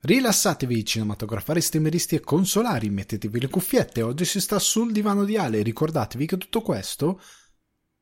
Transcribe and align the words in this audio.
Rilassatevi 0.00 0.84
cinematografari, 0.84 1.60
stemeristi 1.60 2.14
e 2.14 2.20
consolari, 2.20 2.88
mettetevi 2.88 3.40
le 3.40 3.48
cuffiette, 3.48 4.02
oggi 4.02 4.24
si 4.24 4.40
sta 4.40 4.60
sul 4.60 4.92
divano 4.92 5.24
di 5.24 5.36
Ale, 5.36 5.62
ricordatevi 5.62 6.24
che 6.24 6.38
tutto 6.38 6.62
questo 6.62 7.20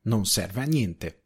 non 0.03 0.25
serve 0.25 0.61
a 0.61 0.65
niente. 0.65 1.21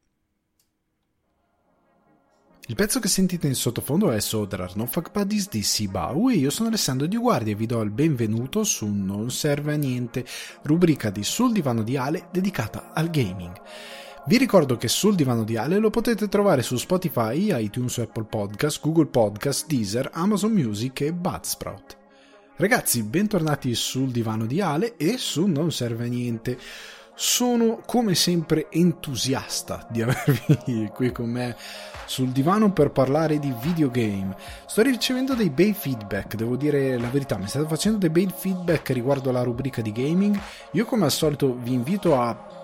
Il 2.68 2.76
pezzo 2.76 3.02
che 3.02 3.10
sentite 3.10 3.48
in 3.48 3.56
sottofondo 3.56 4.12
è 4.12 4.22
So 4.22 4.48
No 4.76 4.86
Fuck 4.86 5.12
Buddies 5.12 5.50
di 5.50 5.62
Sibau 5.62 6.30
e 6.30 6.36
io 6.36 6.50
sono 6.50 6.70
Alessandro 6.70 7.06
Di 7.06 7.18
Guardia 7.18 7.52
e 7.52 7.56
vi 7.58 7.66
do 7.66 7.82
il 7.82 7.92
benvenuto 7.92 8.64
su 8.64 8.88
Non 8.88 9.30
Serve 9.30 9.74
a 9.74 9.76
Niente, 9.76 10.26
rubrica 10.62 11.10
di 11.10 11.24
Sul 11.24 11.52
Divano 11.52 11.84
di 11.84 11.98
Ale 11.98 12.30
dedicata 12.32 12.94
al 12.94 13.10
gaming. 13.10 13.60
Vi 14.24 14.38
ricordo 14.38 14.78
che 14.78 14.88
sul 14.88 15.16
divano 15.16 15.44
di 15.44 15.58
Ale 15.58 15.80
lo 15.80 15.90
potete 15.90 16.30
trovare 16.30 16.62
su 16.62 16.78
Spotify, 16.78 17.60
iTunes, 17.60 17.98
Apple 17.98 18.26
Podcast, 18.26 18.80
Google 18.80 19.08
Podcast, 19.08 19.66
Deezer, 19.66 20.12
Amazon 20.14 20.52
Music 20.52 21.02
e 21.02 21.12
Budsprout. 21.12 21.98
Ragazzi, 22.56 23.02
bentornati 23.02 23.74
sul 23.74 24.12
divano 24.12 24.46
di 24.46 24.62
Ale 24.62 24.96
e 24.96 25.18
su 25.18 25.48
Non 25.48 25.72
Serve 25.72 26.06
a 26.06 26.08
Niente. 26.08 26.60
Sono 27.16 27.82
come 27.84 28.14
sempre 28.14 28.68
entusiasta 28.70 29.88
di 29.90 30.04
avervi 30.04 30.92
qui 30.94 31.12
con 31.12 31.30
me 31.30 31.58
sul 32.06 32.30
divano 32.30 32.72
per 32.72 32.92
parlare 32.92 33.40
di 33.40 33.52
videogame. 33.60 34.36
Sto 34.68 34.84
ricevendo 34.84 35.34
dei 35.34 35.50
bei 35.50 35.74
feedback, 35.74 36.36
devo 36.36 36.56
dire 36.56 36.96
la 37.00 37.10
verità, 37.10 37.38
mi 37.38 37.48
state 37.48 37.68
facendo 37.68 37.98
dei 37.98 38.10
bei 38.12 38.32
feedback 38.34 38.92
riguardo 38.92 39.32
la 39.32 39.42
rubrica 39.42 39.82
di 39.82 39.92
gaming. 39.92 40.40
Io 40.74 40.86
come 40.86 41.06
al 41.06 41.12
solito 41.12 41.58
vi 41.60 41.74
invito 41.74 42.20
a 42.20 42.61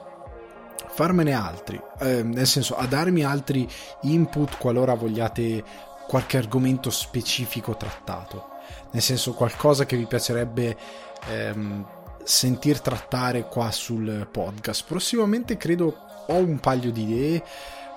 farmene 0.98 1.34
altri, 1.34 1.80
eh, 2.00 2.24
nel 2.24 2.48
senso 2.48 2.76
a 2.76 2.88
darmi 2.88 3.24
altri 3.24 3.70
input 4.02 4.58
qualora 4.58 4.96
vogliate 4.96 5.64
qualche 6.08 6.38
argomento 6.38 6.90
specifico 6.90 7.78
trattato, 7.78 8.48
nel 8.94 9.04
senso 9.04 9.34
qualcosa 9.34 9.86
che 9.86 9.96
vi 9.96 10.08
piacerebbe 10.08 10.76
ehm, 11.28 11.86
sentir 12.24 12.82
trattare 12.82 13.48
qua 13.48 13.70
sul 13.70 14.28
podcast. 14.32 14.86
Prossimamente 14.88 15.56
credo 15.56 15.98
ho 16.26 16.38
un 16.38 16.60
paio 16.60 16.92
di 16.92 17.04
idee, 17.04 17.44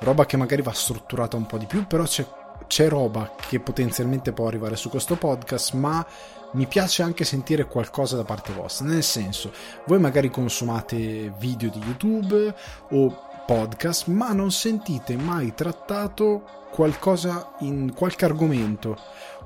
roba 0.00 0.26
che 0.26 0.36
magari 0.36 0.60
va 0.60 0.74
strutturata 0.74 1.38
un 1.38 1.46
po' 1.46 1.56
di 1.56 1.64
più, 1.64 1.86
però 1.86 2.02
c'è, 2.04 2.26
c'è 2.66 2.86
roba 2.86 3.34
che 3.48 3.60
potenzialmente 3.60 4.34
può 4.34 4.46
arrivare 4.46 4.76
su 4.76 4.90
questo 4.90 5.16
podcast, 5.16 5.72
ma 5.72 6.06
mi 6.52 6.66
piace 6.66 7.02
anche 7.02 7.24
sentire 7.24 7.66
qualcosa 7.66 8.16
da 8.16 8.24
parte 8.24 8.52
vostra, 8.52 8.86
nel 8.86 9.02
senso, 9.02 9.52
voi 9.86 9.98
magari 9.98 10.30
consumate 10.30 11.32
video 11.38 11.70
di 11.70 11.78
YouTube 11.78 12.54
o 12.90 13.28
podcast, 13.46 14.06
ma 14.06 14.32
non 14.32 14.50
sentite 14.50 15.16
mai 15.16 15.54
trattato 15.54 16.60
qualcosa 16.70 17.54
in 17.60 17.92
qualche 17.94 18.24
argomento 18.24 18.96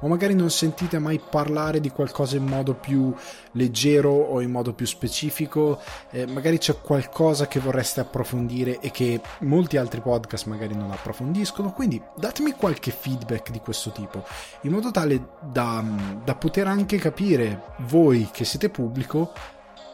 o 0.05 0.09
magari 0.09 0.35
non 0.35 0.51
sentite 0.51 0.99
mai 0.99 1.19
parlare 1.19 1.81
di 1.81 1.91
qualcosa 1.91 2.37
in 2.37 2.45
modo 2.45 2.75
più 2.75 3.13
leggero 3.53 4.11
o 4.11 4.43
in 4.43 4.51
modo 4.51 4.75
più 4.75 4.85
specifico, 4.85 5.81
eh, 6.11 6.27
magari 6.27 6.59
c'è 6.59 6.79
qualcosa 6.79 7.47
che 7.49 7.59
vorreste 7.59 8.01
approfondire 8.01 8.81
e 8.81 8.91
che 8.91 9.21
molti 9.41 9.79
altri 9.79 10.03
podcast 10.03 10.45
magari 10.45 10.75
non 10.75 10.91
approfondiscono, 10.91 11.73
quindi 11.73 12.01
datemi 12.17 12.53
qualche 12.53 12.91
feedback 12.91 13.51
di 13.51 13.61
questo 13.61 13.93
tipo, 13.93 14.25
in 14.63 14.73
modo 14.73 14.91
tale 14.91 15.29
da, 15.41 15.83
da 16.23 16.35
poter 16.35 16.67
anche 16.67 16.99
capire 16.99 17.63
voi 17.87 18.29
che 18.31 18.45
siete 18.45 18.69
pubblico 18.69 19.33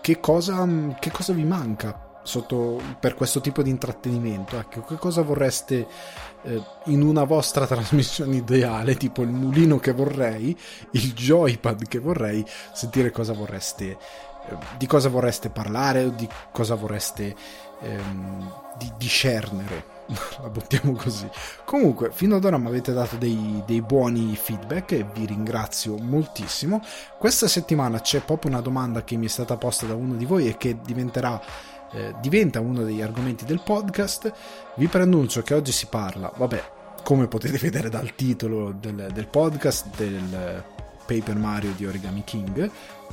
che 0.00 0.18
cosa, 0.18 0.66
che 0.98 1.12
cosa 1.12 1.32
vi 1.32 1.44
manca 1.44 2.08
sotto, 2.22 2.80
per 2.98 3.14
questo 3.14 3.40
tipo 3.40 3.62
di 3.62 3.70
intrattenimento. 3.70 4.58
Ecco, 4.58 4.82
che 4.82 4.96
cosa 4.96 5.22
vorreste 5.22 5.86
in 6.86 7.02
una 7.02 7.24
vostra 7.24 7.66
trasmissione 7.66 8.36
ideale, 8.36 8.96
tipo 8.96 9.22
il 9.22 9.28
mulino 9.28 9.78
che 9.78 9.92
vorrei, 9.92 10.56
il 10.92 11.12
joypad 11.12 11.86
che 11.86 11.98
vorrei, 11.98 12.44
sentire 12.72 13.10
cosa 13.10 13.32
vorreste, 13.32 13.90
eh, 14.48 14.56
di 14.78 14.86
cosa 14.86 15.08
vorreste 15.08 15.50
parlare 15.50 16.04
o 16.04 16.10
di 16.10 16.28
cosa 16.50 16.74
vorreste 16.74 17.34
ehm, 17.80 18.52
di 18.78 18.92
discernere. 18.96 19.98
La 20.42 20.48
buttiamo 20.48 20.92
così. 20.92 21.28
Comunque, 21.64 22.10
fino 22.12 22.36
ad 22.36 22.44
ora 22.44 22.58
mi 22.58 22.66
avete 22.66 22.92
dato 22.92 23.16
dei, 23.16 23.62
dei 23.66 23.80
buoni 23.80 24.34
feedback 24.34 24.92
e 24.92 25.06
vi 25.12 25.26
ringrazio 25.26 25.96
moltissimo. 25.98 26.82
Questa 27.18 27.46
settimana 27.46 28.00
c'è 28.00 28.20
proprio 28.20 28.50
una 28.50 28.60
domanda 28.60 29.04
che 29.04 29.16
mi 29.16 29.26
è 29.26 29.28
stata 29.28 29.56
posta 29.56 29.86
da 29.86 29.94
uno 29.94 30.14
di 30.14 30.24
voi 30.24 30.48
e 30.48 30.56
che 30.56 30.78
diventerà 30.82 31.40
eh, 31.92 32.14
diventa 32.20 32.60
uno 32.60 32.82
degli 32.82 33.02
argomenti 33.02 33.44
del 33.44 33.60
podcast. 33.60 34.32
Vi 34.74 34.86
preannuncio 34.86 35.42
che 35.42 35.54
oggi 35.54 35.72
si 35.72 35.86
parla, 35.86 36.32
vabbè, 36.34 36.70
come 37.02 37.26
potete 37.26 37.58
vedere 37.58 37.88
dal 37.88 38.14
titolo 38.14 38.72
del, 38.72 39.08
del 39.12 39.26
podcast, 39.26 39.86
del 39.96 40.62
Paper 41.06 41.36
Mario 41.36 41.72
di 41.76 41.86
Origami 41.86 42.22
King, 42.24 42.70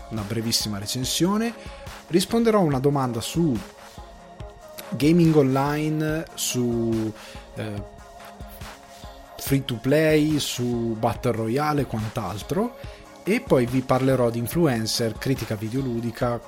una 0.10 0.22
brevissima 0.22 0.78
recensione. 0.78 1.54
Risponderò 2.08 2.60
a 2.60 2.64
una 2.64 2.80
domanda 2.80 3.22
su 3.22 3.58
gaming 4.90 5.36
online, 5.36 6.26
su 6.36 7.12
eh, 7.56 7.84
free 9.38 9.66
to 9.66 9.76
play, 9.76 10.40
su 10.40 10.96
Battle 11.00 11.32
Royale 11.32 11.82
e 11.82 11.86
quant'altro. 11.86 12.78
E 13.24 13.42
poi 13.42 13.66
vi 13.66 13.82
parlerò 13.82 14.30
di 14.30 14.40
influencer, 14.40 15.18
critica 15.18 15.56
videoludica, 15.56 16.40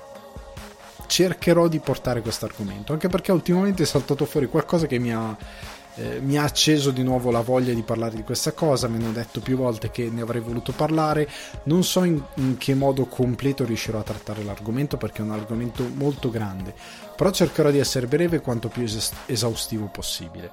cercherò 1.09 1.68
di 1.68 1.80
portare 1.80 2.22
questo 2.22 2.46
argomento, 2.46 2.94
anche 2.94 3.09
perché 3.09 3.31
ultimamente 3.31 3.81
è 3.81 3.86
saltato 3.88 4.25
fuori 4.25 4.47
qualcosa 4.47 4.86
che 4.86 5.00
mi 5.00 5.12
ha, 5.12 5.36
eh, 5.96 6.20
mi 6.22 6.38
ha 6.38 6.44
acceso 6.44 6.92
di 6.92 7.02
nuovo 7.02 7.31
la 7.31 7.42
voglia 7.42 7.74
di 7.74 7.81
parlare 7.81 8.16
di 8.16 8.24
questa 8.24 8.52
cosa, 8.52 8.88
mi 8.88 8.97
hanno 8.97 9.12
detto 9.12 9.40
più 9.40 9.58
volte 9.58 9.90
che 9.90 10.08
ne 10.12 10.22
avrei 10.22 10.40
voluto 10.40 10.72
parlare, 10.72 11.28
non 11.64 11.84
so 11.84 12.03
in, 12.03 12.22
in 12.36 12.58
che 12.58 12.75
modo 12.75 13.06
completo 13.08 13.66
riuscirò 13.66 13.97
a 13.97 14.03
trattare 14.03 14.44
l'argomento 14.44 14.97
perché 14.97 15.24
è 15.24 15.25
un 15.25 15.31
argomento 15.31 15.84
molto 15.96 16.30
grande, 16.30 16.75
però 17.16 17.31
cercherò 17.31 17.72
di 17.72 17.80
essere 17.80 18.06
breve 18.06 18.40
quanto 18.40 18.68
più 18.68 18.84
es- 18.84 19.12
esaustivo 19.26 19.88
possibile. 19.88 20.52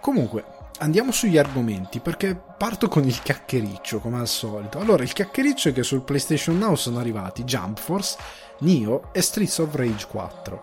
Comunque, 0.00 0.44
andiamo 0.80 1.12
sugli 1.12 1.38
argomenti 1.38 2.00
perché 2.00 2.38
parto 2.58 2.88
con 2.88 3.04
il 3.04 3.22
chiacchiericcio 3.22 4.00
come 4.00 4.18
al 4.18 4.28
solito. 4.28 4.78
Allora, 4.78 5.02
il 5.02 5.14
chiacchiericcio 5.14 5.70
è 5.70 5.72
che 5.72 5.82
sul 5.82 6.02
PlayStation 6.02 6.58
Now 6.58 6.74
sono 6.74 6.98
arrivati 6.98 7.44
Jump 7.44 7.78
Force 7.78 8.16
Nio 8.58 9.08
e 9.12 9.20
Streets 9.20 9.58
of 9.58 9.74
Rage 9.74 10.06
4. 10.08 10.62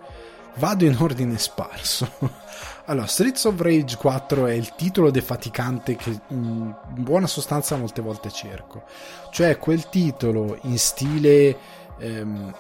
Vado 0.55 0.85
in 0.85 0.97
ordine 0.99 1.37
sparso. 1.37 2.09
allora, 2.85 3.05
Streets 3.05 3.45
of 3.45 3.59
Rage 3.59 3.95
4 3.95 4.47
è 4.47 4.53
il 4.53 4.75
titolo 4.75 5.09
defaticante 5.11 5.95
che 5.95 6.19
in 6.27 6.73
buona 6.95 7.27
sostanza 7.27 7.77
molte 7.77 8.01
volte 8.01 8.29
cerco. 8.29 8.83
Cioè 9.31 9.57
quel 9.57 9.89
titolo 9.89 10.57
in 10.63 10.77
stile 10.77 11.57
ehm, 11.99 12.53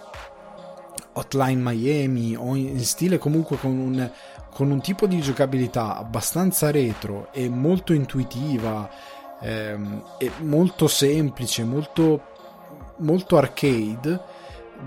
Hotline 1.13 1.61
Miami 1.61 2.35
o 2.35 2.55
in 2.55 2.83
stile 2.85 3.17
comunque 3.17 3.57
con 3.57 3.77
un, 3.77 4.11
con 4.53 4.71
un 4.71 4.79
tipo 4.79 5.05
di 5.07 5.19
giocabilità 5.19 5.97
abbastanza 5.97 6.71
retro 6.71 7.27
e 7.33 7.49
molto 7.49 7.91
intuitiva 7.91 8.89
ehm, 9.41 10.03
e 10.17 10.31
molto 10.39 10.87
semplice, 10.87 11.65
molto, 11.65 12.21
molto 12.97 13.37
arcade 13.37 14.30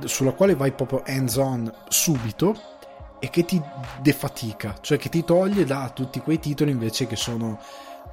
sulla 0.04 0.32
quale 0.32 0.54
vai 0.54 0.72
proprio 0.72 1.02
hands 1.06 1.36
on 1.36 1.72
subito 1.88 2.72
e 3.18 3.30
che 3.30 3.44
ti 3.44 3.60
defatica, 4.00 4.76
cioè 4.80 4.98
che 4.98 5.08
ti 5.08 5.24
toglie 5.24 5.64
da 5.64 5.90
tutti 5.94 6.20
quei 6.20 6.38
titoli 6.38 6.70
invece 6.70 7.06
che 7.06 7.16
sono 7.16 7.58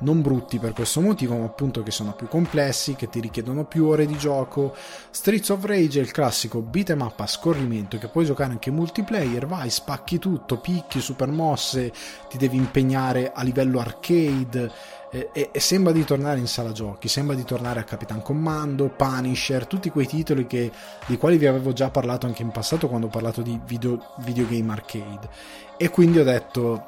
non 0.02 0.22
brutti 0.22 0.58
per 0.59 0.74
questo 0.74 1.02
motivo, 1.02 1.38
ma 1.38 1.46
appunto 1.46 1.84
che 1.84 1.92
sono 1.92 2.14
più 2.14 2.28
complessi, 2.28 2.96
che 2.96 3.09
ti 3.09 3.19
richiedono 3.19 3.66
più 3.66 3.86
ore 3.86 4.06
di 4.06 4.18
gioco. 4.18 4.75
Streets 5.09 5.50
of 5.50 5.66
Rage 5.66 6.00
è 6.00 6.02
il 6.02 6.12
classico 6.12 6.62
beat 6.62 6.92
em 6.92 7.02
up 7.02 7.19
a 7.19 7.28
scorrimento 7.28 7.98
che 7.98 8.08
puoi 8.08 8.25
giocare 8.25 8.52
anche 8.52 8.72
multiplayer, 8.72 9.46
vai, 9.46 9.69
spacchi 9.69 10.18
tutto, 10.18 10.58
picchi, 10.58 11.00
super 11.02 11.30
mosse, 11.30 11.92
ti 12.30 12.38
devi 12.38 12.58
impegnare 12.58 13.31
a 13.34 13.44
livello 13.44 13.80
arcade 13.80 15.00
e, 15.11 15.49
e, 15.51 15.59
sembra 15.59 15.91
di 15.91 16.05
tornare 16.05 16.39
in 16.39 16.47
sala 16.47 16.72
giochi, 16.72 17.09
sembra 17.09 17.35
di 17.35 17.44
tornare 17.44 17.81
a 17.81 17.83
Capitan 17.83 18.22
Commando, 18.22 18.88
Punisher, 18.88 19.68
tutti 19.68 19.89
quei 19.89 20.07
titoli 20.07 20.47
che, 20.47 20.71
di 21.06 21.18
quali 21.18 21.38
vi 21.38 21.47
avevo 21.47 21.74
già 21.74 21.89
parlato 21.89 22.27
anche 22.27 22.44
in 22.44 22.51
passato 22.51 22.88
quando 22.88 23.07
ho 23.07 23.09
parlato 23.09 23.41
di 23.41 23.59
video, 23.65 24.13
videogame 24.19 24.71
arcade. 24.71 25.30
E 25.75 25.89
quindi 25.89 26.19
ho 26.19 26.24
detto, 26.24 26.88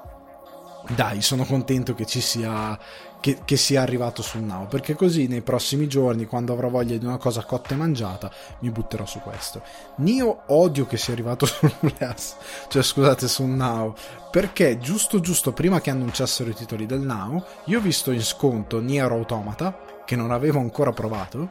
dai, 0.96 1.22
sono 1.22 1.44
contento 1.44 1.94
che 1.96 2.06
ci 2.06 2.22
sia 2.22 2.80
che, 3.24 3.40
che, 3.46 3.56
sia 3.56 3.82
arrivato 3.82 4.22
sul 4.22 4.42
Now, 4.42 4.68
perché 4.68 4.96
così 4.96 5.28
nei 5.28 5.40
prossimi 5.40 5.88
giorni, 5.88 6.26
quando 6.26 6.52
avrò 6.52 6.68
voglia 6.68 6.98
di 6.98 7.06
una 7.06 7.16
cosa 7.16 7.46
cotta 7.46 7.74
e 7.74 7.78
mangiata, 7.78 8.30
mi 8.60 8.70
butterò 8.70 9.06
su 9.06 9.22
questo. 9.22 9.62
Nio 10.00 10.42
odio 10.48 10.86
che 10.86 10.98
sia 10.98 11.14
arrivato 11.14 11.46
sul 11.48 11.72
PS, 11.80 12.36
cioè 12.68 12.84
scusate, 12.84 13.30
sul 13.30 13.48
Now, 13.48 13.96
perché 14.30 14.78
giusto 14.78 15.22
giusto 15.22 15.54
prima 15.54 15.80
che 15.80 15.90
annunciassero 15.90 16.50
i 16.50 16.54
titoli 16.54 16.86
del 16.86 17.00
Now, 17.00 17.42
io 17.68 17.78
ho 17.78 17.82
visto 17.82 18.12
in 18.12 18.22
sconto 18.22 18.82
Nier 18.82 19.10
Automata, 19.10 20.02
che 20.04 20.18
non 20.18 20.32
avevo 20.32 20.60
ancora 20.60 20.92
provato, 20.92 21.50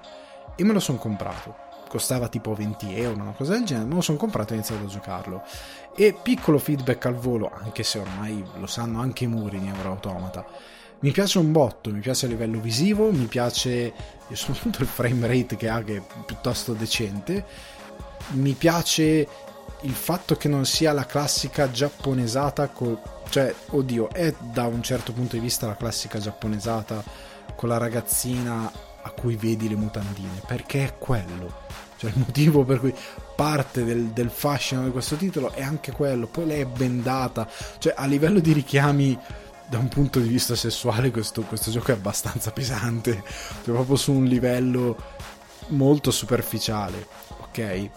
e 0.54 0.64
me 0.64 0.74
lo 0.74 0.80
sono 0.80 0.98
comprato. 0.98 1.56
Costava 1.88 2.28
tipo 2.28 2.52
20 2.52 2.94
euro, 2.96 3.22
una 3.22 3.32
cosa 3.32 3.52
del 3.54 3.64
genere, 3.64 3.86
me 3.86 3.94
lo 3.94 4.02
sono 4.02 4.18
comprato 4.18 4.50
e 4.52 4.56
ho 4.56 4.58
iniziato 4.58 4.84
a 4.84 4.88
giocarlo. 4.88 5.42
E 5.96 6.14
piccolo 6.22 6.58
feedback 6.58 7.06
al 7.06 7.14
volo, 7.14 7.50
anche 7.50 7.82
se 7.82 7.98
ormai 7.98 8.44
lo 8.58 8.66
sanno 8.66 9.00
anche 9.00 9.24
i 9.24 9.26
muri 9.26 9.58
Nier 9.58 9.86
Automata 9.86 10.44
mi 11.02 11.10
piace 11.10 11.38
un 11.38 11.50
botto, 11.50 11.90
mi 11.90 12.00
piace 12.00 12.26
a 12.26 12.28
livello 12.28 12.60
visivo, 12.60 13.10
mi 13.10 13.26
piace 13.26 13.92
soprattutto 14.32 14.82
il 14.82 14.88
frame 14.88 15.26
rate 15.26 15.56
che 15.56 15.68
ha 15.68 15.82
che 15.82 15.96
è 15.96 16.02
piuttosto 16.24 16.74
decente, 16.74 17.44
mi 18.30 18.52
piace 18.52 19.26
il 19.82 19.94
fatto 19.94 20.36
che 20.36 20.48
non 20.48 20.64
sia 20.64 20.92
la 20.92 21.04
classica 21.04 21.70
giapponesata 21.70 22.68
col, 22.68 23.00
cioè 23.28 23.52
oddio 23.70 24.10
è 24.10 24.32
da 24.52 24.66
un 24.66 24.80
certo 24.82 25.12
punto 25.12 25.34
di 25.34 25.42
vista 25.42 25.66
la 25.66 25.76
classica 25.76 26.20
giapponesata 26.20 27.02
con 27.56 27.68
la 27.68 27.78
ragazzina 27.78 28.70
a 29.02 29.10
cui 29.10 29.34
vedi 29.34 29.68
le 29.68 29.74
mutandine 29.74 30.40
perché 30.46 30.84
è 30.84 30.98
quello. 30.98 31.60
Cioè 31.96 32.10
il 32.10 32.18
motivo 32.18 32.64
per 32.64 32.78
cui 32.78 32.94
parte 33.34 33.84
del, 33.84 34.06
del 34.06 34.30
fascino 34.30 34.84
di 34.84 34.90
questo 34.90 35.16
titolo 35.16 35.52
è 35.52 35.62
anche 35.62 35.90
quello 35.90 36.28
poi 36.28 36.46
lei 36.46 36.60
è 36.60 36.66
bendata. 36.66 37.48
Cioè 37.78 37.92
a 37.96 38.06
livello 38.06 38.38
di 38.38 38.52
richiami 38.52 39.18
da 39.72 39.78
un 39.78 39.88
punto 39.88 40.20
di 40.20 40.28
vista 40.28 40.54
sessuale 40.54 41.10
questo, 41.10 41.40
questo 41.42 41.70
gioco 41.70 41.92
è 41.92 41.94
abbastanza 41.94 42.50
pesante 42.50 43.24
cioè 43.64 43.74
proprio 43.74 43.96
su 43.96 44.12
un 44.12 44.24
livello 44.24 44.96
molto 45.68 46.10
superficiale 46.10 47.06
ok 47.40 47.90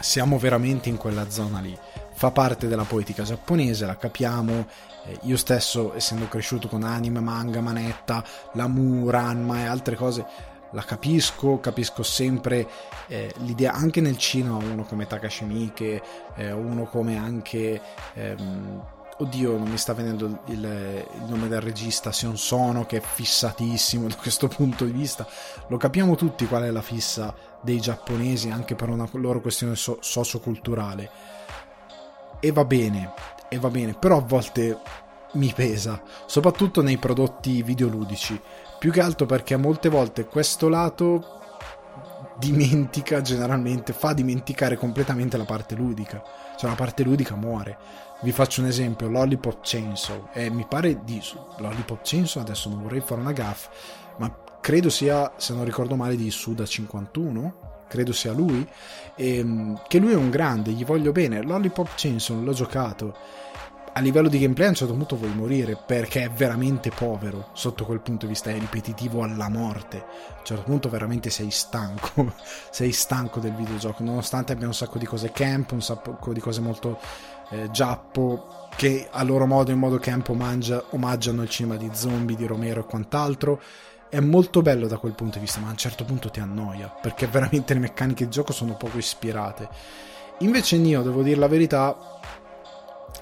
siamo 0.00 0.38
veramente 0.38 0.88
in 0.88 0.96
quella 0.96 1.28
zona 1.30 1.60
lì. 1.60 1.76
Fa 2.12 2.30
parte 2.30 2.66
della 2.66 2.84
poetica 2.84 3.22
giapponese, 3.22 3.86
la 3.86 3.96
capiamo. 3.96 4.66
Eh, 5.04 5.18
io 5.22 5.36
stesso, 5.36 5.94
essendo 5.94 6.28
cresciuto 6.28 6.68
con 6.68 6.82
anime, 6.82 7.20
manga, 7.20 7.60
manetta, 7.60 8.24
Lamu, 8.54 9.08
Ranma 9.08 9.60
e 9.60 9.64
altre 9.66 9.96
cose, 9.96 10.24
la 10.72 10.82
capisco, 10.82 11.60
capisco 11.60 12.02
sempre 12.02 12.66
eh, 13.06 13.32
l'idea, 13.38 13.72
anche 13.72 14.00
nel 14.00 14.18
cinema, 14.18 14.56
uno 14.56 14.84
come 14.84 15.06
Takashi 15.06 15.44
Miike, 15.44 16.02
eh, 16.36 16.52
uno 16.52 16.84
come 16.84 17.16
anche... 17.16 17.80
Ehm, 18.14 18.96
oddio, 19.18 19.58
non 19.58 19.68
mi 19.68 19.78
sta 19.78 19.94
venendo 19.94 20.26
il, 20.26 20.40
il, 20.46 21.24
nome 21.26 21.48
del 21.48 21.60
regista, 21.60 22.12
Sion 22.12 22.36
Sono, 22.36 22.86
che 22.86 22.98
è 22.98 23.00
fissatissimo 23.00 24.08
da 24.08 24.14
questo 24.14 24.48
punto 24.48 24.84
di 24.84 24.92
vista. 24.92 25.26
Lo 25.68 25.76
capiamo 25.76 26.14
tutti 26.14 26.46
qual 26.46 26.64
è 26.64 26.70
la 26.70 26.82
fissa 26.82 27.34
dei 27.60 27.80
giapponesi 27.80 28.50
anche 28.50 28.74
per 28.74 28.88
una 28.88 29.08
loro 29.12 29.40
questione 29.40 29.76
so- 29.76 29.98
socioculturale. 30.00 31.10
E 32.40 32.52
va 32.52 32.64
bene, 32.64 33.12
e 33.48 33.58
va 33.58 33.68
bene, 33.68 33.94
però 33.94 34.18
a 34.18 34.22
volte 34.22 34.78
mi 35.32 35.52
pesa, 35.54 36.00
soprattutto 36.26 36.82
nei 36.82 36.98
prodotti 36.98 37.62
videoludici. 37.62 38.40
Più 38.78 38.92
che 38.92 39.00
altro 39.00 39.26
perché 39.26 39.56
molte 39.56 39.88
volte 39.88 40.26
questo 40.26 40.68
lato 40.68 41.36
dimentica 42.38 43.20
generalmente, 43.20 43.92
fa 43.92 44.12
dimenticare 44.12 44.76
completamente 44.76 45.36
la 45.36 45.44
parte 45.44 45.74
ludica. 45.74 46.22
Cioè 46.56 46.70
la 46.70 46.76
parte 46.76 47.02
ludica 47.02 47.34
muore. 47.34 47.76
Vi 48.20 48.32
faccio 48.32 48.62
un 48.62 48.66
esempio, 48.66 49.08
Lollipop 49.08 49.58
Chainsaw. 49.62 50.30
E 50.32 50.50
mi 50.50 50.66
pare 50.68 51.04
di 51.04 51.22
Lollipop 51.58 52.00
Chainsaw, 52.02 52.42
adesso 52.42 52.68
non 52.68 52.82
vorrei 52.82 53.00
fare 53.00 53.20
una 53.20 53.30
gaff, 53.30 53.68
ma 54.16 54.34
credo 54.60 54.90
sia, 54.90 55.34
se 55.36 55.54
non 55.54 55.64
ricordo 55.64 55.94
male, 55.94 56.16
di 56.16 56.28
Suda 56.32 56.66
51, 56.66 57.84
credo 57.86 58.12
sia 58.12 58.32
lui, 58.32 58.66
e, 59.14 59.36
ehm, 59.36 59.82
che 59.86 59.98
lui 59.98 60.12
è 60.12 60.16
un 60.16 60.30
grande, 60.30 60.72
gli 60.72 60.84
voglio 60.84 61.12
bene. 61.12 61.42
Lollipop 61.42 61.90
Chainsaw 61.94 62.42
l'ho 62.42 62.52
giocato. 62.52 63.16
A 63.92 64.00
livello 64.00 64.28
di 64.28 64.38
gameplay 64.38 64.66
a 64.66 64.70
un 64.70 64.76
certo 64.76 64.94
punto 64.94 65.16
vuoi 65.16 65.34
morire 65.34 65.76
perché 65.76 66.22
è 66.22 66.30
veramente 66.30 66.90
povero 66.90 67.48
sotto 67.52 67.84
quel 67.84 68.00
punto 68.00 68.26
di 68.26 68.32
vista, 68.32 68.50
è 68.50 68.58
ripetitivo 68.58 69.22
alla 69.22 69.48
morte. 69.48 69.96
A 69.96 70.38
un 70.38 70.44
certo 70.44 70.62
punto 70.64 70.88
veramente 70.88 71.30
sei 71.30 71.50
stanco, 71.50 72.34
sei 72.70 72.92
stanco 72.92 73.40
del 73.40 73.54
videogioco, 73.54 74.02
nonostante 74.02 74.52
abbia 74.52 74.66
un 74.66 74.74
sacco 74.74 74.98
di 74.98 75.06
cose 75.06 75.32
camp, 75.32 75.72
un 75.72 75.82
sacco 75.82 76.32
di 76.32 76.40
cose 76.40 76.60
molto 76.60 76.98
eh, 77.50 77.70
giappo 77.70 78.68
che 78.76 79.08
a 79.10 79.24
loro 79.24 79.46
modo 79.46 79.72
in 79.72 79.78
modo 79.78 79.98
camp 79.98 80.28
omaggia, 80.28 80.84
omaggiano 80.90 81.42
il 81.42 81.48
cinema 81.48 81.76
di 81.76 81.90
zombie 81.92 82.36
di 82.36 82.46
Romero 82.46 82.82
e 82.82 82.84
quant'altro 82.84 83.60
è 84.08 84.20
molto 84.20 84.62
bello 84.62 84.86
da 84.86 84.98
quel 84.98 85.14
punto 85.14 85.34
di 85.38 85.44
vista, 85.44 85.60
ma 85.60 85.68
a 85.68 85.72
un 85.72 85.76
certo 85.76 86.04
punto 86.04 86.30
ti 86.30 86.40
annoia, 86.40 86.88
perché 86.88 87.26
veramente 87.28 87.74
le 87.74 87.80
meccaniche 87.80 88.24
di 88.24 88.30
gioco 88.30 88.52
sono 88.52 88.76
poco 88.76 88.98
ispirate. 88.98 89.68
Invece 90.38 90.76
Nio, 90.78 91.02
devo 91.02 91.22
dire 91.22 91.38
la 91.38 91.48
verità, 91.48 92.20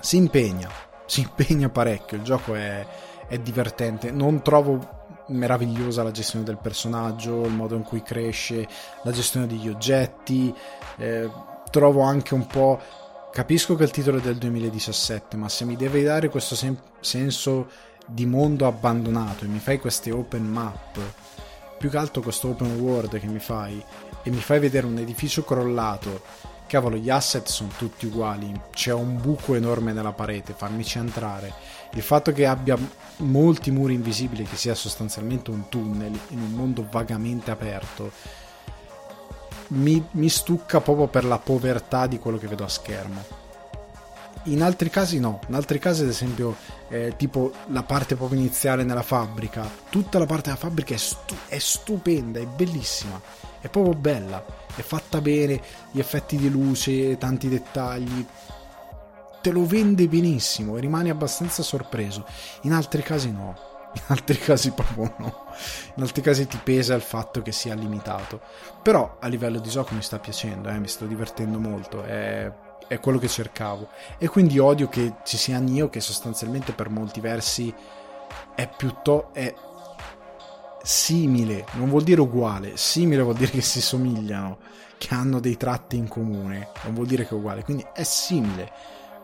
si 0.01 0.17
impegna, 0.17 0.69
si 1.07 1.23
impegna 1.23 1.69
parecchio, 1.69 2.19
il 2.19 2.23
gioco 2.23 2.55
è, 2.55 2.87
è 3.27 3.39
divertente, 3.39 4.11
non 4.11 4.43
trovo 4.43 4.95
meravigliosa 5.29 6.03
la 6.03 6.13
gestione 6.13 6.45
del 6.45 6.59
personaggio, 6.59 7.45
il 7.45 7.53
modo 7.53 7.75
in 7.75 7.83
cui 7.83 8.03
cresce, 8.03 8.69
la 9.03 9.11
gestione 9.11 9.47
degli 9.47 9.69
oggetti, 9.69 10.55
eh, 10.99 11.31
trovo 11.71 12.03
anche 12.03 12.35
un 12.35 12.47
po'... 12.47 13.05
Capisco 13.37 13.75
che 13.75 13.85
il 13.85 13.91
titolo 13.91 14.17
è 14.17 14.23
del 14.23 14.39
2017, 14.39 15.37
ma 15.37 15.51
se 15.51 15.67
mi 15.67 15.77
devi 15.77 16.03
dare 16.03 16.31
questo 16.31 16.55
sen- 16.55 16.81
senso 17.01 17.69
di 18.07 18.25
mondo 18.25 18.67
abbandonato 18.67 19.45
e 19.45 19.49
mi 19.49 19.59
fai 19.59 19.79
queste 19.79 20.11
open 20.11 20.43
map, 20.43 20.99
più 21.79 21.91
che 21.91 21.99
altro 21.99 22.23
questo 22.23 22.49
open 22.49 22.81
world 22.81 23.21
che 23.21 23.27
mi 23.27 23.39
fai 23.39 23.85
e 24.23 24.31
mi 24.31 24.41
fai 24.41 24.59
vedere 24.59 24.87
un 24.87 24.97
edificio 24.97 25.45
crollato, 25.45 26.23
cavolo, 26.67 26.97
gli 26.97 27.11
asset 27.11 27.47
sono 27.47 27.69
tutti 27.77 28.07
uguali, 28.07 28.59
c'è 28.71 28.95
un 28.95 29.21
buco 29.21 29.55
enorme 29.55 29.93
nella 29.93 30.13
parete, 30.13 30.55
fammici 30.57 30.97
entrare. 30.97 31.53
Il 31.93 32.01
fatto 32.01 32.33
che 32.33 32.47
abbia 32.47 32.79
molti 33.19 33.71
muri 33.71 33.93
invisibili, 33.93 34.45
che 34.45 34.57
sia 34.57 34.75
sostanzialmente 34.75 35.51
un 35.51 35.69
tunnel 35.69 36.19
in 36.29 36.41
un 36.41 36.53
mondo 36.53 36.89
vagamente 36.91 37.51
aperto, 37.51 38.11
mi, 39.69 40.05
mi 40.13 40.29
stucca 40.29 40.81
proprio 40.81 41.07
per 41.09 41.25
la 41.25 41.39
povertà 41.39 42.07
di 42.07 42.19
quello 42.19 42.39
che 42.39 42.49
vedo 42.49 42.65
a 42.65 42.69
schermo. 42.69 43.45
In 44.45 44.63
altri 44.63 44.91
casi 44.91 45.19
no, 45.19 45.41
in 45.49 45.55
altri 45.55 45.81
casi 45.81 46.03
ad 46.03 46.09
esempio 46.09 46.55
eh, 46.89 47.15
tipo 47.17 47.53
la 47.69 47.83
parte 47.83 48.15
proprio 48.15 48.39
iniziale 48.39 48.85
nella 48.85 49.03
fabbrica, 49.03 49.69
tutta 49.91 50.19
la 50.21 50.27
parte 50.27 50.51
della 50.51 50.57
fabbrica 50.57 50.95
è, 50.95 50.99
stu- 50.99 51.35
è 51.49 51.59
stupenda, 51.59 52.39
è 52.39 52.47
bellissima, 52.47 53.21
è 53.61 53.69
proprio 53.69 53.95
bella, 53.95 54.45
è 54.77 54.83
fatta 54.83 55.21
bene, 55.21 55.61
gli 55.91 55.99
effetti 55.99 56.37
di 56.37 56.49
luce, 56.49 57.19
tanti 57.19 57.49
dettagli, 57.49 58.25
te 59.43 59.51
lo 59.51 59.67
vende 59.67 60.07
benissimo 60.07 60.77
e 60.77 60.81
rimani 60.81 61.11
abbastanza 61.11 61.65
sorpreso, 61.65 62.25
in 62.63 62.73
altri 62.73 63.03
casi 63.03 63.33
no. 63.33 63.75
In 63.99 64.03
altri 64.09 64.37
casi 64.37 64.73
proprio 64.73 65.15
no. 65.19 65.47
In 65.95 66.03
altri 66.03 66.21
casi 66.21 66.47
ti 66.47 66.61
pesa 66.63 66.95
il 66.95 67.01
fatto 67.01 67.41
che 67.41 67.53
sia 67.53 67.75
limitato. 67.75 68.41
Però 68.83 69.17
a 69.19 69.27
livello 69.27 69.59
di 69.59 69.71
gioco 69.71 69.95
mi 69.95 70.03
sta 70.03 70.19
piacendo, 70.19 70.69
eh, 70.69 70.79
mi 70.79 70.89
sto 70.89 71.07
divertendo 71.07 71.59
molto. 71.59 72.03
È 72.03 72.53
è 72.89 73.01
quello 73.01 73.19
che 73.19 73.29
cercavo. 73.29 73.89
E 74.19 74.29
quindi 74.29 74.59
odio 74.59 74.89
che 74.89 75.15
ci 75.25 75.37
sia 75.37 75.59
Nio 75.59 75.89
che 75.89 76.01
sostanzialmente 76.01 76.73
per 76.73 76.89
molti 76.89 77.21
versi 77.21 77.75
è 78.55 78.69
piuttosto 78.69 79.33
è 79.33 79.55
simile, 80.83 81.67
non 81.73 81.89
vuol 81.89 82.05
dire 82.05 82.21
uguale, 82.21 82.77
simile 82.77 83.23
vuol 83.23 83.35
dire 83.35 83.51
che 83.51 83.61
si 83.61 83.81
somigliano, 83.81 84.59
che 84.99 85.15
hanno 85.15 85.41
dei 85.41 85.57
tratti 85.57 85.97
in 85.97 86.07
comune, 86.07 86.69
non 86.85 86.95
vuol 86.95 87.07
dire 87.07 87.25
che 87.25 87.31
è 87.31 87.39
uguale, 87.39 87.65
quindi 87.65 87.85
è 87.93 88.05
simile 88.05 88.71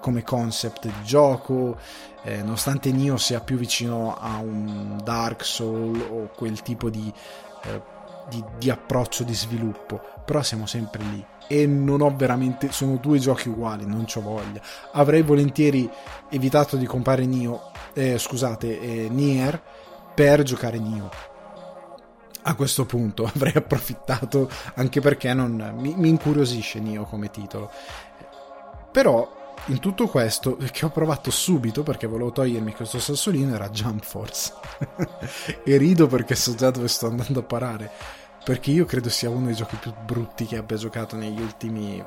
come 0.02 0.24
concept 0.24 0.86
di 0.86 1.04
gioco, 1.04 1.78
eh, 2.24 2.42
nonostante 2.42 2.90
Nio 2.90 3.16
sia 3.16 3.40
più 3.40 3.56
vicino 3.56 4.16
a 4.18 4.38
un 4.38 5.00
Dark 5.02 5.44
Soul 5.44 6.04
o 6.10 6.30
quel 6.36 6.60
tipo 6.60 6.90
di, 6.90 7.10
eh, 7.62 7.82
di, 8.28 8.44
di 8.58 8.68
approccio 8.68 9.22
di 9.22 9.32
sviluppo, 9.32 10.00
però 10.26 10.42
siamo 10.42 10.66
sempre 10.66 11.02
lì 11.04 11.24
e 11.46 11.66
non 11.66 12.00
ho 12.00 12.14
veramente 12.14 12.72
sono 12.72 12.96
due 12.96 13.18
giochi 13.18 13.48
uguali 13.48 13.86
non 13.86 14.06
ho 14.12 14.20
voglia. 14.20 14.60
Avrei 14.92 15.22
volentieri 15.22 15.88
evitato 16.28 16.76
di 16.76 16.86
comprare 16.86 17.24
Nio 17.24 17.70
eh, 17.94 18.18
scusate 18.18 18.80
eh, 18.80 19.08
Nier 19.08 19.60
per 20.14 20.42
giocare 20.42 20.78
Nio 20.78 21.10
a 22.44 22.54
questo 22.54 22.86
punto 22.86 23.24
avrei 23.32 23.54
approfittato 23.54 24.50
anche 24.74 25.00
perché 25.00 25.32
non, 25.32 25.74
mi, 25.76 25.94
mi 25.96 26.08
incuriosisce 26.08 26.80
Nio 26.80 27.04
come 27.04 27.30
titolo. 27.30 27.70
Però 28.90 29.40
in 29.66 29.78
tutto 29.78 30.06
questo 30.08 30.56
che 30.70 30.84
ho 30.84 30.90
provato 30.90 31.30
subito 31.30 31.82
perché 31.82 32.06
volevo 32.06 32.32
togliermi 32.32 32.74
questo 32.74 32.98
sassolino 32.98 33.54
era 33.54 33.68
Jump 33.68 34.02
Force 34.02 34.52
e 35.64 35.76
rido 35.76 36.06
perché 36.06 36.34
so 36.34 36.54
già 36.54 36.70
dove 36.70 36.88
sto 36.88 37.06
andando 37.06 37.40
a 37.40 37.44
parare 37.44 37.90
perché 38.44 38.72
io 38.72 38.84
credo 38.84 39.08
sia 39.08 39.30
uno 39.30 39.46
dei 39.46 39.54
giochi 39.54 39.76
più 39.76 39.92
brutti 40.04 40.46
che 40.46 40.56
abbia 40.56 40.76
giocato 40.76 41.16
negli 41.16 41.40
ultimi 41.40 42.04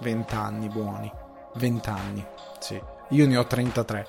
vent'anni 0.00 0.68
buoni. 0.68 1.10
Vent'anni, 1.54 2.24
sì. 2.58 2.80
Io 3.10 3.26
ne 3.26 3.36
ho 3.36 3.46
33, 3.46 4.06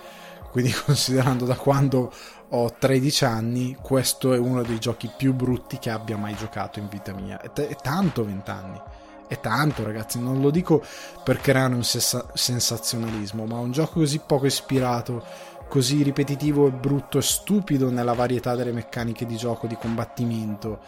quindi 0.51 0.73
considerando 0.85 1.45
da 1.45 1.55
quando 1.55 2.11
ho 2.49 2.71
13 2.71 3.25
anni, 3.25 3.77
questo 3.81 4.33
è 4.33 4.37
uno 4.37 4.63
dei 4.63 4.79
giochi 4.79 5.09
più 5.15 5.33
brutti 5.33 5.79
che 5.79 5.89
abbia 5.89 6.17
mai 6.17 6.35
giocato 6.35 6.79
in 6.79 6.89
vita 6.89 7.13
mia. 7.13 7.39
È, 7.39 7.51
t- 7.51 7.67
è 7.67 7.75
tanto 7.75 8.25
vent'anni. 8.25 8.81
È 9.27 9.39
tanto, 9.39 9.83
ragazzi, 9.83 10.19
non 10.19 10.41
lo 10.41 10.49
dico 10.49 10.83
per 11.23 11.39
creare 11.41 11.73
un 11.73 11.83
sessa- 11.83 12.27
sensazionalismo, 12.33 13.45
ma 13.45 13.57
un 13.57 13.71
gioco 13.71 13.99
così 13.99 14.21
poco 14.25 14.45
ispirato, 14.45 15.23
così 15.67 16.03
ripetitivo 16.03 16.67
e 16.67 16.71
brutto 16.71 17.17
e 17.17 17.21
stupido 17.21 17.89
nella 17.89 18.13
varietà 18.13 18.55
delle 18.55 18.71
meccaniche 18.71 19.25
di 19.25 19.35
gioco, 19.35 19.67
di 19.67 19.75
combattimento 19.75 20.79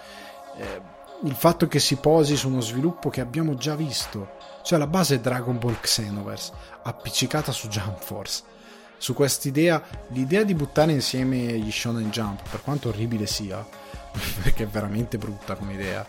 eh, 0.58 0.96
il 1.24 1.34
fatto 1.34 1.68
che 1.68 1.80
si 1.80 1.96
posi 1.96 2.36
su 2.36 2.48
uno 2.48 2.62
sviluppo 2.62 3.10
che 3.10 3.22
abbiamo 3.22 3.56
già 3.56 3.76
visto. 3.76 4.36
Cioè 4.62 4.78
la 4.78 4.88
base 4.88 5.16
è 5.16 5.20
Dragon 5.20 5.58
Ball 5.58 5.80
Xenoverse, 5.80 6.52
appiccicata 6.84 7.52
su 7.52 7.68
Jump 7.68 8.00
Force. 8.00 8.44
su 9.00 9.14
quest'idea, 9.14 9.82
l'idea 10.08 10.42
di 10.42 10.56
buttare 10.56 10.92
insieme 10.92 11.38
gli 11.38 11.72
Shonen 11.72 12.10
Jump, 12.10 12.50
per 12.50 12.64
quanto 12.64 12.90
orribile 12.90 13.28
sia, 13.28 13.64
perché 14.42 14.64
è 14.64 14.68
veramente 14.68 15.20
brutta 15.20 15.56
come 15.56 15.74
idea, 15.74 16.06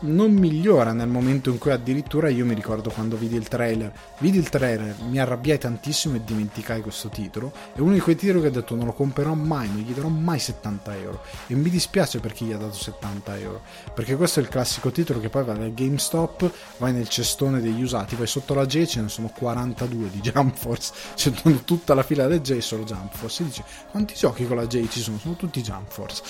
non 0.00 0.32
migliora 0.32 0.92
nel 0.92 1.08
momento 1.08 1.50
in 1.50 1.58
cui 1.58 1.72
addirittura 1.72 2.28
io 2.28 2.44
mi 2.44 2.54
ricordo 2.54 2.90
quando 2.90 3.16
vidi 3.16 3.34
il 3.34 3.48
trailer. 3.48 3.92
Vidi 4.18 4.38
il 4.38 4.48
trailer, 4.48 4.94
mi 5.08 5.18
arrabbiai 5.18 5.58
tantissimo 5.58 6.16
e 6.16 6.24
dimenticai 6.24 6.82
questo 6.82 7.08
titolo. 7.08 7.52
È 7.74 7.80
uno 7.80 7.94
di 7.94 8.00
quei 8.00 8.14
titoli 8.14 8.40
che 8.40 8.46
ho 8.46 8.50
detto 8.50 8.76
non 8.76 8.86
lo 8.86 8.92
comprerò 8.92 9.34
mai 9.34 9.68
non 9.68 9.78
gli 9.78 9.92
darò 9.92 10.08
mai 10.08 10.38
70 10.38 10.96
euro. 10.96 11.22
E 11.48 11.54
mi 11.54 11.68
dispiace 11.68 12.20
per 12.20 12.32
chi 12.32 12.44
gli 12.44 12.52
ha 12.52 12.58
dato 12.58 12.74
70 12.74 13.38
euro 13.38 13.62
perché 13.92 14.14
questo 14.14 14.38
è 14.38 14.42
il 14.42 14.48
classico 14.48 14.90
titolo 14.90 15.18
che 15.18 15.28
poi 15.28 15.44
va 15.44 15.54
dal 15.54 15.74
GameStop 15.74 16.50
vai 16.78 16.92
nel 16.92 17.08
cestone 17.08 17.60
degli 17.60 17.82
usati 17.82 18.14
vai 18.14 18.26
sotto 18.26 18.54
la 18.54 18.66
J 18.66 18.84
ce 18.86 19.00
ne 19.00 19.08
sono 19.08 19.32
42 19.34 20.10
di 20.10 20.20
Jump 20.20 20.56
Force. 20.56 20.92
C'è 21.16 21.32
tutta 21.64 21.94
la 21.94 22.02
fila 22.02 22.26
del 22.26 22.40
J 22.40 22.58
solo 22.58 22.84
Jump 22.84 23.14
Force. 23.16 23.42
E 23.42 23.46
dici 23.46 23.64
quanti 23.90 24.14
giochi 24.14 24.46
con 24.46 24.56
la 24.56 24.66
J 24.66 24.88
ci 24.88 25.00
sono? 25.00 25.18
sono 25.18 25.34
tutti 25.34 25.60
Jump 25.60 25.88
Force. 25.88 26.22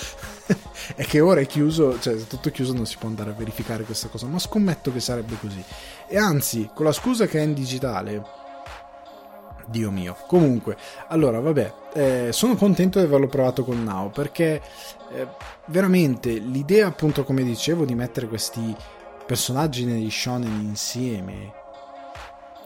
È 0.95 1.05
che 1.05 1.19
ora 1.19 1.41
è 1.41 1.45
chiuso 1.45 1.99
cioè 1.99 2.15
tutto 2.25 2.49
chiuso 2.49 2.73
non 2.73 2.85
si 2.85 2.95
può 2.97 3.09
andare 3.09 3.31
a 3.31 3.33
verificare 3.33 3.58
verificare 3.59 3.83
questa 3.83 4.07
cosa, 4.07 4.25
ma 4.27 4.39
scommetto 4.39 4.91
che 4.91 4.99
sarebbe 4.99 5.37
così. 5.39 5.63
E 6.07 6.17
anzi, 6.17 6.69
con 6.73 6.85
la 6.85 6.91
scusa 6.91 7.25
che 7.27 7.39
è 7.39 7.43
in 7.43 7.53
digitale, 7.53 8.37
Dio 9.67 9.91
mio. 9.91 10.15
Comunque, 10.25 10.77
allora, 11.07 11.39
vabbè, 11.39 11.73
eh, 11.93 12.29
sono 12.31 12.55
contento 12.55 12.99
di 12.99 13.05
averlo 13.05 13.27
provato 13.27 13.63
con 13.63 13.83
Now 13.83 14.09
perché 14.09 14.61
eh, 15.11 15.27
veramente 15.65 16.31
l'idea, 16.31 16.87
appunto, 16.87 17.23
come 17.23 17.43
dicevo, 17.43 17.85
di 17.85 17.93
mettere 17.93 18.27
questi 18.27 18.75
personaggi 19.25 19.85
negli 19.85 20.09
shonen 20.09 20.59
insieme 20.61 21.53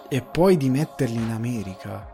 e 0.07 0.21
poi 0.21 0.55
di 0.55 0.69
metterli 0.69 1.17
in 1.17 1.31
America. 1.31 2.11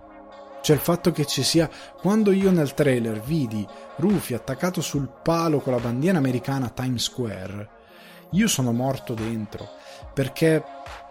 Cioè 0.61 0.75
il 0.75 0.81
fatto 0.81 1.11
che 1.11 1.25
ci 1.25 1.43
sia 1.43 1.69
quando 2.01 2.31
io 2.31 2.51
nel 2.51 2.73
trailer 2.73 3.21
vidi 3.21 3.65
Rufy 3.97 4.33
attaccato 4.33 4.81
sul 4.81 5.09
palo 5.21 5.59
con 5.59 5.71
la 5.73 5.79
bandiera 5.79 6.17
americana 6.17 6.69
Times 6.69 7.03
Square 7.03 7.78
io 8.31 8.47
sono 8.47 8.71
morto 8.71 9.13
dentro 9.13 9.67
perché 10.13 10.63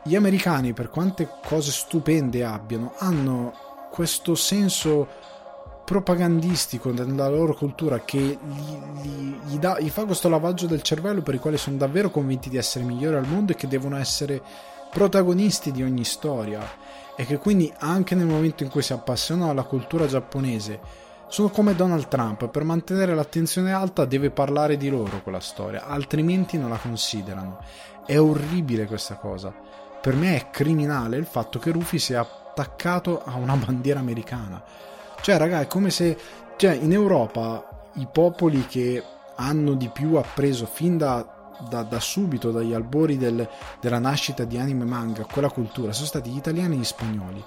gli 0.04 0.14
americani, 0.14 0.72
per 0.72 0.90
quante 0.90 1.28
cose 1.44 1.70
stupende 1.70 2.44
abbiano, 2.44 2.94
hanno 2.98 3.52
questo 3.90 4.34
senso 4.34 5.06
propagandistico 5.84 6.92
nella 6.92 7.28
loro 7.28 7.54
cultura 7.54 8.00
che 8.00 8.18
gli, 8.18 8.78
gli, 9.00 9.36
gli, 9.46 9.58
dà, 9.58 9.80
gli 9.80 9.88
fa 9.88 10.04
questo 10.04 10.28
lavaggio 10.28 10.66
del 10.66 10.82
cervello 10.82 11.22
per 11.22 11.34
i 11.34 11.38
quali 11.38 11.56
sono 11.56 11.78
davvero 11.78 12.10
convinti 12.10 12.50
di 12.50 12.58
essere 12.58 12.84
migliori 12.84 13.16
al 13.16 13.26
mondo 13.26 13.52
e 13.52 13.54
che 13.54 13.68
devono 13.68 13.96
essere 13.96 14.42
protagonisti 14.90 15.72
di 15.72 15.82
ogni 15.82 16.04
storia. 16.04 16.60
E 17.16 17.24
che 17.24 17.38
quindi 17.38 17.72
anche 17.78 18.14
nel 18.14 18.26
momento 18.26 18.62
in 18.62 18.70
cui 18.70 18.82
si 18.82 18.92
appassionano 18.92 19.50
alla 19.50 19.64
cultura 19.64 20.06
giapponese 20.06 21.06
sono 21.28 21.50
come 21.50 21.74
Donald 21.74 22.08
Trump, 22.08 22.48
per 22.48 22.64
mantenere 22.64 23.14
l'attenzione 23.14 23.72
alta 23.72 24.06
deve 24.06 24.30
parlare 24.30 24.78
di 24.78 24.88
loro 24.88 25.22
quella 25.22 25.40
storia, 25.40 25.86
altrimenti 25.86 26.56
non 26.56 26.70
la 26.70 26.78
considerano. 26.78 27.58
È 28.06 28.18
orribile 28.18 28.86
questa 28.86 29.16
cosa. 29.16 29.54
Per 30.00 30.14
me 30.14 30.36
è 30.36 30.50
criminale 30.50 31.18
il 31.18 31.26
fatto 31.26 31.58
che 31.58 31.70
Rufy 31.70 31.98
sia 31.98 32.20
attaccato 32.20 33.22
a 33.22 33.36
una 33.36 33.54
bandiera 33.62 34.00
americana. 34.00 34.62
Cioè, 35.20 35.36
raga, 35.36 35.60
è 35.60 35.66
come 35.66 35.90
se 35.90 36.16
cioè, 36.56 36.72
in 36.72 36.92
Europa 36.92 37.90
i 37.94 38.08
popoli 38.10 38.66
che 38.66 39.02
hanno 39.36 39.74
di 39.74 39.88
più 39.88 40.14
appreso 40.14 40.64
fin 40.64 40.96
da, 40.96 41.52
da, 41.68 41.82
da 41.82 42.00
subito, 42.00 42.50
dagli 42.50 42.72
albori 42.72 43.18
del, 43.18 43.46
della 43.80 43.98
nascita 43.98 44.44
di 44.44 44.56
anime 44.56 44.84
manga, 44.84 45.26
quella 45.30 45.50
cultura, 45.50 45.92
sono 45.92 46.06
stati 46.06 46.30
gli 46.30 46.36
italiani 46.36 46.76
e 46.76 46.78
gli 46.78 46.84
spagnoli 46.84 47.44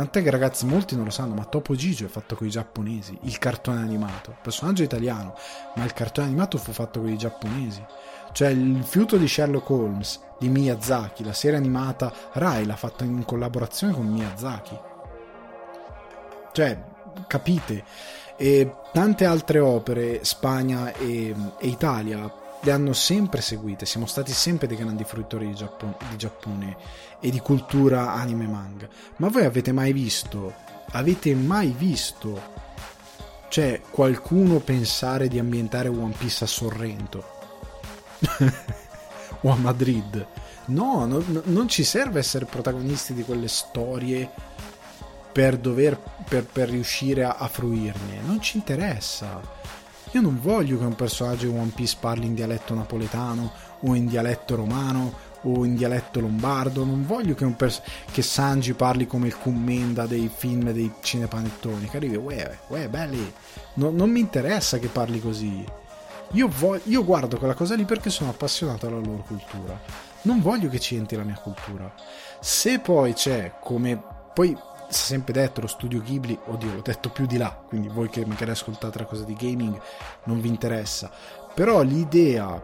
Tant'è 0.00 0.22
che 0.22 0.30
ragazzi, 0.30 0.64
molti 0.64 0.96
non 0.96 1.04
lo 1.04 1.10
sanno, 1.10 1.34
ma 1.34 1.44
Topo 1.44 1.74
Gigio 1.74 2.06
è 2.06 2.08
fatto 2.08 2.34
con 2.34 2.46
i 2.46 2.50
giapponesi, 2.50 3.18
il 3.24 3.36
cartone 3.36 3.82
animato. 3.82 4.34
Personaggio 4.40 4.82
italiano, 4.82 5.34
ma 5.74 5.84
il 5.84 5.92
cartone 5.92 6.28
animato 6.28 6.56
fu 6.56 6.72
fatto 6.72 7.00
con 7.00 7.10
i 7.10 7.18
giapponesi. 7.18 7.84
Cioè 8.32 8.48
il 8.48 8.82
fiuto 8.82 9.18
di 9.18 9.28
Sherlock 9.28 9.68
Holmes 9.68 10.18
di 10.38 10.48
Miyazaki, 10.48 11.22
la 11.22 11.34
serie 11.34 11.58
animata 11.58 12.10
Rai 12.32 12.64
l'ha 12.64 12.76
fatta 12.76 13.04
in 13.04 13.26
collaborazione 13.26 13.92
con 13.92 14.06
Miyazaki. 14.06 14.78
Cioè, 16.52 16.82
capite? 17.26 17.84
E 18.38 18.74
tante 18.94 19.26
altre 19.26 19.58
opere, 19.58 20.24
Spagna 20.24 20.94
e, 20.94 21.34
e 21.58 21.66
Italia, 21.66 22.39
le 22.62 22.72
hanno 22.72 22.92
sempre 22.92 23.40
seguite, 23.40 23.86
siamo 23.86 24.06
stati 24.06 24.32
sempre 24.32 24.66
dei 24.66 24.76
grandi 24.76 25.04
fruitori 25.04 25.46
di 25.46 25.54
Giappone, 25.54 25.96
di 26.10 26.16
Giappone 26.16 26.76
e 27.18 27.30
di 27.30 27.40
cultura 27.40 28.12
anime 28.12 28.46
manga. 28.46 28.88
Ma 29.16 29.28
voi 29.28 29.44
avete 29.44 29.72
mai 29.72 29.92
visto, 29.92 30.54
avete 30.90 31.34
mai 31.34 31.74
visto, 31.76 32.40
cioè 33.48 33.80
qualcuno 33.90 34.58
pensare 34.58 35.28
di 35.28 35.38
ambientare 35.38 35.88
One 35.88 36.14
Piece 36.16 36.44
a 36.44 36.46
Sorrento? 36.46 37.24
o 39.40 39.50
a 39.50 39.56
Madrid? 39.56 40.26
No, 40.66 41.06
no, 41.06 41.24
non 41.44 41.66
ci 41.68 41.82
serve 41.82 42.18
essere 42.18 42.44
protagonisti 42.44 43.14
di 43.14 43.24
quelle 43.24 43.48
storie 43.48 44.30
per, 45.32 45.56
dover, 45.56 45.98
per, 46.28 46.44
per 46.44 46.68
riuscire 46.68 47.24
a, 47.24 47.36
a 47.38 47.48
fruirne, 47.48 48.20
non 48.20 48.40
ci 48.40 48.58
interessa 48.58 49.40
io 50.12 50.20
non 50.20 50.40
voglio 50.40 50.78
che 50.78 50.84
un 50.84 50.96
personaggio 50.96 51.46
di 51.48 51.56
One 51.56 51.72
Piece 51.74 51.96
parli 52.00 52.26
in 52.26 52.34
dialetto 52.34 52.74
napoletano 52.74 53.52
o 53.80 53.94
in 53.94 54.06
dialetto 54.06 54.56
romano 54.56 55.28
o 55.42 55.64
in 55.64 55.74
dialetto 55.74 56.20
lombardo, 56.20 56.84
non 56.84 57.06
voglio 57.06 57.34
che, 57.34 57.46
pers- 57.46 57.82
che 58.10 58.22
Sanji 58.22 58.74
parli 58.74 59.06
come 59.06 59.28
il 59.28 59.38
commenda 59.38 60.06
dei 60.06 60.30
film 60.34 60.70
dei 60.72 60.92
cinepanettoni, 61.00 61.88
che 61.88 61.96
arrivi, 61.96 62.16
uè, 62.16 62.58
uè, 62.68 62.88
belli, 62.88 63.32
no, 63.74 63.90
non 63.90 64.10
mi 64.10 64.20
interessa 64.20 64.78
che 64.78 64.88
parli 64.88 65.20
così. 65.20 65.64
Io, 66.32 66.48
vo- 66.48 66.80
io 66.84 67.04
guardo 67.04 67.38
quella 67.38 67.54
cosa 67.54 67.74
lì 67.74 67.84
perché 67.84 68.10
sono 68.10 68.30
appassionato 68.30 68.86
alla 68.86 68.98
loro 68.98 69.24
cultura. 69.26 69.80
Non 70.22 70.40
voglio 70.40 70.68
che 70.68 70.78
ci 70.78 70.96
entri 70.96 71.16
la 71.16 71.24
mia 71.24 71.38
cultura. 71.38 71.92
Se 72.40 72.78
poi 72.78 73.14
c'è 73.14 73.54
come. 73.60 74.00
Poi 74.32 74.56
sempre 74.90 75.32
detto 75.32 75.60
lo 75.60 75.66
studio 75.66 76.02
Ghibli, 76.02 76.38
oddio, 76.46 76.74
l'ho 76.74 76.80
detto 76.82 77.10
più 77.10 77.26
di 77.26 77.36
là, 77.36 77.50
quindi 77.50 77.88
voi 77.88 78.08
che 78.08 78.24
magari 78.26 78.50
ascoltate 78.50 78.98
la 78.98 79.04
cosa 79.04 79.24
di 79.24 79.34
gaming 79.34 79.80
non 80.24 80.40
vi 80.40 80.48
interessa, 80.48 81.10
però 81.54 81.82
l'idea 81.82 82.62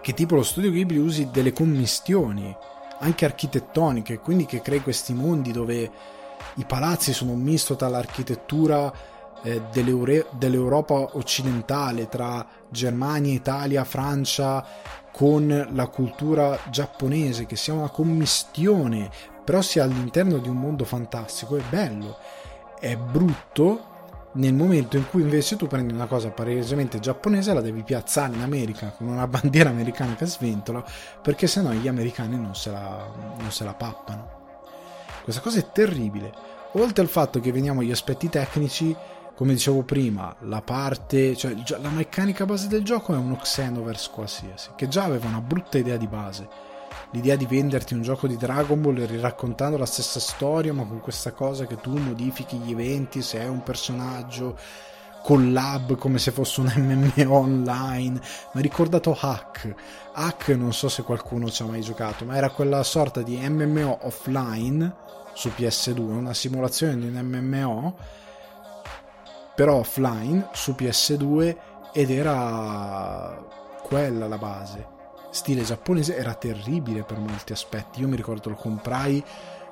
che 0.00 0.14
tipo 0.14 0.36
lo 0.36 0.42
studio 0.42 0.70
Ghibli 0.70 0.96
usi 0.96 1.28
delle 1.30 1.52
commistioni 1.52 2.56
anche 3.00 3.24
architettoniche, 3.24 4.18
quindi 4.18 4.46
che 4.46 4.60
crei 4.60 4.80
questi 4.80 5.12
mondi 5.12 5.52
dove 5.52 5.90
i 6.54 6.64
palazzi 6.64 7.12
sono 7.12 7.32
un 7.32 7.40
misto 7.40 7.76
tra 7.76 7.88
l'architettura 7.88 8.92
eh, 9.42 9.62
dell'Europa 9.70 10.94
occidentale, 11.12 12.08
tra 12.08 12.46
Germania, 12.68 13.32
Italia, 13.32 13.84
Francia, 13.84 14.64
con 15.12 15.68
la 15.72 15.86
cultura 15.88 16.58
giapponese, 16.70 17.46
che 17.46 17.56
sia 17.56 17.74
una 17.74 17.90
commistione 17.90 19.10
però 19.48 19.62
sia 19.62 19.84
all'interno 19.84 20.36
di 20.36 20.50
un 20.50 20.58
mondo 20.58 20.84
fantastico, 20.84 21.56
è 21.56 21.62
bello. 21.70 22.18
È 22.78 22.94
brutto 22.96 24.28
nel 24.32 24.52
momento 24.52 24.98
in 24.98 25.08
cui 25.08 25.22
invece 25.22 25.56
tu 25.56 25.66
prendi 25.66 25.94
una 25.94 26.04
cosa 26.04 26.28
palesemente 26.28 27.00
giapponese 27.00 27.52
e 27.52 27.54
la 27.54 27.62
devi 27.62 27.82
piazzare 27.82 28.34
in 28.34 28.42
America 28.42 28.90
con 28.94 29.08
una 29.08 29.24
bandiera 29.26 29.70
americana 29.70 30.16
che 30.16 30.26
sventola, 30.26 30.84
perché 31.22 31.46
sennò 31.46 31.70
gli 31.70 31.88
americani 31.88 32.36
non 32.36 32.54
se 32.54 32.70
la, 32.70 33.10
non 33.38 33.50
se 33.50 33.64
la 33.64 33.72
pappano. 33.72 34.66
Questa 35.22 35.40
cosa 35.40 35.60
è 35.60 35.72
terribile. 35.72 36.30
Oltre 36.72 37.02
al 37.02 37.08
fatto 37.08 37.40
che 37.40 37.50
veniamo 37.50 37.80
agli 37.80 37.90
aspetti 37.90 38.28
tecnici, 38.28 38.94
come 39.34 39.54
dicevo 39.54 39.82
prima, 39.82 40.36
la 40.40 40.60
parte, 40.60 41.34
cioè 41.34 41.56
la 41.80 41.88
meccanica 41.88 42.44
base 42.44 42.68
del 42.68 42.84
gioco 42.84 43.14
è 43.14 43.16
uno 43.16 43.36
Xenoverse 43.36 44.10
qualsiasi, 44.12 44.72
che 44.76 44.88
già 44.88 45.04
aveva 45.04 45.26
una 45.26 45.40
brutta 45.40 45.78
idea 45.78 45.96
di 45.96 46.06
base 46.06 46.67
l'idea 47.10 47.36
di 47.36 47.46
venderti 47.46 47.94
un 47.94 48.02
gioco 48.02 48.26
di 48.26 48.36
Dragon 48.36 48.80
Ball 48.80 49.06
riraccontando 49.06 49.76
la 49.76 49.86
stessa 49.86 50.20
storia, 50.20 50.72
ma 50.72 50.84
con 50.84 51.00
questa 51.00 51.32
cosa 51.32 51.66
che 51.66 51.76
tu 51.76 51.96
modifichi 51.96 52.56
gli 52.58 52.72
eventi 52.72 53.22
se 53.22 53.40
è 53.40 53.46
un 53.46 53.62
personaggio 53.62 54.56
collab 55.22 55.96
come 55.96 56.18
se 56.18 56.30
fosse 56.30 56.60
un 56.60 56.72
MMO 56.76 57.34
online. 57.34 58.20
Mi 58.52 58.62
ricordato 58.62 59.16
Hack. 59.18 59.74
Hack 60.12 60.48
non 60.48 60.72
so 60.72 60.88
se 60.88 61.02
qualcuno 61.02 61.50
ci 61.50 61.62
ha 61.62 61.66
mai 61.66 61.80
giocato, 61.80 62.24
ma 62.24 62.36
era 62.36 62.50
quella 62.50 62.82
sorta 62.82 63.22
di 63.22 63.36
MMO 63.36 63.98
offline 64.02 64.94
su 65.32 65.50
PS2, 65.56 65.98
una 65.98 66.34
simulazione 66.34 66.98
di 66.98 67.06
un 67.06 67.20
MMO 67.22 68.16
però 69.58 69.78
offline 69.78 70.50
su 70.52 70.70
PS2 70.78 71.56
ed 71.92 72.10
era 72.12 73.44
quella 73.82 74.28
la 74.28 74.38
base 74.38 74.97
stile 75.30 75.62
giapponese 75.62 76.16
era 76.16 76.34
terribile 76.34 77.02
per 77.02 77.18
molti 77.18 77.52
aspetti. 77.52 78.00
Io 78.00 78.08
mi 78.08 78.16
ricordo 78.16 78.50
lo 78.50 78.56
comprai 78.56 79.22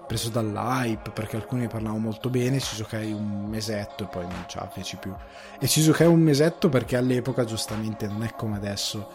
preso 0.07 0.29
dall'hype 0.29 1.11
perché 1.11 1.37
alcuni 1.37 1.67
parlavano 1.67 1.99
molto 1.99 2.31
bene, 2.31 2.61
ci 2.61 2.77
giocai 2.77 3.13
un 3.13 3.47
mesetto 3.47 4.05
e 4.05 4.07
poi 4.07 4.23
non 4.23 4.45
ce 4.47 4.61
la 4.61 4.69
feci 4.69 4.97
più. 4.97 5.13
E 5.59 5.67
ci 5.67 5.83
giocai 5.83 6.07
un 6.07 6.21
mesetto 6.21 6.69
perché 6.69 6.97
all'epoca 6.97 7.45
giustamente 7.45 8.07
non 8.07 8.23
è 8.23 8.33
come 8.35 8.57
adesso 8.57 9.09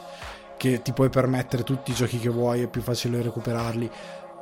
che 0.61 0.83
ti 0.83 0.93
puoi 0.93 1.09
permettere 1.09 1.63
tutti 1.63 1.89
i 1.89 1.95
giochi 1.95 2.19
che 2.19 2.29
vuoi, 2.29 2.61
è 2.61 2.67
più 2.67 2.81
facile 2.81 3.21
recuperarli. 3.23 3.89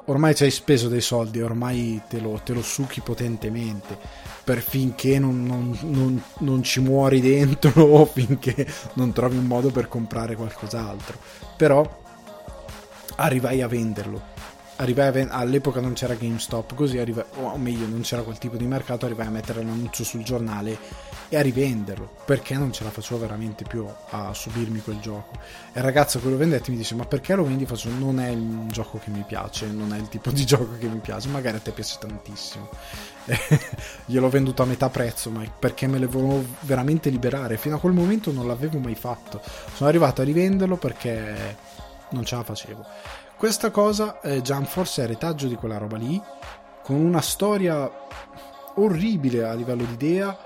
Ormai 0.09 0.35
ci 0.35 0.43
hai 0.43 0.51
speso 0.51 0.87
dei 0.87 1.01
soldi, 1.01 1.41
ormai 1.41 2.01
te 2.09 2.19
lo, 2.19 2.41
te 2.43 2.53
lo 2.53 2.61
succhi 2.61 3.01
potentemente 3.01 3.97
per 4.43 4.61
finché 4.61 5.19
non, 5.19 5.45
non, 5.45 5.77
non, 5.81 6.21
non, 6.39 6.63
ci 6.63 6.79
muori 6.79 7.21
dentro 7.21 7.83
o 7.85 8.05
finché 8.05 8.67
non 8.93 9.13
trovi 9.13 9.37
un 9.37 9.45
modo 9.45 9.69
per 9.69 9.87
comprare 9.87 10.35
qualcos'altro. 10.35 11.17
Però 11.55 12.01
arrivai 13.15 13.61
a 13.61 13.67
venderlo 13.67 14.38
arrivai 14.79 15.27
all'epoca 15.29 15.81
non 15.81 15.93
c'era 15.93 16.13
GameStop, 16.13 16.73
così 16.73 16.97
arrivai, 16.97 17.25
o 17.35 17.57
meglio 17.57 17.85
non 17.85 18.01
c'era 18.01 18.21
quel 18.21 18.37
tipo 18.37 18.55
di 18.55 18.65
mercato, 18.65 19.05
arrivai 19.05 19.27
a 19.27 19.29
mettere 19.29 19.61
l'annuncio 19.61 20.03
sul 20.03 20.23
giornale 20.23 20.77
e 21.27 21.37
a 21.37 21.41
rivenderlo, 21.41 22.09
perché 22.25 22.55
non 22.55 22.71
ce 22.71 22.85
la 22.85 22.89
facevo 22.89 23.19
veramente 23.19 23.65
più 23.65 23.85
a 24.11 24.33
subirmi 24.33 24.81
quel 24.81 24.99
gioco. 24.99 25.33
E 25.73 25.79
il 25.79 25.83
ragazzo 25.83 26.19
che 26.19 26.29
lo 26.29 26.37
vendette 26.37 26.71
mi 26.71 26.77
dice 26.77 26.95
ma 26.95 27.05
perché 27.05 27.35
lo 27.35 27.43
vendi? 27.43 27.65
Faccio 27.65 27.89
non 27.89 28.19
è 28.19 28.29
il 28.29 28.67
gioco 28.67 28.99
che 28.99 29.09
mi 29.09 29.23
piace, 29.27 29.67
non 29.67 29.93
è 29.93 29.97
il 29.97 30.07
tipo 30.07 30.31
di 30.31 30.45
gioco 30.47 30.77
che 30.79 30.87
mi 30.87 30.99
piace, 30.99 31.27
magari 31.27 31.57
a 31.57 31.59
te 31.59 31.71
piace 31.71 31.97
tantissimo. 31.99 32.69
Gliel'ho 34.05 34.29
venduto 34.29 34.63
a 34.63 34.65
metà 34.65 34.89
prezzo, 34.89 35.29
ma 35.29 35.43
perché 35.59 35.87
me 35.87 35.99
le 35.99 36.07
volevo 36.07 36.43
veramente 36.61 37.09
liberare, 37.09 37.57
fino 37.57 37.75
a 37.75 37.79
quel 37.79 37.93
momento 37.93 38.31
non 38.31 38.47
l'avevo 38.47 38.79
mai 38.79 38.95
fatto. 38.95 39.41
Sono 39.73 39.89
arrivato 39.89 40.21
a 40.21 40.23
rivenderlo 40.23 40.77
perché 40.77 41.57
non 42.11 42.23
ce 42.23 42.35
la 42.35 42.43
facevo 42.43 42.85
questa 43.39 43.71
cosa, 43.71 44.19
eh, 44.19 44.41
Jump 44.41 44.65
Force 44.65 45.01
è 45.01 45.07
retaggio 45.07 45.47
di 45.47 45.55
quella 45.55 45.77
roba 45.77 45.95
lì, 45.95 46.21
con 46.83 46.97
una 46.97 47.21
storia 47.21 47.89
orribile 48.75 49.45
a 49.45 49.53
livello 49.53 49.85
di 49.85 49.93
idea, 49.93 50.37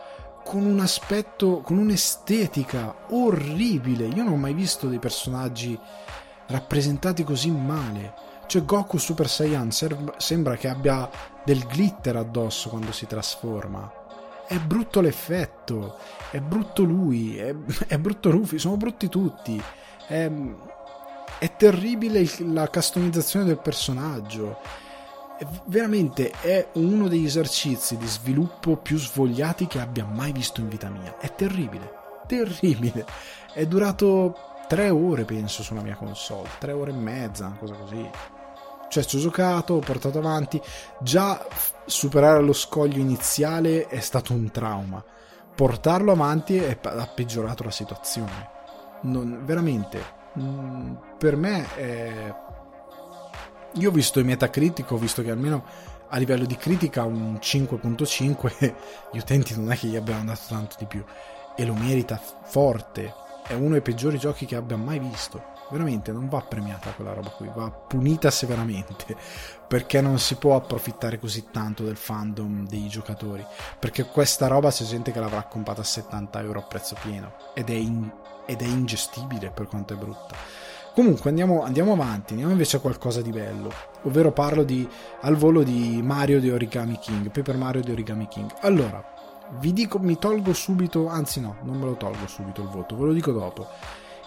con 0.45 0.63
un 0.63 0.79
aspetto, 0.79 1.62
con 1.62 1.79
un'estetica 1.79 3.07
orribile. 3.09 4.05
Io 4.05 4.21
non 4.21 4.33
ho 4.33 4.38
mai 4.38 4.53
visto 4.53 4.88
dei 4.88 5.00
personaggi 5.00 5.75
rappresentati 6.45 7.23
così 7.23 7.50
male. 7.50 8.13
Cioè 8.45 8.63
Goku 8.63 9.00
Super 9.00 9.27
Saiyan 9.27 9.71
sembra 9.71 10.55
che 10.55 10.67
abbia 10.67 11.09
del 11.43 11.65
glitter 11.65 12.17
addosso 12.17 12.69
quando 12.69 12.91
si 12.91 13.07
trasforma. 13.07 13.91
È 14.47 14.59
brutto 14.59 15.01
l'effetto, 15.01 15.97
è 16.29 16.39
brutto 16.41 16.83
lui, 16.83 17.38
è, 17.38 17.55
è 17.88 17.97
brutto 17.97 18.29
Rufy, 18.29 18.59
sono 18.59 18.77
brutti 18.77 19.09
tutti. 19.09 19.59
È, 20.05 20.29
è 21.40 21.56
terribile 21.56 22.25
la 22.40 22.68
customizzazione 22.70 23.46
del 23.46 23.60
personaggio. 23.60 24.60
È 25.38 25.46
veramente 25.66 26.32
è 26.42 26.70
uno 26.74 27.08
degli 27.08 27.25
esercizi 27.25 27.98
di 27.98 28.08
sviluppo 28.08 28.78
più 28.78 28.98
svogliati 28.98 29.68
che 29.68 29.80
abbia 29.80 30.06
mai 30.06 30.32
visto 30.32 30.62
in 30.62 30.70
vita 30.70 30.90
mia. 30.90 31.18
È 31.18 31.34
terribile, 31.36 31.92
terribile. 32.28 33.06
È 33.54 33.66
durato 33.66 34.36
tre 34.68 34.90
ore, 34.90 35.25
penso, 35.25 35.63
sulla 35.63 35.82
mia 35.82 35.96
console. 35.96 36.50
Tre 36.60 36.72
ore 36.72 36.92
e 36.92 36.96
mezza, 36.96 37.48
una 37.48 37.58
cosa 37.58 37.74
così. 37.75 38.10
Cioè, 38.90 39.04
ci 39.04 39.18
ho 39.18 39.20
giocato, 39.20 39.74
ho 39.74 39.80
portato 39.80 40.20
avanti. 40.20 40.62
Già 41.02 41.46
superare 41.86 42.42
lo 42.42 42.54
scoglio 42.54 43.00
iniziale 43.00 43.88
è 43.88 44.00
stato 44.00 44.34
un 44.34 44.50
trauma. 44.52 45.04
Portarlo 45.56 46.12
avanti 46.12 46.60
ha 46.60 47.08
peggiorato 47.08 47.63
la 47.63 47.72
situazione. 47.72 48.50
Non, 49.02 49.42
veramente 49.44 50.22
Mm, 50.40 50.94
per 51.18 51.36
me 51.36 51.75
è... 51.75 52.36
io 53.74 53.90
ho 53.90 53.94
visto 53.94 54.20
i 54.20 54.24
Metacritic 54.24 54.90
ho 54.90 54.98
visto 54.98 55.22
che 55.22 55.30
almeno 55.30 55.63
a 56.10 56.18
livello 56.18 56.46
di 56.46 56.56
critica 56.56 57.04
un 57.04 57.40
5.5 57.42 58.74
gli 59.12 59.18
utenti 59.18 59.56
non 59.56 59.72
è 59.72 59.78
che 59.78 59.88
gli 59.88 59.96
abbiano 59.96 60.25
dato 60.25 60.42
tanto 60.48 60.75
di 60.78 60.86
più 60.86 61.04
e 61.56 61.66
lo 61.66 61.74
merita 61.74 62.20
forte. 62.44 63.22
È 63.46 63.54
uno 63.54 63.72
dei 63.72 63.82
peggiori 63.82 64.18
giochi 64.18 64.46
che 64.46 64.56
abbia 64.56 64.78
mai 64.78 65.00
visto. 65.00 65.52
Veramente 65.70 66.12
non 66.12 66.30
va 66.30 66.40
premiata 66.42 66.92
quella 66.92 67.13
roba 67.13 67.30
qui 67.30 67.50
va 67.54 67.70
punita 67.72 68.30
severamente 68.30 69.18
perché 69.68 70.02
non 70.02 70.20
si 70.20 70.36
può 70.36 70.56
approfittare 70.56 71.18
così 71.18 71.46
tanto 71.52 71.84
del 71.84 71.98
fandom 71.98 72.68
dei 72.68 72.88
giocatori. 72.88 73.44
Perché 73.80 74.06
questa 74.06 74.48
roba 74.48 74.70
c'è 74.70 74.84
gente 74.84 75.12
che 75.12 75.20
l'avrà 75.20 75.44
comprata 75.44 75.82
a 75.82 75.86
70 75.86 76.42
euro 76.42 76.60
a 76.60 76.63
prezzo 76.63 76.96
pieno 77.02 77.34
ed 77.56 77.70
è 77.70 77.74
in 77.74 78.10
ed 78.45 78.62
è 78.62 78.65
ingestibile 78.65 79.50
per 79.50 79.67
quanto 79.67 79.93
è 79.93 79.97
brutta. 79.97 80.35
Comunque 80.93 81.29
andiamo, 81.29 81.63
andiamo, 81.63 81.93
avanti, 81.93 82.33
andiamo 82.33 82.51
invece 82.51 82.77
a 82.77 82.79
qualcosa 82.79 83.21
di 83.21 83.31
bello, 83.31 83.71
ovvero 84.03 84.32
parlo 84.32 84.63
di, 84.63 84.88
al 85.21 85.36
volo 85.36 85.63
di 85.63 85.99
Mario 86.03 86.39
di 86.39 86.51
Origami 86.51 86.99
King, 86.99 87.32
Paper 87.32 87.58
Mario 87.58 87.82
di 87.82 87.91
Origami 87.91 88.27
King. 88.27 88.53
Allora, 88.60 89.03
vi 89.60 89.73
dico, 89.73 89.97
mi 89.97 90.19
tolgo 90.19 90.53
subito, 90.53 91.08
anzi 91.08 91.39
no, 91.39 91.56
non 91.63 91.79
me 91.79 91.86
lo 91.86 91.95
tolgo 91.95 92.27
subito 92.27 92.62
il 92.62 92.67
voto, 92.67 92.95
ve 92.95 93.06
lo 93.06 93.13
dico 93.13 93.32
dopo. 93.32 93.67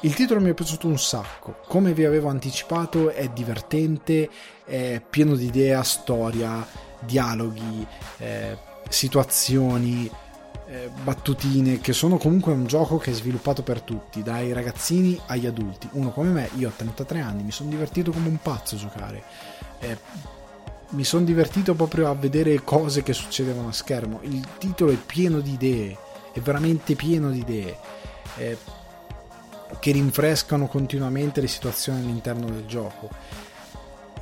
Il 0.01 0.15
titolo 0.15 0.41
mi 0.41 0.51
è 0.51 0.55
piaciuto 0.55 0.89
un 0.89 0.99
sacco, 0.99 1.57
come 1.69 1.93
vi 1.93 2.05
avevo 2.05 2.29
anticipato 2.29 3.11
è 3.11 3.29
divertente, 3.29 4.29
è 4.65 5.01
pieno 5.09 5.37
di 5.37 5.47
idea, 5.47 5.83
storia, 5.85 6.67
dialoghi, 6.99 7.87
eh, 8.19 8.59
situazioni, 8.89 10.11
eh, 10.69 10.91
battutine 11.03 11.81
che 11.81 11.93
sono 11.93 12.19
comunque 12.19 12.53
un 12.53 12.67
gioco 12.67 12.99
che 12.99 13.11
è 13.11 13.15
sviluppato 13.15 13.63
per 13.63 13.81
tutti, 13.83 14.23
dai 14.23 14.53
ragazzini 14.53 15.19
agli 15.27 15.47
adulti. 15.47 15.89
Uno 15.93 16.11
come 16.11 16.31
me, 16.31 16.51
io 16.57 16.69
ho 16.69 16.73
33 16.75 17.21
anni, 17.21 17.43
mi 17.43 17.53
sono 17.53 17.71
divertito 17.71 18.11
come 18.11 18.29
un 18.29 18.39
pazzo 18.41 18.75
a 18.75 18.79
giocare. 18.79 19.23
Eh, 19.79 19.99
mi 20.91 21.05
sono 21.05 21.25
divertito 21.25 21.75
proprio 21.75 22.09
a 22.09 22.15
vedere 22.15 22.63
cose 22.63 23.03
che 23.03 23.13
succedevano 23.13 23.69
a 23.69 23.73
schermo. 23.73 24.21
Il 24.23 24.47
titolo 24.59 24.93
è 24.93 24.97
pieno 24.97 25.41
di 25.41 25.53
idee, 25.53 25.97
è 26.33 26.41
veramente 26.41 26.95
pieno 26.95 27.31
di 27.31 27.41
idee. 27.41 27.77
Eh, 28.37 28.59
che 29.81 29.91
rinfrescano 29.91 30.69
continuamente 30.69 31.41
le 31.41 31.49
situazioni 31.49 32.01
all'interno 32.01 32.47
del 32.47 32.67
gioco 32.67 33.11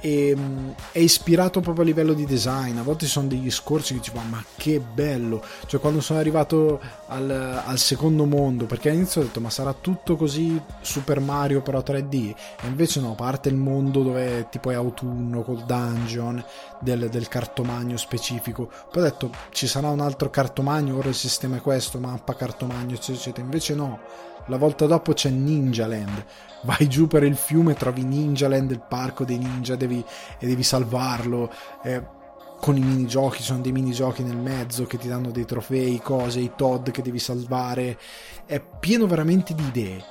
e, 0.05 0.29
ehm, 0.29 0.75
è 0.93 0.99
ispirato 0.99 1.61
proprio 1.61 1.83
a 1.83 1.87
livello 1.87 2.13
di 2.13 2.27
design. 2.27 2.77
A 2.77 2.83
volte 2.83 3.07
ci 3.07 3.13
sono 3.13 3.27
degli 3.27 3.51
scorci 3.51 3.95
che 3.95 4.01
dici, 4.01 4.13
ma 4.29 4.45
che 4.57 4.79
bello! 4.79 5.43
Cioè, 5.67 5.81
quando 5.81 6.03
sono 6.03 6.19
arrivato 6.19 6.79
al, 7.07 7.31
al, 7.65 7.79
secondo 7.79 8.27
mondo, 8.27 8.67
perché 8.67 8.91
all'inizio 8.91 9.23
ho 9.23 9.25
detto, 9.25 9.41
ma 9.41 9.49
sarà 9.49 9.73
tutto 9.73 10.17
così 10.17 10.61
Super 10.83 11.21
Mario 11.21 11.63
però 11.63 11.79
3D? 11.79 12.35
E 12.61 12.67
invece 12.67 13.01
no, 13.01 13.15
parte 13.15 13.49
il 13.49 13.57
mondo 13.57 14.03
dove 14.03 14.47
tipo 14.51 14.71
è 14.71 14.75
autunno 14.75 15.43
col 15.43 15.65
dungeon 15.65 16.45
del, 16.81 17.09
del 17.09 17.29
cartomagno 17.29 17.97
specifico. 17.97 18.71
Poi 18.93 19.03
ho 19.03 19.07
detto, 19.07 19.31
ci 19.51 19.67
sarà 19.67 19.89
un 19.89 20.01
altro 20.01 20.29
cartomagno, 20.29 20.99
ora 20.99 21.09
il 21.09 21.15
sistema 21.15 21.57
è 21.57 21.61
questo, 21.63 21.99
mappa 21.99 22.35
cartomagno, 22.35 22.93
eccetera, 22.93 23.17
eccetera. 23.19 23.43
Invece 23.43 23.75
no 23.75 24.33
la 24.47 24.57
volta 24.57 24.87
dopo 24.87 25.13
c'è 25.13 25.31
Ninja 25.31 25.87
Land. 25.87 26.25
Vai 26.63 26.89
giù 26.89 27.07
per 27.07 27.23
il 27.23 27.37
fiume, 27.37 27.75
trovi 27.75 28.05
Ninja 28.05 28.49
Land, 28.49 28.71
il 28.71 28.85
parco 28.87 29.25
dei 29.25 29.39
ninja, 29.39 29.77
devi, 29.77 30.03
e 30.39 30.47
devi 30.47 30.63
salvarlo. 30.63 31.51
Eh, 31.83 32.23
con 32.61 32.77
i 32.79 32.81
minigiochi, 32.81 33.39
ci 33.39 33.43
sono 33.43 33.61
dei 33.61 33.73
minigiochi 33.73 34.23
nel 34.23 34.39
mezzo 34.39 34.85
che 34.85 34.97
ti 34.97 35.09
danno 35.09 35.31
dei 35.31 35.45
trofei, 35.45 36.01
cose, 36.01 36.41
i 36.41 36.53
Todd 36.57 36.89
che 36.89 37.03
devi 37.03 37.19
salvare. 37.19 37.99
È 38.47 38.59
pieno 38.81 39.07
veramente 39.07 39.55
di 39.55 39.65
idee. 39.65 40.03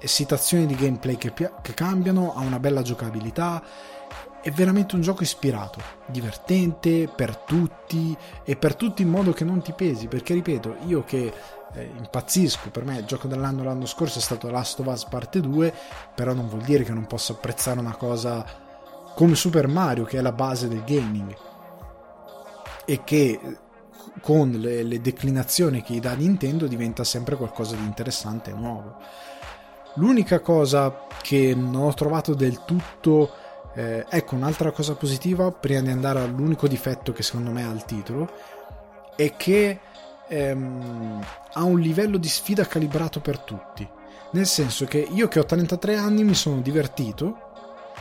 E 0.00 0.08
situazioni 0.08 0.66
di 0.66 0.74
gameplay 0.74 1.16
che, 1.16 1.32
che 1.32 1.74
cambiano, 1.74 2.34
ha 2.34 2.40
una 2.40 2.58
bella 2.58 2.82
giocabilità. 2.82 3.62
È 4.42 4.50
veramente 4.50 4.94
un 4.94 5.02
gioco 5.02 5.22
ispirato, 5.22 5.80
divertente 6.06 7.06
per 7.14 7.36
tutti 7.36 8.16
e 8.42 8.56
per 8.56 8.74
tutti 8.74 9.02
in 9.02 9.10
modo 9.10 9.32
che 9.32 9.44
non 9.44 9.62
ti 9.62 9.72
pesi. 9.72 10.08
Perché 10.08 10.34
ripeto, 10.34 10.78
io 10.86 11.04
che 11.04 11.32
eh, 11.74 11.90
impazzisco. 11.96 12.70
Per 12.70 12.84
me 12.84 12.98
il 12.98 13.04
gioco 13.04 13.28
dell'anno 13.28 13.62
l'anno 13.62 13.86
scorso 13.86 14.18
è 14.18 14.22
stato 14.22 14.50
Last 14.50 14.80
of 14.80 14.86
Us 14.86 15.04
parte 15.04 15.40
2, 15.40 15.72
però 16.14 16.32
non 16.32 16.48
vuol 16.48 16.62
dire 16.62 16.84
che 16.84 16.92
non 16.92 17.06
posso 17.06 17.32
apprezzare 17.32 17.80
una 17.80 17.96
cosa 17.96 18.44
come 19.14 19.34
Super 19.34 19.66
Mario, 19.66 20.04
che 20.04 20.18
è 20.18 20.20
la 20.20 20.32
base 20.32 20.68
del 20.68 20.84
gaming, 20.84 21.36
e 22.84 23.04
che 23.04 23.40
con 24.20 24.50
le, 24.50 24.82
le 24.82 25.00
declinazioni 25.00 25.82
che 25.82 25.94
gli 25.94 26.00
dà 26.00 26.14
Nintendo 26.14 26.66
diventa 26.66 27.04
sempre 27.04 27.36
qualcosa 27.36 27.76
di 27.76 27.84
interessante 27.84 28.50
e 28.50 28.54
nuovo. 28.54 28.96
L'unica 29.94 30.40
cosa 30.40 31.06
che 31.20 31.54
non 31.54 31.82
ho 31.82 31.94
trovato 31.94 32.34
del 32.34 32.64
tutto 32.64 33.30
eh, 33.74 34.04
ecco 34.08 34.34
un'altra 34.34 34.72
cosa 34.72 34.94
positiva 34.94 35.50
prima 35.52 35.80
di 35.80 35.90
andare 35.90 36.20
all'unico 36.20 36.66
difetto 36.66 37.12
che 37.12 37.22
secondo 37.22 37.50
me 37.50 37.64
ha 37.64 37.70
il 37.70 37.84
titolo 37.84 38.28
è 39.14 39.36
che 39.36 39.80
ehm, 40.28 41.24
ha 41.52 41.64
un 41.64 41.78
livello 41.78 42.16
di 42.16 42.28
sfida 42.28 42.66
calibrato 42.66 43.20
per 43.20 43.38
tutti. 43.38 43.88
Nel 44.32 44.46
senso 44.46 44.84
che 44.86 44.98
io 44.98 45.28
che 45.28 45.40
ho 45.40 45.44
33 45.44 45.96
anni 45.96 46.24
mi 46.24 46.34
sono 46.34 46.60
divertito 46.60 47.48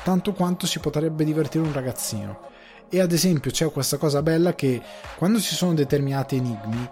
tanto 0.04 0.34
quanto 0.34 0.66
si 0.66 0.80
potrebbe 0.80 1.24
divertire 1.24 1.64
un 1.64 1.74
ragazzino. 1.74 2.48
E 2.90 3.00
ad 3.00 3.12
esempio 3.12 3.52
c'è 3.52 3.72
questa 3.72 3.98
cosa 3.98 4.22
bella 4.22 4.54
che 4.56 4.82
quando 5.18 5.40
ci 5.40 5.54
sono 5.56 5.74
determinati 5.74 6.38
enigmi, 6.38 6.90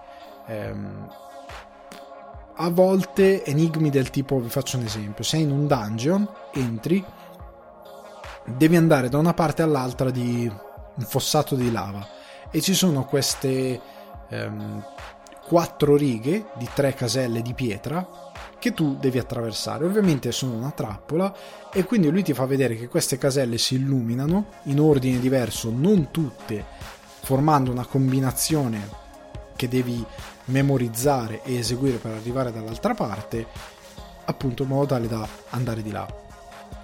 ehm, 0.47 1.09
a 2.59 2.69
volte 2.69 3.43
enigmi 3.43 3.89
del 3.89 4.09
tipo, 4.09 4.39
vi 4.39 4.49
faccio 4.49 4.77
un 4.77 4.85
esempio, 4.85 5.23
sei 5.23 5.41
in 5.41 5.51
un 5.51 5.67
dungeon, 5.67 6.27
entri, 6.53 7.03
devi 8.45 8.75
andare 8.75 9.09
da 9.09 9.17
una 9.17 9.33
parte 9.33 9.61
all'altra 9.61 10.09
di 10.09 10.51
un 10.95 11.03
fossato 11.03 11.55
di 11.55 11.71
lava 11.71 12.07
e 12.49 12.61
ci 12.61 12.73
sono 12.73 13.05
queste 13.05 13.79
ehm, 14.29 14.85
quattro 15.47 15.95
righe 15.95 16.47
di 16.57 16.67
tre 16.73 16.93
caselle 16.93 17.41
di 17.41 17.53
pietra 17.53 18.05
che 18.59 18.73
tu 18.73 18.97
devi 18.97 19.17
attraversare. 19.17 19.85
Ovviamente 19.85 20.31
sono 20.33 20.53
una 20.53 20.71
trappola 20.71 21.33
e 21.71 21.85
quindi 21.85 22.09
lui 22.09 22.21
ti 22.21 22.33
fa 22.33 22.45
vedere 22.45 22.75
che 22.75 22.89
queste 22.89 23.17
caselle 23.17 23.57
si 23.57 23.75
illuminano 23.75 24.47
in 24.63 24.79
ordine 24.81 25.19
diverso, 25.19 25.71
non 25.73 26.11
tutte, 26.11 26.65
formando 27.21 27.71
una 27.71 27.85
combinazione 27.85 29.05
che 29.55 29.69
devi 29.69 30.05
memorizzare 30.45 31.41
e 31.43 31.57
eseguire 31.57 31.97
per 31.97 32.11
arrivare 32.11 32.51
dall'altra 32.51 32.93
parte, 32.93 33.47
appunto 34.25 34.63
in 34.63 34.69
modo 34.69 34.87
tale 34.87 35.07
da 35.07 35.25
andare 35.51 35.81
di 35.81 35.91
là. 35.91 36.05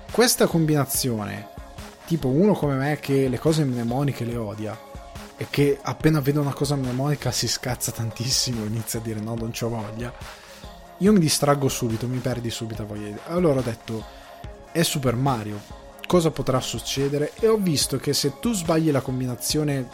Questa 0.09 0.47
combinazione, 0.47 1.49
tipo 2.05 2.29
uno 2.29 2.53
come 2.53 2.75
me 2.75 2.97
che 2.99 3.27
le 3.27 3.39
cose 3.39 3.65
mnemoniche 3.65 4.25
le 4.25 4.37
odia, 4.37 4.91
e 5.37 5.47
che 5.49 5.79
appena 5.81 6.19
vede 6.19 6.39
una 6.39 6.53
cosa 6.53 6.75
mnemonica 6.75 7.31
si 7.31 7.47
scazza 7.47 7.91
tantissimo 7.91 8.63
e 8.63 8.67
inizia 8.67 8.99
a 8.99 9.01
dire 9.01 9.19
no, 9.19 9.35
non 9.35 9.51
c'ho 9.51 9.69
voglia 9.69 10.13
io 11.03 11.11
mi 11.11 11.19
distraggo 11.19 11.67
subito, 11.67 12.07
mi 12.07 12.19
perdi 12.19 12.49
subito 12.49 12.83
a 12.83 12.85
voglia. 12.85 13.17
Allora 13.25 13.59
ho 13.59 13.63
detto, 13.63 14.03
è 14.71 14.83
Super 14.83 15.15
Mario, 15.15 15.59
cosa 16.07 16.31
potrà 16.31 16.61
succedere? 16.61 17.33
E 17.39 17.47
ho 17.47 17.57
visto 17.57 17.97
che 17.97 18.13
se 18.13 18.39
tu 18.39 18.53
sbagli 18.53 18.89
la 18.89 19.01
combinazione 19.01 19.87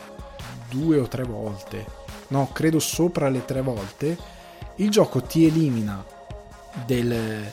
due 0.69 0.99
o 0.99 1.08
tre 1.08 1.23
volte, 1.23 1.86
no, 2.28 2.49
credo 2.54 2.80
sopra 2.80 3.28
le 3.30 3.43
tre 3.43 3.62
volte, 3.62 4.17
il 4.75 4.91
gioco 4.91 5.21
ti 5.21 5.45
elimina 5.45 6.06
del, 6.86 7.52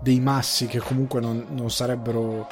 dei 0.00 0.20
massi 0.20 0.66
che 0.66 0.78
comunque 0.78 1.20
non, 1.20 1.46
non 1.48 1.70
sarebbero, 1.70 2.46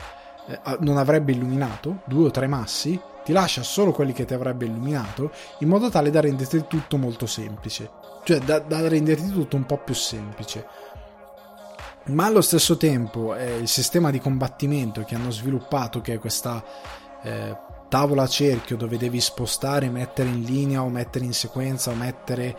eh, 0.46 0.76
non 0.80 0.96
avrebbe 0.96 1.32
illuminato, 1.32 1.98
due 2.06 2.28
o 2.28 2.30
tre 2.30 2.46
massi, 2.46 2.98
ti 3.26 3.32
lascia 3.32 3.64
solo 3.64 3.90
quelli 3.90 4.12
che 4.12 4.24
ti 4.24 4.34
avrebbe 4.34 4.66
illuminato, 4.66 5.32
in 5.58 5.68
modo 5.68 5.90
tale 5.90 6.10
da 6.10 6.20
renderti 6.20 6.66
tutto 6.68 6.96
molto 6.96 7.26
semplice. 7.26 7.90
Cioè 8.22 8.38
da, 8.38 8.60
da 8.60 8.86
renderti 8.86 9.32
tutto 9.32 9.56
un 9.56 9.66
po' 9.66 9.78
più 9.78 9.94
semplice. 9.94 10.64
Ma 12.04 12.26
allo 12.26 12.40
stesso 12.40 12.76
tempo 12.76 13.34
eh, 13.34 13.56
il 13.56 13.66
sistema 13.66 14.12
di 14.12 14.20
combattimento 14.20 15.02
che 15.02 15.16
hanno 15.16 15.32
sviluppato 15.32 16.00
che 16.00 16.14
è 16.14 16.18
questa 16.20 16.64
eh, 17.24 17.58
tavola 17.88 18.22
a 18.22 18.28
cerchio 18.28 18.76
dove 18.76 18.96
devi 18.96 19.20
spostare 19.20 19.90
mettere 19.90 20.28
in 20.28 20.42
linea 20.42 20.82
o 20.82 20.88
mettere 20.88 21.24
in 21.24 21.34
sequenza 21.34 21.90
o 21.90 21.94
mettere 21.94 22.56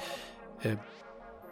eh, 0.60 0.78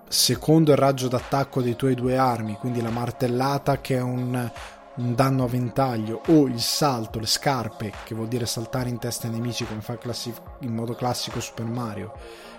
secondo 0.09 0.71
il 0.71 0.77
raggio 0.77 1.07
d'attacco 1.07 1.61
dei 1.61 1.77
tuoi 1.77 1.95
due 1.95 2.17
armi 2.17 2.55
quindi 2.55 2.81
la 2.81 2.89
martellata 2.89 3.79
che 3.79 3.95
è 3.95 4.01
un, 4.01 4.51
un 4.97 5.13
danno 5.15 5.43
a 5.43 5.47
ventaglio 5.47 6.21
o 6.27 6.47
il 6.47 6.61
salto, 6.61 7.19
le 7.19 7.25
scarpe 7.25 7.91
che 8.05 8.15
vuol 8.15 8.27
dire 8.27 8.45
saltare 8.45 8.89
in 8.89 8.97
testa 8.97 9.27
ai 9.27 9.33
nemici 9.33 9.65
come 9.65 9.81
fa 9.81 9.97
classif- 9.97 10.41
in 10.59 10.73
modo 10.73 10.93
classico 10.95 11.39
Super 11.39 11.65
Mario 11.65 12.13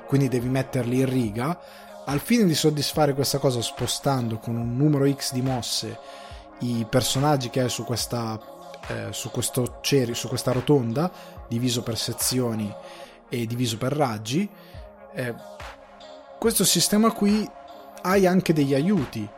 quindi 0.06 0.28
devi 0.28 0.48
metterli 0.48 1.00
in 1.00 1.10
riga. 1.10 1.58
Al 2.06 2.20
fine 2.20 2.44
di 2.44 2.54
soddisfare 2.54 3.14
questa 3.14 3.38
cosa 3.38 3.60
spostando 3.60 4.38
con 4.38 4.56
un 4.56 4.76
numero 4.76 5.10
X 5.10 5.32
di 5.32 5.42
mosse 5.42 5.98
i 6.60 6.86
personaggi 6.88 7.50
che 7.50 7.62
hai 7.62 7.68
su 7.68 7.84
questa, 7.84 8.40
eh, 8.86 9.08
su 9.10 9.30
questo 9.30 9.78
cer- 9.82 10.14
su 10.14 10.28
questa 10.28 10.52
rotonda, 10.52 11.10
diviso 11.48 11.82
per 11.82 11.98
sezioni 11.98 12.72
e 13.28 13.46
diviso 13.46 13.76
per 13.76 13.92
raggi, 13.92 14.48
eh, 15.12 15.34
questo 16.38 16.64
sistema 16.64 17.10
qui 17.10 17.48
hai 18.02 18.26
anche 18.26 18.52
degli 18.52 18.74
aiuti 18.74 19.28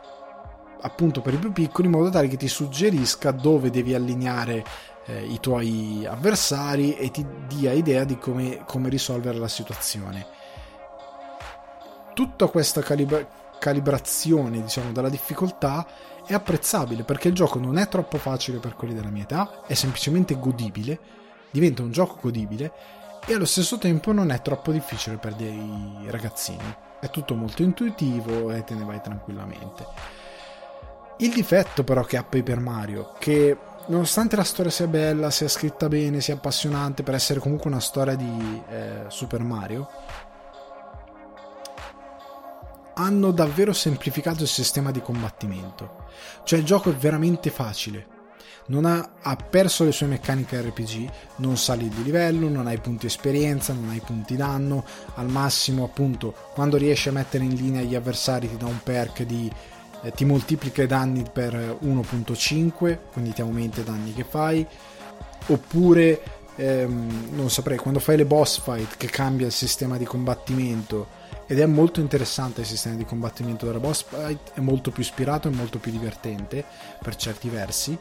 appunto 0.81 1.21
per 1.21 1.33
i 1.33 1.37
più 1.37 1.51
piccoli 1.51 1.87
in 1.87 1.93
modo 1.93 2.09
tale 2.09 2.27
che 2.27 2.37
ti 2.37 2.47
suggerisca 2.47 3.31
dove 3.31 3.69
devi 3.69 3.93
allineare 3.93 4.63
eh, 5.05 5.25
i 5.25 5.39
tuoi 5.39 6.05
avversari 6.05 6.95
e 6.95 7.11
ti 7.11 7.25
dia 7.47 7.71
idea 7.71 8.03
di 8.03 8.17
come, 8.17 8.63
come 8.65 8.89
risolvere 8.89 9.37
la 9.37 9.47
situazione. 9.47 10.25
Tutta 12.13 12.47
questa 12.47 12.81
calibra- 12.81 13.27
calibrazione 13.59 14.61
diciamo 14.61 14.91
della 14.91 15.09
difficoltà 15.09 15.85
è 16.25 16.33
apprezzabile 16.33 17.03
perché 17.03 17.27
il 17.27 17.33
gioco 17.33 17.59
non 17.59 17.77
è 17.77 17.87
troppo 17.87 18.17
facile 18.17 18.59
per 18.59 18.75
quelli 18.75 18.93
della 18.93 19.09
mia 19.09 19.23
età 19.23 19.63
è 19.65 19.73
semplicemente 19.73 20.37
godibile 20.37 20.99
diventa 21.51 21.81
un 21.81 21.91
gioco 21.91 22.17
godibile 22.21 22.71
e 23.25 23.33
allo 23.33 23.45
stesso 23.45 23.77
tempo 23.77 24.11
non 24.11 24.31
è 24.31 24.41
troppo 24.41 24.71
difficile 24.71 25.17
per 25.17 25.33
dei 25.33 26.05
ragazzini. 26.07 26.75
È 26.99 27.09
tutto 27.09 27.35
molto 27.35 27.63
intuitivo 27.63 28.51
e 28.51 28.63
te 28.63 28.75
ne 28.75 28.83
vai 28.83 29.01
tranquillamente 29.01 30.18
il 31.19 31.33
difetto 31.33 31.83
però 31.83 32.03
che 32.03 32.17
ha 32.17 32.23
Paper 32.23 32.59
Mario 32.59 33.13
che 33.19 33.57
nonostante 33.87 34.35
la 34.35 34.43
storia 34.43 34.71
sia 34.71 34.87
bella 34.87 35.31
sia 35.31 35.47
scritta 35.47 35.87
bene 35.87 36.21
sia 36.21 36.35
appassionante 36.35 37.03
per 37.03 37.13
essere 37.13 37.39
comunque 37.39 37.69
una 37.69 37.79
storia 37.79 38.15
di 38.15 38.61
eh, 38.69 39.05
Super 39.07 39.43
Mario 39.43 39.87
hanno 42.99 43.31
davvero 43.31 43.71
semplificato 43.71 44.43
il 44.43 44.49
sistema 44.49 44.91
di 44.91 45.01
combattimento. 45.01 46.07
Cioè 46.43 46.59
il 46.59 46.65
gioco 46.65 46.89
è 46.89 46.93
veramente 46.93 47.49
facile. 47.49 48.17
Ha, 48.71 49.09
ha, 49.23 49.35
perso 49.35 49.83
le 49.83 49.91
sue 49.91 50.05
meccaniche 50.05 50.61
RPG, 50.61 51.09
non 51.37 51.57
sali 51.57 51.89
di 51.89 52.03
livello, 52.03 52.49
non 52.49 52.67
hai 52.67 52.77
punti 52.77 53.07
esperienza, 53.07 53.73
non 53.73 53.89
hai 53.89 53.99
punti 53.99 54.35
danno, 54.35 54.85
al 55.15 55.27
massimo 55.27 55.85
appunto 55.85 56.35
quando 56.53 56.77
riesci 56.77 57.09
a 57.09 57.13
mettere 57.13 57.45
in 57.45 57.55
linea 57.55 57.81
gli 57.81 57.95
avversari 57.95 58.47
ti 58.47 58.57
dà 58.57 58.67
un 58.67 58.79
perk 58.83 59.23
di 59.23 59.51
eh, 60.01 60.11
ti 60.11 60.25
moltiplica 60.25 60.83
i 60.83 60.87
danni 60.87 61.23
per 61.31 61.77
1.5, 61.83 62.97
quindi 63.11 63.33
ti 63.33 63.41
aumenta 63.41 63.81
i 63.81 63.83
danni 63.83 64.13
che 64.13 64.23
fai, 64.23 64.65
oppure 65.47 66.21
ehm, 66.55 67.29
non 67.31 67.49
saprei, 67.49 67.77
quando 67.77 67.99
fai 67.99 68.17
le 68.17 68.25
boss 68.25 68.61
fight 68.61 68.97
che 68.97 69.07
cambia 69.07 69.47
il 69.47 69.51
sistema 69.51 69.97
di 69.97 70.05
combattimento 70.05 71.17
ed 71.47 71.59
è 71.59 71.65
molto 71.65 71.99
interessante 71.99 72.61
il 72.61 72.67
sistema 72.67 72.95
di 72.95 73.05
combattimento 73.05 73.65
della 73.65 73.79
boss 73.79 74.05
fight, 74.07 74.51
è 74.53 74.59
molto 74.59 74.91
più 74.91 75.01
ispirato 75.01 75.47
e 75.47 75.51
molto 75.51 75.79
più 75.79 75.91
divertente 75.91 76.63
per 77.01 77.15
certi 77.15 77.49
versi. 77.49 77.97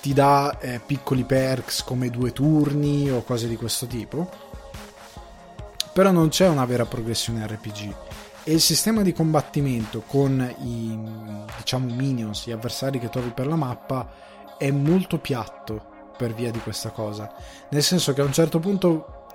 Ti 0.00 0.12
dà 0.12 0.58
eh, 0.58 0.80
piccoli 0.84 1.24
perks 1.24 1.84
come 1.84 2.10
due 2.10 2.32
turni 2.32 3.10
o 3.10 3.22
cose 3.22 3.46
di 3.46 3.56
questo 3.56 3.86
tipo. 3.86 4.28
Però 5.92 6.10
non 6.10 6.28
c'è 6.28 6.48
una 6.48 6.64
vera 6.64 6.84
progressione 6.84 7.46
RPG. 7.46 7.94
E 8.48 8.52
il 8.52 8.60
sistema 8.60 9.02
di 9.02 9.12
combattimento 9.12 10.02
con 10.06 10.40
i 10.60 10.96
diciamo 11.56 11.92
minions, 11.92 12.46
gli 12.46 12.52
avversari 12.52 13.00
che 13.00 13.08
trovi 13.08 13.30
per 13.30 13.48
la 13.48 13.56
mappa, 13.56 14.08
è 14.56 14.70
molto 14.70 15.18
piatto 15.18 16.12
per 16.16 16.32
via 16.32 16.52
di 16.52 16.60
questa 16.60 16.90
cosa. 16.90 17.34
Nel 17.70 17.82
senso 17.82 18.12
che 18.12 18.20
a 18.20 18.24
un 18.24 18.32
certo 18.32 18.60
punto 18.60 19.26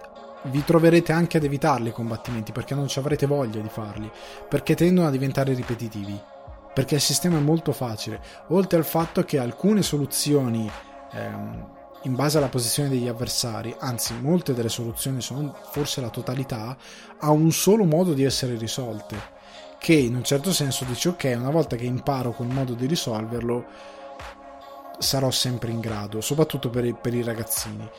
vi 0.43 0.63
troverete 0.63 1.11
anche 1.11 1.35
ad 1.35 1.43
evitarli 1.43 1.89
i 1.89 1.91
combattimenti 1.91 2.53
perché 2.53 2.73
non 2.73 2.87
ci 2.87 2.99
avrete 2.99 3.25
voglia 3.25 3.59
di 3.59 3.67
farli, 3.67 4.09
perché 4.47 4.75
tendono 4.75 5.09
a 5.09 5.11
diventare 5.11 5.53
ripetitivi, 5.53 6.17
perché 6.73 6.95
il 6.95 7.01
sistema 7.01 7.35
è 7.35 7.41
molto 7.41 7.73
facile, 7.73 8.21
oltre 8.47 8.77
al 8.77 8.85
fatto 8.85 9.25
che 9.25 9.39
alcune 9.39 9.81
soluzioni 9.83 10.71
ehm, 11.11 11.79
in 12.03 12.15
base 12.15 12.37
alla 12.37 12.49
posizione 12.49 12.89
degli 12.89 13.07
avversari, 13.07 13.75
anzi 13.79 14.13
molte 14.19 14.53
delle 14.53 14.69
soluzioni 14.69 15.21
sono 15.21 15.55
forse 15.71 16.01
la 16.01 16.09
totalità, 16.09 16.75
ha 17.19 17.29
un 17.31 17.51
solo 17.51 17.85
modo 17.85 18.13
di 18.13 18.23
essere 18.23 18.57
risolte, 18.57 19.17
che 19.79 19.93
in 19.93 20.15
un 20.15 20.23
certo 20.23 20.51
senso 20.51 20.85
dice 20.85 21.09
ok, 21.09 21.33
una 21.37 21.51
volta 21.51 21.75
che 21.75 21.85
imparo 21.85 22.31
quel 22.31 22.49
modo 22.49 22.73
di 22.73 22.85
risolverlo 22.85 23.65
sarò 24.97 25.31
sempre 25.31 25.71
in 25.71 25.79
grado, 25.79 26.21
soprattutto 26.21 26.69
per 26.69 26.85
i, 26.85 26.93
per 26.93 27.13
i 27.13 27.23
ragazzini 27.23 27.89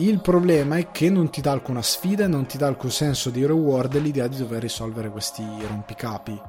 il 0.00 0.20
problema 0.20 0.76
è 0.78 0.90
che 0.90 1.10
non 1.10 1.30
ti 1.30 1.40
dà 1.40 1.52
alcuna 1.52 1.82
sfida 1.82 2.26
non 2.26 2.46
ti 2.46 2.56
dà 2.56 2.66
alcun 2.66 2.90
senso 2.90 3.28
di 3.28 3.44
reward 3.44 3.98
l'idea 3.98 4.28
di 4.28 4.36
dover 4.36 4.62
risolvere 4.62 5.10
questi 5.10 5.44
rompicapi, 5.66 6.40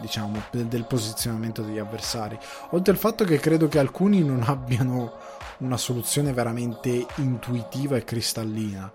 diciamo, 0.00 0.42
del 0.50 0.86
posizionamento 0.86 1.62
degli 1.62 1.78
avversari. 1.78 2.38
Oltre 2.70 2.92
al 2.92 2.98
fatto 2.98 3.24
che 3.24 3.38
credo 3.38 3.68
che 3.68 3.78
alcuni 3.78 4.24
non 4.24 4.42
abbiano 4.44 5.12
una 5.58 5.76
soluzione 5.76 6.32
veramente 6.32 7.06
intuitiva 7.16 7.96
e 7.96 8.04
cristallina. 8.04 8.92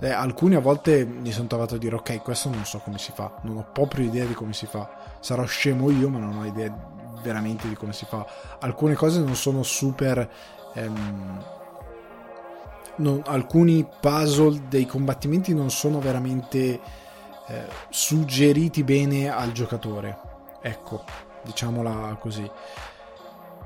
Eh, 0.00 0.10
alcuni 0.10 0.56
a 0.56 0.60
volte 0.60 1.04
mi 1.04 1.30
sono 1.30 1.46
trovato 1.46 1.76
a 1.76 1.78
dire 1.78 1.94
ok, 1.94 2.22
questo 2.22 2.48
non 2.48 2.64
so 2.64 2.78
come 2.78 2.98
si 2.98 3.12
fa, 3.12 3.38
non 3.42 3.58
ho 3.58 3.66
proprio 3.72 4.04
idea 4.04 4.24
di 4.24 4.34
come 4.34 4.52
si 4.52 4.66
fa. 4.66 4.90
Sarò 5.20 5.44
scemo 5.44 5.90
io, 5.90 6.08
ma 6.08 6.18
non 6.18 6.38
ho 6.38 6.44
idea 6.44 6.74
veramente 7.22 7.68
di 7.68 7.74
come 7.74 7.92
si 7.92 8.04
fa. 8.04 8.26
Alcune 8.60 8.94
cose 8.94 9.20
non 9.20 9.34
sono 9.34 9.62
super... 9.62 10.28
Ehm, 10.74 11.44
non, 12.94 13.22
alcuni 13.26 13.86
puzzle 14.00 14.68
dei 14.68 14.86
combattimenti 14.86 15.54
non 15.54 15.70
sono 15.70 15.98
veramente 15.98 16.80
eh, 17.46 17.68
suggeriti 17.88 18.82
bene 18.82 19.30
al 19.30 19.52
giocatore. 19.52 20.18
Ecco, 20.60 21.04
diciamola 21.42 22.16
così. 22.20 22.48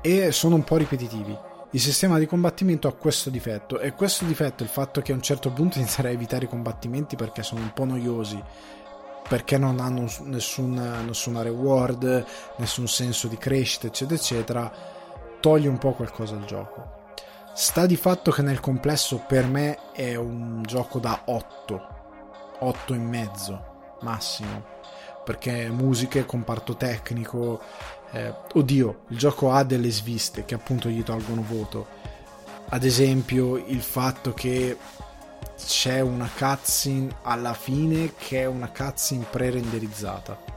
E 0.01 0.31
sono 0.31 0.55
un 0.55 0.63
po' 0.63 0.77
ripetitivi. 0.77 1.37
Il 1.77 1.83
sistema 1.83 2.17
di 2.17 2.25
combattimento 2.25 2.87
ha 2.87 2.93
questo 2.93 3.29
difetto 3.29 3.79
e 3.79 3.91
questo 3.91 4.25
difetto, 4.25 4.63
il 4.63 4.69
fatto 4.69 4.99
che 5.03 5.11
a 5.11 5.15
un 5.15 5.21
certo 5.21 5.51
punto 5.51 5.77
inizierei 5.77 6.13
a 6.13 6.15
evitare 6.15 6.45
i 6.45 6.49
combattimenti 6.49 7.15
perché 7.15 7.43
sono 7.43 7.61
un 7.61 7.71
po' 7.71 7.85
noiosi, 7.85 8.41
perché 9.29 9.59
non 9.59 9.79
hanno 9.79 10.09
nessun, 10.23 10.73
nessuna 11.05 11.43
reward, 11.43 12.25
nessun 12.57 12.87
senso 12.87 13.27
di 13.27 13.37
crescita, 13.37 13.85
eccetera, 13.85 14.19
eccetera, 14.19 14.73
toglie 15.39 15.67
un 15.67 15.77
po' 15.77 15.91
qualcosa 15.91 16.33
al 16.33 16.45
gioco. 16.45 17.11
Sta 17.53 17.85
di 17.85 17.95
fatto 17.95 18.31
che 18.31 18.41
nel 18.41 18.59
complesso 18.59 19.23
per 19.27 19.45
me 19.45 19.91
è 19.91 20.15
un 20.15 20.63
gioco 20.63 20.97
da 20.97 21.21
8, 21.25 21.87
8 22.57 22.93
e 22.95 22.97
mezzo 22.97 23.65
massimo. 24.01 24.75
perché 25.27 25.69
musiche, 25.69 26.25
comparto 26.25 26.77
tecnico, 26.77 27.59
eh, 28.11 28.33
oddio, 28.53 29.01
il 29.09 29.17
gioco 29.17 29.51
ha 29.51 29.63
delle 29.63 29.91
sviste 29.91 30.45
che 30.45 30.55
appunto 30.55 30.89
gli 30.89 31.03
tolgono 31.03 31.43
voto. 31.47 31.87
Ad 32.69 32.83
esempio 32.83 33.57
il 33.57 33.81
fatto 33.81 34.33
che 34.33 34.77
c'è 35.57 35.99
una 35.99 36.29
cutscene 36.29 37.15
alla 37.23 37.53
fine 37.53 38.13
che 38.17 38.41
è 38.41 38.45
una 38.45 38.69
cutscene 38.69 39.25
pre-renderizzata. 39.29 40.55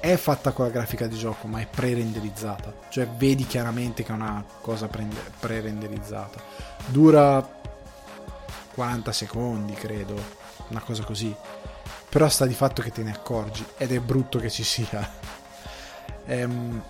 È 0.00 0.16
fatta 0.16 0.52
con 0.52 0.64
la 0.64 0.70
grafica 0.70 1.06
di 1.06 1.16
gioco, 1.16 1.46
ma 1.46 1.60
è 1.60 1.66
pre-renderizzata. 1.66 2.72
Cioè 2.88 3.06
vedi 3.06 3.44
chiaramente 3.46 4.02
che 4.02 4.12
è 4.12 4.14
una 4.14 4.42
cosa 4.62 4.88
pre-renderizzata. 4.88 6.40
Dura 6.86 7.58
40 8.72 9.12
secondi, 9.12 9.74
credo, 9.74 10.14
una 10.68 10.80
cosa 10.80 11.04
così. 11.04 11.34
Però 12.08 12.28
sta 12.28 12.46
di 12.46 12.54
fatto 12.54 12.80
che 12.80 12.90
te 12.90 13.02
ne 13.02 13.12
accorgi 13.12 13.64
ed 13.76 13.92
è 13.92 14.00
brutto 14.00 14.38
che 14.38 14.48
ci 14.48 14.64
sia. 14.64 15.38
Ehm, 16.30 16.80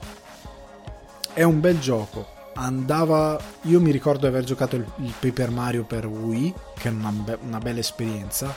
è 1.32 1.42
un 1.42 1.60
bel 1.60 1.80
gioco. 1.80 2.38
Andava. 2.54 3.40
Io 3.62 3.80
mi 3.80 3.90
ricordo 3.90 4.20
di 4.20 4.26
aver 4.26 4.44
giocato 4.44 4.76
il, 4.76 4.86
il 4.96 5.14
Paper 5.18 5.50
Mario 5.50 5.84
per 5.84 6.06
Wii, 6.06 6.54
che 6.74 6.88
è 6.88 6.92
una, 6.92 7.10
be- 7.10 7.38
una 7.42 7.58
bella 7.58 7.80
esperienza. 7.80 8.54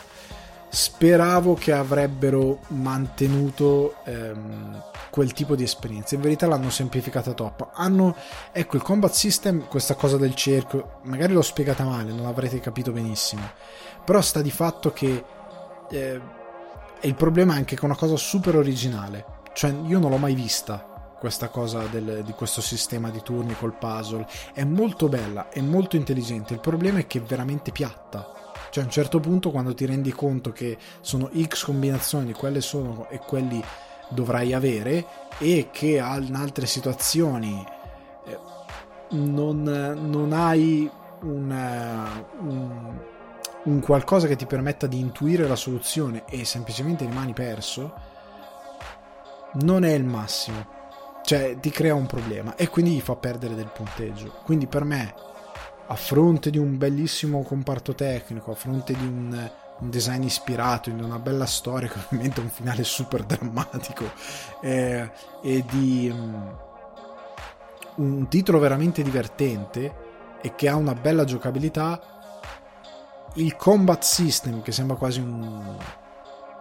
Speravo 0.68 1.54
che 1.54 1.72
avrebbero 1.72 2.62
mantenuto 2.70 3.96
ehm, 4.06 4.84
quel 5.10 5.32
tipo 5.32 5.56
di 5.56 5.64
esperienza. 5.64 6.16
In 6.16 6.22
verità 6.22 6.48
l'hanno 6.48 6.72
semplificata 6.72 7.34
troppo. 7.34 7.70
Hanno, 7.74 8.16
ecco, 8.52 8.76
il 8.76 8.82
combat 8.82 9.14
system, 9.14 9.68
questa 9.68 9.94
cosa 9.94 10.18
del 10.18 10.34
cerchio, 10.34 11.00
magari 11.04 11.34
l'ho 11.34 11.44
spiegata 11.44 11.86
male, 11.86 12.12
non 12.12 12.24
l'avrete 12.24 12.60
capito 12.60 12.92
benissimo. 12.92 13.44
Però 14.04 14.20
sta 14.20 14.42
di 14.42 14.52
fatto 14.52 14.92
che 14.92 15.24
eh, 15.92 16.22
il 17.02 17.16
problema 17.16 17.54
è 17.54 17.58
anche 17.58 17.76
che 17.76 17.82
è 17.82 17.86
una 17.86 17.96
cosa 17.96 18.18
super 18.18 18.56
originale. 18.56 19.33
Cioè, 19.54 19.74
io 19.86 20.00
non 20.00 20.10
l'ho 20.10 20.18
mai 20.18 20.34
vista 20.34 21.16
questa 21.20 21.48
cosa 21.48 21.86
del, 21.86 22.24
di 22.26 22.34
questo 22.34 22.60
sistema 22.60 23.10
di 23.10 23.22
turni 23.22 23.56
col 23.56 23.78
puzzle. 23.78 24.28
È 24.54 24.64
molto 24.64 25.08
bella, 25.08 25.50
è 25.50 25.62
molto 25.62 25.96
intelligente. 25.96 26.54
Il 26.54 26.60
problema 26.60 27.00
è 27.00 27.08
che 27.08 27.20
è 27.20 27.22
veramente 27.22 27.72
piatta. 27.72 28.34
Cioè, 28.70 28.84
a 28.84 28.86
un 28.88 28.92
certo 28.92 29.20
punto, 29.20 29.52
quando 29.52 29.74
ti 29.74 29.86
rendi 29.86 30.12
conto 30.12 30.52
che 30.52 30.78
sono 31.00 31.30
X 31.34 31.66
combinazioni, 31.66 32.34
quelle 32.34 32.60
sono 32.60 33.08
e 33.10 33.20
quelli 33.20 33.64
dovrai 34.10 34.54
avere, 34.54 35.06
e 35.38 35.70
che 35.72 35.98
in 35.98 36.36
altre 36.36 36.66
situazioni 36.66 37.66
eh, 38.26 38.40
non, 39.12 39.62
non 39.64 40.34
hai 40.34 40.90
un, 41.22 42.08
un, 42.40 43.00
un 43.64 43.80
qualcosa 43.80 44.28
che 44.28 44.36
ti 44.36 44.46
permetta 44.46 44.88
di 44.88 45.00
intuire 45.00 45.48
la 45.48 45.56
soluzione 45.56 46.26
e 46.28 46.44
semplicemente 46.44 47.06
rimani 47.06 47.34
perso, 47.34 47.94
non 49.54 49.84
è 49.84 49.92
il 49.92 50.04
massimo. 50.04 50.82
Cioè, 51.24 51.58
ti 51.60 51.70
crea 51.70 51.96
un 51.96 52.06
problema 52.06 52.56
e 52.56 52.68
quindi 52.68 52.92
gli 52.96 53.02
fa 53.02 53.16
perdere 53.16 53.56
del 53.56 53.72
punteggio. 53.74 54.42
Quindi 54.44 54.68
per 54.68 54.84
me, 54.84 55.14
a 55.88 55.96
fronte 55.96 56.50
di 56.50 56.58
un 56.58 56.78
bellissimo 56.78 57.44
comparto 57.44 57.96
tecnico, 57.96 58.52
a 58.52 58.56
fronte 58.56 58.94
di 58.94 59.06
un, 59.06 59.52
un 59.80 59.90
design 59.90 60.24
ispirato, 60.24 60.90
di 60.90 61.02
una 61.02 61.20
bella 61.20 61.46
storia, 61.46 61.88
che 61.90 62.00
ovviamente 62.00 62.42
è 62.42 62.44
un 62.44 62.50
finale 62.50 62.84
super 62.84 63.24
drammatico, 63.24 64.12
eh, 64.62 65.10
e 65.42 65.66
di 65.70 66.10
um, 66.14 66.58
un 67.96 68.28
titolo 68.28 68.60
veramente 68.60 69.02
divertente 69.02 70.02
e 70.42 70.56
che 70.56 70.68
ha 70.68 70.76
una 70.76 70.94
bella 70.94 71.24
giocabilità, 71.24 72.02
il 73.36 73.56
combat 73.56 74.04
system, 74.04 74.62
che 74.62 74.74
sembra 74.74 74.98
quasi 74.98 75.20
un, 75.20 75.78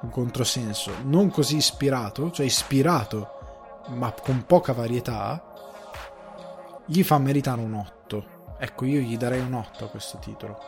un 0.02 0.10
controsenso, 0.10 0.92
non 1.04 1.30
così 1.30 1.56
ispirato, 1.56 2.30
cioè 2.30 2.46
ispirato 2.46 3.40
ma 3.88 4.12
con 4.12 4.44
poca 4.46 4.72
varietà, 4.72 5.42
gli 6.86 7.02
fa 7.02 7.18
meritare 7.18 7.60
un 7.60 7.74
8. 7.74 8.26
Ecco, 8.58 8.84
io 8.84 9.00
gli 9.00 9.16
darei 9.16 9.40
un 9.40 9.54
8 9.54 9.84
a 9.84 9.88
questo 9.88 10.18
titolo. 10.18 10.58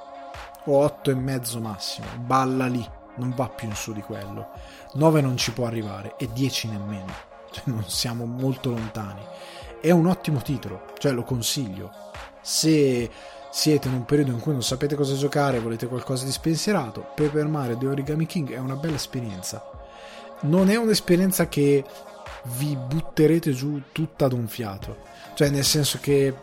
O 0.67 0.79
8 0.79 1.11
e 1.11 1.15
mezzo 1.15 1.61
massimo. 1.61 2.07
Balla 2.19 2.67
lì, 2.67 2.85
non 3.17 3.33
va 3.35 3.49
più 3.49 3.69
in 3.69 3.75
su 3.75 3.93
di 3.93 4.01
quello. 4.01 4.49
9 4.95 5.21
non 5.21 5.37
ci 5.37 5.53
può 5.53 5.67
arrivare 5.67 6.15
e 6.17 6.31
10 6.33 6.69
nemmeno. 6.69 7.13
Cioè, 7.51 7.65
non 7.67 7.85
siamo 7.85 8.25
molto 8.25 8.71
lontani. 8.71 9.23
È 9.81 9.91
un 9.91 10.07
ottimo 10.07 10.41
titolo, 10.41 10.87
cioè 10.99 11.13
lo 11.13 11.23
consiglio. 11.23 11.93
Se 12.41 13.11
siete 13.57 13.87
in 13.87 13.95
un 13.95 14.05
periodo 14.05 14.33
in 14.33 14.41
cui 14.41 14.51
non 14.51 14.65
sapete 14.65 14.97
cosa 14.97 15.15
giocare, 15.15 15.61
volete 15.61 15.87
qualcosa 15.87 16.25
di 16.25 16.33
spensierato, 16.33 17.13
Paper 17.15 17.47
Mario 17.47 17.77
The 17.77 17.87
Origami 17.87 18.27
King 18.27 18.53
è 18.53 18.59
una 18.59 18.75
bella 18.75 18.97
esperienza. 18.97 19.65
Non 20.41 20.71
è 20.71 20.77
un'esperienza 20.77 21.47
che 21.47 21.85
vi 22.57 22.77
butterete 22.77 23.53
giù 23.53 23.81
tutta 23.93 24.25
ad 24.25 24.33
un 24.33 24.49
fiato. 24.49 24.97
Cioè, 25.35 25.51
nel 25.51 25.63
senso 25.63 25.99
che 26.01 26.35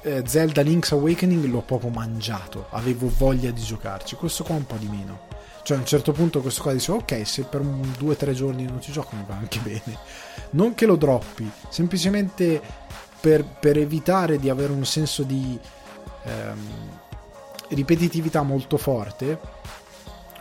eh, 0.00 0.22
Zelda 0.26 0.62
Link's 0.62 0.92
Awakening 0.92 1.44
l'ho 1.44 1.60
proprio 1.60 1.90
mangiato, 1.90 2.68
avevo 2.70 3.12
voglia 3.14 3.50
di 3.50 3.60
giocarci. 3.60 4.16
Questo 4.16 4.44
qua 4.44 4.54
un 4.54 4.64
po' 4.66 4.76
di 4.76 4.88
meno. 4.88 5.28
Cioè, 5.62 5.76
a 5.76 5.80
un 5.80 5.86
certo 5.86 6.12
punto 6.12 6.40
questo 6.40 6.62
qua 6.62 6.72
dice, 6.72 6.90
ok, 6.92 7.26
se 7.26 7.42
per 7.42 7.60
due 7.60 8.14
o 8.14 8.16
tre 8.16 8.32
giorni 8.32 8.64
non 8.64 8.80
ci 8.80 8.92
gioco 8.92 9.14
mi 9.14 9.24
va 9.28 9.36
anche 9.36 9.58
bene. 9.58 9.98
Non 10.52 10.74
che 10.74 10.86
lo 10.86 10.96
droppi, 10.96 11.48
semplicemente 11.68 12.62
per, 13.20 13.44
per 13.44 13.76
evitare 13.76 14.38
di 14.38 14.48
avere 14.48 14.72
un 14.72 14.84
senso 14.84 15.22
di 15.22 15.58
ehm, 16.24 16.68
ripetitività 17.68 18.42
molto 18.42 18.76
forte 18.76 19.58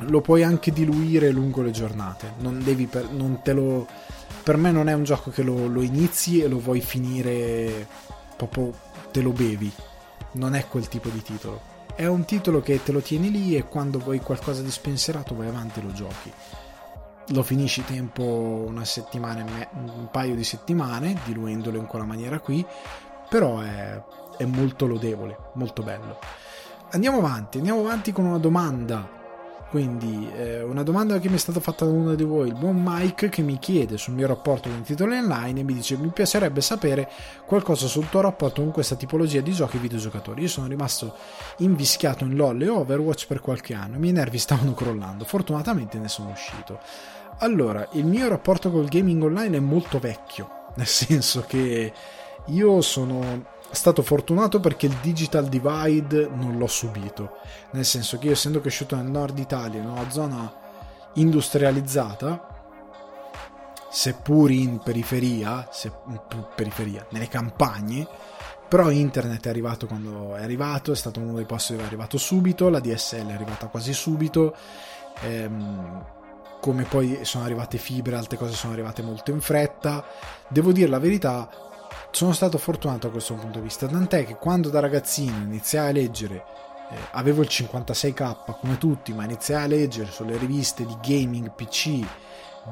lo 0.04 0.22
puoi 0.22 0.44
anche 0.44 0.72
diluire 0.72 1.30
lungo 1.32 1.62
le 1.62 1.72
giornate. 1.72 2.34
Non 2.40 2.64
devi 2.64 2.86
per, 2.86 3.10
non 3.12 3.42
te 3.42 3.54
lo, 3.54 3.88
per 4.44 4.58
me 4.58 4.72
non 4.72 4.88
è 4.88 4.94
un 4.94 5.04
gioco 5.04 5.30
che 5.32 5.44
lo, 5.44 5.68
lo, 5.68 5.82
inizi 5.82 6.42
e 6.42 6.48
lo 6.48 6.60
vuoi 6.60 6.82
finire 6.82 7.88
proprio 8.36 8.74
te 9.12 9.22
lo 9.22 9.32
bevi. 9.32 9.72
Non 10.34 10.56
è 10.56 10.68
quel 10.68 10.88
tipo 10.88 11.10
di 11.10 11.22
titolo. 11.22 11.78
È 11.96 12.06
un 12.06 12.24
titolo 12.24 12.62
che 12.62 12.82
te 12.82 12.92
lo 12.92 13.02
tieni 13.02 13.30
lì 13.30 13.58
e 13.58 13.64
quando 13.64 14.00
vuoi 14.00 14.20
qualcosa 14.20 14.62
di 14.62 14.72
spensierato 14.72 15.36
vai 15.36 15.48
avanti 15.48 15.80
e 15.80 15.84
lo 15.84 15.92
giochi. 15.92 16.32
Lo 17.30 17.44
finisci 17.44 17.84
tempo 17.86 18.24
una 18.24 18.86
settimana 18.86 19.46
e 19.46 19.68
un 19.74 20.10
paio 20.12 20.36
di 20.36 20.44
settimane, 20.44 21.20
diluendolo 21.26 21.78
in 21.78 21.86
quella 21.86 22.06
maniera 22.06 22.40
qui, 22.40 22.66
però 23.30 23.60
è, 23.60 24.02
è 24.38 24.46
molto 24.46 24.88
lodevole, 24.88 25.38
molto 25.54 25.84
bello. 25.84 26.20
Andiamo 26.92 27.20
avanti, 27.20 27.58
andiamo 27.58 27.82
avanti 27.82 28.12
con 28.12 28.26
una 28.26 28.40
domanda 28.40 29.18
quindi 29.70 30.28
eh, 30.36 30.64
una 30.64 30.82
domanda 30.82 31.20
che 31.20 31.30
mi 31.30 31.36
è 31.36 31.38
stata 31.38 31.60
fatta 31.60 31.86
da 31.86 31.92
uno 31.92 32.16
di 32.16 32.24
voi, 32.24 32.48
il 32.48 32.56
buon 32.56 32.82
Mike, 32.84 33.30
che 33.30 33.44
mi 33.44 33.60
chiede 33.60 33.98
sul 33.98 34.16
mio 34.16 34.26
rapporto 34.26 34.68
con 34.68 34.80
i 34.80 34.82
titoli 34.82 35.16
online 35.16 35.60
e 35.60 35.64
mi 35.64 35.76
dice 35.76 35.96
mi 35.96 36.10
piacerebbe 36.10 36.60
sapere 36.60 37.08
qualcosa 37.46 37.86
sul 37.86 38.10
tuo 38.10 38.22
rapporto 38.22 38.64
con 38.64 38.72
questa 38.72 38.96
tipologia 38.96 39.42
di 39.42 39.52
giochi 39.52 39.78
videogiocatori. 39.78 40.42
Io 40.42 40.48
sono 40.48 40.66
rimasto 40.66 41.16
invischiato 41.58 42.24
in 42.24 42.36
LOL 42.36 42.60
e 42.64 42.68
Overwatch 42.68 43.28
per 43.28 43.42
qualche 43.42 43.76
anno, 43.76 43.98
i 43.98 44.00
miei 44.00 44.14
nervi 44.14 44.40
stavano 44.40 44.74
crollando, 44.74 45.24
fortunatamente 45.24 46.00
ne 46.00 46.08
sono 46.08 46.32
uscito. 46.32 46.80
Allora, 47.42 47.88
il 47.94 48.06
mio 48.06 48.28
rapporto 48.28 48.70
col 48.70 48.90
gaming 48.90 49.24
online 49.24 49.58
è 49.58 49.62
molto 49.62 49.98
vecchio, 49.98 50.66
nel 50.76 50.88
senso 50.88 51.46
che 51.48 51.94
io 52.46 52.82
sono 52.82 53.46
stato 53.72 54.02
fortunato 54.02 54.60
perché 54.60 54.88
il 54.88 54.98
digital 55.02 55.48
divide 55.48 56.28
non 56.28 56.58
l'ho 56.58 56.68
subito, 56.68 57.38
nel 57.72 57.86
senso 57.86 58.18
che 58.18 58.28
io 58.28 58.34
essendo 58.34 58.60
cresciuto 58.60 58.98
nel 58.98 59.06
nord 59.06 59.38
Italia, 59.38 59.80
in 59.80 59.88
una 59.88 60.10
zona 60.10 60.54
industrializzata, 61.14 62.46
seppur 63.90 64.52
in 64.52 64.80
periferia, 64.80 65.70
se, 65.72 65.94
periferia, 66.56 67.06
nelle 67.12 67.30
campagne, 67.30 68.06
però 68.68 68.90
internet 68.90 69.46
è 69.46 69.50
arrivato 69.50 69.88
quando 69.88 70.36
è 70.36 70.44
arrivato, 70.44 70.92
è 70.92 70.96
stato 70.96 71.22
uno 71.22 71.36
dei 71.36 71.46
posti 71.46 71.72
dove 71.72 71.86
è 71.86 71.88
arrivato 71.88 72.18
subito, 72.18 72.68
la 72.68 72.82
DSL 72.82 73.28
è 73.28 73.34
arrivata 73.34 73.68
quasi 73.68 73.94
subito, 73.94 74.54
ehm, 75.22 76.18
come 76.60 76.84
poi 76.84 77.20
sono 77.24 77.44
arrivate 77.44 77.78
fibre, 77.78 78.16
altre 78.16 78.38
cose 78.38 78.54
sono 78.54 78.74
arrivate 78.74 79.02
molto 79.02 79.32
in 79.32 79.42
fretta. 79.42 80.06
Devo 80.48 80.72
dire 80.72 80.90
la 80.90 81.00
verità, 81.00 81.50
sono 82.12 82.34
stato 82.34 82.58
fortunato 82.58 83.08
da 83.08 83.14
questo 83.14 83.36
punto 83.36 83.60
di 83.60 83.66
vista, 83.66 83.88
tant'è 83.88 84.26
che 84.26 84.36
quando 84.36 84.70
da 84.70 84.80
ragazzino 84.80 85.38
iniziai 85.38 85.90
a 85.90 85.94
leggere, 85.94 86.46
eh, 86.92 86.96
avevo 87.12 87.42
il 87.42 87.50
56k 87.50 88.60
come 88.60 88.78
tutti, 88.78 89.14
ma 89.14 89.24
iniziai 89.24 89.64
a 89.64 89.68
leggere 89.68 90.12
sulle 90.12 90.38
riviste 90.38 90.86
di 90.86 90.98
gaming 91.02 91.52
PC 91.52 92.06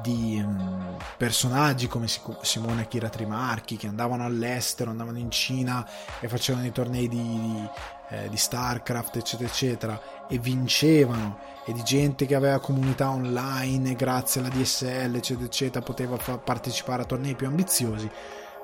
di 0.02 0.40
um, 0.44 0.96
personaggi 1.16 1.88
come 1.88 2.06
Simone 2.42 2.82
Akira 2.82 3.08
Trimarchi 3.08 3.76
che 3.76 3.86
andavano 3.86 4.24
all'estero, 4.24 4.90
andavano 4.90 5.18
in 5.18 5.30
Cina 5.30 5.86
e 6.20 6.28
facevano 6.28 6.66
i 6.66 6.72
tornei 6.72 7.08
di, 7.08 7.16
di, 7.16 7.68
eh, 8.10 8.28
di 8.28 8.36
StarCraft, 8.36 9.16
eccetera, 9.16 9.48
eccetera, 9.48 10.00
e 10.28 10.38
vincevano, 10.38 11.38
e 11.64 11.72
di 11.72 11.82
gente 11.82 12.26
che 12.26 12.34
aveva 12.34 12.60
comunità 12.60 13.10
online 13.10 13.94
grazie 13.94 14.40
alla 14.40 14.50
DSL, 14.50 15.14
eccetera, 15.14 15.46
eccetera, 15.46 15.84
poteva 15.84 16.16
fa- 16.16 16.38
partecipare 16.38 17.02
a 17.02 17.06
tornei 17.06 17.34
più 17.34 17.46
ambiziosi 17.46 18.10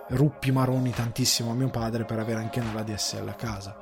ruppi 0.09 0.53
maroni 0.53 0.91
tantissimo 0.91 1.51
a 1.51 1.55
mio 1.55 1.71
padre 1.71 2.05
per 2.05 2.19
avere 2.19 2.41
anche 2.41 2.61
noi 2.61 2.75
la 2.75 2.83
DSL 2.83 3.29
a 3.29 3.35
casa. 3.35 3.77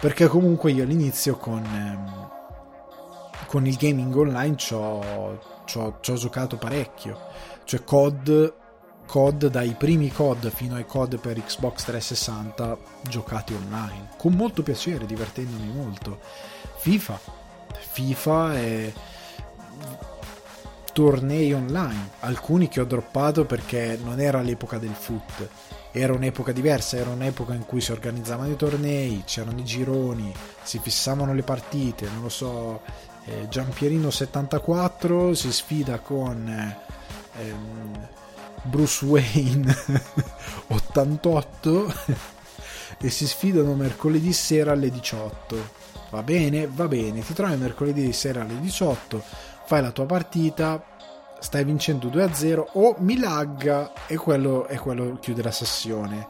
Perché 0.00 0.26
comunque 0.28 0.72
io 0.72 0.82
all'inizio 0.82 1.36
con, 1.36 1.62
ehm, 1.62 2.30
con 3.46 3.66
il 3.66 3.76
gaming 3.76 4.14
online 4.14 4.56
ci 4.56 4.74
ho 4.74 5.98
giocato 6.00 6.56
parecchio. 6.56 7.18
Cioè 7.64 7.84
COD, 7.84 8.54
COD 9.10 9.48
dai 9.48 9.74
primi 9.76 10.12
COD 10.12 10.52
fino 10.52 10.76
ai 10.76 10.86
COD 10.86 11.18
per 11.18 11.36
Xbox 11.42 11.82
360 11.82 12.78
giocati 13.08 13.54
online. 13.54 14.10
Con 14.16 14.34
molto 14.34 14.62
piacere, 14.62 15.04
divertendomi 15.04 15.68
molto. 15.72 16.20
FIFA. 16.76 17.18
FIFA 17.90 18.54
è 18.54 18.92
tornei 20.92 21.52
online, 21.52 22.10
alcuni 22.20 22.68
che 22.68 22.78
ho 22.78 22.84
droppato 22.84 23.46
perché 23.46 23.98
non 24.00 24.20
era 24.20 24.42
l'epoca 24.42 24.78
del 24.78 24.94
foot, 24.94 25.48
era 25.90 26.12
un'epoca 26.12 26.52
diversa, 26.52 26.96
era 26.96 27.10
un'epoca 27.10 27.52
in 27.52 27.66
cui 27.66 27.80
si 27.80 27.90
organizzavano 27.90 28.52
i 28.52 28.56
tornei, 28.56 29.24
c'erano 29.26 29.58
i 29.58 29.64
gironi, 29.64 30.32
si 30.62 30.78
fissavano 30.78 31.34
le 31.34 31.42
partite, 31.42 32.06
non 32.06 32.22
lo 32.22 32.28
so, 32.28 32.82
eh, 33.24 33.48
Giampierino 33.48 34.08
74 34.08 35.34
si 35.34 35.50
sfida 35.50 35.98
con 35.98 36.48
ehm, 37.38 38.08
Bruce 38.62 39.04
Wayne 39.04 39.74
88 40.68 41.94
e 43.02 43.08
si 43.08 43.26
sfidano 43.26 43.74
mercoledì 43.74 44.32
sera 44.32 44.72
alle 44.72 44.90
18. 44.90 45.78
Va 46.10 46.22
bene, 46.22 46.66
va 46.66 46.88
bene, 46.88 47.20
ti 47.20 47.32
trovi 47.32 47.56
mercoledì 47.56 48.12
sera 48.12 48.42
alle 48.42 48.58
18, 48.60 49.22
fai 49.64 49.80
la 49.80 49.92
tua 49.92 50.06
partita, 50.06 50.82
stai 51.38 51.64
vincendo 51.64 52.08
2-0 52.08 52.64
o 52.72 52.96
mi 52.98 53.18
lagga 53.18 53.92
e 54.06 54.16
quello, 54.16 54.66
e 54.66 54.76
quello 54.76 55.18
chiude 55.20 55.42
la 55.42 55.52
sessione. 55.52 56.26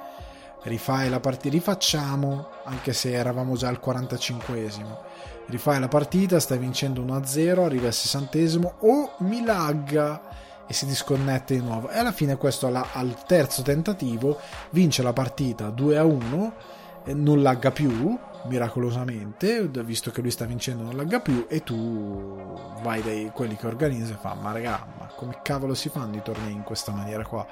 Rifai 0.62 1.08
la 1.08 1.20
partita, 1.20 1.48
rifacciamo, 1.54 2.48
anche 2.64 2.92
se 2.92 3.12
eravamo 3.12 3.56
già 3.56 3.68
al 3.68 3.80
45esimo. 3.82 4.98
Rifai 5.46 5.80
la 5.80 5.88
partita, 5.88 6.38
stai 6.38 6.58
vincendo 6.58 7.02
1-0, 7.02 7.64
arrivi 7.64 7.86
al 7.86 7.92
60esimo 7.92 8.72
o 8.80 9.14
mi 9.20 9.42
lagga 9.42 10.20
e 10.70 10.72
si 10.72 10.86
disconnette 10.86 11.56
di 11.56 11.62
nuovo. 11.62 11.90
E 11.90 11.98
alla 11.98 12.12
fine 12.12 12.36
questo 12.36 12.68
al 12.68 13.24
terzo 13.26 13.62
tentativo 13.62 14.38
vince 14.70 15.02
la 15.02 15.12
partita 15.12 15.68
2-1, 15.70 16.52
non 17.14 17.42
lagga 17.42 17.72
più 17.72 18.16
miracolosamente, 18.44 19.66
visto 19.82 20.12
che 20.12 20.20
lui 20.20 20.30
sta 20.30 20.44
vincendo 20.44 20.84
non 20.84 20.94
lagga 20.94 21.18
più 21.18 21.46
e 21.48 21.64
tu 21.64 22.56
vai 22.82 23.02
dai 23.02 23.32
quelli 23.34 23.56
che 23.56 23.66
organizza 23.66 24.12
e 24.12 24.18
fa 24.20 24.34
ma 24.34 24.52
raga, 24.52 24.86
ma 24.96 25.06
come 25.16 25.40
cavolo 25.42 25.74
si 25.74 25.88
fanno 25.88 26.14
i 26.14 26.22
tornei 26.22 26.52
in 26.52 26.62
questa 26.62 26.92
maniera 26.92 27.26
qua? 27.26 27.44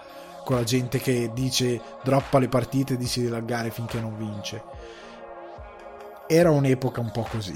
Con 0.44 0.54
la 0.54 0.62
gente 0.62 1.00
che 1.00 1.32
dice 1.34 1.80
droppa 2.04 2.38
le 2.38 2.48
partite 2.48 2.94
e 2.94 2.96
dice 2.96 3.20
di 3.20 3.28
laggare 3.28 3.70
finché 3.70 4.00
non 4.00 4.16
vince. 4.16 4.62
Era 6.28 6.50
un'epoca 6.50 7.00
un 7.00 7.10
po' 7.10 7.26
così, 7.28 7.54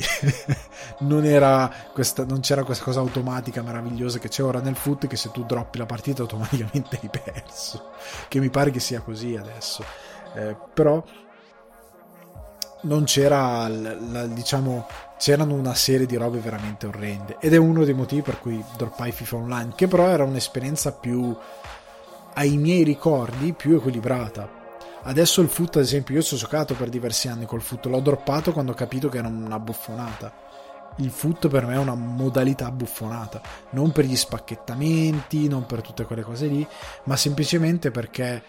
non, 1.00 1.70
questa, 1.92 2.24
non 2.24 2.40
c'era 2.40 2.64
questa 2.64 2.84
cosa 2.84 3.00
automatica 3.00 3.60
meravigliosa 3.60 4.18
che 4.18 4.28
c'è 4.28 4.42
ora 4.42 4.60
nel 4.60 4.76
foot 4.76 5.06
che 5.06 5.16
se 5.16 5.30
tu 5.30 5.44
droppi 5.44 5.76
la 5.76 5.84
partita 5.84 6.22
automaticamente 6.22 6.98
hai 7.02 7.10
perso, 7.10 7.90
che 8.28 8.40
mi 8.40 8.48
pare 8.48 8.70
che 8.70 8.80
sia 8.80 9.00
così 9.00 9.36
adesso. 9.36 9.84
Eh, 10.34 10.56
però 10.72 11.04
non 12.82 13.04
c'era, 13.04 13.68
la, 13.68 14.26
diciamo, 14.26 14.86
c'erano 15.18 15.54
una 15.54 15.74
serie 15.74 16.06
di 16.06 16.16
robe 16.16 16.38
veramente 16.38 16.86
orrende 16.86 17.36
ed 17.38 17.52
è 17.52 17.58
uno 17.58 17.84
dei 17.84 17.94
motivi 17.94 18.22
per 18.22 18.40
cui 18.40 18.64
droppai 18.76 19.12
FIFA 19.12 19.36
Online, 19.36 19.72
che 19.74 19.86
però 19.86 20.06
era 20.06 20.24
un'esperienza 20.24 20.92
più 20.92 21.36
ai 22.34 22.56
miei 22.56 22.82
ricordi 22.82 23.52
più 23.52 23.76
equilibrata. 23.76 24.61
Adesso 25.04 25.40
il 25.40 25.48
foot, 25.48 25.76
ad 25.76 25.82
esempio, 25.82 26.14
io 26.14 26.22
ci 26.22 26.34
ho 26.34 26.36
giocato 26.36 26.74
per 26.74 26.88
diversi 26.88 27.28
anni 27.28 27.44
col 27.44 27.60
foot, 27.60 27.86
l'ho 27.86 28.00
droppato 28.00 28.52
quando 28.52 28.72
ho 28.72 28.74
capito 28.74 29.08
che 29.08 29.18
era 29.18 29.28
una 29.28 29.58
buffonata. 29.58 30.32
Il 30.96 31.10
foot 31.10 31.48
per 31.48 31.66
me 31.66 31.74
è 31.74 31.78
una 31.78 31.94
modalità 31.94 32.70
buffonata, 32.70 33.40
non 33.70 33.92
per 33.92 34.04
gli 34.04 34.16
spacchettamenti, 34.16 35.48
non 35.48 35.64
per 35.66 35.80
tutte 35.80 36.04
quelle 36.04 36.22
cose 36.22 36.46
lì, 36.46 36.66
ma 37.04 37.16
semplicemente 37.16 37.90
perché 37.90 38.42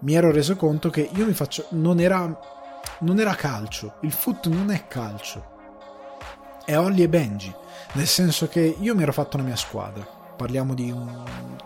mi 0.00 0.14
ero 0.14 0.32
reso 0.32 0.56
conto 0.56 0.90
che 0.90 1.08
io 1.14 1.24
mi 1.24 1.32
faccio 1.32 1.66
non 1.70 2.00
era 2.00 2.54
non 3.00 3.18
era 3.18 3.34
calcio, 3.34 3.94
il 4.00 4.12
foot 4.12 4.46
non 4.46 4.70
è 4.70 4.86
calcio, 4.86 5.54
è 6.64 6.76
Ollie 6.76 7.04
e 7.04 7.08
Benji, 7.08 7.54
nel 7.92 8.06
senso 8.06 8.48
che 8.48 8.76
io 8.78 8.94
mi 8.94 9.02
ero 9.02 9.12
fatto 9.12 9.36
una 9.36 9.46
mia 9.46 9.56
squadra, 9.56 10.04
parliamo 10.36 10.74
di 10.74 10.90
un... 10.90 11.24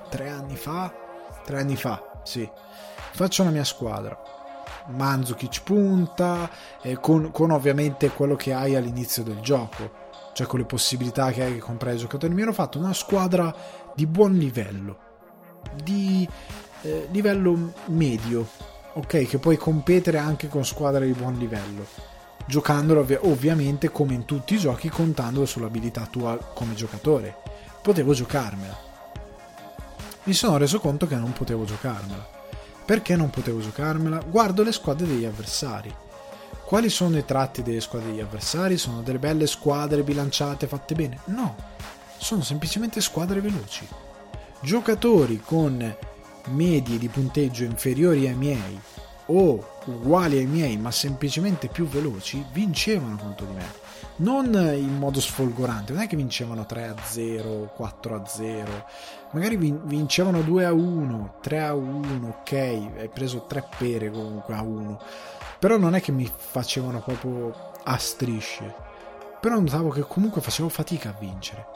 tre 0.08 0.28
anni 0.28 0.56
fa, 0.56 0.92
tre 1.44 1.58
anni 1.58 1.76
fa, 1.76 2.20
sì, 2.24 2.48
faccio 3.12 3.42
una 3.42 3.50
mia 3.50 3.64
squadra, 3.64 4.18
Manzukic 4.88 5.62
punta, 5.62 6.50
eh, 6.82 6.98
con, 7.00 7.30
con, 7.30 7.50
ovviamente 7.50 8.10
quello 8.10 8.36
che 8.36 8.52
hai 8.52 8.74
all'inizio 8.74 9.22
del 9.22 9.40
gioco, 9.40 10.08
cioè 10.32 10.46
con 10.46 10.58
le 10.58 10.64
possibilità 10.64 11.30
che 11.30 11.42
hai 11.42 11.54
che 11.54 11.60
comprare 11.60 11.96
i 11.96 11.98
giocatori, 11.98 12.34
mi 12.34 12.42
ero 12.42 12.52
fatto 12.52 12.78
una 12.78 12.92
squadra 12.92 13.54
di 13.94 14.06
buon 14.06 14.36
livello, 14.36 14.98
di 15.82 16.28
eh, 16.82 17.08
livello 17.10 17.72
medio, 17.86 18.46
ok, 18.94 19.26
che 19.26 19.38
puoi 19.38 19.56
competere 19.56 20.18
anche 20.18 20.48
con 20.48 20.64
squadre 20.64 21.06
di 21.06 21.12
buon 21.12 21.34
livello, 21.34 21.86
giocandolo 22.46 23.00
ov- 23.00 23.20
ovviamente 23.22 23.90
come 23.90 24.14
in 24.14 24.24
tutti 24.24 24.54
i 24.54 24.58
giochi 24.58 24.88
contando 24.88 25.44
sull'abilità 25.44 26.06
tua 26.10 26.36
come 26.36 26.74
giocatore. 26.74 27.36
Potevo 27.82 28.12
giocarmela. 28.12 28.88
Mi 30.24 30.34
sono 30.34 30.58
reso 30.58 30.80
conto 30.80 31.06
che 31.06 31.16
non 31.16 31.32
potevo 31.32 31.64
giocarmela. 31.64 32.39
Perché 32.90 33.14
non 33.14 33.30
potevo 33.30 33.60
giocarmela? 33.60 34.18
Guardo 34.18 34.64
le 34.64 34.72
squadre 34.72 35.06
degli 35.06 35.24
avversari. 35.24 35.94
Quali 36.64 36.88
sono 36.88 37.18
i 37.18 37.24
tratti 37.24 37.62
delle 37.62 37.80
squadre 37.80 38.10
degli 38.10 38.18
avversari? 38.18 38.76
Sono 38.78 39.00
delle 39.00 39.20
belle 39.20 39.46
squadre 39.46 40.02
bilanciate, 40.02 40.66
fatte 40.66 40.96
bene? 40.96 41.20
No, 41.26 41.54
sono 42.18 42.42
semplicemente 42.42 43.00
squadre 43.00 43.40
veloci. 43.40 43.86
Giocatori 44.60 45.40
con 45.40 45.96
medie 46.46 46.98
di 46.98 47.06
punteggio 47.06 47.62
inferiori 47.62 48.26
ai 48.26 48.34
miei 48.34 48.80
o 49.26 49.78
uguali 49.84 50.38
ai 50.38 50.46
miei 50.46 50.76
ma 50.76 50.90
semplicemente 50.90 51.68
più 51.68 51.86
veloci 51.86 52.44
vincevano 52.52 53.16
contro 53.16 53.46
di 53.46 53.52
me 53.52 53.66
non 54.16 54.46
in 54.46 54.96
modo 54.96 55.20
sfolgorante 55.20 55.92
non 55.92 56.02
è 56.02 56.06
che 56.06 56.16
vincevano 56.16 56.66
3 56.66 56.88
a 56.88 56.94
0 57.00 57.72
4 57.74 58.14
a 58.14 58.26
0 58.26 58.84
magari 59.32 59.56
vincevano 59.56 60.42
2 60.42 60.64
a 60.64 60.72
1 60.72 61.34
3 61.40 61.62
a 61.62 61.74
1 61.74 62.28
ok 62.28 62.52
hai 62.52 63.10
preso 63.12 63.44
3 63.46 63.68
pere 63.78 64.10
comunque 64.10 64.54
a 64.54 64.62
1 64.62 65.00
però 65.58 65.76
non 65.76 65.94
è 65.94 66.00
che 66.00 66.12
mi 66.12 66.30
facevano 66.34 67.00
proprio 67.00 67.72
a 67.84 67.96
strisce 67.96 68.74
però 69.40 69.58
notavo 69.58 69.90
che 69.90 70.02
comunque 70.02 70.40
facevo 70.40 70.68
fatica 70.68 71.10
a 71.10 71.16
vincere 71.18 71.66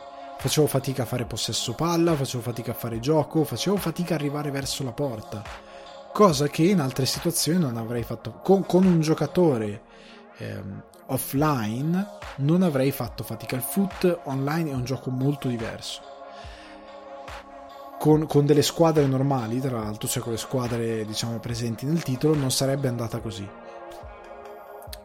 Facevo 0.45 0.67
fatica 0.67 1.05
a 1.05 1.07
fare 1.07 1.25
possesso 1.25 1.73
palla, 1.73 2.15
facevo 2.15 2.43
fatica 2.43 2.73
a 2.73 2.75
fare 2.75 3.01
gioco, 3.01 3.45
facevo 3.45 3.79
fatica 3.79 4.13
a 4.13 4.19
arrivare 4.19 4.51
verso 4.51 4.85
la 4.85 4.93
porta. 4.93 5.43
Cosa 6.13 6.49
che 6.49 6.65
in 6.65 6.81
altre 6.81 7.07
situazioni 7.07 7.59
non 7.59 7.79
avrei 7.79 8.03
fatto. 8.03 8.41
Con, 8.43 8.67
con 8.67 8.85
un 8.85 9.01
giocatore 9.01 9.83
ehm, 10.37 10.83
offline 11.07 12.07
non 12.37 12.63
avrei 12.63 12.91
fatto 12.91 13.25
fatica. 13.25 13.57
Il 13.57 13.63
foot 13.63 14.21
online 14.25 14.71
è 14.71 14.75
un 14.75 14.85
gioco 14.85 15.09
molto 15.09 15.49
diverso. 15.49 16.14
Con, 18.05 18.27
con, 18.27 18.45
delle 18.45 18.61
squadre 18.61 19.07
normali, 19.07 19.61
tra 19.61 19.79
l'altro, 19.79 20.07
cioè 20.07 20.23
con 20.23 20.33
le 20.33 20.39
squadre 20.39 21.07
diciamo 21.07 21.39
presenti 21.39 21.87
nel 21.87 22.03
titolo, 22.03 22.35
non 22.35 22.51
sarebbe 22.51 22.87
andata 22.87 23.19
così. 23.19 23.49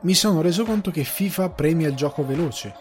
Mi 0.01 0.13
sono 0.13 0.41
reso 0.41 0.65
conto 0.65 0.91
che 0.91 1.05
FIFA 1.05 1.51
premia 1.51 1.87
il 1.87 1.95
gioco 1.95 2.25
veloce, 2.25 2.75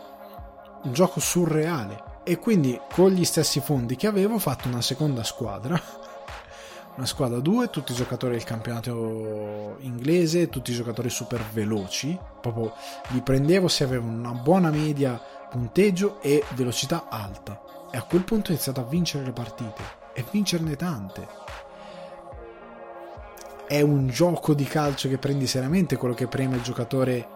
un 0.82 0.92
gioco 0.92 1.20
surreale 1.20 2.02
e 2.24 2.36
quindi 2.40 2.80
con 2.92 3.12
gli 3.12 3.24
stessi 3.24 3.60
fondi 3.60 3.94
che 3.94 4.08
avevo 4.08 4.34
ho 4.34 4.38
fatto 4.40 4.66
una 4.66 4.82
seconda 4.82 5.22
squadra. 5.22 5.80
Una 6.96 7.06
squadra 7.06 7.38
2 7.38 7.70
tutti 7.70 7.92
i 7.92 7.94
giocatori 7.94 8.32
del 8.32 8.42
campionato 8.42 9.76
inglese 9.82 10.48
tutti 10.48 10.72
i 10.72 10.74
giocatori 10.74 11.08
super 11.08 11.40
veloci 11.52 12.18
proprio 12.40 12.72
li 13.10 13.20
prendevo 13.20 13.68
se 13.68 13.84
avevano 13.84 14.10
una 14.10 14.32
buona 14.32 14.70
media 14.70 15.22
punteggio 15.48 16.20
e 16.20 16.42
velocità 16.56 17.06
alta. 17.08 17.62
E 17.92 17.96
a 17.96 18.02
quel 18.02 18.24
punto 18.24 18.50
ho 18.50 18.54
iniziato 18.54 18.80
a 18.80 18.84
vincere 18.84 19.22
le 19.22 19.32
partite 19.32 20.06
e 20.18 20.24
vincerne 20.28 20.74
tante 20.74 21.28
è 23.68 23.80
un 23.82 24.08
gioco 24.08 24.52
di 24.52 24.64
calcio 24.64 25.08
che 25.08 25.18
prendi 25.18 25.46
seriamente 25.46 25.96
quello 25.96 26.14
che 26.14 26.26
preme 26.26 26.56
il 26.56 26.62
giocatore 26.62 27.28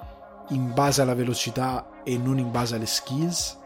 in 0.49 0.73
base 0.73 1.03
alla 1.03 1.15
velocità 1.15 2.03
e 2.03 2.19
non 2.19 2.39
in 2.39 2.51
base 2.51 2.75
alle 2.75 2.87
skills 2.87 3.57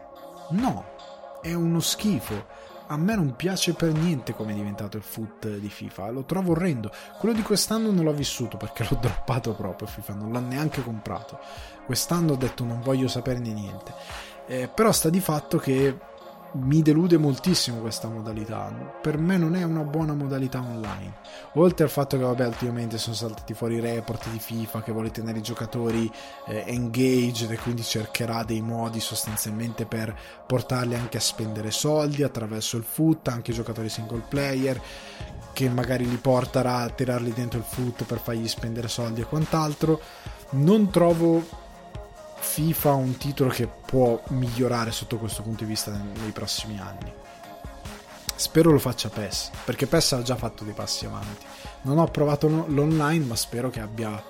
no 0.49 0.95
è 1.41 1.53
uno 1.53 1.79
schifo. 1.79 2.65
A 2.89 2.97
me 2.97 3.15
non 3.15 3.35
piace 3.35 3.73
per 3.73 3.91
niente 3.91 4.33
come 4.33 4.51
è 4.51 4.55
diventato 4.55 4.95
il 4.95 5.03
foot 5.03 5.57
di 5.57 5.69
FIFA, 5.69 6.09
lo 6.09 6.23
trovo 6.23 6.51
orrendo. 6.51 6.91
Quello 7.19 7.35
di 7.35 7.41
quest'anno 7.41 7.91
non 7.91 8.05
l'ho 8.05 8.13
vissuto 8.13 8.55
perché 8.55 8.85
l'ho 8.89 8.97
droppato 8.99 9.53
proprio 9.53 9.87
FIFA, 9.87 10.13
non 10.13 10.31
l'ho 10.31 10.39
neanche 10.39 10.81
comprato. 10.83 11.39
Quest'anno 11.85 12.33
ho 12.33 12.37
detto 12.37 12.63
non 12.63 12.81
voglio 12.81 13.07
saperne 13.07 13.51
niente. 13.51 13.93
Eh, 14.45 14.69
però 14.73 14.93
sta 14.93 15.09
di 15.09 15.19
fatto 15.19 15.57
che 15.57 15.97
mi 16.59 16.81
delude 16.81 17.17
moltissimo 17.17 17.79
questa 17.79 18.07
modalità. 18.07 18.97
Per 19.01 19.17
me 19.17 19.37
non 19.37 19.55
è 19.55 19.63
una 19.63 19.83
buona 19.83 20.13
modalità 20.13 20.59
online. 20.59 21.17
Oltre 21.53 21.85
al 21.85 21.89
fatto 21.89 22.17
che, 22.17 22.23
vabbè, 22.23 22.47
ultimamente 22.47 22.97
sono 22.97 23.15
saltati 23.15 23.53
fuori 23.53 23.75
i 23.75 23.79
report 23.79 24.29
di 24.29 24.39
FIFA 24.39 24.81
che 24.81 24.91
vuole 24.91 25.11
tenere 25.11 25.39
i 25.39 25.43
giocatori 25.43 26.11
eh, 26.47 26.63
engaged 26.67 27.51
e 27.51 27.57
quindi 27.57 27.83
cercherà 27.83 28.43
dei 28.43 28.61
modi 28.61 28.99
sostanzialmente 28.99 29.85
per 29.85 30.15
portarli 30.45 30.95
anche 30.95 31.17
a 31.17 31.21
spendere 31.21 31.71
soldi 31.71 32.23
attraverso 32.23 32.77
il 32.77 32.83
foot, 32.83 33.27
anche 33.27 33.51
i 33.51 33.53
giocatori 33.55 33.89
single 33.89 34.23
player, 34.27 34.81
che 35.53 35.69
magari 35.69 36.07
li 36.09 36.17
porterà 36.17 36.77
a 36.77 36.89
tirarli 36.89 37.33
dentro 37.33 37.59
il 37.59 37.65
foot 37.65 38.05
per 38.05 38.19
fargli 38.19 38.47
spendere 38.47 38.87
soldi 38.87 39.21
e 39.21 39.25
quant'altro. 39.25 39.99
Non 40.49 40.89
trovo 40.89 41.65
FIFA 42.39 42.93
un 42.93 43.17
titolo 43.17 43.49
che 43.49 43.67
può 43.67 44.21
migliorare 44.29 44.91
sotto 44.91 45.17
questo 45.17 45.41
punto 45.41 45.63
di 45.63 45.69
vista 45.69 45.91
nei 45.91 46.31
prossimi 46.31 46.79
anni. 46.79 47.11
Spero 48.35 48.71
lo 48.71 48.79
faccia 48.79 49.09
PES, 49.09 49.49
perché 49.65 49.87
PES 49.87 50.11
ha 50.13 50.21
già 50.21 50.35
fatto 50.35 50.63
dei 50.63 50.73
passi 50.73 51.05
avanti. 51.05 51.45
Non 51.81 51.97
ho 51.97 52.05
provato 52.05 52.47
l'online, 52.47 53.25
ma 53.25 53.35
spero 53.35 53.71
che 53.71 53.79
abbia, 53.79 54.23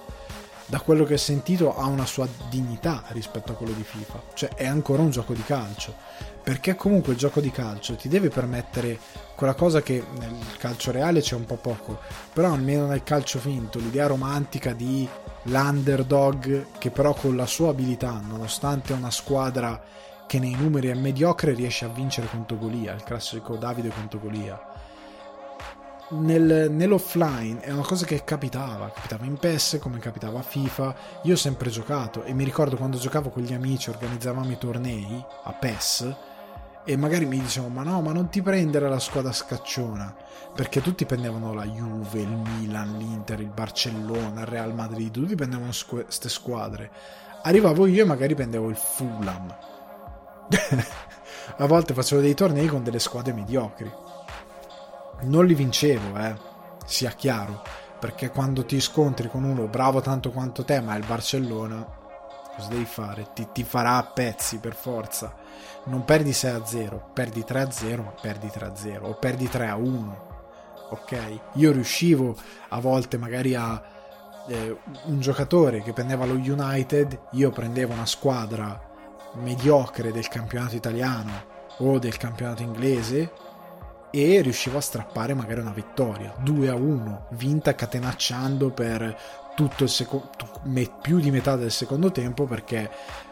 da 0.65 0.79
quello 0.79 1.03
che 1.03 1.15
ho 1.15 1.17
sentito, 1.17 1.75
ha 1.77 1.85
una 1.85 2.05
sua 2.05 2.27
dignità 2.49 3.03
rispetto 3.09 3.51
a 3.51 3.55
quello 3.55 3.73
di 3.73 3.83
FIFA. 3.83 4.21
Cioè 4.33 4.49
è 4.55 4.65
ancora 4.65 5.01
un 5.01 5.09
gioco 5.09 5.33
di 5.33 5.43
calcio, 5.43 5.93
perché 6.41 6.75
comunque 6.75 7.13
il 7.13 7.19
gioco 7.19 7.41
di 7.41 7.51
calcio 7.51 7.95
ti 7.95 8.07
deve 8.07 8.29
permettere 8.29 8.97
quella 9.35 9.55
cosa 9.55 9.81
che 9.81 10.01
nel 10.17 10.33
calcio 10.57 10.91
reale 10.91 11.19
c'è 11.19 11.35
un 11.35 11.45
po' 11.45 11.57
poco, 11.57 11.99
però 12.31 12.53
almeno 12.53 12.85
nel 12.85 13.03
calcio 13.03 13.39
finto, 13.39 13.77
l'idea 13.77 14.07
romantica 14.07 14.71
di 14.71 15.07
l'underdog 15.47 16.77
che 16.77 16.91
però 16.91 17.13
con 17.13 17.35
la 17.35 17.45
sua 17.45 17.69
abilità, 17.69 18.21
nonostante 18.25 18.93
una 18.93 19.11
squadra 19.11 19.81
che 20.25 20.39
nei 20.39 20.55
numeri 20.55 20.87
è 20.87 20.93
mediocre, 20.93 21.53
riesce 21.53 21.85
a 21.85 21.89
vincere 21.89 22.27
contro 22.27 22.57
Golia, 22.57 22.93
il 22.93 23.03
classico 23.03 23.55
Davide 23.55 23.89
contro 23.89 24.19
Golia. 24.19 24.59
Nel, 26.09 26.71
nell'offline 26.71 27.59
è 27.59 27.71
una 27.71 27.81
cosa 27.81 28.05
che 28.05 28.23
capitava, 28.23 28.89
capitava 28.91 29.25
in 29.25 29.37
PES 29.37 29.77
come 29.81 29.99
capitava 29.99 30.39
a 30.39 30.43
FIFA. 30.43 30.95
Io 31.23 31.33
ho 31.33 31.37
sempre 31.37 31.69
giocato 31.69 32.23
e 32.23 32.33
mi 32.33 32.45
ricordo 32.45 32.77
quando 32.77 32.97
giocavo 32.97 33.29
con 33.29 33.43
gli 33.43 33.53
amici, 33.53 33.89
organizzavamo 33.89 34.51
i 34.51 34.57
tornei 34.57 35.25
a 35.43 35.51
PES 35.53 36.15
e 36.89 36.95
magari 36.95 37.25
mi 37.25 37.37
dicevano 37.41 37.73
ma 37.73 37.83
no 37.83 38.01
ma 38.01 38.13
non 38.13 38.29
ti 38.29 38.41
prendere 38.41 38.87
la 38.87 38.99
squadra 38.99 39.33
scacciona. 39.33 40.15
Perché 40.55 40.81
tutti 40.81 41.05
prendevano 41.05 41.53
la 41.53 41.65
Juve, 41.65 42.21
il 42.21 42.29
Milan, 42.29 42.97
l'Inter, 42.97 43.41
il 43.41 43.49
Barcellona, 43.49 44.41
il 44.41 44.47
Real 44.47 44.73
Madrid 44.73 45.11
tutti 45.11 45.35
prendevano 45.35 45.71
queste 45.85 46.29
squadre. 46.29 46.89
Arrivavo 47.43 47.85
io 47.87 48.03
e 48.03 48.05
magari 48.05 48.35
prendevo 48.35 48.69
il 48.69 48.77
Fulham. 48.77 49.55
A 51.57 51.65
volte 51.65 51.93
facevo 51.93 52.21
dei 52.21 52.33
tornei 52.33 52.67
con 52.67 52.83
delle 52.83 52.99
squadre 52.99 53.33
mediocri. 53.33 53.91
Non 55.23 55.45
li 55.45 55.53
vincevo 55.53 56.17
eh 56.17 56.35
sia 56.85 57.11
chiaro. 57.11 57.63
Perché 57.99 58.29
quando 58.29 58.65
ti 58.65 58.79
scontri 58.79 59.29
con 59.29 59.43
uno 59.43 59.67
bravo 59.67 59.99
tanto 59.99 60.31
quanto 60.31 60.63
te 60.63 60.79
ma 60.79 60.95
è 60.95 60.97
il 60.97 61.05
Barcellona 61.05 61.85
cosa 62.55 62.69
devi 62.69 62.85
fare? 62.85 63.27
Ti, 63.33 63.49
ti 63.51 63.63
farà 63.63 63.97
a 63.97 64.03
pezzi 64.03 64.57
per 64.59 64.73
forza 64.73 65.46
non 65.87 66.05
perdi 66.05 66.33
6 66.33 66.51
a 66.51 66.65
0, 66.65 67.09
perdi 67.13 67.43
3 67.43 67.61
a 67.61 67.71
0, 67.71 68.03
ma 68.03 68.13
perdi 68.21 68.49
3 68.49 68.65
a 68.65 68.75
0 68.75 69.07
o 69.07 69.13
perdi 69.15 69.49
3 69.49 69.67
a 69.67 69.75
1. 69.75 70.25
Ok? 70.89 71.39
Io 71.53 71.71
riuscivo 71.71 72.35
a 72.69 72.79
volte 72.79 73.17
magari 73.17 73.55
a 73.55 73.81
eh, 74.47 74.77
un 75.05 75.19
giocatore 75.19 75.81
che 75.81 75.93
prendeva 75.93 76.25
lo 76.25 76.33
United, 76.33 77.19
io 77.31 77.51
prendevo 77.51 77.93
una 77.93 78.05
squadra 78.05 78.79
mediocre 79.35 80.11
del 80.11 80.27
campionato 80.27 80.75
italiano 80.75 81.55
o 81.79 81.99
del 81.99 82.17
campionato 82.17 82.63
inglese 82.63 83.31
e 84.09 84.41
riuscivo 84.41 84.77
a 84.77 84.81
strappare 84.81 85.33
magari 85.33 85.59
una 85.59 85.71
vittoria 85.71 86.33
2 86.39 86.69
a 86.69 86.75
1 86.75 87.27
vinta 87.31 87.75
catenacciando 87.75 88.71
per 88.71 89.17
tutto 89.55 89.83
il 89.83 89.89
secondo 89.89 90.29
più 91.01 91.19
di 91.19 91.29
metà 91.29 91.55
del 91.55 91.71
secondo 91.71 92.11
tempo 92.11 92.45
perché 92.45 92.89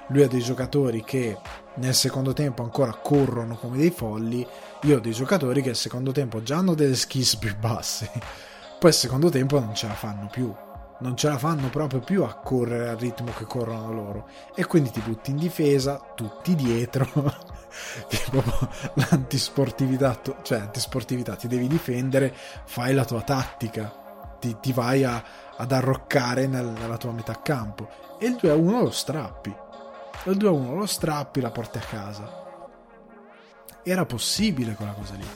lui 0.07 0.23
ha 0.23 0.27
dei 0.27 0.41
giocatori 0.41 1.03
che 1.03 1.37
nel 1.75 1.95
secondo 1.95 2.33
tempo 2.33 2.63
ancora 2.63 2.93
corrono 2.93 3.55
come 3.55 3.77
dei 3.77 3.91
folli, 3.91 4.45
io 4.83 4.97
ho 4.97 4.99
dei 4.99 5.11
giocatori 5.11 5.61
che 5.61 5.69
al 5.69 5.75
secondo 5.75 6.11
tempo 6.11 6.41
già 6.43 6.57
hanno 6.57 6.75
delle 6.75 6.95
skills 6.95 7.37
più 7.37 7.55
basse, 7.57 8.09
poi 8.79 8.89
al 8.89 8.95
secondo 8.95 9.29
tempo 9.29 9.59
non 9.59 9.73
ce 9.73 9.87
la 9.87 9.93
fanno 9.93 10.27
più, 10.31 10.53
non 10.99 11.17
ce 11.17 11.27
la 11.27 11.37
fanno 11.37 11.69
proprio 11.69 11.99
più 11.99 12.23
a 12.23 12.35
correre 12.35 12.89
al 12.89 12.97
ritmo 12.97 13.31
che 13.35 13.45
corrono 13.45 13.91
loro. 13.91 14.29
E 14.55 14.65
quindi 14.65 14.91
ti 14.91 15.01
butti 15.01 15.31
in 15.31 15.37
difesa, 15.37 15.99
tutti 16.15 16.55
dietro, 16.55 17.07
tipo 18.07 18.43
l'antisportività, 18.93 20.19
cioè 20.43 20.59
antisportività, 20.59 21.35
ti 21.35 21.47
devi 21.47 21.67
difendere, 21.67 22.33
fai 22.65 22.93
la 22.93 23.05
tua 23.05 23.21
tattica, 23.21 24.37
ti, 24.39 24.57
ti 24.61 24.71
vai 24.71 25.03
a, 25.03 25.23
ad 25.57 25.71
arroccare 25.71 26.47
nel, 26.47 26.67
nella 26.67 26.97
tua 26.97 27.11
metà 27.11 27.41
campo. 27.41 27.89
E 28.19 28.27
il 28.27 28.35
2 28.35 28.49
a 28.49 28.55
1 28.55 28.81
lo 28.81 28.91
strappi 28.91 29.63
il 30.31 30.37
2-1 30.37 30.75
lo 30.75 30.85
strappi, 30.85 31.39
la 31.39 31.51
porti 31.51 31.77
a 31.77 31.81
casa. 31.81 32.43
Era 33.83 34.05
possibile 34.05 34.73
quella 34.73 34.93
cosa 34.93 35.13
lì. 35.13 35.27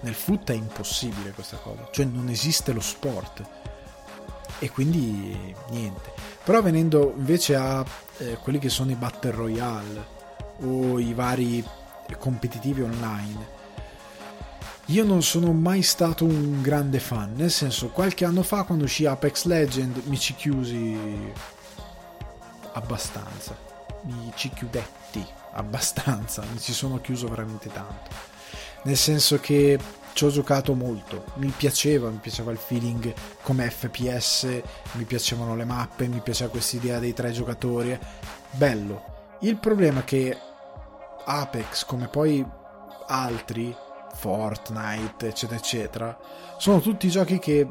Nel 0.00 0.14
foot 0.14 0.50
è 0.52 0.54
impossibile 0.54 1.32
questa 1.32 1.56
cosa, 1.56 1.88
cioè 1.90 2.04
non 2.04 2.28
esiste 2.28 2.72
lo 2.72 2.80
sport. 2.80 3.42
E 4.58 4.70
quindi 4.70 5.54
niente. 5.70 6.12
Però 6.44 6.62
venendo 6.62 7.12
invece 7.16 7.56
a 7.56 7.84
eh, 8.18 8.38
quelli 8.40 8.58
che 8.58 8.68
sono 8.68 8.92
i 8.92 8.94
battle 8.94 9.32
royale 9.32 10.06
o 10.60 11.00
i 11.00 11.12
vari 11.12 11.64
competitivi 12.16 12.82
online, 12.82 13.54
io 14.86 15.04
non 15.04 15.24
sono 15.24 15.52
mai 15.52 15.82
stato 15.82 16.24
un 16.24 16.62
grande 16.62 17.00
fan, 17.00 17.32
nel 17.34 17.50
senso 17.50 17.88
qualche 17.88 18.24
anno 18.24 18.44
fa 18.44 18.62
quando 18.62 18.84
uscì 18.84 19.04
Apex 19.04 19.46
Legend 19.46 20.02
mi 20.04 20.16
ci 20.16 20.36
chiusi 20.36 20.96
abbastanza 22.72 23.65
mi 24.06 24.32
ci 24.34 24.50
chiudetti 24.50 25.24
abbastanza, 25.52 26.42
mi 26.52 26.58
ci 26.58 26.72
sono 26.72 27.00
chiuso 27.00 27.28
veramente 27.28 27.70
tanto. 27.70 28.34
Nel 28.82 28.96
senso 28.96 29.40
che 29.40 29.78
ci 30.12 30.24
ho 30.24 30.30
giocato 30.30 30.74
molto, 30.74 31.24
mi 31.34 31.52
piaceva, 31.54 32.08
mi 32.08 32.18
piaceva 32.18 32.50
il 32.50 32.58
feeling 32.58 33.12
come 33.42 33.68
FPS, 33.68 34.62
mi 34.92 35.04
piacevano 35.04 35.56
le 35.56 35.64
mappe, 35.64 36.06
mi 36.06 36.20
piaceva 36.20 36.50
questa 36.50 36.76
idea 36.76 36.98
dei 36.98 37.12
tre 37.12 37.32
giocatori, 37.32 37.98
bello. 38.52 39.14
Il 39.40 39.56
problema 39.56 40.00
è 40.00 40.04
che 40.04 40.38
Apex, 41.24 41.84
come 41.84 42.08
poi 42.08 42.46
altri, 43.08 43.74
Fortnite, 44.14 45.28
eccetera, 45.28 45.58
eccetera, 45.58 46.18
sono 46.56 46.80
tutti 46.80 47.08
giochi 47.08 47.38
che 47.38 47.68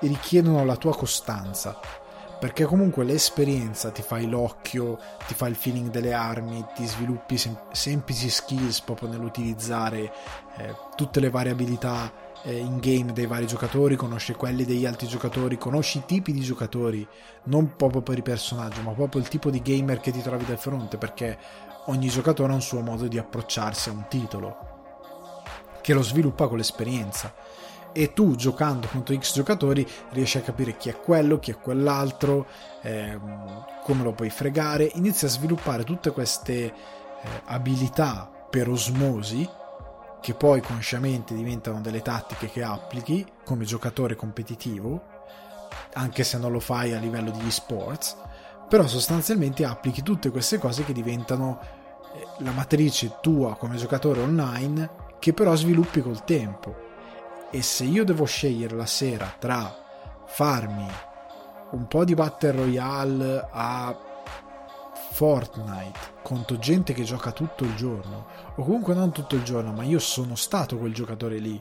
richiedono 0.00 0.64
la 0.64 0.76
tua 0.76 0.94
costanza 0.94 1.78
perché 2.46 2.64
comunque 2.64 3.02
l'esperienza 3.02 3.90
ti 3.90 4.02
fai 4.02 4.28
l'occhio, 4.28 5.00
ti 5.26 5.34
fa 5.34 5.48
il 5.48 5.56
feeling 5.56 5.90
delle 5.90 6.12
armi, 6.12 6.64
ti 6.76 6.86
sviluppi 6.86 7.36
sem- 7.36 7.72
semplici 7.72 8.30
skills 8.30 8.82
proprio 8.82 9.08
nell'utilizzare 9.08 10.12
eh, 10.56 10.76
tutte 10.94 11.18
le 11.18 11.28
variabilità 11.28 12.12
eh, 12.44 12.56
in 12.56 12.78
game 12.78 13.12
dei 13.12 13.26
vari 13.26 13.48
giocatori, 13.48 13.96
conosci 13.96 14.32
quelli 14.34 14.64
degli 14.64 14.86
altri 14.86 15.08
giocatori, 15.08 15.58
conosci 15.58 15.98
i 15.98 16.04
tipi 16.06 16.30
di 16.30 16.40
giocatori, 16.40 17.04
non 17.46 17.74
proprio 17.74 18.02
per 18.02 18.18
i 18.18 18.22
personaggi, 18.22 18.80
ma 18.80 18.92
proprio 18.92 19.20
il 19.20 19.26
tipo 19.26 19.50
di 19.50 19.60
gamer 19.60 19.98
che 19.98 20.12
ti 20.12 20.22
trovi 20.22 20.44
di 20.44 20.56
fronte, 20.56 20.98
perché 20.98 21.36
ogni 21.86 22.06
giocatore 22.06 22.52
ha 22.52 22.54
un 22.54 22.62
suo 22.62 22.80
modo 22.80 23.08
di 23.08 23.18
approcciarsi 23.18 23.88
a 23.88 23.92
un 23.92 24.04
titolo, 24.08 24.56
che 25.82 25.92
lo 25.92 26.02
sviluppa 26.02 26.46
con 26.46 26.58
l'esperienza 26.58 27.34
e 27.98 28.12
tu 28.12 28.34
giocando 28.34 28.88
contro 28.88 29.18
X 29.18 29.32
giocatori 29.32 29.86
riesci 30.10 30.36
a 30.36 30.42
capire 30.42 30.76
chi 30.76 30.90
è 30.90 31.00
quello, 31.00 31.38
chi 31.38 31.50
è 31.50 31.58
quell'altro, 31.58 32.46
ehm, 32.82 33.64
come 33.82 34.02
lo 34.02 34.12
puoi 34.12 34.28
fregare, 34.28 34.90
inizi 34.96 35.24
a 35.24 35.28
sviluppare 35.28 35.82
tutte 35.82 36.10
queste 36.10 36.52
eh, 36.52 36.72
abilità 37.46 38.30
per 38.50 38.68
osmosi 38.68 39.48
che 40.20 40.34
poi 40.34 40.60
consciamente 40.60 41.34
diventano 41.34 41.80
delle 41.80 42.02
tattiche 42.02 42.50
che 42.50 42.62
applichi 42.62 43.24
come 43.46 43.64
giocatore 43.64 44.14
competitivo, 44.14 45.02
anche 45.94 46.22
se 46.22 46.36
non 46.36 46.52
lo 46.52 46.60
fai 46.60 46.92
a 46.92 46.98
livello 46.98 47.30
di 47.30 47.46
esports, 47.46 48.14
però 48.68 48.86
sostanzialmente 48.86 49.64
applichi 49.64 50.02
tutte 50.02 50.30
queste 50.30 50.58
cose 50.58 50.84
che 50.84 50.92
diventano 50.92 51.60
eh, 52.14 52.44
la 52.44 52.50
matrice 52.50 53.20
tua 53.22 53.56
come 53.56 53.76
giocatore 53.76 54.20
online 54.20 55.04
che 55.18 55.32
però 55.32 55.54
sviluppi 55.54 56.02
col 56.02 56.24
tempo 56.24 56.85
e 57.56 57.62
se 57.62 57.84
io 57.84 58.04
devo 58.04 58.26
scegliere 58.26 58.76
la 58.76 58.84
sera 58.84 59.34
tra 59.38 59.74
farmi 60.26 60.86
un 61.70 61.86
po' 61.88 62.04
di 62.04 62.14
Battle 62.14 62.50
Royale 62.50 63.48
a 63.50 63.98
Fortnite 65.12 65.98
contro 66.20 66.58
gente 66.58 66.92
che 66.92 67.02
gioca 67.02 67.32
tutto 67.32 67.64
il 67.64 67.74
giorno, 67.74 68.26
o 68.56 68.62
comunque 68.62 68.92
non 68.92 69.10
tutto 69.10 69.36
il 69.36 69.42
giorno, 69.42 69.72
ma 69.72 69.84
io 69.84 69.98
sono 69.98 70.34
stato 70.34 70.76
quel 70.76 70.92
giocatore 70.92 71.38
lì 71.38 71.58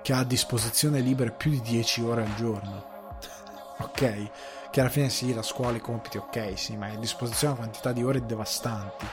che 0.00 0.12
ha 0.12 0.18
a 0.18 0.24
disposizione 0.24 1.00
libere 1.00 1.32
più 1.32 1.50
di 1.50 1.60
10 1.60 2.02
ore 2.02 2.22
al 2.22 2.34
giorno. 2.36 2.84
ok? 3.82 4.30
Che 4.70 4.80
alla 4.80 4.90
fine 4.90 5.08
sì, 5.08 5.34
la 5.34 5.42
scuola, 5.42 5.76
i 5.76 5.80
compiti, 5.80 6.18
ok, 6.18 6.56
sì, 6.56 6.76
ma 6.76 6.86
è 6.86 6.94
a 6.94 6.98
disposizione 6.98 7.54
una 7.54 7.62
quantità 7.62 7.90
di 7.90 8.04
ore 8.04 8.24
devastanti. 8.24 9.06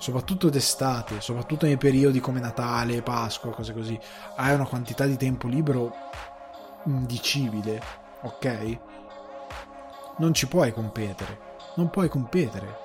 Soprattutto 0.00 0.48
d'estate, 0.48 1.20
soprattutto 1.20 1.66
nei 1.66 1.76
periodi 1.76 2.20
come 2.20 2.40
Natale, 2.40 3.02
Pasqua, 3.02 3.50
cose 3.50 3.74
così, 3.74 3.98
hai 4.36 4.54
una 4.54 4.66
quantità 4.66 5.04
di 5.04 5.18
tempo 5.18 5.46
libero 5.46 5.94
indicibile, 6.86 7.82
ok? 8.22 8.78
Non 10.16 10.32
ci 10.32 10.48
puoi 10.48 10.72
competere, 10.72 11.58
non 11.76 11.90
puoi 11.90 12.08
competere, 12.08 12.78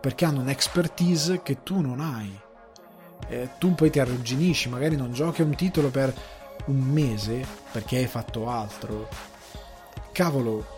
perché 0.00 0.24
hanno 0.24 0.40
un'expertise 0.40 1.42
che 1.42 1.62
tu 1.62 1.80
non 1.80 2.00
hai. 2.00 2.38
E 3.28 3.50
tu 3.58 3.72
poi 3.74 3.90
ti 3.90 4.00
arrugginisci, 4.00 4.68
magari 4.68 4.96
non 4.96 5.12
giochi 5.12 5.42
un 5.42 5.54
titolo 5.54 5.90
per 5.90 6.12
un 6.66 6.78
mese 6.78 7.46
perché 7.70 7.98
hai 7.98 8.06
fatto 8.06 8.48
altro. 8.48 9.08
Cavolo, 10.10 10.76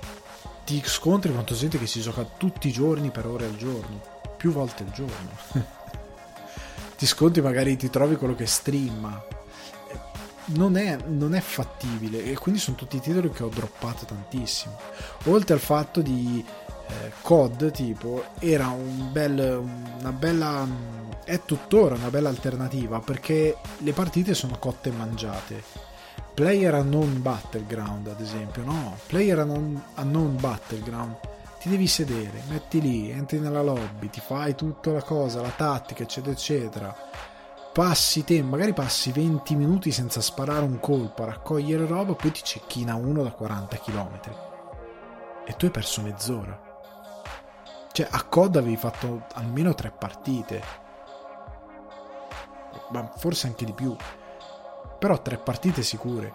ti 0.67 0.83
scontri 0.85 1.33
quanto 1.33 1.55
gente 1.55 1.79
che 1.79 1.87
si 1.87 2.03
gioca 2.03 2.23
tutti 2.25 2.69
i 2.69 2.73
giorni 2.73 3.11
per 3.11 3.27
ore 3.27 3.47
al 3.47 3.57
giorno, 3.57 4.12
più 4.37 4.53
volte 4.53 4.83
al 4.85 4.91
giorno. 4.91 5.31
ti 6.97 7.07
scontri 7.07 7.41
magari 7.41 7.77
ti 7.77 7.91
trovi 7.91 8.17
quello 8.17 8.35
che 8.35 8.47
streama. 8.47 9.25
Non 10.45 10.77
è, 10.77 10.99
non 11.07 11.35
è, 11.35 11.41
fattibile 11.41 12.25
e 12.25 12.37
quindi 12.37 12.61
sono 12.61 12.77
tutti 12.77 12.97
i 12.97 13.01
titoli 13.01 13.31
che 13.31 13.45
ho 13.45 13.49
droppato 13.49 14.05
tantissimo. 14.05 14.77
Oltre 15.27 15.55
al 15.55 15.61
fatto 15.61 16.01
di 16.01 16.45
eh, 16.89 17.13
COD, 17.23 17.71
tipo, 17.71 18.25
era 18.39 18.69
un 18.69 19.11
bel, 19.13 19.63
una 20.01 20.13
bella. 20.13 20.67
è 21.25 21.41
tuttora 21.45 21.95
una 21.95 22.11
bella 22.11 22.29
alternativa 22.29 22.99
perché 22.99 23.57
le 23.79 23.93
partite 23.93 24.35
sono 24.35 24.59
cotte 24.59 24.89
e 24.89 24.93
mangiate 24.93 25.91
Player 26.35 26.73
Unknown 26.73 27.21
Battleground, 27.21 28.07
ad 28.07 28.21
esempio, 28.21 28.65
no, 28.65 28.97
Player 29.07 29.39
Unknown 29.39 30.37
Battleground, 30.41 31.17
ti 31.63 31.69
devi 31.69 31.87
sedere, 31.87 32.43
metti 32.49 32.81
lì, 32.81 33.09
entri 33.13 33.39
nella 33.39 33.63
lobby, 33.63 34.11
ti 34.11 34.19
fai 34.19 34.57
tutta 34.57 34.91
la 34.91 35.05
cosa, 35.05 35.41
la 35.41 35.51
tattica, 35.51 36.03
eccetera, 36.03 36.33
eccetera. 36.33 36.97
Passi 37.73 38.25
te, 38.25 38.43
magari 38.43 38.73
passi 38.73 39.13
20 39.13 39.55
minuti 39.55 39.93
senza 39.93 40.21
sparare 40.21 40.65
un 40.65 40.81
colpo 40.81 41.23
a 41.23 41.27
raccogliere 41.27 41.87
roba, 41.87 42.15
poi 42.15 42.33
ti 42.33 42.43
cecchina 42.43 42.97
uno 42.97 43.23
da 43.23 43.31
40 43.31 43.77
km. 43.77 44.21
E 45.47 45.53
tu 45.55 45.67
hai 45.67 45.71
perso 45.71 46.03
mezz'ora. 46.03 46.61
Cioè, 47.93 48.09
a 48.11 48.25
COD 48.25 48.57
avevi 48.57 48.77
fatto 48.77 49.27
almeno 49.35 49.73
tre 49.73 49.93
partite. 49.93 50.63
Ma 52.91 53.09
forse 53.17 53.47
anche 53.47 53.65
di 53.65 53.73
più 53.73 53.97
però 55.03 55.21
tre 55.21 55.37
partite 55.37 55.83
sicure. 55.83 56.33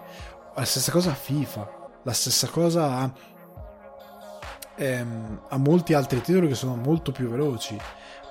La 0.54 0.66
stessa 0.66 0.92
cosa 0.92 1.12
a 1.12 1.14
FIFA, 1.14 1.90
la 2.02 2.12
stessa 2.12 2.48
cosa 2.48 2.98
a, 2.98 3.10
ehm, 4.78 5.40
a 5.48 5.58
molti 5.58 5.92
altri 5.92 6.20
titoli 6.22 6.48
che 6.48 6.54
sono 6.54 6.76
molto 6.76 7.12
più 7.12 7.28
veloci. 7.28 7.78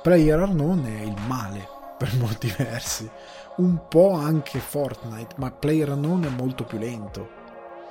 Player 0.02 0.40
Unknown 0.40 0.86
è 0.86 1.02
il 1.02 1.16
male 1.28 1.68
per 1.98 2.16
molti 2.18 2.54
versi, 2.56 3.10
un 3.58 3.88
po' 3.88 4.12
anche 4.12 4.60
Fortnite, 4.60 5.36
ma 5.38 5.52
Player 5.52 5.90
Unknown 5.90 6.24
è 6.24 6.30
molto 6.30 6.64
più 6.64 6.78
lento 6.78 7.36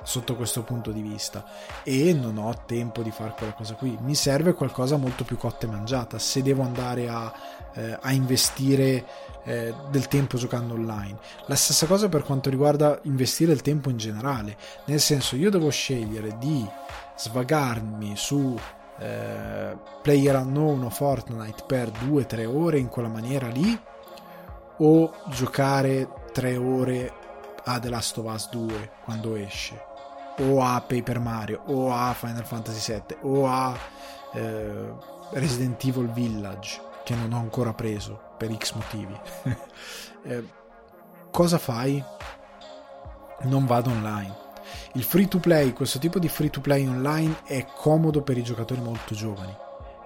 sotto 0.06 0.36
questo 0.36 0.62
punto 0.62 0.92
di 0.92 1.02
vista. 1.02 1.44
E 1.82 2.14
non 2.14 2.38
ho 2.38 2.54
tempo 2.64 3.02
di 3.02 3.10
fare 3.10 3.34
quella 3.36 3.52
cosa 3.52 3.74
qui. 3.74 3.98
Mi 4.00 4.14
serve 4.14 4.54
qualcosa 4.54 4.96
molto 4.96 5.24
più 5.24 5.36
cotta 5.36 5.66
e 5.66 5.70
mangiata 5.70 6.18
se 6.18 6.42
devo 6.42 6.62
andare 6.62 7.08
a, 7.08 7.32
eh, 7.74 7.98
a 8.00 8.12
investire 8.12 9.04
eh, 9.44 9.74
del 9.90 10.08
tempo 10.08 10.38
giocando 10.38 10.74
online. 10.74 11.18
La 11.46 11.56
stessa 11.56 11.86
cosa 11.86 12.08
per 12.08 12.22
quanto 12.22 12.48
riguarda 12.48 12.98
investire 13.02 13.52
il 13.52 13.62
tempo 13.62 13.90
in 13.90 13.96
generale. 13.96 14.56
Nel 14.86 15.00
senso 15.00 15.36
io 15.36 15.50
devo 15.50 15.70
scegliere 15.70 16.36
di 16.38 16.64
svagarmi 17.16 18.16
su 18.16 18.56
eh, 18.98 19.76
Player 20.02 20.36
Unknown 20.36 20.84
o 20.84 20.90
Fortnite 20.90 21.64
per 21.66 21.90
2-3 21.90 22.46
ore 22.46 22.78
in 22.78 22.88
quella 22.88 23.08
maniera 23.08 23.48
lì 23.48 23.78
o 24.78 25.12
giocare 25.28 26.08
3 26.32 26.56
ore 26.56 27.12
a 27.64 27.78
The 27.78 27.88
Last 27.88 28.18
of 28.18 28.32
Us 28.32 28.48
2 28.50 28.90
quando 29.04 29.34
esce 29.34 29.84
o 30.38 30.62
a 30.62 30.82
Paper 30.86 31.18
Mario 31.18 31.62
o 31.66 31.92
a 31.92 32.12
Final 32.12 32.44
Fantasy 32.44 32.92
VII 32.92 33.18
o 33.22 33.48
a 33.48 33.76
eh, 34.32 34.92
Resident 35.30 35.82
Evil 35.84 36.10
Village 36.10 36.80
che 37.04 37.14
non 37.14 37.32
ho 37.32 37.38
ancora 37.38 37.72
preso 37.72 38.34
per 38.36 38.54
X 38.54 38.72
motivi 38.72 39.18
eh, 40.24 40.44
cosa 41.30 41.58
fai? 41.58 42.02
non 43.42 43.66
vado 43.66 43.90
online 43.90 44.45
il 44.96 45.02
free 45.02 45.28
to 45.28 45.38
play, 45.38 45.74
questo 45.74 45.98
tipo 45.98 46.18
di 46.18 46.26
free 46.26 46.48
to 46.48 46.62
play 46.62 46.86
online 46.86 47.42
è 47.44 47.66
comodo 47.76 48.22
per 48.22 48.38
i 48.38 48.42
giocatori 48.42 48.80
molto 48.80 49.14
giovani 49.14 49.54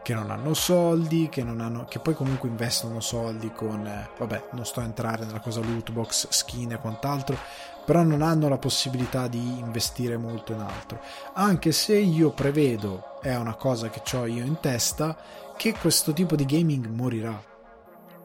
che 0.03 0.15
non 0.15 0.31
hanno 0.31 0.55
soldi, 0.55 1.29
che, 1.31 1.45
non 1.45 1.61
hanno, 1.61 1.85
che 1.85 2.01
poi 2.01 2.15
comunque 2.15 2.49
investono 2.49 3.01
soldi 3.01 3.53
con, 3.53 3.87
eh, 3.87 4.09
vabbè, 4.19 4.49
non 4.53 4.65
sto 4.65 4.81
a 4.81 4.85
entrare 4.85 5.25
nella 5.25 5.39
cosa 5.39 5.61
loot 5.61 5.93
box, 5.93 6.29
skin 6.31 6.73
e 6.73 6.79
quant'altro, 6.79 7.37
però 7.85 8.03
non 8.03 8.23
hanno 8.23 8.49
la 8.49 8.59
possibilità 8.59 9.29
di 9.29 9.59
investire 9.59 10.17
molto 10.17 10.53
in 10.53 10.61
altro. 10.61 11.01
Anche 11.35 11.71
se 11.71 11.97
io 11.97 12.31
prevedo, 12.31 13.21
è 13.21 13.37
una 13.37 13.55
cosa 13.55 13.91
che 13.91 14.01
ho 14.17 14.27
io 14.27 14.45
in 14.45 14.59
testa, 14.59 15.17
che 15.57 15.75
questo 15.79 16.13
tipo 16.13 16.35
di 16.35 16.47
gaming 16.47 16.87
morirà 16.87 17.50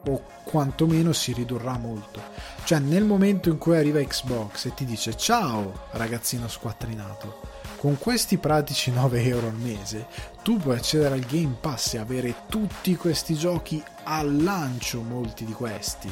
o 0.07 0.21
quantomeno 0.43 1.13
si 1.13 1.33
ridurrà 1.33 1.77
molto. 1.77 2.21
Cioè 2.63 2.79
nel 2.79 3.03
momento 3.03 3.49
in 3.49 3.57
cui 3.57 3.77
arriva 3.77 4.01
Xbox 4.01 4.65
e 4.65 4.73
ti 4.73 4.85
dice 4.85 5.15
ciao 5.15 5.87
ragazzino 5.91 6.47
squattrinato, 6.47 7.41
con 7.77 7.97
questi 7.97 8.37
pratici 8.37 8.91
9 8.91 9.23
euro 9.23 9.47
al 9.47 9.55
mese 9.55 10.07
tu 10.41 10.57
puoi 10.57 10.77
accedere 10.77 11.15
al 11.15 11.21
Game 11.21 11.57
Pass 11.59 11.93
e 11.93 11.99
avere 11.99 12.35
tutti 12.47 12.95
questi 12.95 13.35
giochi 13.35 13.83
al 14.03 14.43
lancio, 14.43 15.01
molti 15.01 15.45
di 15.45 15.53
questi 15.53 16.11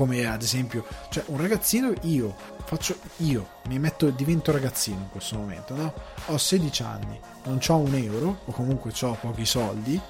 come 0.00 0.24
ad 0.26 0.40
esempio, 0.40 0.86
cioè 1.10 1.24
un 1.26 1.36
ragazzino 1.36 1.92
io 2.02 2.34
faccio 2.64 2.96
io 3.18 3.58
mi 3.66 3.78
metto 3.78 4.08
divento 4.08 4.50
ragazzino 4.50 4.98
in 4.98 5.10
questo 5.10 5.36
momento, 5.36 5.74
no? 5.74 5.92
Ho 6.26 6.38
16 6.38 6.82
anni, 6.82 7.20
non 7.44 7.58
ho 7.66 7.76
un 7.76 7.94
euro 7.94 8.40
o 8.46 8.52
comunque 8.52 8.92
ho 8.98 9.18
pochi 9.20 9.44
soldi. 9.44 10.00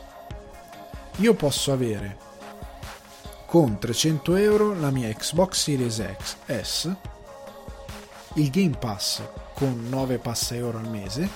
Io 1.16 1.34
posso 1.34 1.72
avere 1.72 2.16
con 3.50 3.80
300 3.80 4.36
euro 4.36 4.78
la 4.78 4.92
mia 4.92 5.08
Xbox 5.08 5.60
Series 5.60 6.00
X 6.16 6.36
S, 6.46 6.96
il 8.34 8.48
Game 8.48 8.76
Pass 8.78 9.22
con 9.54 9.88
9 9.88 10.18
passa 10.18 10.54
euro 10.54 10.78
al 10.78 10.88
mese 10.88 11.28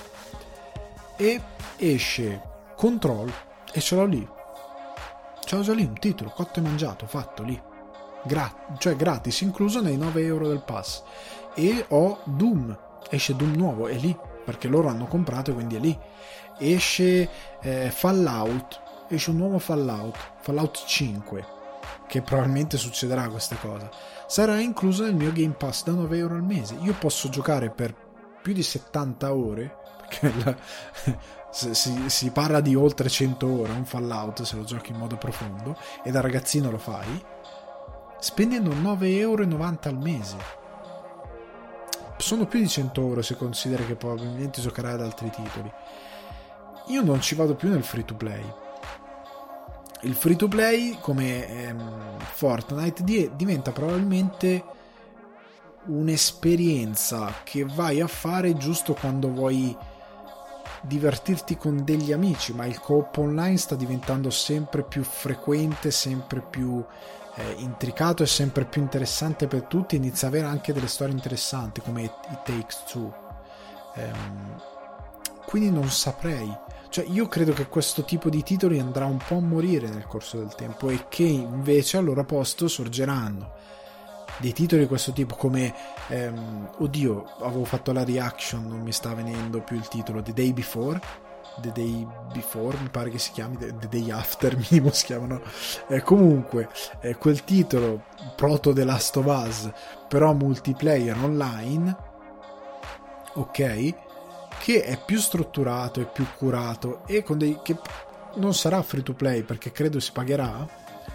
e 1.17 1.41
esce 1.75 2.41
Control 2.77 3.29
e 3.69 3.81
ce 3.81 3.95
l'ho 3.95 4.05
lì. 4.05 4.25
Ce 5.43 5.55
l'ho 5.57 5.61
già 5.61 5.73
lì 5.73 5.83
un 5.83 5.99
titolo, 5.99 6.29
cotto 6.29 6.59
e 6.59 6.61
mangiato, 6.61 7.05
fatto 7.05 7.43
lì 7.43 7.61
Gra- 8.23 8.75
cioè 8.77 8.95
gratis, 8.95 9.41
incluso 9.41 9.81
nei 9.81 9.97
9 9.97 10.23
euro 10.23 10.47
del 10.47 10.63
pass. 10.63 11.03
E 11.53 11.83
ho 11.89 12.21
Doom, 12.23 12.77
esce 13.09 13.35
Doom 13.35 13.55
nuovo, 13.55 13.87
è 13.87 13.95
lì, 13.95 14.17
perché 14.45 14.69
loro 14.69 14.87
hanno 14.87 15.07
comprato, 15.07 15.53
quindi 15.53 15.75
è 15.75 15.79
lì. 15.79 15.99
Esce 16.59 17.29
eh, 17.59 17.91
Fallout, 17.91 18.81
esce 19.09 19.31
un 19.31 19.35
nuovo 19.35 19.59
Fallout, 19.59 20.17
Fallout 20.39 20.85
5, 20.85 21.63
che 22.07 22.21
probabilmente 22.21 22.77
succederà 22.77 23.27
questa 23.29 23.55
cosa. 23.55 23.89
Sarà 24.27 24.59
incluso 24.59 25.03
nel 25.03 25.15
mio 25.15 25.31
Game 25.31 25.53
Pass 25.53 25.83
da 25.83 25.91
9 25.91 26.17
euro 26.17 26.35
al 26.35 26.43
mese. 26.43 26.75
Io 26.81 26.93
posso 26.93 27.29
giocare 27.29 27.69
per 27.69 27.95
più 28.41 28.53
di 28.53 28.63
70 28.63 29.33
ore, 29.33 29.77
perché 29.97 30.31
la, 30.43 30.55
si, 31.49 32.09
si, 32.09 32.29
parla 32.31 32.61
di 32.61 32.75
oltre 32.75 33.09
100 33.09 33.47
ore 33.47 33.71
un 33.71 33.85
Fallout 33.85 34.41
se 34.43 34.55
lo 34.55 34.63
giochi 34.63 34.91
in 34.91 34.97
modo 34.97 35.17
profondo, 35.17 35.77
e 36.03 36.11
da 36.11 36.21
ragazzino 36.21 36.69
lo 36.69 36.77
fai 36.77 37.23
spendendo 38.25 38.71
9,90 38.71 39.17
euro 39.17 39.43
al 39.43 39.97
mese. 39.99 40.37
Sono 42.17 42.47
più 42.47 42.59
di 42.59 42.67
100 42.67 43.01
euro 43.01 43.21
se 43.21 43.35
consideri 43.35 43.85
che 43.85 43.95
probabilmente 43.95 44.61
giocherai 44.61 44.93
ad 44.93 45.01
altri 45.01 45.29
titoli. 45.29 45.71
Io 46.87 47.03
non 47.03 47.21
ci 47.21 47.35
vado 47.35 47.53
più 47.53 47.69
nel 47.69 47.83
free 47.83 48.03
to 48.03 48.15
play. 48.15 48.43
Il 50.01 50.13
free 50.13 50.35
to 50.35 50.47
play, 50.47 50.97
come 50.99 51.47
ehm, 51.47 52.19
Fortnite, 52.19 53.31
diventa 53.35 53.71
probabilmente 53.71 54.63
un'esperienza 55.85 57.33
che 57.43 57.65
vai 57.65 58.01
a 58.01 58.07
fare 58.07 58.55
giusto 58.57 58.93
quando 58.93 59.29
vuoi 59.29 59.75
divertirti 60.81 61.57
con 61.57 61.83
degli 61.83 62.11
amici, 62.11 62.53
ma 62.53 62.65
il 62.65 62.79
coop 62.79 63.17
online 63.17 63.57
sta 63.57 63.75
diventando 63.75 64.29
sempre 64.29 64.83
più 64.83 65.03
frequente, 65.03 65.91
sempre 65.91 66.41
più 66.41 66.83
eh, 67.35 67.55
intricato 67.57 68.23
e 68.23 68.27
sempre 68.27 68.65
più 68.65 68.81
interessante 68.81 69.47
per 69.47 69.63
tutti, 69.63 69.95
inizia 69.95 70.27
a 70.27 70.31
avere 70.31 70.47
anche 70.47 70.73
delle 70.73 70.87
storie 70.87 71.13
interessanti 71.13 71.81
come 71.81 72.03
It 72.03 72.43
Takes 72.43 72.83
Two. 72.85 73.13
Ehm, 73.95 74.61
quindi 75.45 75.71
non 75.71 75.89
saprei. 75.89 76.64
Cioè, 76.95 77.07
io 77.09 77.27
credo 77.27 77.51
che 77.51 77.67
questo 77.67 78.05
tipo 78.05 78.29
di 78.29 78.41
titoli 78.41 78.79
andrà 78.79 79.03
un 79.03 79.17
po' 79.17 79.35
a 79.35 79.41
morire 79.41 79.89
nel 79.89 80.07
corso 80.07 80.37
del 80.37 80.55
tempo 80.55 80.89
e 80.89 81.07
che 81.09 81.23
invece 81.23 81.97
al 81.97 82.05
loro 82.05 82.23
posto 82.23 82.69
sorgeranno 82.69 83.51
dei 84.37 84.53
titoli 84.53 84.83
di 84.83 84.87
questo 84.87 85.11
tipo 85.11 85.35
come 85.35 85.75
ehm, 86.07 86.69
oddio 86.77 87.25
avevo 87.41 87.65
fatto 87.65 87.91
la 87.91 88.05
reaction 88.05 88.65
non 88.65 88.79
mi 88.79 88.93
sta 88.93 89.13
venendo 89.13 89.59
più 89.59 89.75
il 89.75 89.89
titolo 89.89 90.21
The 90.21 90.31
Day 90.31 90.53
Before 90.53 91.01
The 91.59 91.73
Day 91.73 92.07
Before, 92.31 92.77
mi 92.77 92.87
pare 92.87 93.09
che 93.09 93.19
si 93.19 93.31
chiami 93.31 93.57
The, 93.57 93.75
Day 93.89 94.09
After, 94.11 94.55
minimo 94.69 94.89
si 94.91 95.05
chiamano. 95.05 95.41
Eh, 95.87 96.01
comunque, 96.01 96.69
eh, 97.01 97.15
quel 97.15 97.43
titolo, 97.43 98.03
proto 98.37 98.71
The 98.71 98.83
Last 98.85 99.17
of 99.17 99.25
Us, 99.25 99.69
però 100.07 100.33
multiplayer 100.33 101.17
online, 101.17 101.95
ok? 103.35 104.04
Che 104.65 104.83
è 104.83 104.99
più 104.99 105.19
strutturato, 105.19 106.01
è 106.01 106.07
più 106.11 106.25
curato 106.35 107.05
e 107.05 107.21
con 107.21 107.37
dei... 107.37 107.59
che 107.61 107.77
non 108.37 108.55
sarà 108.55 108.81
free 108.81 109.03
to 109.03 109.13
play 109.13 109.43
perché 109.43 109.71
credo 109.71 109.99
si 109.99 110.11
pagherà, 110.11 110.67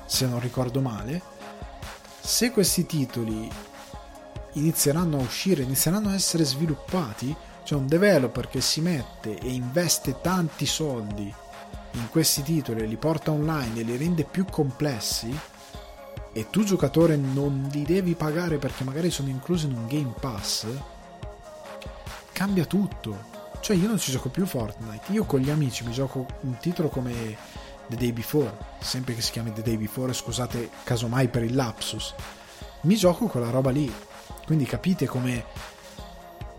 se 0.07 0.28
non 0.28 0.38
ricordo 0.38 0.80
male. 0.80 1.20
Se 2.20 2.53
questi 2.53 2.86
titoli 2.86 3.51
inizieranno 4.53 5.18
a 5.18 5.22
uscire, 5.22 5.64
inizieranno 5.64 6.11
a 6.11 6.14
essere 6.14 6.44
sviluppati, 6.44 7.34
c'è 7.64 7.74
un 7.74 7.88
developer 7.88 8.46
che 8.46 8.61
si 8.61 8.80
mette 8.82 9.36
e 9.36 9.51
investe 9.53 10.20
tanti 10.20 10.64
soldi 10.64 11.34
in 11.94 12.09
questi 12.09 12.42
titoli, 12.42 12.86
li 12.86 12.96
porta 12.96 13.32
online 13.32 13.80
e 13.80 13.82
li 13.82 13.96
rende 13.96 14.22
più 14.22 14.44
complessi 14.44 15.36
e 16.32 16.51
tu 16.51 16.62
giocatore 16.62 17.16
non 17.16 17.68
li 17.72 17.82
devi 17.82 18.14
pagare 18.14 18.59
perché 18.59 18.84
magari 18.84 19.11
sono 19.11 19.28
inclusi 19.28 19.66
in 19.66 19.72
un 19.72 19.88
Game 19.88 20.14
Pass, 20.20 20.66
cambia 22.30 22.64
tutto. 22.64 23.38
Cioè 23.61 23.77
io 23.77 23.89
non 23.89 23.99
ci 23.99 24.11
gioco 24.11 24.31
più 24.31 24.47
Fortnite, 24.47 25.13
io 25.13 25.25
con 25.25 25.41
gli 25.41 25.51
amici 25.51 25.85
mi 25.85 25.93
gioco 25.93 26.27
un 26.41 26.57
titolo 26.59 26.89
come 26.89 27.37
The 27.87 27.97
Day 27.97 28.13
Before, 28.13 28.57
sempre 28.79 29.15
che 29.15 29.21
si 29.21 29.33
chiami 29.33 29.53
The 29.53 29.63
Day 29.63 29.77
Before, 29.77 30.13
scusate 30.13 30.71
casomai 30.85 31.29
per 31.29 31.43
il 31.43 31.55
lapsus. 31.55 32.15
Mi 32.83 32.95
gioco 32.95 33.27
quella 33.27 33.51
roba 33.51 33.71
lì. 33.71 33.93
Quindi 34.47 34.65
capite 34.65 35.07
come 35.07 35.45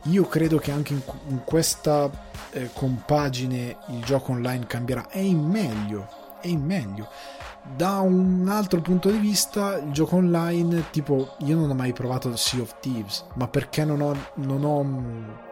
io 0.04 0.28
credo 0.28 0.58
che 0.58 0.72
anche 0.72 0.94
in, 0.94 1.02
in 1.28 1.44
questa 1.44 2.10
eh, 2.52 2.70
compagine 2.74 3.78
il 3.88 4.04
gioco 4.04 4.32
online 4.32 4.66
cambierà. 4.66 5.10
È 5.10 5.20
in 5.20 5.40
meglio, 5.40 6.08
è 6.42 6.48
in 6.48 6.64
meglio. 6.64 7.10
Da 7.76 8.00
un 8.00 8.48
altro 8.50 8.82
punto 8.82 9.10
di 9.10 9.18
vista, 9.18 9.78
il 9.78 9.92
gioco 9.92 10.18
online, 10.18 10.90
tipo, 10.90 11.36
io 11.40 11.56
non 11.56 11.70
ho 11.70 11.76
mai 11.76 11.94
provato 11.94 12.36
Sea 12.36 12.62
of 12.62 12.76
Thieves, 12.80 13.26
ma 13.36 13.48
perché 13.48 13.86
non 13.86 14.02
ho, 14.02 14.16
non 14.36 14.64
ho 14.64 15.51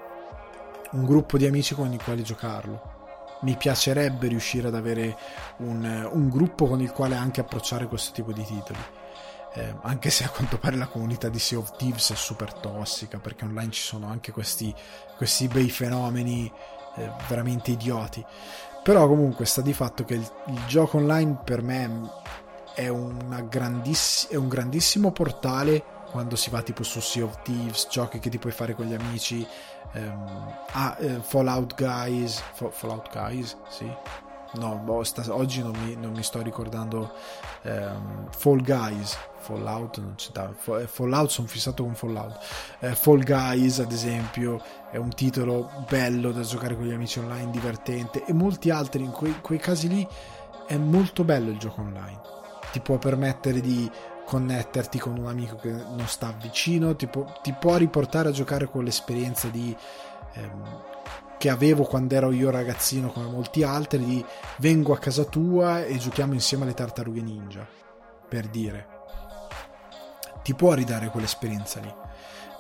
un, 0.92 1.06
gruppo 1.06 1.38
di 1.38 1.46
amici 1.46 1.76
con 1.76 1.92
i 1.92 1.98
quali 1.98 2.24
giocarlo. 2.24 2.98
Mi 3.42 3.56
piacerebbe 3.56 4.28
riuscire 4.28 4.68
ad 4.68 4.76
avere 4.76 5.18
un, 5.58 6.10
un, 6.12 6.30
gruppo 6.30 6.68
con 6.68 6.82
il 6.82 6.92
quale 6.92 7.16
anche 7.16 7.42
approcciare 7.42 7.88
questo 7.88 8.12
tipo 8.12 8.34
di 8.34 8.44
titoli. 8.44 8.80
Eh, 9.54 9.76
anche 9.82 10.10
se 10.10 10.26
a 10.26 10.30
quanto 10.30 10.58
pare 10.58 10.76
la 10.76 10.88
comunità 10.88 11.30
di 11.30 11.40
Sea 11.40 11.58
of 11.58 11.76
Thieves 11.76 12.12
è 12.12 12.16
super 12.16 12.54
tossica 12.54 13.18
perché 13.18 13.46
online 13.46 13.72
ci 13.72 13.82
sono 13.82 14.08
anche 14.08 14.32
questi, 14.32 14.74
questi 15.18 15.48
bei 15.48 15.70
fenomeni 15.70 16.52
eh, 16.98 17.12
veramente 17.28 17.72
idioti. 17.72 18.24
Però 18.84 19.08
comunque 19.08 19.46
sta 19.46 19.62
di 19.62 19.74
fatto 19.74 20.04
che 20.04 20.16
il, 20.16 20.32
il 20.48 20.66
gioco 20.68 20.98
online 20.98 21.40
per 21.44 21.62
me 21.62 22.12
è, 22.74 22.86
è 22.86 22.90
un 22.90 24.48
grandissimo 24.48 25.12
portale 25.12 25.98
quando 26.12 26.36
si 26.36 26.50
va 26.50 26.62
tipo 26.62 26.84
su 26.84 27.00
Sea 27.00 27.24
of 27.24 27.42
Thieves, 27.44 27.88
giochi 27.90 28.20
che 28.20 28.30
ti 28.30 28.38
puoi 28.38 28.52
fare 28.52 28.74
con 28.74 28.86
gli 28.86 28.94
amici, 28.94 29.46
ehm, 29.94 30.56
ah, 30.72 30.98
eh, 31.00 31.20
Fallout 31.22 31.76
Guys, 31.76 32.42
Fallout 32.54 33.10
Guys, 33.12 33.58
sì, 33.70 33.92
no, 34.54 34.76
boh, 34.78 35.04
sta, 35.04 35.24
oggi 35.34 35.62
non 35.62 35.76
mi, 35.84 35.96
non 35.96 36.12
mi, 36.12 36.24
sto 36.24 36.42
ricordando 36.42 37.14
ehm, 37.64 38.30
Fall 38.32 38.64
Guys 38.64 39.18
Fallout 39.40 39.98
non 40.00 40.16
c'è 40.16 40.32
da 40.32 40.52
eh, 40.80 40.88
Fallout 40.88 41.30
sono 41.30 41.48
fissato 41.48 41.84
con 41.84 41.96
Fallout. 41.96 42.38
Eh, 42.80 42.94
Fall 42.94 43.24
Guys 43.24 43.80
ad 43.80 43.92
esempio 43.92 44.62
è 44.92 44.98
un 44.98 45.10
titolo 45.10 45.70
bello 45.88 46.32
da 46.32 46.42
giocare 46.42 46.76
con 46.76 46.86
gli 46.86 46.94
amici 46.94 47.20
online 47.20 47.50
divertente 47.50 48.24
e 48.26 48.34
molti 48.34 48.70
altri 48.70 49.04
in 49.04 49.12
quei, 49.12 49.40
quei 49.42 49.60
casi 49.60 49.88
lì 49.88 50.08
è 50.68 50.78
molto 50.78 51.24
bello 51.24 51.50
il 51.50 51.58
gioco 51.58 51.82
online. 51.82 52.22
Ti 52.72 52.80
può 52.82 52.98
permettere 52.98 53.62
di 53.62 53.90
connetterti 54.30 55.00
con 55.00 55.18
un 55.18 55.26
amico 55.26 55.56
che 55.56 55.72
non 55.72 56.06
sta 56.06 56.32
vicino 56.40 56.96
ti 56.96 57.08
può, 57.08 57.26
ti 57.42 57.52
può 57.60 57.78
riportare 57.78 58.30
a 58.30 58.32
giocare 58.32 58.70
con 58.70 58.84
l'esperienza 58.84 59.48
di 59.48 59.76
ehm, 60.34 60.84
che 61.40 61.50
avevo 61.50 61.84
quando 61.84 62.14
ero 62.14 62.32
io 62.32 62.52
ragazzino 62.52 63.10
come 63.10 63.26
molti 63.26 63.64
altri 63.64 64.06
di 64.06 64.24
vengo 64.58 64.94
a 64.94 65.00
casa 65.00 65.24
tua 65.24 65.84
e 65.84 65.98
giochiamo 65.98 66.34
insieme 66.34 66.66
alle 66.66 66.76
tartarughe 66.76 67.22
ninja 67.22 67.66
per 68.28 68.48
dire. 68.48 68.88
Ti 70.44 70.54
può 70.54 70.74
ridare 70.74 71.10
quell'esperienza 71.10 71.80
lì. 71.80 71.92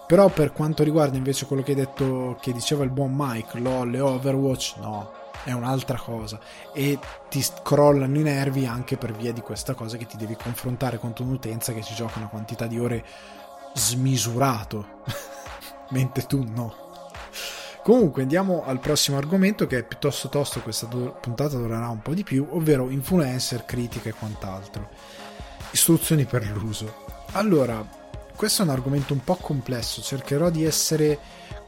Però 0.08 0.28
per 0.30 0.54
quanto 0.54 0.82
riguarda 0.82 1.18
invece 1.18 1.46
quello 1.46 1.62
che 1.62 1.72
hai 1.72 1.78
detto 1.78 2.36
che 2.42 2.52
diceva 2.52 2.84
il 2.84 2.90
buon 2.90 3.14
Mike 3.16 3.60
LOL 3.60 3.94
e 3.94 4.00
Overwatch 4.00 4.78
no 4.78 5.19
è 5.44 5.52
un'altra 5.52 5.98
cosa 5.98 6.40
e 6.74 7.00
ti 7.30 7.44
crollano 7.64 8.18
i 8.18 8.24
nervi 8.24 8.66
anche 8.66 8.98
per 8.98 9.14
via 9.14 9.32
di 9.32 9.42
questa 9.42 9.74
cosa 9.74 9.98
che 9.98 10.06
ti 10.06 10.18
devi 10.18 10.36
confrontare 10.36 10.98
con 10.98 11.14
un'utenza 11.18 11.74
che 11.74 11.82
ci 11.82 11.94
gioca 11.96 12.20
una 12.20 12.28
quantità 12.28 12.68
di 12.68 12.80
ore 12.80 13.06
smisurato 13.74 15.04
mentre 15.92 16.26
tu 16.26 16.44
no 16.44 16.88
Comunque 17.82 18.24
andiamo 18.24 18.64
al 18.66 18.80
prossimo 18.80 19.18
argomento 19.18 19.66
che 19.66 19.80
è 19.80 19.84
piuttosto 19.84 20.28
tosto, 20.30 20.60
questa 20.60 20.86
puntata 20.86 21.58
durerà 21.58 21.88
un 21.88 22.02
po' 22.02 22.14
di 22.14 22.24
più, 22.24 22.46
ovvero 22.52 22.90
influencer, 22.90 23.66
critica 23.66 24.10
e 24.10 24.14
quant'altro. 24.14 24.90
Istruzioni 25.72 26.26
per 26.26 26.46
l'uso. 26.52 27.06
Allora, 27.32 27.84
questo 28.36 28.62
è 28.62 28.66
un 28.66 28.72
argomento 28.72 29.14
un 29.14 29.24
po' 29.24 29.38
complesso, 29.38 30.02
cercherò 30.02 30.50
di 30.50 30.66
essere 30.66 31.18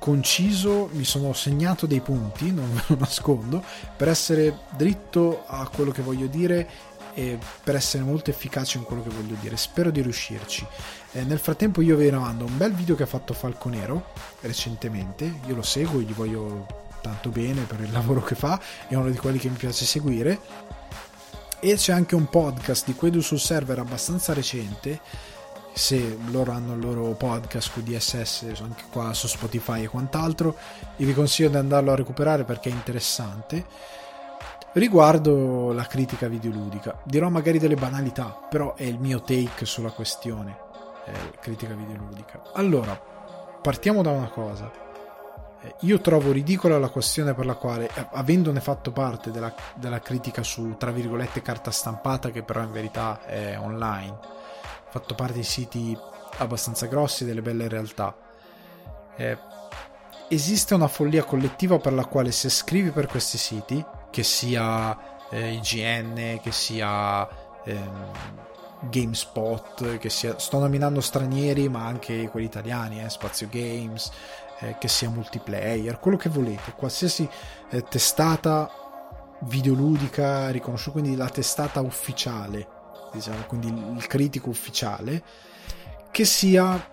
conciso, 0.02 0.90
mi 0.94 1.04
sono 1.04 1.32
segnato 1.32 1.86
dei 1.86 2.00
punti, 2.00 2.52
non 2.52 2.74
ve 2.74 2.82
lo 2.88 2.96
nascondo, 2.98 3.64
per 3.96 4.08
essere 4.08 4.62
dritto 4.76 5.44
a 5.46 5.70
quello 5.72 5.92
che 5.92 6.02
voglio 6.02 6.26
dire 6.26 6.68
e 7.14 7.38
per 7.64 7.76
essere 7.76 8.02
molto 8.02 8.32
efficace 8.32 8.80
in 8.80 8.84
quello 8.84 9.04
che 9.04 9.12
voglio 9.12 9.36
dire. 9.40 9.56
Spero 9.58 9.92
di 9.92 10.02
riuscirci. 10.02 10.66
Eh, 11.12 11.24
nel 11.24 11.38
frattempo 11.38 11.82
io 11.82 11.96
vi 11.98 12.10
rimando 12.10 12.46
un 12.46 12.58
bel 12.58 12.74
video 12.74 12.96
che 12.96 13.04
ha 13.04 13.06
fatto 13.06 13.36
Falconero 13.36 14.08
recentemente, 14.42 15.42
io 15.46 15.54
lo 15.54 15.62
seguo, 15.62 16.02
gli 16.02 16.14
voglio 16.14 16.66
tanto 17.04 17.30
bene 17.30 17.62
per 17.66 17.82
il 17.82 17.92
lavoro 17.92 18.24
che 18.24 18.34
fa, 18.34 18.60
è 18.88 18.96
uno 18.96 19.12
di 19.12 19.18
quelli 19.18 19.38
che 19.38 19.50
mi 19.50 19.58
piace 19.58 19.86
seguire. 19.86 20.40
E 21.60 21.76
c'è 21.76 21.94
anche 21.94 22.16
un 22.16 22.28
podcast 22.28 22.88
di 22.88 22.96
Quedu 22.96 23.22
sul 23.22 23.40
server 23.40 23.78
abbastanza 23.78 24.34
recente, 24.34 25.00
se 25.74 26.18
loro 26.30 26.52
hanno 26.52 26.74
il 26.74 26.80
loro 26.80 27.12
podcast 27.14 27.74
con 27.74 27.84
DSS 27.84 28.54
anche 28.62 28.84
qua 28.92 29.14
su 29.14 29.28
Spotify 29.28 29.84
e 29.84 29.88
quant'altro, 29.88 30.56
e 30.98 31.06
vi 31.06 31.14
consiglio 31.14 31.50
di 31.50 31.58
andarlo 31.58 31.92
a 31.92 31.96
recuperare 31.96 32.44
perché 32.44 32.70
è 32.70 32.74
interessante 32.74 33.66
Riguardo 34.74 35.74
la 35.74 35.86
critica 35.86 36.30
videoludica, 36.30 37.02
dirò 37.04 37.28
magari 37.28 37.60
delle 37.60 37.76
banalità, 37.76 38.40
però 38.50 38.74
è 38.76 38.84
il 38.84 39.00
mio 39.00 39.22
take 39.22 39.66
sulla 39.66 39.92
questione 39.92 40.56
eh, 41.08 41.12
critica 41.42 41.74
videoludica. 41.74 42.42
Allora, 42.54 42.98
partiamo 43.62 44.02
da 44.02 44.12
una 44.12 44.30
cosa. 44.30 44.72
Eh, 45.62 45.76
io 45.82 46.00
trovo 46.00 46.32
ridicola 46.32 46.80
la 46.80 46.88
questione 46.88 47.34
per 47.34 47.46
la 47.46 47.56
quale, 47.56 47.90
eh, 47.94 48.08
avendone 48.14 48.62
fatto 48.62 48.94
parte 48.94 49.30
della, 49.30 49.54
della, 49.76 50.00
critica 50.00 50.42
su, 50.42 50.78
tra 50.78 50.92
virgolette, 50.92 51.42
carta 51.42 51.70
stampata, 51.70 52.30
che 52.30 52.42
però 52.42 52.62
in 52.62 52.72
verità 52.72 53.26
è 53.26 53.60
online, 53.60 54.18
fatto 54.92 55.16
parte 55.16 55.36
di 55.36 55.44
siti 55.44 55.98
abbastanza 56.38 56.86
grossi, 56.86 57.26
delle 57.26 57.42
belle 57.42 57.68
realtà, 57.68 58.16
eh, 59.16 59.38
esiste 60.28 60.74
una 60.74 60.88
follia 60.88 61.24
collettiva 61.24 61.78
per 61.78 61.94
la 61.94 62.06
quale 62.06 62.32
se 62.32 62.50
scrivi 62.50 62.92
per 62.92 63.08
questi 63.08 63.38
siti 63.38 63.84
che 64.10 64.24
sia 64.24 64.98
eh, 65.30 65.54
IGN, 65.54 66.40
che 66.42 66.52
sia 66.52 67.28
ehm, 67.64 68.12
GameSpot, 68.90 69.98
che 69.98 70.10
sia, 70.10 70.38
sto 70.40 70.60
nominando 70.60 71.02
stranieri 71.02 71.70
ma 71.70 71.86
anche 71.86 72.28
quelli 72.30 72.48
italiani, 72.48 73.02
eh, 73.02 73.10
Spazio 73.10 73.48
Games, 73.50 74.12
eh, 74.60 74.76
che 74.78 74.88
sia 74.88 75.10
multiplayer, 75.10 76.00
quello 76.00 76.18
che 76.18 76.30
volete, 76.30 76.74
qualsiasi 76.76 77.28
eh, 77.70 77.84
testata 77.84 78.70
videoludica 79.42 80.50
riconosciuta, 80.50 81.00
quindi 81.00 81.16
la 81.16 81.30
testata 81.30 81.82
ufficiale, 81.82 82.68
diciamo, 83.12 83.44
quindi 83.48 83.68
il 83.68 84.08
critico 84.08 84.50
ufficiale, 84.50 85.24
che 86.12 86.26
sia 86.26 86.90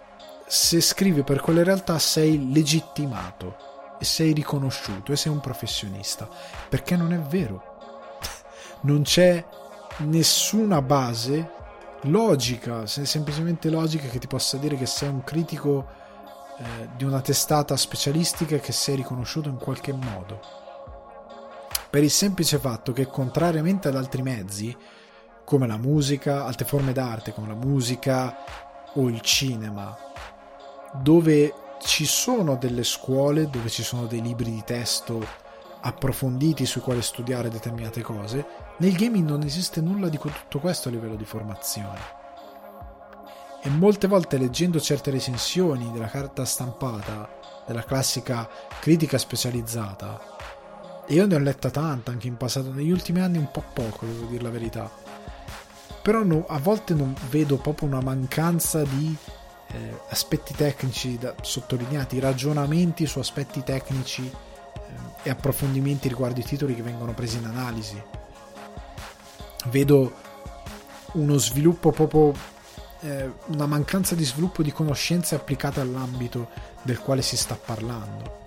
se 0.46 0.80
scrivi 0.80 1.22
per 1.22 1.40
quelle 1.40 1.62
realtà 1.62 1.98
sei 1.98 2.52
legittimato 2.52 3.96
e 3.98 4.04
sei 4.04 4.32
riconosciuto 4.32 5.12
e 5.12 5.16
sei 5.16 5.32
un 5.32 5.40
professionista, 5.40 6.28
perché 6.68 6.96
non 6.96 7.12
è 7.12 7.18
vero. 7.18 7.76
non 8.82 9.02
c'è 9.02 9.44
nessuna 9.98 10.80
base 10.82 11.56
logica, 12.02 12.86
semplicemente 12.86 13.70
logica 13.70 14.06
che 14.08 14.18
ti 14.18 14.28
possa 14.28 14.56
dire 14.56 14.76
che 14.76 14.86
sei 14.86 15.08
un 15.08 15.24
critico 15.24 15.86
eh, 16.58 16.88
di 16.96 17.04
una 17.04 17.20
testata 17.20 17.76
specialistica 17.76 18.58
che 18.58 18.72
sei 18.72 18.96
riconosciuto 18.96 19.48
in 19.48 19.58
qualche 19.58 19.92
modo. 19.92 20.40
Per 21.90 22.02
il 22.02 22.10
semplice 22.10 22.58
fatto 22.58 22.92
che 22.92 23.06
contrariamente 23.06 23.88
ad 23.88 23.96
altri 23.96 24.22
mezzi, 24.22 24.76
come 25.48 25.66
la 25.66 25.78
musica, 25.78 26.44
altre 26.44 26.66
forme 26.66 26.92
d'arte 26.92 27.32
come 27.32 27.46
la 27.46 27.54
musica 27.54 28.36
o 28.96 29.08
il 29.08 29.22
cinema, 29.22 29.96
dove 30.92 31.54
ci 31.80 32.04
sono 32.04 32.56
delle 32.56 32.84
scuole 32.84 33.48
dove 33.48 33.70
ci 33.70 33.82
sono 33.82 34.04
dei 34.04 34.20
libri 34.20 34.50
di 34.50 34.62
testo 34.62 35.26
approfonditi 35.80 36.66
sui 36.66 36.82
quali 36.82 37.00
studiare 37.00 37.48
determinate 37.48 38.02
cose. 38.02 38.44
Nel 38.76 38.92
gaming 38.94 39.26
non 39.26 39.40
esiste 39.40 39.80
nulla 39.80 40.10
di 40.10 40.18
tutto 40.18 40.58
questo 40.58 40.88
a 40.88 40.90
livello 40.90 41.16
di 41.16 41.24
formazione. 41.24 41.98
E 43.62 43.70
molte 43.70 44.06
volte 44.06 44.36
leggendo 44.36 44.78
certe 44.78 45.10
recensioni 45.10 45.90
della 45.92 46.08
carta 46.08 46.44
stampata, 46.44 47.26
della 47.66 47.84
classica 47.84 48.46
critica 48.80 49.16
specializzata, 49.16 50.20
e 51.06 51.14
io 51.14 51.26
ne 51.26 51.36
ho 51.36 51.38
letta 51.38 51.70
tanta 51.70 52.10
anche 52.10 52.26
in 52.26 52.36
passato, 52.36 52.70
negli 52.70 52.90
ultimi 52.90 53.20
anni 53.22 53.38
un 53.38 53.50
po' 53.50 53.64
poco, 53.72 54.04
devo 54.04 54.26
dire 54.26 54.42
la 54.42 54.50
verità. 54.50 55.07
Però 56.08 56.24
no, 56.24 56.46
a 56.48 56.58
volte 56.58 56.94
non 56.94 57.14
vedo 57.28 57.58
proprio 57.58 57.86
una 57.86 58.00
mancanza 58.00 58.82
di 58.82 59.14
eh, 59.66 60.00
aspetti 60.08 60.54
tecnici 60.54 61.18
da, 61.18 61.34
sottolineati, 61.42 62.18
ragionamenti 62.18 63.04
su 63.04 63.18
aspetti 63.18 63.62
tecnici 63.62 64.26
eh, 64.26 64.80
e 65.24 65.28
approfondimenti 65.28 66.08
riguardo 66.08 66.40
i 66.40 66.44
titoli 66.44 66.74
che 66.74 66.80
vengono 66.80 67.12
presi 67.12 67.36
in 67.36 67.44
analisi. 67.44 68.02
Vedo 69.66 70.14
uno 71.12 71.36
sviluppo 71.36 71.90
proprio 71.90 72.32
eh, 73.00 73.30
una 73.48 73.66
mancanza 73.66 74.14
di 74.14 74.24
sviluppo 74.24 74.62
di 74.62 74.72
conoscenze 74.72 75.34
applicate 75.34 75.80
all'ambito 75.80 76.48
del 76.80 77.00
quale 77.00 77.20
si 77.20 77.36
sta 77.36 77.54
parlando. 77.62 78.44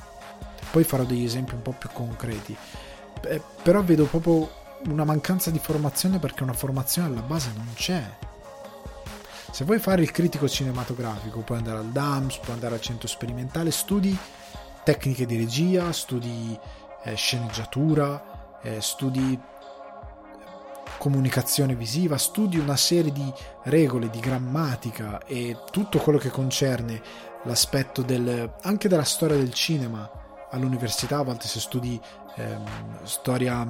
Poi 0.71 0.83
farò 0.83 1.03
degli 1.03 1.25
esempi 1.25 1.53
un 1.53 1.61
po' 1.61 1.75
più 1.77 1.89
concreti. 1.93 2.57
Eh, 3.27 3.39
però 3.61 3.83
vedo 3.83 4.05
proprio 4.05 4.49
una 4.87 5.03
mancanza 5.03 5.51
di 5.51 5.59
formazione 5.59 6.19
perché 6.19 6.43
una 6.43 6.53
formazione 6.53 7.07
alla 7.07 7.21
base 7.21 7.51
non 7.55 7.69
c'è. 7.75 8.03
Se 9.51 9.65
vuoi 9.65 9.79
fare 9.79 10.01
il 10.01 10.11
critico 10.11 10.47
cinematografico, 10.47 11.41
puoi 11.41 11.57
andare 11.57 11.79
al 11.79 11.89
DAMS, 11.89 12.37
puoi 12.37 12.53
andare 12.53 12.75
al 12.75 12.81
centro 12.81 13.07
sperimentale, 13.07 13.71
studi 13.71 14.17
tecniche 14.83 15.25
di 15.25 15.37
regia, 15.37 15.91
studi 15.91 16.57
eh, 17.03 17.15
sceneggiatura, 17.15 18.59
eh, 18.61 18.79
studi 18.81 19.39
comunicazione 20.97 21.75
visiva, 21.75 22.17
studi 22.17 22.59
una 22.59 22.77
serie 22.77 23.11
di 23.11 23.33
regole 23.63 24.09
di 24.09 24.19
grammatica 24.19 25.19
e 25.25 25.57
tutto 25.71 25.97
quello 25.97 26.19
che 26.19 26.29
concerne 26.29 27.01
l'aspetto 27.43 28.03
del, 28.03 28.53
anche 28.61 28.87
della 28.87 29.03
storia 29.03 29.35
del 29.35 29.51
cinema 29.51 30.09
all'università, 30.51 31.17
a 31.17 31.23
volte 31.23 31.47
se 31.47 31.59
studi 31.59 31.99
ehm, 32.35 33.03
storia, 33.03 33.67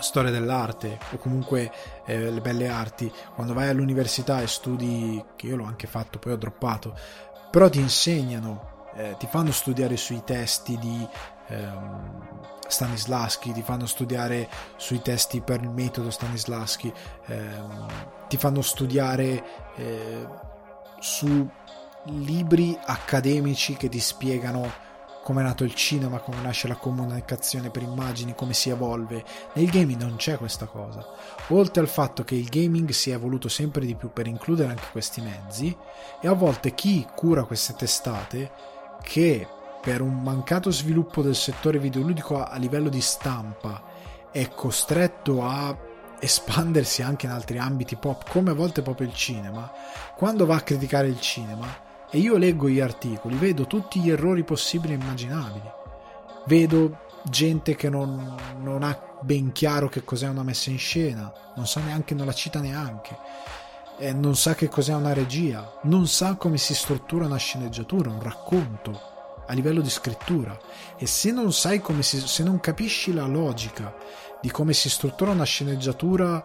storia 0.00 0.30
dell'arte 0.30 0.98
o 1.12 1.18
comunque 1.18 1.72
eh, 2.04 2.30
le 2.30 2.40
belle 2.40 2.68
arti, 2.68 3.12
quando 3.34 3.54
vai 3.54 3.68
all'università 3.68 4.40
e 4.40 4.46
studi, 4.46 5.24
che 5.36 5.46
io 5.46 5.56
l'ho 5.56 5.64
anche 5.64 5.86
fatto, 5.86 6.18
poi 6.18 6.32
ho 6.32 6.36
droppato, 6.36 6.96
però 7.50 7.68
ti 7.68 7.80
insegnano, 7.80 8.90
eh, 8.94 9.16
ti 9.18 9.26
fanno 9.26 9.52
studiare 9.52 9.96
sui 9.96 10.22
testi 10.24 10.76
di 10.78 11.08
ehm, 11.48 12.46
Stanislaschi, 12.66 13.52
ti 13.52 13.62
fanno 13.62 13.86
studiare 13.86 14.48
sui 14.76 15.00
testi 15.00 15.40
per 15.40 15.62
il 15.62 15.70
metodo 15.70 16.10
Stanislaschi, 16.10 16.92
ehm, 17.26 17.86
ti 18.28 18.36
fanno 18.36 18.62
studiare 18.62 19.44
eh, 19.76 20.26
su 21.00 21.48
libri 22.04 22.78
accademici 22.84 23.76
che 23.76 23.88
ti 23.88 24.00
spiegano 24.00 24.86
come 25.28 25.42
è 25.42 25.44
nato 25.44 25.62
il 25.62 25.74
cinema, 25.74 26.20
come 26.20 26.40
nasce 26.40 26.68
la 26.68 26.76
comunicazione 26.76 27.68
per 27.68 27.82
immagini, 27.82 28.34
come 28.34 28.54
si 28.54 28.70
evolve. 28.70 29.22
Nel 29.52 29.68
gaming 29.68 30.00
non 30.00 30.16
c'è 30.16 30.38
questa 30.38 30.64
cosa. 30.64 31.06
Oltre 31.48 31.82
al 31.82 31.88
fatto 31.88 32.24
che 32.24 32.34
il 32.34 32.48
gaming 32.48 32.88
si 32.92 33.10
è 33.10 33.14
evoluto 33.14 33.50
sempre 33.50 33.84
di 33.84 33.94
più 33.94 34.10
per 34.10 34.26
includere 34.26 34.70
anche 34.70 34.86
questi 34.90 35.20
mezzi, 35.20 35.76
e 36.22 36.28
a 36.28 36.32
volte 36.32 36.72
chi 36.72 37.06
cura 37.14 37.44
queste 37.44 37.74
testate, 37.74 38.50
che 39.02 39.46
per 39.82 40.00
un 40.00 40.22
mancato 40.22 40.70
sviluppo 40.70 41.20
del 41.20 41.36
settore 41.36 41.78
videoludico 41.78 42.42
a 42.42 42.56
livello 42.56 42.88
di 42.88 43.02
stampa 43.02 43.82
è 44.32 44.48
costretto 44.48 45.44
a 45.44 45.76
espandersi 46.20 47.02
anche 47.02 47.26
in 47.26 47.32
altri 47.32 47.58
ambiti 47.58 47.96
pop, 47.96 48.26
come 48.30 48.52
a 48.52 48.54
volte 48.54 48.80
proprio 48.80 49.06
il 49.06 49.14
cinema, 49.14 49.70
quando 50.16 50.46
va 50.46 50.54
a 50.56 50.62
criticare 50.62 51.06
il 51.06 51.20
cinema 51.20 51.84
e 52.10 52.18
io 52.18 52.36
leggo 52.36 52.68
gli 52.68 52.80
articoli, 52.80 53.36
vedo 53.36 53.66
tutti 53.66 54.00
gli 54.00 54.10
errori 54.10 54.44
possibili 54.44 54.92
e 54.94 54.96
immaginabili. 54.96 55.70
Vedo 56.46 57.06
gente 57.24 57.74
che 57.74 57.90
non, 57.90 58.34
non 58.60 58.82
ha 58.82 58.98
ben 59.20 59.52
chiaro 59.52 59.88
che 59.88 60.04
cos'è 60.04 60.28
una 60.28 60.42
messa 60.42 60.70
in 60.70 60.78
scena, 60.78 61.32
non 61.56 61.66
sa 61.66 61.80
neanche, 61.80 62.14
non 62.14 62.26
la 62.26 62.32
cita 62.32 62.60
neanche, 62.60 63.16
eh, 63.98 64.12
non 64.12 64.36
sa 64.36 64.54
che 64.54 64.68
cos'è 64.68 64.94
una 64.94 65.12
regia, 65.12 65.78
non 65.82 66.06
sa 66.06 66.36
come 66.36 66.56
si 66.56 66.74
struttura 66.74 67.26
una 67.26 67.36
sceneggiatura, 67.36 68.10
un 68.10 68.22
racconto 68.22 69.16
a 69.46 69.52
livello 69.54 69.80
di 69.80 69.90
scrittura 69.90 70.56
e 70.96 71.06
se 71.06 71.32
non 71.32 71.52
sai 71.52 71.80
come 71.80 72.02
si, 72.02 72.20
se 72.20 72.42
non 72.42 72.60
capisci 72.60 73.12
la 73.12 73.26
logica 73.26 73.94
di 74.40 74.50
come 74.50 74.72
si 74.72 74.88
struttura 74.88 75.32
una 75.32 75.44
sceneggiatura 75.44 76.44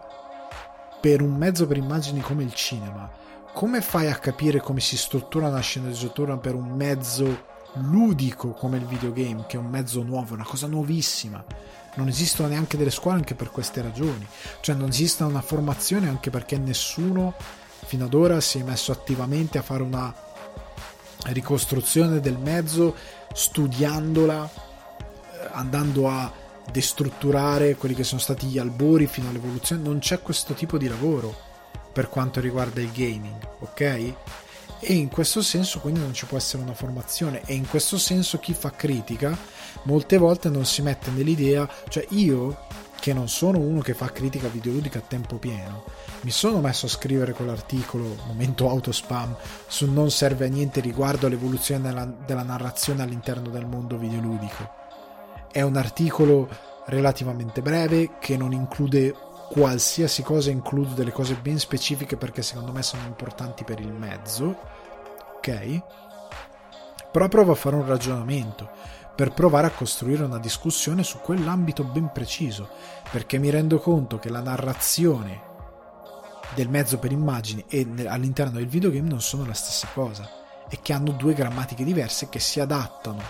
per 1.00 1.20
un 1.20 1.34
mezzo 1.36 1.66
per 1.66 1.76
immagini 1.76 2.20
come 2.20 2.42
il 2.42 2.54
cinema, 2.54 3.08
come 3.54 3.80
fai 3.80 4.10
a 4.10 4.16
capire 4.16 4.60
come 4.60 4.80
si 4.80 4.96
struttura 4.96 5.46
una 5.46 5.60
sceneggiatura 5.60 6.36
per 6.38 6.56
un 6.56 6.70
mezzo 6.70 7.52
ludico 7.74 8.50
come 8.50 8.78
il 8.78 8.84
videogame, 8.84 9.46
che 9.46 9.56
è 9.56 9.60
un 9.60 9.70
mezzo 9.70 10.02
nuovo, 10.02 10.34
una 10.34 10.44
cosa 10.44 10.66
nuovissima? 10.66 11.42
Non 11.94 12.08
esistono 12.08 12.48
neanche 12.48 12.76
delle 12.76 12.90
scuole 12.90 13.18
anche 13.18 13.36
per 13.36 13.52
queste 13.52 13.80
ragioni, 13.80 14.26
cioè 14.60 14.74
non 14.74 14.88
esiste 14.88 15.22
una 15.22 15.40
formazione 15.40 16.08
anche 16.08 16.30
perché 16.30 16.58
nessuno 16.58 17.34
fino 17.86 18.06
ad 18.06 18.14
ora 18.14 18.40
si 18.40 18.58
è 18.58 18.64
messo 18.64 18.90
attivamente 18.90 19.56
a 19.58 19.62
fare 19.62 19.84
una 19.84 20.12
ricostruzione 21.26 22.18
del 22.18 22.36
mezzo, 22.36 22.96
studiandola, 23.32 24.50
eh, 24.50 25.48
andando 25.52 26.08
a 26.08 26.32
destrutturare 26.72 27.76
quelli 27.76 27.94
che 27.94 28.04
sono 28.04 28.20
stati 28.20 28.48
gli 28.48 28.58
albori 28.58 29.06
fino 29.06 29.28
all'evoluzione. 29.28 29.80
Non 29.80 30.00
c'è 30.00 30.20
questo 30.22 30.54
tipo 30.54 30.76
di 30.76 30.88
lavoro 30.88 31.52
per 31.94 32.08
quanto 32.08 32.40
riguarda 32.40 32.80
il 32.80 32.90
gaming, 32.92 33.38
ok? 33.60 33.80
E 34.80 34.92
in 34.92 35.08
questo 35.08 35.40
senso 35.40 35.78
quindi 35.78 36.00
non 36.00 36.12
ci 36.12 36.26
può 36.26 36.36
essere 36.36 36.62
una 36.62 36.74
formazione 36.74 37.40
e 37.46 37.54
in 37.54 37.66
questo 37.66 37.96
senso 37.96 38.38
chi 38.38 38.52
fa 38.52 38.72
critica 38.72 39.34
molte 39.84 40.18
volte 40.18 40.50
non 40.50 40.66
si 40.66 40.82
mette 40.82 41.10
nell'idea, 41.12 41.66
cioè 41.88 42.04
io 42.10 42.66
che 43.00 43.12
non 43.12 43.28
sono 43.28 43.58
uno 43.58 43.80
che 43.80 43.94
fa 43.94 44.10
critica 44.10 44.48
videoludica 44.48 44.98
a 44.98 45.02
tempo 45.06 45.36
pieno, 45.36 45.84
mi 46.22 46.30
sono 46.30 46.60
messo 46.60 46.86
a 46.86 46.88
scrivere 46.88 47.32
quell'articolo, 47.32 48.16
momento 48.26 48.68
autospam, 48.68 49.36
su 49.66 49.90
non 49.90 50.10
serve 50.10 50.46
a 50.46 50.48
niente 50.48 50.80
riguardo 50.80 51.26
all'evoluzione 51.26 51.88
della, 51.88 52.04
della 52.04 52.42
narrazione 52.42 53.02
all'interno 53.02 53.50
del 53.50 53.66
mondo 53.66 53.98
videoludico. 53.98 54.70
È 55.52 55.60
un 55.60 55.76
articolo 55.76 56.48
relativamente 56.86 57.62
breve 57.62 58.16
che 58.18 58.36
non 58.36 58.52
include 58.52 59.14
qualsiasi 59.54 60.24
cosa, 60.24 60.50
include 60.50 60.94
delle 60.94 61.12
cose 61.12 61.36
ben 61.36 61.60
specifiche 61.60 62.16
perché 62.16 62.42
secondo 62.42 62.72
me 62.72 62.82
sono 62.82 63.06
importanti 63.06 63.62
per 63.62 63.78
il 63.78 63.92
mezzo, 63.92 64.58
ok? 65.36 65.82
Però 67.12 67.28
provo 67.28 67.52
a 67.52 67.54
fare 67.54 67.76
un 67.76 67.86
ragionamento 67.86 68.68
per 69.14 69.32
provare 69.32 69.68
a 69.68 69.70
costruire 69.70 70.24
una 70.24 70.40
discussione 70.40 71.04
su 71.04 71.20
quell'ambito 71.20 71.84
ben 71.84 72.10
preciso, 72.12 72.68
perché 73.12 73.38
mi 73.38 73.48
rendo 73.48 73.78
conto 73.78 74.18
che 74.18 74.28
la 74.28 74.40
narrazione 74.40 75.40
del 76.56 76.68
mezzo 76.68 76.98
per 76.98 77.12
immagini 77.12 77.64
e 77.68 77.86
all'interno 78.08 78.58
del 78.58 78.66
videogame 78.66 79.08
non 79.08 79.20
sono 79.20 79.46
la 79.46 79.54
stessa 79.54 79.86
cosa 79.94 80.28
e 80.68 80.80
che 80.82 80.92
hanno 80.92 81.12
due 81.12 81.32
grammatiche 81.32 81.84
diverse 81.84 82.28
che 82.28 82.40
si 82.40 82.58
adattano 82.58 83.22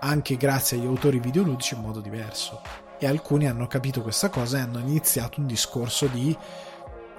anche 0.00 0.36
grazie 0.36 0.76
agli 0.76 0.86
autori 0.86 1.20
videoludici 1.20 1.74
in 1.74 1.82
modo 1.82 2.00
diverso 2.00 2.81
e 3.02 3.08
alcuni 3.08 3.48
hanno 3.48 3.66
capito 3.66 4.00
questa 4.00 4.28
cosa 4.28 4.58
e 4.58 4.60
hanno 4.60 4.78
iniziato 4.78 5.40
un 5.40 5.46
discorso 5.48 6.06
di 6.06 6.36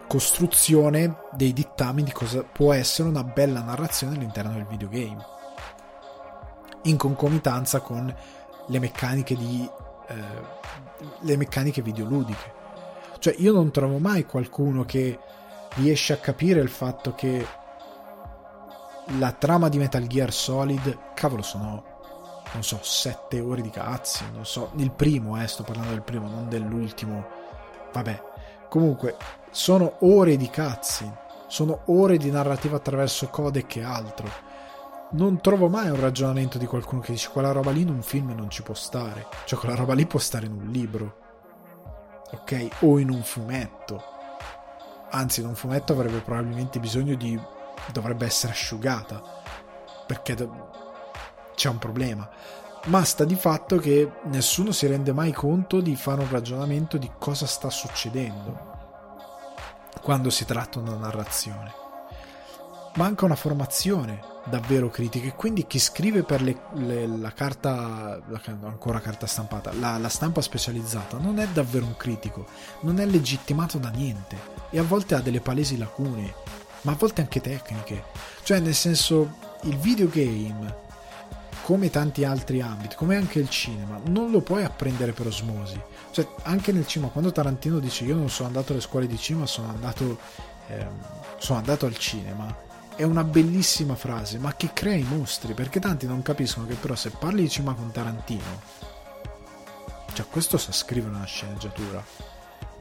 costruzione 0.07 1.23
dei 1.33 1.51
dittami 1.51 2.03
di 2.03 2.11
cosa 2.13 2.41
può 2.41 2.71
essere 2.71 3.09
una 3.09 3.25
bella 3.25 3.61
narrazione 3.61 4.15
all'interno 4.15 4.53
del 4.53 4.65
videogame. 4.65 5.25
In 6.83 6.95
concomitanza 6.95 7.81
con 7.81 8.15
le 8.67 8.79
meccaniche 8.79 9.35
di 9.35 9.69
eh, 10.07 10.15
le 11.19 11.35
meccaniche 11.35 11.81
videoludiche. 11.81 12.53
Cioè 13.19 13.35
io 13.39 13.51
non 13.51 13.69
trovo 13.71 13.97
mai 13.97 14.25
qualcuno 14.25 14.85
che 14.85 15.19
riesce 15.75 16.13
a 16.13 16.17
capire 16.17 16.61
il 16.61 16.69
fatto 16.69 17.13
che 17.13 17.45
la 19.17 19.33
trama 19.33 19.67
di 19.67 19.79
Metal 19.79 20.07
Gear 20.07 20.31
Solid 20.31 21.13
cavolo 21.13 21.41
sono 21.41 21.92
non 22.53 22.63
so 22.63 22.79
7 22.81 23.39
ore 23.39 23.61
di 23.61 23.69
cazzi 23.69 24.23
non 24.33 24.45
so 24.45 24.71
il 24.75 24.91
primo 24.91 25.41
eh 25.41 25.47
sto 25.47 25.63
parlando 25.63 25.91
del 25.91 26.01
primo 26.01 26.27
non 26.27 26.49
dell'ultimo 26.49 27.25
vabbè 27.91 28.21
comunque 28.69 29.17
sono 29.51 29.97
ore 29.99 30.37
di 30.37 30.49
cazzi 30.49 31.11
sono 31.47 31.81
ore 31.85 32.17
di 32.17 32.31
narrativa 32.31 32.77
attraverso 32.77 33.27
codec 33.29 33.75
e 33.77 33.83
altro 33.83 34.51
non 35.13 35.41
trovo 35.41 35.69
mai 35.69 35.89
un 35.89 35.99
ragionamento 35.99 36.57
di 36.57 36.65
qualcuno 36.65 37.01
che 37.01 37.11
dice 37.11 37.29
quella 37.29 37.51
roba 37.51 37.71
lì 37.71 37.81
in 37.81 37.89
un 37.89 38.01
film 38.01 38.33
non 38.35 38.49
ci 38.49 38.63
può 38.63 38.73
stare. 38.73 39.27
Cioè 39.45 39.59
quella 39.59 39.75
roba 39.75 39.93
lì 39.93 40.05
può 40.05 40.19
stare 40.19 40.45
in 40.45 40.53
un 40.53 40.67
libro. 40.69 41.17
Ok? 42.31 42.67
O 42.79 42.97
in 42.97 43.09
un 43.11 43.21
fumetto. 43.21 44.03
Anzi, 45.11 45.41
in 45.41 45.47
un 45.47 45.55
fumetto 45.55 45.93
avrebbe 45.93 46.19
probabilmente 46.19 46.79
bisogno 46.79 47.13
di... 47.15 47.39
dovrebbe 47.91 48.25
essere 48.25 48.53
asciugata. 48.53 49.21
Perché 50.07 50.35
c'è 51.55 51.69
un 51.69 51.77
problema. 51.79 52.29
ma 52.85 53.03
sta 53.05 53.23
di 53.23 53.35
fatto 53.35 53.77
che 53.77 54.11
nessuno 54.25 54.73
si 54.73 54.87
rende 54.87 55.13
mai 55.13 55.31
conto 55.31 55.79
di 55.79 55.95
fare 55.95 56.21
un 56.21 56.29
ragionamento 56.29 56.97
di 56.97 57.09
cosa 57.17 57.45
sta 57.45 57.69
succedendo 57.69 58.71
quando 60.01 60.29
si 60.29 60.43
tratta 60.43 60.79
una 60.79 60.95
narrazione. 60.95 61.73
Manca 62.95 63.25
una 63.25 63.35
formazione 63.35 64.19
davvero 64.45 64.89
critica 64.89 65.27
e 65.27 65.35
quindi 65.35 65.65
chi 65.65 65.79
scrive 65.79 66.23
per 66.23 66.41
le, 66.41 66.57
le, 66.73 67.07
la 67.07 67.31
carta, 67.31 68.21
la, 68.27 68.41
ancora 68.63 68.99
carta 68.99 69.25
stampata, 69.25 69.71
la, 69.73 69.97
la 69.97 70.09
stampa 70.09 70.41
specializzata 70.41 71.17
non 71.17 71.39
è 71.39 71.47
davvero 71.47 71.85
un 71.85 71.95
critico, 71.95 72.45
non 72.81 72.99
è 72.99 73.05
legittimato 73.05 73.77
da 73.77 73.89
niente 73.89 74.37
e 74.69 74.77
a 74.77 74.83
volte 74.83 75.15
ha 75.15 75.21
delle 75.21 75.39
palesi 75.39 75.77
lacune, 75.77 76.33
ma 76.81 76.91
a 76.91 76.95
volte 76.95 77.21
anche 77.21 77.41
tecniche. 77.41 78.03
Cioè 78.43 78.59
nel 78.59 78.75
senso 78.75 79.37
il 79.61 79.77
videogame 79.77 80.81
come 81.63 81.89
tanti 81.89 82.25
altri 82.25 82.59
ambiti, 82.59 82.95
come 82.95 83.15
anche 83.15 83.39
il 83.39 83.49
cinema, 83.49 83.97
non 84.07 84.31
lo 84.31 84.41
puoi 84.41 84.65
apprendere 84.65 85.13
per 85.13 85.27
osmosi. 85.27 85.81
Cioè, 86.11 86.27
anche 86.43 86.73
nel 86.73 86.85
cinema, 86.85 87.09
quando 87.09 87.31
Tarantino 87.31 87.79
dice 87.79 88.03
io 88.03 88.15
non 88.15 88.29
sono 88.29 88.49
andato 88.49 88.73
alle 88.73 88.81
scuole 88.81 89.07
di 89.07 89.17
cinema, 89.17 89.45
sono 89.45 89.69
andato, 89.69 90.19
ehm, 90.67 90.99
sono 91.37 91.59
andato 91.59 91.85
al 91.85 91.97
cinema, 91.97 92.53
è 92.95 93.03
una 93.03 93.23
bellissima 93.23 93.95
frase, 93.95 94.39
ma 94.39 94.53
che 94.55 94.71
crea 94.73 94.95
i 94.95 95.03
mostri, 95.03 95.53
perché 95.53 95.79
tanti 95.79 96.05
non 96.05 96.21
capiscono 96.21 96.67
che 96.67 96.75
però 96.75 96.95
se 96.95 97.11
parli 97.11 97.43
di 97.43 97.49
cinema 97.49 97.75
con 97.75 97.91
Tarantino, 97.91 98.61
cioè 100.13 100.25
questo 100.29 100.57
sa 100.57 100.73
scrivere 100.73 101.15
una 101.15 101.25
sceneggiatura, 101.25 102.03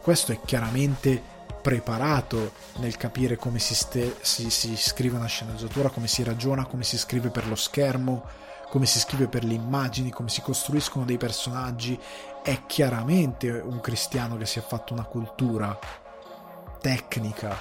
questo 0.02 0.32
è 0.32 0.40
chiaramente 0.44 1.22
preparato 1.62 2.52
nel 2.78 2.96
capire 2.96 3.36
come 3.36 3.60
si, 3.60 3.76
ste- 3.76 4.16
si, 4.22 4.50
si 4.50 4.76
scrive 4.76 5.16
una 5.16 5.26
sceneggiatura, 5.26 5.88
come 5.88 6.08
si 6.08 6.24
ragiona, 6.24 6.66
come 6.66 6.82
si 6.82 6.98
scrive 6.98 7.30
per 7.30 7.46
lo 7.46 7.54
schermo, 7.54 8.40
come 8.72 8.86
si 8.86 9.00
scrive 9.00 9.28
per 9.28 9.44
le 9.44 9.52
immagini, 9.52 10.08
come 10.08 10.30
si 10.30 10.40
costruiscono 10.40 11.04
dei 11.04 11.18
personaggi. 11.18 12.00
È 12.42 12.64
chiaramente 12.64 13.50
un 13.50 13.82
cristiano 13.82 14.38
che 14.38 14.46
si 14.46 14.58
è 14.58 14.62
fatto 14.62 14.94
una 14.94 15.04
cultura 15.04 15.78
tecnica, 16.80 17.54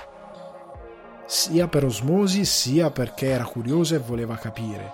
sia 1.26 1.68
per 1.68 1.84
osmosi 1.84 2.45
sia 2.45 2.91
perché 2.91 3.28
era 3.28 3.43
curioso 3.43 3.93
e 3.93 3.99
voleva 3.99 4.38
capire. 4.38 4.93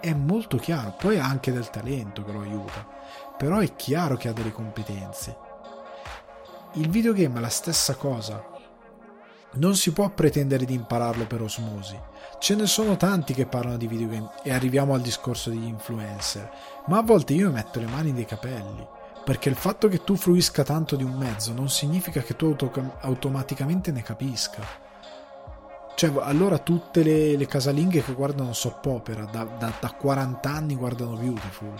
È 0.00 0.12
molto 0.12 0.56
chiaro, 0.56 0.96
poi 0.98 1.20
ha 1.20 1.26
anche 1.26 1.52
del 1.52 1.70
talento 1.70 2.24
che 2.24 2.32
lo 2.32 2.40
aiuta, 2.40 2.84
però 3.38 3.60
è 3.60 3.76
chiaro 3.76 4.16
che 4.16 4.26
ha 4.26 4.32
delle 4.32 4.50
competenze. 4.50 5.36
Il 6.72 6.88
videogame 6.90 7.38
è 7.38 7.40
la 7.40 7.48
stessa 7.48 7.94
cosa. 7.94 8.44
Non 9.52 9.76
si 9.76 9.92
può 9.92 10.08
pretendere 10.08 10.64
di 10.64 10.74
impararlo 10.74 11.24
per 11.24 11.40
osmosi 11.40 12.15
Ce 12.38 12.54
ne 12.54 12.66
sono 12.66 12.96
tanti 12.96 13.32
che 13.32 13.46
parlano 13.46 13.78
di 13.78 13.86
videogame 13.86 14.30
e 14.42 14.52
arriviamo 14.52 14.92
al 14.94 15.00
discorso 15.00 15.48
degli 15.48 15.64
influencer, 15.64 16.50
ma 16.86 16.98
a 16.98 17.02
volte 17.02 17.32
io 17.32 17.50
metto 17.50 17.80
le 17.80 17.86
mani 17.86 18.12
nei 18.12 18.26
capelli, 18.26 18.86
perché 19.24 19.48
il 19.48 19.56
fatto 19.56 19.88
che 19.88 20.04
tu 20.04 20.16
fruisca 20.16 20.62
tanto 20.62 20.96
di 20.96 21.02
un 21.02 21.14
mezzo 21.14 21.52
non 21.54 21.70
significa 21.70 22.20
che 22.20 22.36
tu 22.36 22.46
auto- 22.46 22.98
automaticamente 23.00 23.90
ne 23.90 24.02
capisca. 24.02 24.62
Cioè, 25.94 26.12
allora 26.20 26.58
tutte 26.58 27.02
le, 27.02 27.36
le 27.36 27.46
casalinghe 27.46 28.04
che 28.04 28.12
guardano 28.12 28.52
soap 28.52 28.84
opera 28.84 29.24
da, 29.24 29.44
da, 29.44 29.72
da 29.80 29.90
40 29.92 30.48
anni 30.48 30.76
guardano 30.76 31.16
Beautiful 31.16 31.74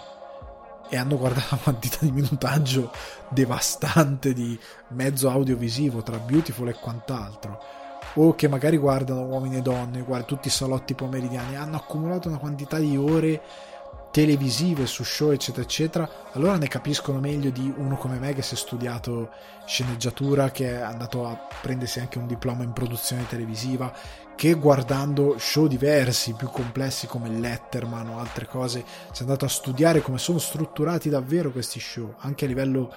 e 0.89 0.97
hanno 0.97 1.19
guardato 1.19 1.49
una 1.51 1.63
quantità 1.63 1.99
di 2.01 2.13
minutaggio 2.13 2.91
devastante 3.29 4.33
di 4.33 4.59
mezzo 4.89 5.29
audiovisivo 5.29 6.03
tra 6.03 6.19
Beautiful 6.19 6.69
e 6.69 6.75
quant'altro 6.75 7.85
o 8.17 8.35
che 8.35 8.49
magari 8.49 8.77
guardano 8.77 9.23
uomini 9.23 9.57
e 9.57 9.63
donne, 9.63 10.03
guarda, 10.03 10.27
tutti 10.27 10.49
i 10.49 10.51
salotti 10.51 10.95
pomeridiani, 10.95 11.57
hanno 11.57 11.77
accumulato 11.77 12.29
una 12.29 12.39
quantità 12.39 12.79
di 12.79 12.97
ore 12.97 13.43
televisive 14.17 14.87
su 14.87 15.05
show 15.05 15.31
eccetera 15.31 15.63
eccetera. 15.63 16.11
Allora 16.33 16.57
ne 16.57 16.69
capiscono 16.69 17.21
meglio 17.21 17.51
di 17.51 17.71
uno 17.77 17.97
come 17.97 18.19
me 18.19 18.33
che 18.33 18.41
si 18.41 18.55
è 18.55 18.57
studiato 18.57 19.29
sceneggiatura 19.67 20.51
che 20.51 20.71
è 20.71 20.81
andato 20.81 21.27
a 21.27 21.39
prendersi 21.61 22.01
anche 22.01 22.17
un 22.17 22.27
diploma 22.27 22.63
in 22.63 22.73
produzione 22.73 23.27
televisiva 23.27 23.93
che 24.35 24.55
guardando 24.55 25.37
show 25.39 25.67
diversi 25.67 26.33
più 26.33 26.49
complessi 26.49 27.07
come 27.07 27.29
Letterman 27.29 28.09
o 28.09 28.19
altre 28.19 28.47
cose 28.47 28.85
si 29.13 29.21
è 29.21 29.25
andato 29.25 29.45
a 29.45 29.49
studiare 29.49 30.01
come 30.01 30.19
sono 30.19 30.39
strutturati 30.39 31.09
davvero 31.09 31.51
questi 31.51 31.81
show 31.81 32.15
anche 32.19 32.45
a 32.45 32.49
livello 32.49 32.93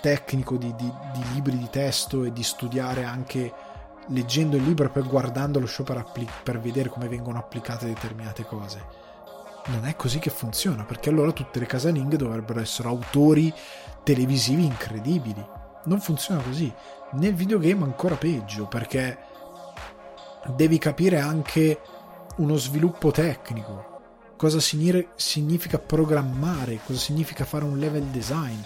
tecnico 0.00 0.56
di, 0.56 0.74
di, 0.76 0.92
di 1.12 1.24
libri 1.32 1.56
di 1.56 1.68
testo 1.70 2.24
e 2.24 2.32
di 2.32 2.42
studiare 2.42 3.04
anche 3.04 3.52
leggendo 4.08 4.56
il 4.56 4.64
libro 4.64 4.86
e 4.86 4.90
poi 4.90 5.02
guardando 5.02 5.58
lo 5.58 5.66
show 5.66 5.84
per, 5.84 5.98
appli- 5.98 6.28
per 6.42 6.60
vedere 6.60 6.88
come 6.88 7.08
vengono 7.08 7.38
applicate 7.38 7.86
determinate 7.86 8.44
cose. 8.44 9.04
Non 9.66 9.84
è 9.84 9.96
così 9.96 10.18
che 10.18 10.30
funziona, 10.30 10.84
perché 10.84 11.08
allora 11.08 11.32
tutte 11.32 11.58
le 11.58 11.66
casalinghe 11.66 12.16
dovrebbero 12.16 12.60
essere 12.60 12.88
autori 12.88 13.52
televisivi 14.04 14.64
incredibili. 14.64 15.44
Non 15.84 16.00
funziona 16.00 16.40
così. 16.40 16.72
Nel 17.12 17.34
videogame 17.34 17.84
ancora 17.84 18.14
peggio, 18.14 18.66
perché 18.66 19.18
devi 20.54 20.78
capire 20.78 21.18
anche 21.18 21.80
uno 22.36 22.56
sviluppo 22.56 23.10
tecnico. 23.10 23.94
Cosa 24.36 24.60
significa 24.60 25.78
programmare, 25.78 26.80
cosa 26.84 26.98
significa 26.98 27.44
fare 27.44 27.64
un 27.64 27.78
level 27.78 28.04
design, 28.04 28.60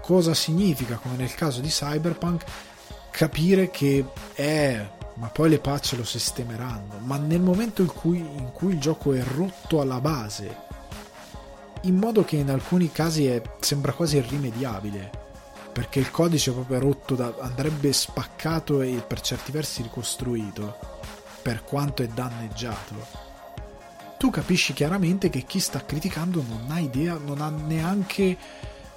cosa 0.00 0.34
significa, 0.34 0.96
come 0.96 1.16
nel 1.16 1.34
caso 1.34 1.60
di 1.60 1.68
Cyberpunk, 1.68 2.44
capire 3.16 3.70
che 3.70 4.04
è 4.34 4.90
ma 5.14 5.28
poi 5.28 5.48
le 5.48 5.60
patch 5.60 5.92
lo 5.96 6.02
sistemeranno 6.02 6.98
ma 6.98 7.16
nel 7.16 7.40
momento 7.40 7.80
in 7.80 7.86
cui, 7.86 8.18
in 8.18 8.50
cui 8.52 8.72
il 8.72 8.80
gioco 8.80 9.12
è 9.12 9.22
rotto 9.22 9.80
alla 9.80 10.00
base 10.00 10.62
in 11.82 11.94
modo 11.94 12.24
che 12.24 12.34
in 12.34 12.50
alcuni 12.50 12.90
casi 12.90 13.26
è, 13.26 13.40
sembra 13.60 13.92
quasi 13.92 14.16
irrimediabile 14.16 15.12
perché 15.72 16.00
il 16.00 16.10
codice 16.10 16.50
proprio 16.50 16.80
rotto 16.80 17.14
da, 17.14 17.32
andrebbe 17.38 17.92
spaccato 17.92 18.80
e 18.82 19.04
per 19.06 19.20
certi 19.20 19.52
versi 19.52 19.82
ricostruito 19.82 20.76
per 21.40 21.62
quanto 21.64 22.02
è 22.02 22.06
danneggiato. 22.06 22.94
Tu 24.16 24.30
capisci 24.30 24.72
chiaramente 24.72 25.30
che 25.30 25.42
chi 25.42 25.58
sta 25.60 25.84
criticando 25.84 26.44
non 26.48 26.70
ha 26.70 26.78
idea 26.78 27.18
non 27.18 27.40
ha 27.40 27.48
neanche 27.48 28.38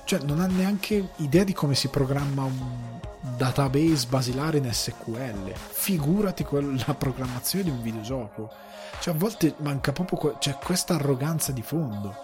cioè 0.07 0.21
non 0.21 0.39
ha 0.39 0.47
neanche 0.47 1.09
idea 1.17 1.43
di 1.43 1.51
come 1.51 1.75
si 1.75 1.89
programma 1.89 2.43
un 2.43 2.97
database 3.35 4.07
basilare 4.07 4.57
in 4.57 4.71
SQL. 4.71 5.51
Figurati 5.53 6.47
la 6.85 6.93
programmazione 6.93 7.65
di 7.65 7.71
un 7.71 7.81
videogioco. 7.81 8.49
Cioè, 9.01 9.13
a 9.13 9.17
volte 9.17 9.55
manca 9.57 9.91
proprio 9.91 10.37
c'è 10.39 10.57
questa 10.63 10.93
arroganza 10.93 11.51
di 11.51 11.61
fondo. 11.61 12.15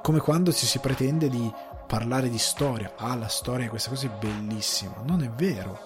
Come 0.00 0.20
quando 0.20 0.54
ci 0.54 0.64
si 0.64 0.78
pretende 0.78 1.28
di 1.28 1.52
parlare 1.86 2.30
di 2.30 2.38
storia. 2.38 2.94
Ah, 2.96 3.14
la 3.14 3.28
storia 3.28 3.64
di 3.64 3.68
queste 3.68 3.90
cose 3.90 4.06
è 4.06 4.10
bellissima. 4.18 4.94
Non 5.04 5.22
è 5.22 5.28
vero. 5.28 5.78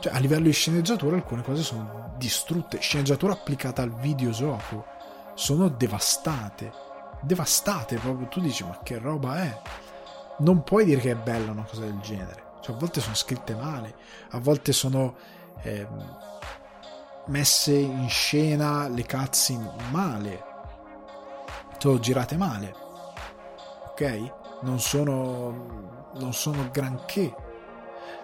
Cioè, 0.00 0.14
a 0.14 0.18
livello 0.18 0.44
di 0.44 0.52
sceneggiatura 0.52 1.16
alcune 1.16 1.42
cose 1.42 1.62
sono 1.62 2.14
distrutte. 2.16 2.80
Sceneggiatura 2.80 3.34
applicata 3.34 3.82
al 3.82 3.92
videogioco 3.92 4.86
sono 5.34 5.68
devastate. 5.68 6.72
Devastate 7.20 7.98
proprio. 7.98 8.26
Tu 8.28 8.40
dici, 8.40 8.64
ma 8.64 8.80
che 8.82 8.96
roba 8.96 9.42
è? 9.42 9.60
Non 10.38 10.62
puoi 10.64 10.84
dire 10.84 11.00
che 11.00 11.12
è 11.12 11.16
bella 11.16 11.50
una 11.50 11.64
cosa 11.64 11.82
del 11.82 11.98
genere. 12.00 12.44
Cioè, 12.60 12.74
a 12.74 12.78
volte 12.78 13.00
sono 13.00 13.14
scritte 13.14 13.54
male, 13.54 13.94
a 14.30 14.38
volte 14.38 14.72
sono 14.72 15.14
eh, 15.62 15.86
messe 17.26 17.74
in 17.74 18.08
scena 18.08 18.88
le 18.88 19.06
cutscene 19.06 19.72
male, 19.90 20.44
sono 21.78 21.98
girate 21.98 22.36
male, 22.36 22.74
ok? 23.90 24.32
Non 24.62 24.80
sono, 24.80 26.10
non 26.14 26.32
sono 26.32 26.68
granché 26.70 27.34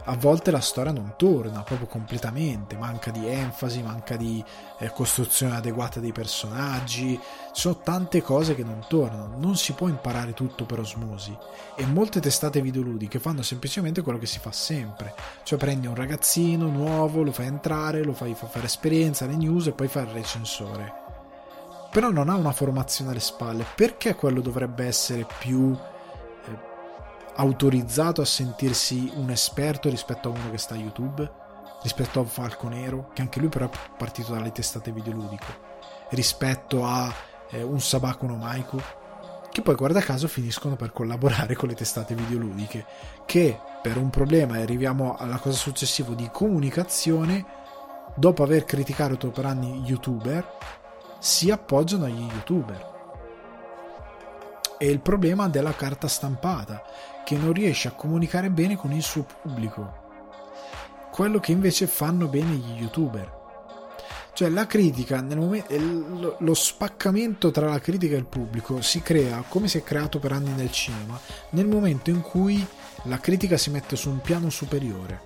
a 0.05 0.16
volte 0.16 0.50
la 0.50 0.61
storia 0.61 0.90
non 0.90 1.14
torna 1.16 1.62
proprio 1.62 1.86
completamente, 1.86 2.76
manca 2.76 3.11
di 3.11 3.28
enfasi, 3.28 3.82
manca 3.82 4.16
di 4.16 4.42
eh, 4.78 4.90
costruzione 4.90 5.57
adeguata 5.57 6.00
dei 6.00 6.12
personaggi, 6.12 7.18
ci 7.53 7.61
sono 7.61 7.78
tante 7.78 8.20
cose 8.22 8.55
che 8.55 8.64
non 8.64 8.84
tornano, 8.88 9.36
non 9.38 9.57
si 9.57 9.72
può 9.74 9.88
imparare 9.88 10.34
tutto 10.34 10.64
per 10.64 10.80
osmosi 10.80 11.36
e 11.76 11.86
molte 11.86 12.20
testate 12.20 12.61
videoludiche 12.61 13.18
fanno 13.18 13.42
semplicemente 13.42 14.03
quello 14.03 14.18
che 14.18 14.26
si 14.26 14.38
fa 14.38 14.50
sempre, 14.50 15.14
cioè 15.44 15.59
prendi 15.59 15.86
un 15.86 15.94
ragazzino 15.94 16.66
nuovo, 16.66 17.22
lo 17.22 17.32
fai 17.32 17.46
entrare, 17.46 18.03
lo 18.03 18.12
fai 18.12 18.34
fare 18.34 18.66
esperienza, 18.66 19.26
le 19.26 19.36
news 19.36 19.68
e 19.68 19.72
poi 19.72 19.88
fai 19.88 20.05
il 20.05 20.11
recensore. 20.11 21.00
Però 21.92 22.11
non 22.11 22.30
ha 22.30 22.36
una 22.36 22.53
formazione 22.53 23.11
alle 23.11 23.20
spalle, 23.20 23.66
perché 23.76 24.14
quello 24.14 24.40
dovrebbe 24.40 24.86
essere 24.86 25.26
più 25.38 25.76
autorizzato 27.37 28.20
a 28.20 28.26
sentirsi 28.26 29.11
un 29.14 29.30
esperto 29.30 29.89
rispetto 29.89 30.28
a 30.28 30.33
uno 30.33 30.51
che 30.51 30.59
sta 30.59 30.74
a 30.74 30.78
YouTube, 30.78 31.30
rispetto 31.83 32.20
a 32.20 32.24
Falco 32.24 32.68
Nero, 32.68 33.11
che 33.12 33.22
anche 33.22 33.41
lui 33.41 33.49
però 33.49 33.68
è 33.68 33.78
partito 33.97 34.33
dalle 34.33 34.53
testate 34.53 34.93
videoludiche, 34.93 35.70
rispetto 36.11 36.85
a 36.85 37.12
eh, 37.51 37.62
un 37.62 37.80
Sabako 37.80 38.26
no 38.26 38.37
Maiku, 38.37 38.80
che 39.51 39.62
poi 39.62 39.74
guarda 39.74 40.01
caso 40.01 40.28
finiscono 40.28 40.76
per 40.76 40.93
collaborare 40.93 41.55
con 41.55 41.68
le 41.68 41.74
testate 41.74 42.14
videoludiche, 42.14 42.87
che 43.26 43.59
per 43.83 43.99
un 43.99 44.09
problema, 44.11 44.57
e 44.57 44.62
arriviamo 44.62 45.16
alla 45.16 45.39
cosa 45.39 45.57
successiva 45.57 46.14
di 46.14 46.30
comunicazione, 46.33 47.45
dopo 48.14 48.43
aver 48.43 48.64
criticato 48.64 49.30
per 49.30 49.47
anni 49.47 49.83
youtuber, 49.85 50.59
si 51.18 51.51
appoggiano 51.51 52.05
agli 52.05 52.26
youtuber. 52.33 52.91
È 54.78 54.85
il 54.85 55.01
problema 55.01 55.49
della 55.49 55.74
carta 55.74 56.09
stampata, 56.09 56.83
che 57.25 57.37
non 57.37 57.53
riesce 57.53 57.89
a 57.89 57.93
comunicare 57.93 58.51
bene 58.51 58.77
con 58.77 58.93
il 58.93 59.03
suo 59.03 59.25
pubblico. 59.25 60.01
Quello 61.11 61.41
che 61.41 61.53
invece 61.53 61.87
fanno 61.87 62.27
bene 62.27 62.55
gli 62.55 62.81
youtuber. 62.81 63.41
Cioè 64.35 64.49
la 64.49 64.66
critica, 64.66 65.20
nel 65.20 65.37
momento, 65.37 66.37
lo 66.39 66.55
spaccamento 66.55 67.51
tra 67.51 67.68
la 67.68 67.81
critica 67.81 68.14
e 68.14 68.18
il 68.18 68.25
pubblico 68.25 68.81
si 68.81 69.03
crea, 69.03 69.45
come 69.47 69.68
si 69.68 69.77
è 69.77 69.83
creato 69.83 70.18
per 70.18 70.33
anni 70.33 70.53
nel 70.53 70.73
cinema, 70.73 71.20
nel 71.51 71.66
momento 71.66 72.09
in 72.09 72.23
cui 72.23 72.66
la 73.05 73.18
critica 73.18 73.59
si 73.59 73.70
mette 73.70 73.95
su 73.95 74.09
un 74.09 74.23
piano 74.23 74.49
superiore. 74.49 75.20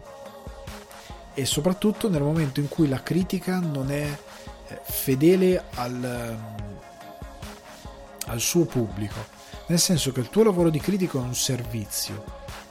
E 1.35 1.45
soprattutto 1.45 2.09
nel 2.09 2.23
momento 2.23 2.59
in 2.59 2.69
cui 2.69 2.89
la 2.89 3.03
critica 3.03 3.61
non 3.61 3.93
è 3.93 4.19
eh, 4.69 4.81
fedele 4.83 5.63
al, 5.75 6.05
ehm, 6.05 6.57
al 8.27 8.41
suo 8.41 8.65
pubblico. 8.65 9.36
Nel 9.69 9.81
senso 9.81 10.13
che 10.13 10.21
il 10.21 10.29
tuo 10.29 10.45
lavoro 10.45 10.71
di 10.71 10.79
critico 10.79 11.19
è 11.19 11.23
un 11.23 11.35
servizio. 11.35 12.25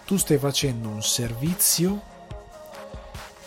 Tu 0.06 0.16
stai 0.16 0.38
facendo 0.38 0.88
un 0.88 1.04
servizio 1.04 2.14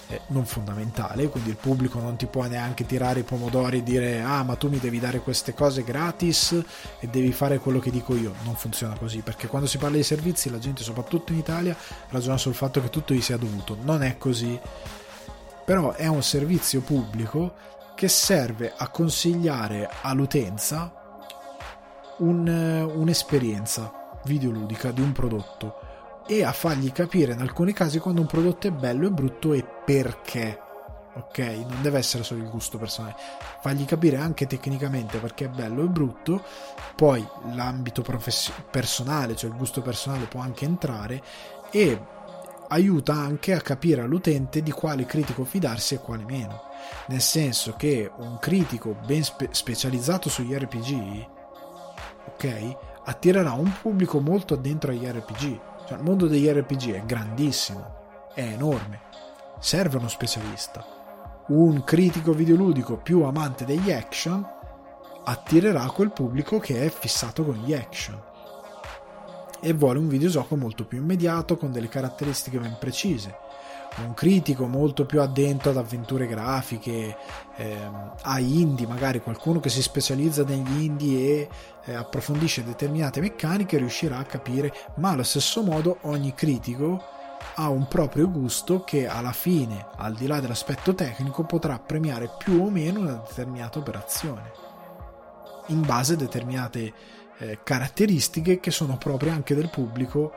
eh, 0.09 0.21
non 0.29 0.45
fondamentale, 0.45 1.29
quindi 1.29 1.51
il 1.51 1.57
pubblico 1.57 1.99
non 1.99 2.17
ti 2.17 2.27
può 2.27 2.45
neanche 2.45 2.85
tirare 2.85 3.21
i 3.21 3.25
pomodori 3.25 3.79
e 3.79 3.83
dire 3.83 4.21
ah 4.21 4.43
ma 4.43 4.57
tu 4.57 4.69
mi 4.69 4.79
devi 4.79 4.99
dare 4.99 5.21
queste 5.21 5.55
cose 5.55 5.83
gratis 5.83 6.63
e 6.99 7.07
devi 7.07 7.33
fare 7.33 7.59
quello 7.59 7.79
che 7.79 7.91
dico 7.91 8.15
io. 8.15 8.35
Non 8.45 8.55
funziona 8.55 8.99
così, 8.99 9.21
perché 9.21 9.47
quando 9.47 9.67
si 9.67 9.79
parla 9.79 9.97
di 9.97 10.03
servizi 10.03 10.51
la 10.51 10.59
gente, 10.59 10.83
soprattutto 10.83 11.33
in 11.33 11.39
Italia, 11.39 11.77
ragiona 12.11 12.37
sul 12.37 12.55
fatto 12.55 12.83
che 12.83 12.91
tutto 12.91 13.15
gli 13.15 13.23
sia 13.23 13.39
dovuto. 13.39 13.79
Non 13.81 14.03
è 14.03 14.19
così. 14.19 14.59
Però 15.65 15.93
è 15.93 16.07
un 16.07 16.23
servizio 16.23 16.81
pubblico 16.81 17.55
che 17.95 18.09
serve 18.09 18.73
a 18.77 18.89
consigliare 18.89 19.89
all'utenza 20.03 20.98
un, 22.19 22.49
un'esperienza 22.95 24.21
videoludica 24.25 24.91
di 24.91 25.01
un 25.01 25.13
prodotto 25.13 25.81
e 26.27 26.45
a 26.45 26.53
fargli 26.53 26.93
capire 26.93 27.33
in 27.33 27.41
alcuni 27.41 27.73
casi 27.73 27.99
quando 27.99 28.21
un 28.21 28.27
prodotto 28.27 28.67
è 28.67 28.71
bello 28.71 29.07
e 29.07 29.11
brutto 29.11 29.53
e 29.55 29.65
perché. 29.85 30.61
Ok, 31.15 31.39
non 31.39 31.83
deve 31.83 31.99
essere 31.99 32.23
solo 32.23 32.43
il 32.43 32.49
gusto 32.51 32.79
personale, 32.79 33.17
fargli 33.61 33.85
capire 33.87 34.19
anche 34.19 34.47
tecnicamente 34.47 35.19
perché 35.19 35.47
è 35.47 35.49
bello 35.49 35.83
e 35.83 35.89
brutto, 35.89 36.45
poi 36.95 37.27
l'ambito 37.55 38.03
profes- 38.03 38.53
personale, 38.71 39.35
cioè 39.35 39.51
il 39.51 39.57
gusto 39.57 39.83
personale 39.83 40.27
può 40.27 40.41
anche 40.41 40.65
entrare 40.65 41.21
e 41.71 42.01
aiuta 42.69 43.15
anche 43.15 43.55
a 43.55 43.61
capire 43.61 44.03
all'utente 44.03 44.63
di 44.63 44.71
quale 44.71 45.07
critico 45.07 45.45
fidarsi 45.45 45.95
e 45.95 46.01
quale 46.01 46.25
meno. 46.25 46.63
Nel 47.07 47.23
senso 47.23 47.75
che 47.77 48.09
un 48.19 48.39
critico 48.39 48.95
ben 49.05 49.25
spe- 49.25 49.49
specializzato 49.51 50.29
sugli 50.29 50.55
RPG, 50.55 51.27
ok, 52.39 52.77
attirerà 53.05 53.53
un 53.53 53.73
pubblico 53.83 54.21
molto 54.21 54.55
addentro 54.55 54.91
agli 54.93 55.07
RPG 55.07 55.61
cioè, 55.89 55.97
il 55.97 56.05
mondo 56.05 56.27
degli 56.27 56.47
RPG 56.47 56.97
è 56.97 57.03
grandissimo, 57.07 58.29
è 58.35 58.43
enorme. 58.43 59.01
Serve 59.59 59.97
uno 59.97 60.09
specialista. 60.09 60.85
Un 61.47 61.83
critico 61.83 62.35
videoludico 62.35 62.99
più 62.99 63.23
amante 63.23 63.65
degli 63.65 63.91
action 63.91 64.47
attirerà 65.25 65.87
quel 65.87 66.13
pubblico 66.13 66.59
che 66.59 66.85
è 66.85 66.91
fissato 66.91 67.43
con 67.43 67.55
gli 67.55 67.73
action 67.73 68.23
e 69.61 69.73
vuole 69.73 69.99
un 69.99 70.09
videogioco 70.09 70.57
molto 70.57 70.85
più 70.85 70.99
immediato 70.99 71.57
con 71.57 71.73
delle 71.73 71.89
caratteristiche 71.89 72.59
ben 72.59 72.77
precise 72.79 73.35
un 74.05 74.15
critico 74.15 74.67
molto 74.67 75.07
più 75.07 75.21
addentro 75.21 75.71
ad 75.71 75.77
avventure 75.77 76.27
grafiche, 76.27 77.17
ehm, 77.57 78.15
a 78.23 78.39
indie, 78.39 78.87
magari 78.87 79.21
qualcuno 79.21 79.61
che 79.61 79.69
si 79.69 79.83
specializza 79.83 80.45
negli 80.45 80.83
indie 80.83 81.19
e 81.19 81.49
eh, 81.85 81.95
approfondisce 81.95 82.65
determinate 82.65 83.21
meccaniche 83.21 83.79
riuscirà 83.79 84.19
a 84.19 84.25
capire, 84.25 84.73
ma 84.97 85.11
allo 85.11 85.23
stesso 85.23 85.63
modo 85.63 85.99
ogni 86.03 86.35
critico 86.35 87.03
ha 87.55 87.69
un 87.69 87.89
proprio 87.89 88.31
gusto 88.31 88.85
che 88.85 89.07
alla 89.07 89.33
fine, 89.33 89.87
al 89.97 90.15
di 90.15 90.27
là 90.27 90.41
dell'aspetto 90.41 90.95
tecnico, 90.95 91.45
potrà 91.45 91.79
premiare 91.79 92.31
più 92.37 92.63
o 92.63 92.71
meno 92.71 93.01
una 93.01 93.23
determinata 93.27 93.79
operazione 93.79 94.67
in 95.69 95.83
base 95.83 96.15
a 96.15 96.17
determinate 96.17 96.93
eh, 97.39 97.59
caratteristiche 97.63 98.61
che 98.61 98.71
sono 98.71 98.97
proprie 98.97 99.31
anche 99.31 99.55
del 99.55 99.71
pubblico 99.71 100.33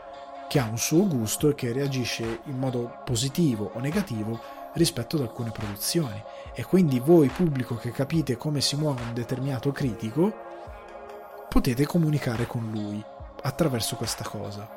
che 0.51 0.59
ha 0.59 0.67
un 0.67 0.77
suo 0.77 1.07
gusto 1.07 1.47
e 1.47 1.55
che 1.55 1.71
reagisce 1.71 2.41
in 2.43 2.57
modo 2.57 2.99
positivo 3.05 3.71
o 3.73 3.79
negativo 3.79 4.37
rispetto 4.73 5.15
ad 5.15 5.21
alcune 5.21 5.49
produzioni. 5.49 6.21
E 6.53 6.65
quindi 6.65 6.99
voi, 6.99 7.29
pubblico 7.29 7.77
che 7.77 7.91
capite 7.91 8.35
come 8.35 8.59
si 8.59 8.75
muove 8.75 9.01
un 9.01 9.13
determinato 9.13 9.71
critico, 9.71 10.33
potete 11.47 11.85
comunicare 11.85 12.47
con 12.47 12.69
lui 12.69 13.01
attraverso 13.43 13.95
questa 13.95 14.25
cosa. 14.25 14.67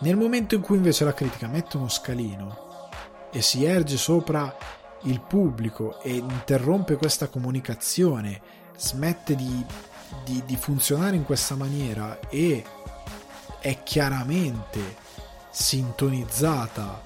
Nel 0.00 0.16
momento 0.16 0.56
in 0.56 0.62
cui 0.62 0.78
invece 0.78 1.04
la 1.04 1.14
critica 1.14 1.46
mette 1.46 1.76
uno 1.76 1.88
scalino 1.88 2.88
e 3.30 3.40
si 3.40 3.64
erge 3.64 3.96
sopra 3.96 4.52
il 5.02 5.20
pubblico 5.20 6.02
e 6.02 6.10
interrompe 6.10 6.96
questa 6.96 7.28
comunicazione, 7.28 8.40
smette 8.76 9.36
di, 9.36 9.64
di, 10.24 10.42
di 10.44 10.56
funzionare 10.56 11.14
in 11.14 11.24
questa 11.24 11.54
maniera 11.54 12.18
e 12.28 12.64
è 13.64 13.82
chiaramente 13.82 14.96
sintonizzata 15.50 17.00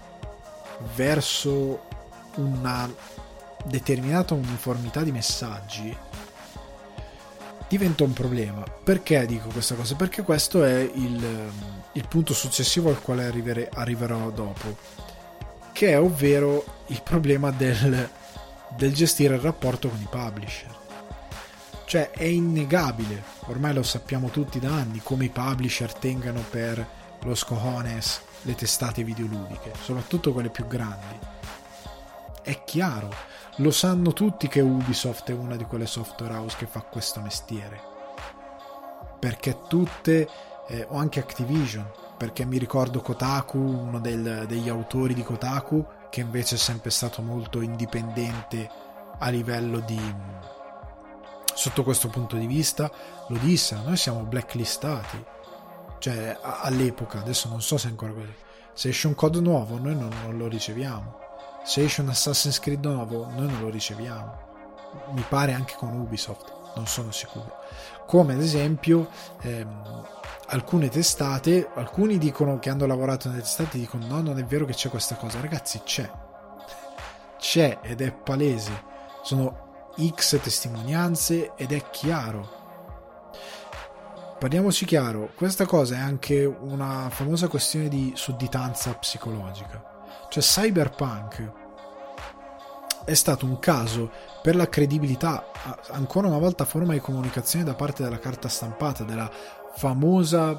verso 0.97 1.87
una 2.35 2.93
determinata 3.65 4.35
uniformità 4.35 5.05
di 5.05 5.13
messaggi 5.13 5.97
diventa 7.69 8.03
un 8.03 8.13
problema. 8.13 8.65
Perché 8.65 9.25
dico 9.25 9.51
questa 9.51 9.77
cosa? 9.77 9.95
Perché 9.95 10.23
questo 10.23 10.65
è 10.65 10.81
il, 10.81 11.51
il 11.93 12.09
punto 12.09 12.35
successivo 12.35 12.89
al 12.89 13.01
quale 13.01 13.25
arrivere, 13.25 13.71
arriverò 13.73 14.31
dopo 14.31 14.77
che 15.71 15.91
è 15.91 16.01
ovvero 16.01 16.83
il 16.87 17.01
problema 17.03 17.53
del, 17.53 18.11
del 18.77 18.93
gestire 18.93 19.37
il 19.37 19.41
rapporto 19.41 19.89
con 19.89 20.01
i 20.01 20.09
publisher 20.11 20.78
cioè 21.89 22.11
è 22.11 22.25
innegabile, 22.25 23.23
ormai 23.47 23.73
lo 23.73 23.83
sappiamo 23.83 24.29
tutti 24.29 24.61
da 24.61 24.69
anni, 24.69 25.01
come 25.03 25.25
i 25.25 25.31
publisher 25.31 25.91
tengano 25.95 26.45
per 26.51 26.87
lo 27.23 27.35
scojones 27.35 28.21
le 28.43 28.55
testate 28.55 29.03
videoludiche, 29.03 29.73
soprattutto 29.81 30.35
quelle 30.35 30.51
più 30.51 30.67
grandi. 30.67 31.19
È 32.43 32.63
chiaro, 32.65 33.11
lo 33.57 33.71
sanno 33.71 34.13
tutti 34.13 34.49
che 34.49 34.61
Ubisoft 34.61 35.31
è 35.31 35.33
una 35.33 35.57
di 35.57 35.65
quelle 35.65 35.87
software 35.87 36.35
house 36.35 36.59
che 36.59 36.67
fa 36.67 36.83
questo 36.83 37.21
mestiere. 37.21 37.81
Perché 39.19 39.61
tutte, 39.67 40.29
eh, 40.69 40.87
o 40.91 40.99
anche 40.99 41.21
Activision, 41.21 41.91
perché 42.19 42.45
mi 42.45 42.59
ricordo 42.59 43.01
Kotaku, 43.01 43.57
uno 43.57 43.99
del, 43.99 44.45
degli 44.47 44.69
autori 44.69 45.15
di 45.15 45.23
Kotaku, 45.23 45.87
che 46.11 46.21
invece 46.21 46.57
è 46.57 46.59
sempre 46.59 46.91
stato 46.91 47.23
molto 47.23 47.63
indipendente 47.63 48.71
a 49.21 49.31
livello 49.31 49.81
di 49.81 49.99
sotto 51.59 51.83
questo 51.83 52.07
punto 52.07 52.37
di 52.37 52.47
vista 52.47 52.89
lo 53.27 53.37
disse, 53.39 53.77
noi 53.85 53.97
siamo 53.97 54.21
blacklistati, 54.21 55.25
cioè 55.99 56.39
all'epoca, 56.41 57.19
adesso 57.19 57.49
non 57.49 57.61
so 57.61 57.77
se 57.77 57.89
è 57.89 57.91
ancora 57.91 58.13
così, 58.13 58.33
se 58.75 58.91
esce 58.91 59.09
un 59.09 59.17
code 59.17 59.41
nuovo 59.41 59.77
noi 59.77 59.97
non, 59.97 60.13
non 60.23 60.39
lo 60.39 60.47
riceviamo, 60.47 61.19
se 61.65 61.83
esce 61.83 62.03
un 62.03 62.11
Assassin's 62.11 62.61
Creed 62.61 62.85
nuovo 62.85 63.27
noi 63.27 63.49
non 63.49 63.61
lo 63.61 63.71
riceviamo, 63.71 64.39
mi 65.11 65.25
pare 65.29 65.53
anche 65.53 65.75
con 65.77 65.99
Ubisoft, 65.99 66.77
non 66.77 66.87
sono 66.87 67.11
sicuro. 67.11 67.57
Come 68.07 68.35
ad 68.35 68.41
esempio 68.41 69.09
ehm, 69.41 70.07
alcune 70.51 70.89
testate, 70.89 71.71
alcuni 71.75 72.19
dicono 72.19 72.61
che 72.61 72.71
hanno 72.71 72.87
lavorato 72.87 73.29
nelle 73.29 73.43
testate 73.43 73.79
dicono 73.79 74.07
no, 74.07 74.21
non 74.21 74.39
è 74.39 74.45
vero 74.45 74.65
che 74.65 74.75
c'è 74.75 74.89
questa 74.91 75.17
cosa, 75.17 75.41
ragazzi 75.41 75.81
c'è, 75.83 76.09
c'è 77.37 77.81
ed 77.83 78.01
è 78.01 78.13
palese, 78.13 78.85
sono 79.23 79.67
X 80.07 80.41
testimonianze 80.41 81.53
ed 81.57 81.73
è 81.73 81.91
chiaro. 81.91 82.57
Parliamoci 84.39 84.85
chiaro, 84.85 85.31
questa 85.35 85.67
cosa 85.67 85.97
è 85.97 85.99
anche 85.99 86.45
una 86.45 87.09
famosa 87.11 87.49
questione 87.49 87.89
di 87.89 88.13
sudditanza 88.15 88.95
psicologica. 88.95 89.83
Cioè 90.29 90.43
Cyberpunk 90.43 91.53
è 93.05 93.15
stato 93.15 93.47
un 93.47 93.59
caso 93.59 94.11
per 94.41 94.55
la 94.55 94.69
credibilità, 94.69 95.51
ancora 95.91 96.29
una 96.29 96.39
volta 96.39 96.65
forma 96.65 96.93
di 96.93 97.01
comunicazione 97.01 97.65
da 97.65 97.75
parte 97.75 98.03
della 98.05 98.19
carta 98.19 98.49
stampata, 98.49 99.03
della 99.03 99.29
famosa 99.75 100.57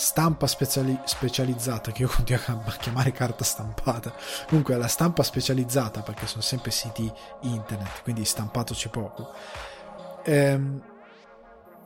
stampa 0.00 0.46
speciali- 0.46 0.98
specializzata 1.04 1.92
che 1.92 2.02
io 2.02 2.08
continuo 2.08 2.62
a 2.64 2.76
chiamare 2.78 3.12
carta 3.12 3.44
stampata. 3.44 4.12
Comunque 4.48 4.76
la 4.76 4.88
stampa 4.88 5.22
specializzata 5.22 6.00
perché 6.00 6.26
sono 6.26 6.40
sempre 6.40 6.70
siti 6.70 7.12
internet 7.40 8.02
quindi 8.02 8.24
stampato 8.24 8.72
c'è 8.72 8.88
poco 8.88 9.32
ehm, 10.22 10.82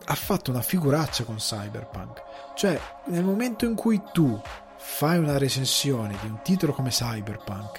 ha 0.06 0.14
fatto 0.14 0.50
una 0.50 0.62
figuraccia 0.62 1.24
con 1.24 1.36
Cyberpunk. 1.36 2.22
Cioè 2.54 2.78
nel 3.06 3.24
momento 3.24 3.64
in 3.64 3.74
cui 3.74 4.00
tu 4.12 4.40
fai 4.76 5.18
una 5.18 5.38
recensione 5.38 6.16
di 6.20 6.28
un 6.28 6.40
titolo 6.42 6.72
come 6.72 6.90
Cyberpunk 6.90 7.78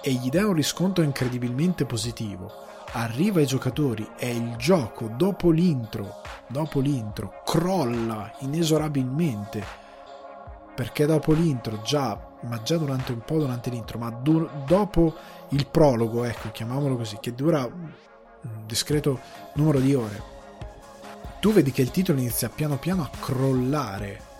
e 0.00 0.12
gli 0.12 0.28
dai 0.28 0.44
un 0.44 0.52
riscontro 0.52 1.02
incredibilmente 1.02 1.86
positivo 1.86 2.70
arriva 2.92 3.40
ai 3.40 3.46
giocatori 3.46 4.06
e 4.16 4.34
il 4.34 4.56
gioco 4.56 5.08
dopo 5.16 5.50
l'intro, 5.50 6.20
dopo 6.48 6.80
l'intro 6.80 7.42
crolla 7.44 8.32
inesorabilmente. 8.40 9.80
Perché 10.74 11.04
dopo 11.06 11.32
l'intro 11.32 11.82
già, 11.82 12.18
ma 12.42 12.62
già 12.62 12.76
durante 12.76 13.12
un 13.12 13.20
po' 13.24 13.38
durante 13.38 13.70
l'intro, 13.70 13.98
ma 13.98 14.10
du- 14.10 14.48
dopo 14.64 15.14
il 15.50 15.66
prologo, 15.66 16.24
ecco, 16.24 16.50
chiamiamolo 16.50 16.96
così, 16.96 17.18
che 17.20 17.34
dura 17.34 17.64
un 17.64 18.66
discreto 18.66 19.20
numero 19.54 19.78
di 19.80 19.94
ore, 19.94 20.22
tu 21.40 21.52
vedi 21.52 21.72
che 21.72 21.82
il 21.82 21.90
titolo 21.90 22.18
inizia 22.18 22.48
piano 22.48 22.78
piano 22.78 23.02
a 23.02 23.10
crollare 23.20 24.30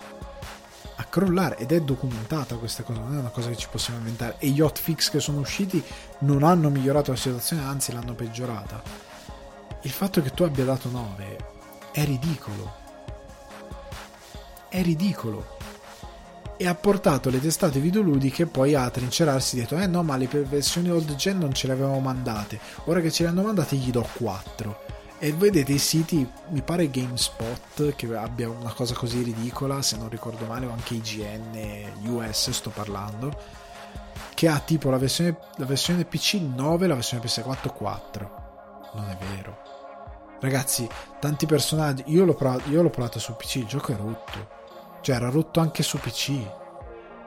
a 1.03 1.07
crollare 1.09 1.57
ed 1.59 1.73
è 1.73 1.81
documentata 1.81 2.57
questa 2.57 2.85
cosa, 2.85 3.01
non 3.01 3.17
è 3.17 3.19
una 3.19 3.29
cosa 3.29 3.49
che 3.49 3.57
ci 3.57 3.69
possiamo 3.71 3.99
inventare 3.99 4.37
e 4.39 4.49
gli 4.49 4.61
hotfix 4.61 5.11
che 5.11 5.21
sono 5.21 5.41
usciti 5.41 5.83
non 6.21 6.45
hanno 6.45 6.71
migliorato 6.71 7.11
la 7.11 7.17
situazione, 7.17 7.65
anzi 7.65 7.93
l'hanno 7.93 8.15
peggiorata. 8.15 8.83
Il 9.83 9.91
fatto 9.91 10.23
che 10.23 10.31
tu 10.31 10.45
abbia 10.45 10.65
dato 10.65 10.89
9 10.89 11.37
è 11.93 12.05
ridicolo. 12.05 12.81
È 14.69 14.81
ridicolo. 14.81 15.59
E 16.57 16.69
ha 16.69 16.75
portato 16.77 17.29
le 17.29 17.41
testate 17.41 17.81
videoludiche 17.81 18.47
poi 18.47 18.77
a 18.77 18.89
trincerarsi 18.89 19.57
dietro, 19.57 19.79
eh 19.79 19.89
no, 19.89 20.05
ma 20.05 20.17
le 20.17 20.29
versioni 20.29 20.91
old 20.91 21.17
gen 21.17 21.39
non 21.39 21.53
ce 21.53 21.67
le 21.67 21.73
avevamo 21.73 21.99
mandate. 21.99 22.61
Ora 22.85 23.01
che 23.01 23.11
ce 23.11 23.25
le 23.25 23.31
hanno 23.31 23.43
mandate 23.43 23.75
gli 23.75 23.91
do 23.91 24.07
4 24.19 24.92
e 25.25 25.33
vedete 25.33 25.71
i 25.71 25.79
siti, 25.79 26.29
mi 26.49 26.63
pare 26.63 26.91
GameSpot 26.91 27.95
che 27.95 28.13
abbia 28.17 28.49
una 28.49 28.73
cosa 28.73 28.93
così 28.93 29.23
ridicola, 29.23 29.81
se 29.81 29.97
non 29.97 30.09
ricordo 30.09 30.47
male, 30.47 30.67
o 30.67 30.73
anche 30.73 30.95
IGN 30.95 32.09
US 32.09 32.51
sto 32.51 32.71
parlando, 32.71 33.33
che 34.35 34.49
ha 34.49 34.59
tipo 34.59 34.91
la 34.91 34.99
versione, 34.99 35.39
la 35.59 35.65
versione 35.65 36.07
PC 36.07 36.41
9 36.41 36.85
e 36.85 36.89
la 36.89 36.95
versione 36.95 37.23
PS4 37.23 37.73
4. 37.73 38.91
Non 38.95 39.09
è 39.11 39.17
vero. 39.33 39.57
Ragazzi, 40.41 40.89
tanti 41.21 41.47
personaggi, 41.47 42.03
io 42.07 42.25
l'ho, 42.25 42.35
provato, 42.35 42.69
io 42.69 42.83
l'ho 42.83 42.91
provato 42.91 43.21
su 43.21 43.37
PC, 43.37 43.55
il 43.55 43.67
gioco 43.67 43.93
è 43.93 43.97
rotto. 43.97 44.49
Cioè 45.03 45.15
era 45.15 45.31
rotto 45.31 45.61
anche 45.61 45.85
su 45.85 45.99
PC. 45.99 46.33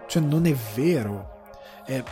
Cioè 0.06 0.22
non 0.22 0.46
è 0.46 0.54
vero. 0.74 1.46
È, 1.86 2.04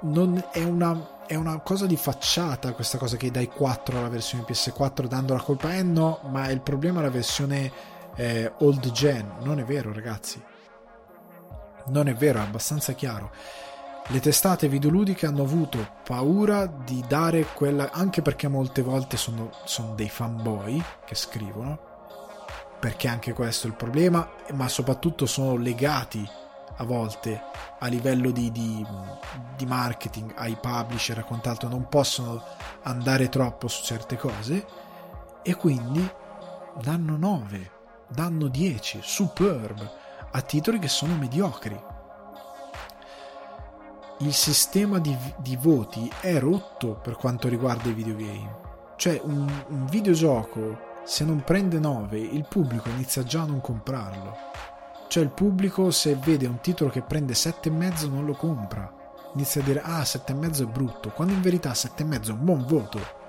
non 0.00 0.44
è 0.50 0.64
una 0.64 1.13
è 1.26 1.34
una 1.34 1.58
cosa 1.60 1.86
di 1.86 1.96
facciata 1.96 2.72
questa 2.72 2.98
cosa 2.98 3.16
che 3.16 3.30
dai 3.30 3.48
4 3.48 3.98
alla 3.98 4.08
versione 4.08 4.44
PS4 4.44 5.06
dando 5.06 5.34
la 5.34 5.40
colpa 5.40 5.74
eh 5.74 5.82
no 5.82 6.20
ma 6.24 6.48
il 6.50 6.60
problema 6.60 7.00
è 7.00 7.02
la 7.02 7.10
versione 7.10 7.72
eh, 8.16 8.52
old 8.58 8.90
gen. 8.90 9.30
Non 9.40 9.58
è 9.58 9.64
vero 9.64 9.92
ragazzi. 9.92 10.42
Non 11.86 12.08
è 12.08 12.14
vero 12.14 12.38
è 12.38 12.42
abbastanza 12.42 12.92
chiaro. 12.92 13.30
Le 14.08 14.20
testate 14.20 14.68
videoludiche 14.68 15.26
hanno 15.26 15.42
avuto 15.42 15.96
paura 16.04 16.66
di 16.66 17.02
dare 17.08 17.46
quella 17.54 17.90
anche 17.90 18.20
perché 18.20 18.48
molte 18.48 18.82
volte 18.82 19.16
sono, 19.16 19.50
sono 19.64 19.94
dei 19.94 20.10
fanboy 20.10 20.82
che 21.06 21.14
scrivono 21.14 21.92
perché 22.78 23.08
anche 23.08 23.32
questo 23.32 23.66
è 23.66 23.70
il 23.70 23.76
problema 23.76 24.28
ma 24.52 24.68
soprattutto 24.68 25.24
sono 25.24 25.56
legati 25.56 26.28
a 26.76 26.84
volte 26.84 27.40
a 27.78 27.86
livello 27.86 28.30
di, 28.30 28.50
di, 28.50 28.84
di 29.56 29.66
marketing 29.66 30.32
ai 30.36 30.56
publisher 30.60 31.18
e 31.18 31.22
quant'altro 31.22 31.68
non 31.68 31.88
possono 31.88 32.42
andare 32.82 33.28
troppo 33.28 33.68
su 33.68 33.84
certe 33.84 34.16
cose 34.16 34.66
e 35.42 35.54
quindi 35.54 36.08
danno 36.80 37.16
9 37.16 37.72
danno 38.08 38.48
10 38.48 39.00
superb 39.02 39.90
a 40.30 40.40
titoli 40.40 40.78
che 40.78 40.88
sono 40.88 41.14
mediocri. 41.14 41.80
Il 44.18 44.32
sistema 44.32 44.98
di, 44.98 45.16
di 45.38 45.56
voti 45.56 46.10
è 46.20 46.38
rotto 46.38 46.94
per 46.94 47.16
quanto 47.16 47.48
riguarda 47.48 47.88
i 47.88 47.92
videogame. 47.92 48.62
Cioè 48.96 49.20
un, 49.24 49.50
un 49.68 49.86
videogioco 49.86 50.92
se 51.04 51.24
non 51.24 51.42
prende 51.42 51.78
9 51.78 52.18
il 52.18 52.46
pubblico 52.48 52.88
inizia 52.88 53.22
già 53.24 53.42
a 53.42 53.46
non 53.46 53.60
comprarlo 53.60 54.36
cioè 55.08 55.22
il 55.22 55.30
pubblico 55.30 55.90
se 55.90 56.16
vede 56.16 56.46
un 56.46 56.60
titolo 56.60 56.90
che 56.90 57.02
prende 57.02 57.34
7,5 57.34 58.10
non 58.10 58.24
lo 58.24 58.34
compra. 58.34 58.92
Inizia 59.34 59.60
a 59.60 59.64
dire 59.64 59.80
ah 59.82 60.00
7,5 60.00 60.62
è 60.62 60.66
brutto, 60.66 61.10
quando 61.10 61.32
in 61.32 61.40
verità 61.40 61.70
7,5 61.70 62.26
è 62.26 62.30
un 62.30 62.44
buon 62.44 62.64
voto. 62.66 63.22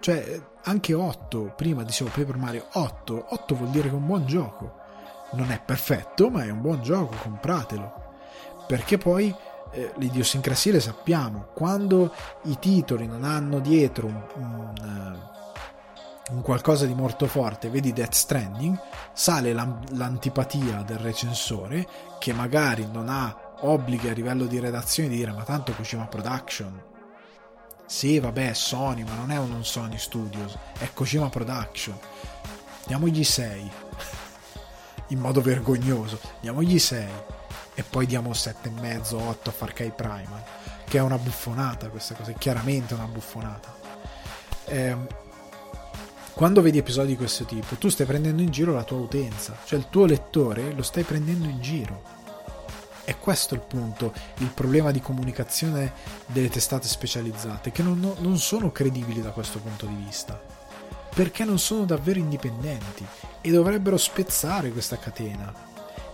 Cioè 0.00 0.40
anche 0.64 0.94
8, 0.94 1.52
prima 1.56 1.82
dicevo 1.82 2.10
Paper 2.10 2.36
Mario 2.36 2.66
8, 2.72 3.26
8 3.30 3.54
vuol 3.54 3.70
dire 3.70 3.88
che 3.88 3.94
è 3.94 3.98
un 3.98 4.06
buon 4.06 4.26
gioco. 4.26 4.82
Non 5.32 5.50
è 5.50 5.60
perfetto, 5.64 6.30
ma 6.30 6.44
è 6.44 6.50
un 6.50 6.60
buon 6.60 6.82
gioco, 6.82 7.16
compratelo. 7.22 8.02
Perché 8.66 8.98
poi 8.98 9.34
eh, 9.72 9.92
le 9.96 10.10
le 10.12 10.80
sappiamo, 10.80 11.48
quando 11.54 12.12
i 12.44 12.58
titoli 12.58 13.06
non 13.06 13.24
hanno 13.24 13.58
dietro 13.58 14.06
un, 14.06 14.22
un 14.36 15.32
un 16.30 16.40
qualcosa 16.40 16.86
di 16.86 16.94
molto 16.94 17.26
forte, 17.26 17.68
vedi 17.68 17.92
Death 17.92 18.14
Stranding, 18.14 18.78
sale 19.12 19.52
l'antipatia 19.52 20.82
del 20.82 20.98
recensore 20.98 21.86
che 22.18 22.32
magari 22.32 22.88
non 22.90 23.08
ha 23.08 23.36
obblighi 23.60 24.08
a 24.08 24.12
livello 24.12 24.46
di 24.46 24.58
redazione 24.58 25.08
di 25.10 25.16
dire 25.16 25.32
ma 25.32 25.42
tanto 25.42 25.72
Kojima 25.72 26.06
Production 26.06 26.92
sì 27.86 28.18
vabbè 28.18 28.50
è 28.50 28.54
Sony 28.54 29.04
ma 29.04 29.14
non 29.14 29.30
è 29.30 29.38
un 29.38 29.64
Sony 29.64 29.98
Studios 29.98 30.56
è 30.78 30.90
Kojima 30.92 31.28
Production. 31.28 31.98
Diamogli 32.86 33.24
6 33.24 33.70
in 35.08 35.18
modo 35.18 35.40
vergognoso. 35.40 36.18
Diamogli 36.40 36.78
6 36.78 37.08
e 37.74 37.82
poi 37.82 38.06
diamo 38.06 38.30
7,5 38.30 39.14
8 39.14 39.50
a 39.50 39.52
Far 39.52 39.72
Cry 39.72 39.90
Primal 39.90 40.42
che 40.84 40.98
è 40.98 41.00
una 41.00 41.18
buffonata 41.18 41.88
questa 41.88 42.14
cosa 42.14 42.30
è 42.30 42.34
chiaramente 42.34 42.94
una 42.94 43.06
buffonata. 43.06 43.74
Eh, 44.66 44.96
quando 46.34 46.62
vedi 46.62 46.78
episodi 46.78 47.10
di 47.10 47.16
questo 47.16 47.44
tipo, 47.44 47.76
tu 47.76 47.88
stai 47.88 48.06
prendendo 48.06 48.42
in 48.42 48.50
giro 48.50 48.74
la 48.74 48.82
tua 48.82 48.98
utenza, 48.98 49.56
cioè 49.64 49.78
il 49.78 49.86
tuo 49.88 50.04
lettore 50.04 50.72
lo 50.72 50.82
stai 50.82 51.04
prendendo 51.04 51.46
in 51.46 51.60
giro. 51.60 52.02
E 53.04 53.16
questo 53.18 53.54
è 53.54 53.58
il 53.58 53.62
punto, 53.62 54.12
il 54.38 54.48
problema 54.48 54.90
di 54.90 55.00
comunicazione 55.00 55.92
delle 56.26 56.48
testate 56.48 56.88
specializzate, 56.88 57.70
che 57.70 57.84
non, 57.84 58.16
non 58.18 58.38
sono 58.38 58.72
credibili 58.72 59.22
da 59.22 59.30
questo 59.30 59.60
punto 59.60 59.86
di 59.86 59.94
vista, 59.94 60.42
perché 61.14 61.44
non 61.44 61.60
sono 61.60 61.84
davvero 61.84 62.18
indipendenti 62.18 63.06
e 63.40 63.50
dovrebbero 63.52 63.96
spezzare 63.96 64.70
questa 64.70 64.98
catena. 64.98 65.54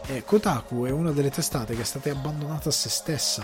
E 0.05 0.23
Kotaku 0.23 0.85
è 0.85 0.91
una 0.91 1.12
delle 1.12 1.31
testate 1.31 1.75
che 1.75 1.81
è 1.81 1.85
stata 1.85 2.11
abbandonata 2.11 2.68
a 2.68 2.73
se 2.73 2.91
stessa 2.91 3.43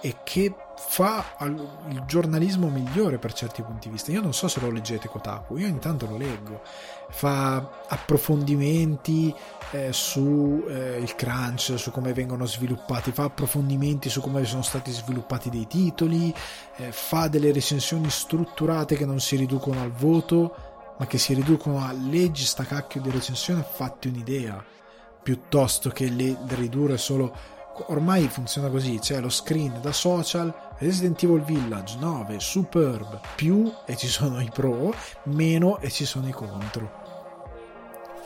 e 0.00 0.16
che 0.22 0.54
fa 0.76 1.24
il 1.40 2.04
giornalismo 2.06 2.68
migliore 2.68 3.18
per 3.18 3.32
certi 3.32 3.62
punti 3.62 3.88
di 3.88 3.94
vista. 3.94 4.12
Io 4.12 4.20
non 4.20 4.32
so 4.32 4.46
se 4.46 4.60
lo 4.60 4.70
leggete 4.70 5.08
Kotaku, 5.08 5.56
io 5.56 5.66
intanto 5.66 6.06
lo 6.06 6.16
leggo. 6.16 6.62
Fa 7.10 7.56
approfondimenti 7.88 9.34
eh, 9.72 9.92
su 9.92 10.64
eh, 10.68 10.98
il 10.98 11.14
crunch, 11.14 11.74
su 11.76 11.90
come 11.90 12.12
vengono 12.12 12.46
sviluppati, 12.46 13.10
fa 13.10 13.24
approfondimenti 13.24 14.08
su 14.08 14.20
come 14.20 14.44
sono 14.44 14.62
stati 14.62 14.92
sviluppati 14.92 15.50
dei 15.50 15.66
titoli, 15.66 16.32
eh, 16.76 16.92
fa 16.92 17.28
delle 17.28 17.52
recensioni 17.52 18.08
strutturate 18.08 18.96
che 18.96 19.04
non 19.04 19.20
si 19.20 19.36
riducono 19.36 19.82
al 19.82 19.92
voto, 19.92 20.54
ma 20.98 21.06
che 21.06 21.18
si 21.18 21.34
riducono 21.34 21.80
a 21.80 21.92
leggi 21.92 22.44
sta 22.44 22.64
cacchio 22.64 23.00
di 23.00 23.10
recensione, 23.10 23.64
fatti 23.68 24.08
un'idea, 24.08 24.64
piuttosto 25.22 25.90
che 25.90 26.08
le, 26.08 26.36
ridurre 26.48 26.98
solo 26.98 27.56
ormai 27.86 28.28
funziona 28.28 28.68
così, 28.68 28.98
c'è 28.98 29.20
lo 29.20 29.28
screen 29.28 29.80
da 29.80 29.92
social, 29.92 30.52
Resident 30.78 31.22
Evil 31.22 31.42
Village 31.42 31.96
9, 31.98 32.38
Superb, 32.40 33.20
più 33.34 33.72
e 33.84 33.96
ci 33.96 34.06
sono 34.06 34.40
i 34.40 34.50
pro, 34.52 34.94
meno 35.24 35.78
e 35.78 35.90
ci 35.90 36.04
sono 36.04 36.28
i 36.28 36.32
contro. 36.32 37.06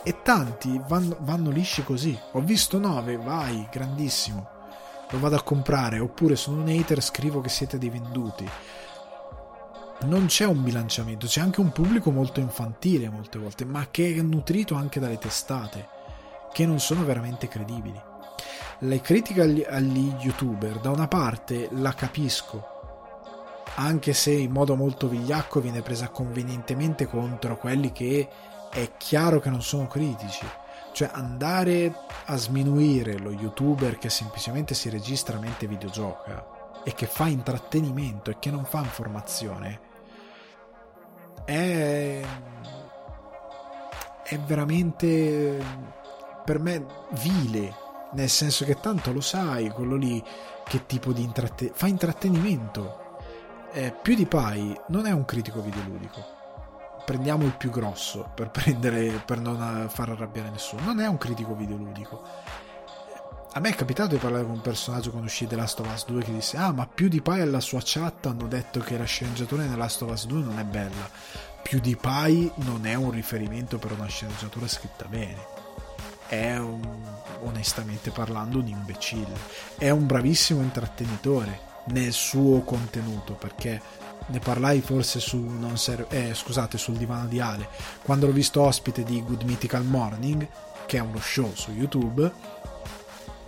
E 0.02 0.22
tanti 0.22 0.80
vanno, 0.86 1.16
vanno 1.20 1.50
lisci 1.50 1.84
così. 1.84 2.18
Ho 2.32 2.40
visto 2.40 2.78
9, 2.78 3.16
vai, 3.18 3.68
grandissimo. 3.70 4.48
Lo 5.10 5.18
vado 5.18 5.36
a 5.36 5.42
comprare, 5.42 5.98
oppure 5.98 6.36
sono 6.36 6.60
un 6.60 6.68
hater, 6.68 7.02
scrivo 7.02 7.40
che 7.40 7.48
siete 7.48 7.78
dei 7.78 7.90
venduti. 7.90 8.48
Non 10.02 10.26
c'è 10.26 10.46
un 10.46 10.62
bilanciamento, 10.62 11.26
c'è 11.26 11.40
anche 11.40 11.60
un 11.60 11.70
pubblico 11.70 12.10
molto 12.10 12.40
infantile 12.40 13.08
molte 13.08 13.38
volte, 13.38 13.64
ma 13.64 13.86
che 13.90 14.16
è 14.16 14.22
nutrito 14.22 14.74
anche 14.74 14.98
dalle 14.98 15.18
testate, 15.18 15.88
che 16.52 16.66
non 16.66 16.80
sono 16.80 17.04
veramente 17.04 17.46
credibili 17.46 18.10
le 18.82 19.00
critiche 19.00 19.42
agli, 19.42 19.64
agli 19.68 20.12
youtuber 20.20 20.78
da 20.80 20.90
una 20.90 21.08
parte 21.08 21.68
la 21.72 21.92
capisco 21.94 22.72
anche 23.74 24.12
se 24.12 24.32
in 24.32 24.50
modo 24.50 24.76
molto 24.76 25.08
vigliacco 25.08 25.60
viene 25.60 25.82
presa 25.82 26.08
convenientemente 26.08 27.06
contro 27.06 27.56
quelli 27.56 27.92
che 27.92 28.28
è 28.70 28.90
chiaro 28.96 29.40
che 29.40 29.50
non 29.50 29.62
sono 29.62 29.86
critici. 29.86 30.46
Cioè 30.92 31.10
andare 31.12 31.94
a 32.26 32.36
sminuire 32.36 33.18
lo 33.18 33.30
youtuber 33.30 33.96
che 33.96 34.10
semplicemente 34.10 34.74
si 34.74 34.90
registra 34.90 35.38
mentre 35.38 35.66
videogioca 35.66 36.80
e 36.84 36.92
che 36.92 37.06
fa 37.06 37.28
intrattenimento 37.28 38.30
e 38.30 38.38
che 38.38 38.50
non 38.50 38.64
fa 38.64 38.80
informazione 38.80 39.80
è 41.44 42.20
è 44.24 44.38
veramente 44.38 45.64
per 46.44 46.58
me 46.58 46.84
vile 47.10 47.81
nel 48.12 48.28
senso 48.28 48.64
che 48.64 48.78
tanto 48.80 49.12
lo 49.12 49.20
sai, 49.20 49.68
quello 49.70 49.96
lì 49.96 50.22
che 50.64 50.86
tipo 50.86 51.12
di 51.12 51.22
intrattenimento 51.22 51.78
fa 51.78 51.86
intrattenimento. 51.86 53.00
eh, 53.72 53.90
PewDiePie 53.90 54.84
non 54.88 55.06
è 55.06 55.12
un 55.12 55.24
critico 55.24 55.60
videoludico. 55.62 56.40
Prendiamo 57.04 57.44
il 57.44 57.56
più 57.56 57.70
grosso 57.70 58.30
per, 58.34 58.50
prendere, 58.52 59.22
per 59.24 59.40
non 59.40 59.88
far 59.88 60.10
arrabbiare 60.10 60.50
nessuno. 60.50 60.82
Non 60.82 61.00
è 61.00 61.06
un 61.06 61.18
critico 61.18 61.54
videoludico. 61.54 62.22
A 63.54 63.60
me 63.60 63.68
è 63.70 63.74
capitato 63.74 64.14
di 64.14 64.20
parlare 64.20 64.44
con 64.44 64.54
un 64.54 64.60
personaggio 64.62 65.10
quando 65.10 65.26
uscì 65.28 65.46
The 65.46 65.56
Last 65.56 65.80
of 65.80 65.92
Us 65.92 66.06
2 66.06 66.22
che 66.22 66.32
disse 66.32 66.56
Ah, 66.56 66.72
ma 66.72 66.86
PewDiePie 66.86 67.42
e 67.42 67.44
la 67.44 67.60
sua 67.60 67.80
chat 67.82 68.26
hanno 68.26 68.46
detto 68.46 68.80
che 68.80 68.96
la 68.96 69.04
sceneggiatura 69.04 69.64
di 69.64 69.76
Last 69.76 70.02
of 70.02 70.10
Us 70.10 70.26
2 70.26 70.42
non 70.42 70.58
è 70.58 70.64
bella. 70.64 71.10
PewDiePie 71.62 72.52
non 72.56 72.86
è 72.86 72.94
un 72.94 73.10
riferimento 73.10 73.78
per 73.78 73.92
una 73.92 74.06
sceneggiatura 74.06 74.66
scritta 74.66 75.04
bene. 75.06 75.61
È 76.32 76.56
un, 76.56 76.80
onestamente 77.42 78.10
parlando 78.10 78.60
un 78.60 78.66
imbecille. 78.66 79.36
È 79.76 79.90
un 79.90 80.06
bravissimo 80.06 80.62
intrattenitore 80.62 81.60
nel 81.88 82.10
suo 82.10 82.62
contenuto 82.62 83.34
perché 83.34 83.78
ne 84.28 84.38
parlai 84.38 84.80
forse 84.80 85.20
su 85.20 85.46
ser- 85.74 86.06
eh, 86.08 86.32
scusate 86.32 86.78
sul 86.78 86.96
divano 86.96 87.26
di 87.26 87.38
Ale 87.38 87.68
quando 88.02 88.24
l'ho 88.24 88.32
visto 88.32 88.62
ospite 88.62 89.02
di 89.02 89.22
Good 89.22 89.42
Mythical 89.42 89.84
Morning 89.84 90.48
che 90.86 90.96
è 90.96 91.00
uno 91.00 91.20
show 91.20 91.52
su 91.52 91.70
YouTube 91.72 92.32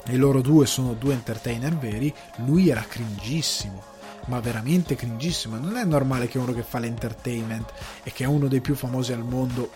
e 0.06 0.16
loro 0.16 0.42
due 0.42 0.66
sono 0.66 0.92
due 0.92 1.14
entertainer 1.14 1.74
veri 1.76 2.12
lui 2.44 2.68
era 2.68 2.84
cringissimo 2.86 3.82
ma 4.26 4.40
veramente 4.40 4.94
cringissimo 4.94 5.56
non 5.56 5.76
è 5.76 5.84
normale 5.84 6.26
che 6.28 6.38
uno 6.38 6.52
che 6.52 6.64
fa 6.64 6.80
l'entertainment 6.80 7.72
e 8.02 8.12
che 8.12 8.24
è 8.24 8.26
uno 8.26 8.48
dei 8.48 8.60
più 8.60 8.74
famosi 8.74 9.12
al 9.12 9.24
mondo 9.24 9.70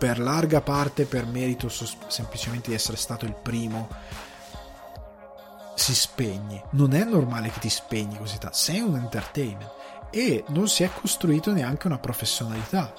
per 0.00 0.18
larga 0.18 0.62
parte 0.62 1.04
per 1.04 1.26
merito 1.26 1.68
semplicemente 1.68 2.70
di 2.70 2.74
essere 2.74 2.96
stato 2.96 3.26
il 3.26 3.34
primo 3.34 3.86
si 5.74 5.94
spegne. 5.94 6.64
Non 6.70 6.94
è 6.94 7.04
normale 7.04 7.50
che 7.50 7.60
ti 7.60 7.68
spegni 7.68 8.16
così 8.16 8.38
tanto. 8.38 8.56
Sei 8.56 8.80
un 8.80 8.96
entertainment 8.96 9.70
e 10.08 10.42
non 10.48 10.68
si 10.68 10.84
è 10.84 10.90
costruito 10.90 11.52
neanche 11.52 11.86
una 11.86 11.98
professionalità. 11.98 12.94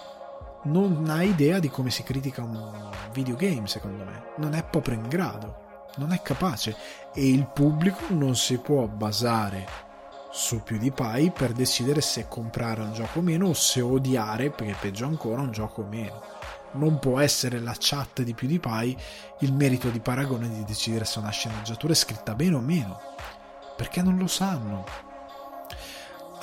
Non 0.65 1.09
ha 1.09 1.23
idea 1.23 1.57
di 1.57 1.69
come 1.69 1.89
si 1.89 2.03
critica 2.03 2.43
un 2.43 2.91
videogame, 3.11 3.65
secondo 3.65 4.03
me. 4.03 4.25
Non 4.37 4.53
è 4.53 4.63
proprio 4.63 4.93
in 4.93 5.07
grado. 5.07 5.87
Non 5.95 6.11
è 6.11 6.21
capace. 6.21 6.75
E 7.15 7.27
il 7.27 7.47
pubblico 7.47 8.05
non 8.09 8.35
si 8.35 8.59
può 8.59 8.85
basare 8.85 9.89
su 10.29 10.61
PewDiePie 10.61 11.31
per 11.31 11.51
decidere 11.53 11.99
se 12.01 12.27
comprare 12.27 12.81
un 12.81 12.93
gioco 12.93 13.19
o 13.19 13.21
meno 13.23 13.47
o 13.47 13.53
se 13.53 13.81
odiare, 13.81 14.51
perché 14.51 14.75
peggio 14.79 15.07
ancora, 15.07 15.41
un 15.41 15.51
gioco 15.51 15.81
o 15.81 15.85
meno 15.85 16.40
non 16.73 16.99
può 16.99 17.19
essere 17.19 17.59
la 17.59 17.75
chat 17.77 18.21
di 18.21 18.33
PewDiePie 18.33 18.95
il 19.39 19.53
merito 19.53 19.89
di 19.89 19.99
paragone 19.99 20.49
di 20.49 20.63
decidere 20.63 21.05
se 21.05 21.19
una 21.19 21.29
sceneggiatura 21.29 21.93
è 21.93 21.95
scritta 21.95 22.35
bene 22.35 22.55
o 22.55 22.59
meno, 22.59 22.99
perché 23.75 24.01
non 24.01 24.17
lo 24.17 24.27
sanno. 24.27 24.85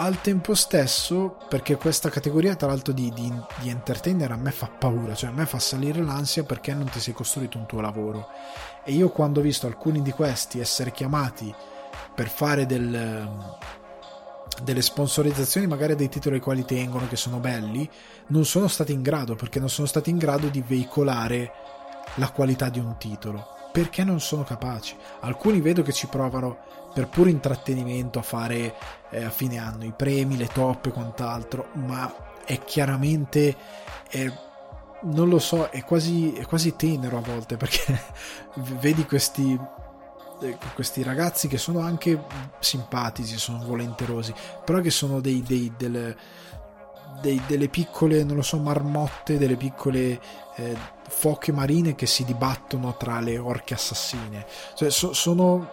Al 0.01 0.21
tempo 0.21 0.55
stesso, 0.55 1.39
perché 1.49 1.77
questa 1.77 2.09
categoria 2.09 2.55
tra 2.55 2.69
l'altro 2.69 2.93
di, 2.93 3.13
di, 3.13 3.33
di 3.61 3.69
entertainer 3.69 4.31
a 4.31 4.37
me 4.37 4.53
fa 4.53 4.69
paura, 4.69 5.15
cioè 5.15 5.31
a 5.31 5.33
me 5.33 5.45
fa 5.45 5.59
salire 5.59 6.03
l'ansia 6.03 6.45
perché 6.45 6.73
non 6.73 6.89
ti 6.89 7.01
sei 7.01 7.15
costruito 7.15 7.59
un 7.59 7.67
tuo 7.67 7.81
lavoro. 7.81 8.29
E 8.85 8.93
io 8.93 9.09
quando 9.09 9.41
ho 9.41 9.43
visto 9.43 9.67
alcuni 9.67 10.01
di 10.01 10.13
questi 10.13 10.61
essere 10.61 10.93
chiamati 10.93 11.53
per 12.15 12.29
fare 12.29 12.65
del, 12.65 13.49
delle 14.63 14.83
sponsorizzazioni 14.83 15.67
magari 15.67 15.95
dei 15.95 16.09
titoli 16.09 16.37
ai 16.37 16.41
quali 16.41 16.65
tengono 16.65 17.07
che 17.09 17.17
sono 17.17 17.39
belli 17.39 17.89
non 18.29 18.45
sono 18.45 18.69
stati 18.69 18.93
in 18.93 19.03
grado 19.03 19.35
perché 19.35 19.59
non 19.59 19.69
sono 19.69 19.87
stati 19.87 20.11
in 20.11 20.19
grado 20.19 20.49
di 20.49 20.63
veicolare 20.67 21.53
la 22.17 22.31
qualità 22.31 22.69
di 22.69 22.79
un 22.79 22.97
titolo. 22.99 23.57
Perché 23.71 24.03
non 24.03 24.21
sono 24.21 24.45
capaci? 24.45 24.97
Alcuni 25.21 25.61
vedo 25.61 25.83
che 25.83 25.93
ci 25.93 26.07
provano 26.07 26.59
per 26.93 27.09
puro 27.09 27.29
intrattenimento 27.29 28.19
a 28.19 28.23
fare 28.23 28.75
eh, 29.11 29.25
a 29.25 29.31
fine 29.31 29.59
anno 29.59 29.85
i 29.85 29.93
premi 29.95 30.37
le 30.37 30.47
top 30.47 30.87
e 30.87 30.91
quant'altro 30.91 31.69
ma 31.75 32.13
è 32.45 32.59
chiaramente 32.65 33.55
è, 34.09 34.27
non 35.03 35.29
lo 35.29 35.39
so 35.39 35.69
è 35.69 35.85
quasi, 35.85 36.33
è 36.33 36.47
quasi 36.47 36.75
tenero 36.77 37.19
a 37.19 37.21
volte 37.21 37.57
perché 37.57 38.01
vedi 38.81 39.05
questi 39.05 39.59
questi 40.75 41.03
ragazzi 41.03 41.49
che 41.49 41.59
sono 41.59 41.81
anche 41.81 42.23
simpatici, 42.61 43.37
sono 43.39 43.65
volenterosi, 43.65 44.33
però 44.65 44.81
che 44.81 44.91
sono 44.91 45.21
dei, 45.21 45.43
dei, 45.43 45.73
delle, 45.77 46.17
dei, 47.21 47.41
delle 47.47 47.69
piccole, 47.69 48.25
non 48.25 48.37
lo 48.37 48.43
so, 48.43 48.59
marmotte, 48.59 49.39
delle 49.39 49.57
piccole 49.57 50.21
eh, 50.57 50.77
foche 51.09 51.53
marine 51.53 51.95
che 51.95 52.07
si 52.07 52.25
dibattono 52.25 52.97
tra 52.97 53.21
le 53.21 53.39
orche 53.39 53.75
assassine. 53.75 54.47
Cioè, 54.75 54.91
so, 54.91 55.13
sono, 55.13 55.73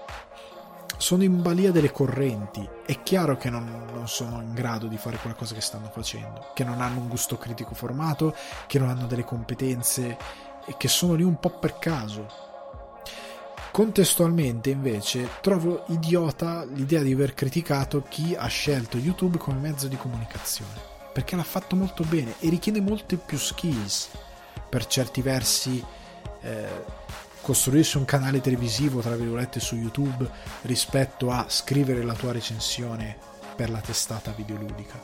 sono 0.97 1.23
in 1.23 1.41
balia 1.41 1.71
delle 1.71 1.91
correnti. 1.91 2.67
È 2.85 3.03
chiaro 3.03 3.37
che 3.37 3.49
non, 3.49 3.85
non, 3.93 4.07
sono 4.07 4.41
in 4.41 4.53
grado 4.53 4.87
di 4.87 4.97
fare 4.97 5.17
qualcosa 5.17 5.53
che 5.53 5.61
stanno 5.61 5.89
facendo, 5.91 6.51
che 6.53 6.63
non 6.63 6.81
hanno 6.81 6.99
un 6.99 7.07
gusto 7.07 7.37
critico 7.37 7.75
formato, 7.75 8.35
che 8.67 8.79
non 8.79 8.89
hanno 8.89 9.05
delle 9.05 9.23
competenze 9.23 10.17
e 10.65 10.75
che 10.77 10.87
sono 10.87 11.13
lì 11.13 11.23
un 11.23 11.39
po' 11.39 11.51
per 11.59 11.77
caso 11.77 12.44
Contestualmente, 13.75 14.69
invece, 14.69 15.27
trovo 15.41 15.83
idiota 15.87 16.63
l'idea 16.63 17.01
di 17.01 17.11
aver 17.11 17.33
criticato 17.33 18.03
chi 18.07 18.33
ha 18.33 18.47
scelto 18.47 18.97
YouTube 18.97 19.37
come 19.37 19.59
mezzo 19.59 19.89
di 19.89 19.97
comunicazione, 19.97 20.71
perché 21.11 21.35
l'ha 21.35 21.43
fatto 21.43 21.75
molto 21.75 22.05
bene 22.05 22.35
e 22.39 22.47
richiede 22.47 22.79
molte 22.79 23.17
più 23.17 23.37
skills 23.37 24.11
per 24.69 24.85
certi 24.85 25.21
versi. 25.21 25.83
Eh, 26.39 26.83
costruirsi 27.41 27.97
un 27.97 28.05
canale 28.05 28.39
televisivo, 28.39 29.01
tra 29.01 29.17
virgolette, 29.17 29.59
su 29.59 29.75
YouTube 29.75 30.25
rispetto 30.61 31.29
a 31.29 31.47
scrivere 31.49 32.01
la 32.01 32.13
tua 32.13 32.31
recensione 32.31 33.17
per 33.57 33.69
la 33.69 33.81
testata 33.81 34.31
videoludica. 34.31 34.97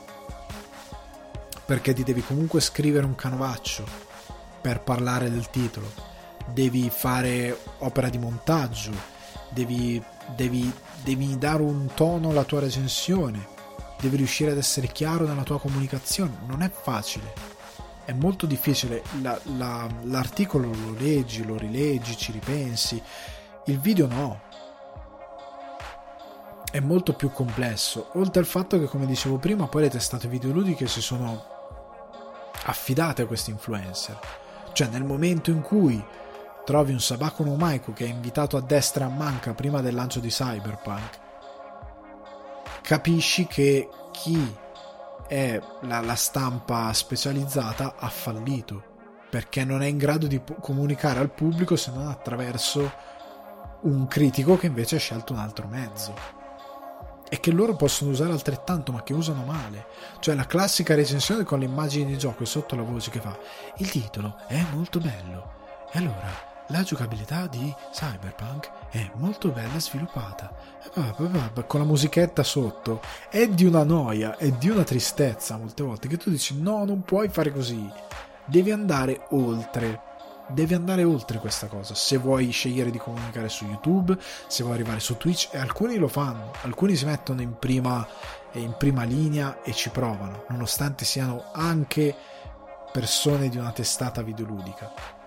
Perché 1.66 1.92
ti 1.92 2.04
devi 2.04 2.22
comunque 2.22 2.62
scrivere 2.62 3.04
un 3.04 3.16
canovaccio 3.16 3.84
per 4.62 4.80
parlare 4.80 5.30
del 5.30 5.50
titolo, 5.50 6.11
devi 6.52 6.90
fare 6.90 7.56
opera 7.78 8.08
di 8.08 8.18
montaggio, 8.18 8.92
devi, 9.48 10.02
devi, 10.34 10.72
devi 11.02 11.38
dare 11.38 11.62
un 11.62 11.88
tono 11.94 12.30
alla 12.30 12.44
tua 12.44 12.60
recensione, 12.60 13.46
devi 14.00 14.16
riuscire 14.16 14.50
ad 14.50 14.58
essere 14.58 14.88
chiaro 14.88 15.26
nella 15.26 15.42
tua 15.42 15.60
comunicazione. 15.60 16.38
Non 16.46 16.62
è 16.62 16.70
facile, 16.70 17.32
è 18.04 18.12
molto 18.12 18.46
difficile. 18.46 19.02
La, 19.20 19.38
la, 19.56 19.88
l'articolo 20.02 20.70
lo 20.70 20.94
leggi, 20.98 21.44
lo 21.44 21.56
rileggi, 21.56 22.16
ci 22.16 22.32
ripensi, 22.32 23.02
il 23.66 23.78
video 23.78 24.06
no. 24.06 24.40
È 26.70 26.80
molto 26.80 27.12
più 27.12 27.30
complesso, 27.30 28.12
oltre 28.14 28.40
al 28.40 28.46
fatto 28.46 28.78
che, 28.78 28.86
come 28.86 29.04
dicevo 29.04 29.36
prima, 29.36 29.66
poi 29.66 29.82
le 29.82 29.90
testate 29.90 30.26
videoludiche 30.26 30.88
si 30.88 31.02
sono 31.02 31.44
affidate 32.64 33.22
a 33.22 33.26
questi 33.26 33.50
influencer. 33.50 34.18
Cioè, 34.72 34.88
nel 34.88 35.04
momento 35.04 35.50
in 35.50 35.60
cui 35.60 36.02
trovi 36.64 36.92
un 36.92 37.00
Sabako 37.00 37.44
no 37.44 37.56
Maiko 37.56 37.92
che 37.92 38.04
è 38.04 38.08
invitato 38.08 38.56
a 38.56 38.60
destra 38.60 39.06
a 39.06 39.08
manca 39.08 39.54
prima 39.54 39.80
del 39.80 39.94
lancio 39.94 40.20
di 40.20 40.28
Cyberpunk, 40.28 41.20
capisci 42.82 43.46
che 43.46 43.88
chi 44.10 44.56
è 45.26 45.60
la, 45.82 46.00
la 46.00 46.14
stampa 46.14 46.92
specializzata 46.92 47.94
ha 47.96 48.08
fallito 48.08 48.90
perché 49.32 49.64
non 49.64 49.82
è 49.82 49.86
in 49.86 49.96
grado 49.96 50.26
di 50.26 50.42
comunicare 50.60 51.18
al 51.18 51.30
pubblico 51.30 51.74
se 51.74 51.90
non 51.90 52.06
attraverso 52.08 52.92
un 53.82 54.06
critico 54.06 54.58
che 54.58 54.66
invece 54.66 54.96
ha 54.96 54.98
scelto 54.98 55.32
un 55.32 55.38
altro 55.38 55.66
mezzo. 55.66 56.14
E 57.30 57.40
che 57.40 57.50
loro 57.50 57.74
possono 57.74 58.10
usare 58.10 58.30
altrettanto 58.30 58.92
ma 58.92 59.02
che 59.02 59.14
usano 59.14 59.44
male. 59.44 59.86
Cioè 60.20 60.34
la 60.34 60.46
classica 60.46 60.94
recensione 60.94 61.44
con 61.44 61.60
le 61.60 61.64
immagini 61.64 62.04
di 62.04 62.18
gioco 62.18 62.42
e 62.42 62.46
sotto 62.46 62.76
la 62.76 62.82
voce 62.82 63.10
che 63.10 63.20
fa 63.20 63.34
il 63.78 63.90
titolo 63.90 64.36
è 64.48 64.62
molto 64.70 64.98
bello. 64.98 65.54
E 65.90 65.98
allora 65.98 66.51
la 66.68 66.82
giocabilità 66.82 67.46
di 67.46 67.74
Cyberpunk 67.92 68.70
è 68.90 69.10
molto 69.14 69.50
bella 69.50 69.78
sviluppata. 69.78 70.54
Con 71.66 71.80
la 71.80 71.86
musichetta 71.86 72.42
sotto 72.42 73.00
è 73.28 73.48
di 73.48 73.64
una 73.64 73.84
noia, 73.84 74.36
è 74.36 74.50
di 74.52 74.68
una 74.68 74.84
tristezza 74.84 75.56
molte 75.56 75.82
volte 75.82 76.08
che 76.08 76.16
tu 76.16 76.30
dici 76.30 76.60
no, 76.60 76.84
non 76.84 77.02
puoi 77.02 77.28
fare 77.28 77.52
così. 77.52 77.90
Devi 78.44 78.70
andare 78.70 79.26
oltre. 79.30 80.10
Devi 80.48 80.74
andare 80.74 81.04
oltre 81.04 81.38
questa 81.38 81.66
cosa. 81.66 81.94
Se 81.94 82.16
vuoi 82.18 82.50
scegliere 82.50 82.90
di 82.90 82.98
comunicare 82.98 83.48
su 83.48 83.64
YouTube, 83.64 84.18
se 84.46 84.62
vuoi 84.62 84.74
arrivare 84.74 85.00
su 85.00 85.16
Twitch, 85.16 85.48
e 85.52 85.58
alcuni 85.58 85.96
lo 85.96 86.08
fanno, 86.08 86.52
alcuni 86.62 86.94
si 86.96 87.04
mettono 87.06 87.40
in 87.40 87.58
prima, 87.58 88.06
in 88.52 88.74
prima 88.76 89.04
linea 89.04 89.62
e 89.62 89.72
ci 89.72 89.88
provano, 89.90 90.44
nonostante 90.48 91.04
siano 91.04 91.44
anche 91.52 92.14
persone 92.92 93.48
di 93.48 93.56
una 93.56 93.72
testata 93.72 94.20
videoludica 94.20 95.20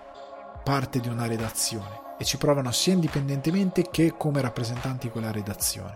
parte 0.66 1.00
di 1.00 1.08
una 1.08 1.28
redazione 1.28 2.16
e 2.18 2.26
ci 2.26 2.38
provano 2.38 2.72
sia 2.72 2.94
indipendentemente 2.94 3.88
che 3.92 4.16
come 4.18 4.42
rappresentanti 4.42 5.06
di 5.06 5.12
quella 5.12 5.32
redazione. 5.32 5.96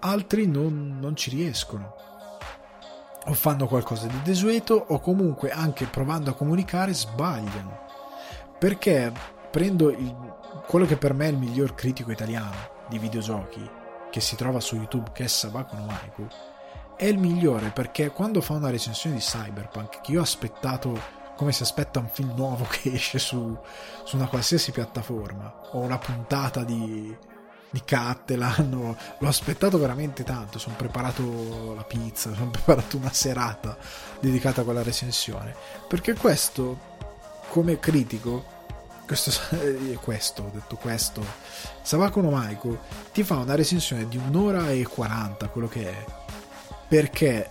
Altri 0.00 0.48
non, 0.48 0.98
non 0.98 1.14
ci 1.14 1.30
riescono 1.30 1.94
o 3.24 3.32
fanno 3.34 3.68
qualcosa 3.68 4.08
di 4.08 4.20
desueto 4.22 4.74
o 4.88 4.98
comunque 4.98 5.52
anche 5.52 5.86
provando 5.86 6.30
a 6.30 6.34
comunicare 6.34 6.92
sbagliano 6.92 7.86
perché 8.58 9.12
prendo 9.48 9.90
il, 9.90 10.12
quello 10.66 10.86
che 10.86 10.96
per 10.96 11.14
me 11.14 11.26
è 11.26 11.30
il 11.30 11.38
miglior 11.38 11.76
critico 11.76 12.10
italiano 12.10 12.56
di 12.88 12.98
videogiochi 12.98 13.70
che 14.10 14.20
si 14.20 14.34
trova 14.34 14.58
su 14.58 14.74
YouTube 14.74 15.12
che 15.12 15.22
è 15.22 15.28
Sabako 15.28 15.76
no 15.76 15.84
Maiku 15.84 16.26
è 16.96 17.06
il 17.06 17.18
migliore 17.18 17.70
perché 17.70 18.10
quando 18.10 18.40
fa 18.40 18.54
una 18.54 18.70
recensione 18.70 19.16
di 19.16 19.22
Cyberpunk, 19.22 20.00
che 20.02 20.12
io 20.12 20.20
ho 20.20 20.22
aspettato 20.22 21.20
come 21.36 21.52
si 21.52 21.62
aspetta 21.62 21.98
un 21.98 22.08
film 22.08 22.34
nuovo 22.34 22.66
che 22.68 22.92
esce 22.92 23.18
su, 23.18 23.56
su 24.04 24.16
una 24.16 24.26
qualsiasi 24.26 24.70
piattaforma, 24.70 25.52
o 25.72 25.78
una 25.78 25.98
puntata 25.98 26.62
di, 26.62 27.14
di 27.70 27.82
Cattelan, 27.84 28.70
l'ho 29.18 29.28
aspettato 29.28 29.78
veramente 29.78 30.22
tanto, 30.24 30.58
sono 30.58 30.76
preparato 30.76 31.74
la 31.74 31.84
pizza, 31.84 32.32
sono 32.34 32.50
preparato 32.50 32.96
una 32.96 33.12
serata 33.12 33.76
dedicata 34.20 34.60
a 34.60 34.64
quella 34.64 34.82
recensione, 34.82 35.54
perché 35.88 36.14
questo, 36.14 36.78
come 37.48 37.78
critico, 37.78 38.44
questo, 39.06 39.30
eh, 39.56 39.98
questo, 40.00 40.42
ho 40.42 40.50
detto 40.52 40.76
questo, 40.76 41.24
Savako 41.82 42.20
no 42.20 42.30
Maiko 42.30 42.78
ti 43.12 43.24
fa 43.24 43.36
una 43.36 43.54
recensione 43.54 44.06
di 44.06 44.16
un'ora 44.16 44.70
e 44.70 44.84
40, 44.84 45.48
quello 45.48 45.68
che 45.68 45.90
è, 45.90 46.04
perché 46.86 47.50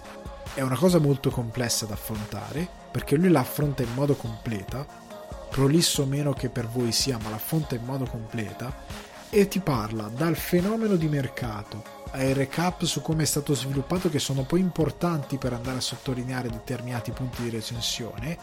è 0.53 0.61
una 0.61 0.77
cosa 0.77 0.99
molto 0.99 1.29
complessa 1.29 1.85
da 1.85 1.93
affrontare, 1.93 2.79
perché 2.91 3.15
lui 3.15 3.29
la 3.29 3.39
affronta 3.39 3.81
in 3.81 3.93
modo 3.93 4.15
completa, 4.15 4.85
prolisso 5.49 6.05
meno 6.05 6.33
che 6.33 6.49
per 6.49 6.67
voi 6.67 6.91
sia, 6.91 7.17
ma 7.17 7.29
l'affronta 7.29 7.75
in 7.75 7.83
modo 7.83 8.05
completa, 8.05 8.73
e 9.29 9.47
ti 9.47 9.59
parla 9.59 10.09
dal 10.13 10.35
fenomeno 10.35 10.97
di 10.97 11.07
mercato 11.07 11.99
ai 12.11 12.33
recap 12.33 12.83
su 12.83 13.01
come 13.01 13.23
è 13.23 13.25
stato 13.25 13.55
sviluppato 13.55 14.09
che 14.09 14.19
sono 14.19 14.43
poi 14.43 14.59
importanti 14.59 15.37
per 15.37 15.53
andare 15.53 15.77
a 15.77 15.81
sottolineare 15.81 16.49
determinati 16.49 17.11
punti 17.11 17.43
di 17.43 17.49
recensione 17.49 18.37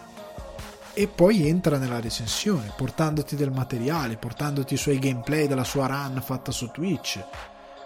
e 0.94 1.06
poi 1.06 1.46
entra 1.46 1.76
nella 1.76 2.00
recensione 2.00 2.72
portandoti 2.74 3.36
del 3.36 3.50
materiale, 3.50 4.16
portandoti 4.16 4.74
i 4.74 4.78
suoi 4.78 4.98
gameplay 4.98 5.46
della 5.46 5.64
sua 5.64 5.86
run 5.86 6.22
fatta 6.24 6.50
su 6.50 6.70
Twitch 6.70 7.22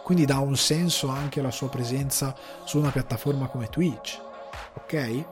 quindi 0.04 0.24
dà 0.24 0.38
un 0.38 0.56
senso 0.56 1.08
anche 1.08 1.40
alla 1.40 1.50
sua 1.50 1.68
presenza 1.68 2.34
su 2.64 2.78
una 2.78 2.90
piattaforma 2.90 3.48
come 3.48 3.68
Twitch 3.68 4.20
ok? 4.74 5.24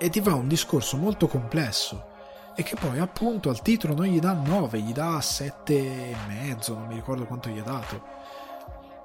E 0.00 0.08
ti 0.08 0.22
fa 0.22 0.34
un 0.34 0.48
discorso 0.48 0.96
molto 0.96 1.28
complesso 1.28 2.08
e 2.54 2.62
che 2.62 2.74
poi 2.74 2.98
appunto 2.98 3.48
al 3.48 3.62
titolo 3.62 3.94
non 3.94 4.06
gli 4.06 4.18
dà 4.18 4.32
9, 4.32 4.80
gli 4.80 4.92
dà 4.92 5.20
7 5.20 5.74
e 5.74 6.16
mezzo, 6.26 6.74
non 6.74 6.86
mi 6.86 6.94
ricordo 6.94 7.26
quanto 7.26 7.48
gli 7.48 7.58
ha 7.58 7.62
dato. 7.62 8.02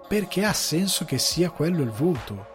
Perché 0.07 0.45
ha 0.45 0.53
senso 0.53 1.05
che 1.05 1.17
sia 1.17 1.49
quello 1.49 1.81
il 1.81 1.89
voto. 1.89 2.53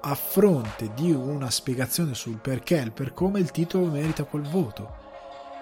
A 0.00 0.14
fronte 0.14 0.92
di 0.94 1.10
una 1.10 1.50
spiegazione 1.50 2.14
sul 2.14 2.36
perché 2.36 2.76
il 2.76 2.92
per 2.92 3.12
come 3.12 3.40
il 3.40 3.50
titolo 3.50 3.86
merita 3.86 4.24
quel 4.24 4.42
voto. 4.42 5.04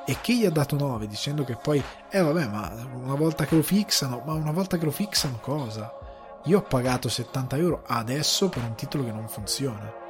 E 0.07 0.21
chi 0.21 0.39
gli 0.39 0.45
ha 0.45 0.51
dato 0.51 0.77
9 0.77 1.07
dicendo 1.07 1.45
che 1.45 1.57
poi, 1.57 1.83
eh 2.11 2.21
vabbè, 2.21 2.47
ma 2.49 2.75
una 2.95 3.15
volta 3.15 3.47
che 3.47 3.57
lo 3.57 3.63
fixano, 3.63 4.23
ma 4.27 4.35
una 4.35 4.53
volta 4.53 4.77
che 4.77 4.85
lo 4.85 4.91
fixano 4.91 5.39
cosa? 5.41 5.93
Io 6.45 6.59
ho 6.59 6.63
pagato 6.63 7.09
70 7.09 7.57
euro 7.57 7.83
adesso 7.87 8.49
per 8.49 8.63
un 8.63 8.75
titolo 8.75 9.05
che 9.05 9.13
non 9.13 9.29
funziona, 9.29 10.04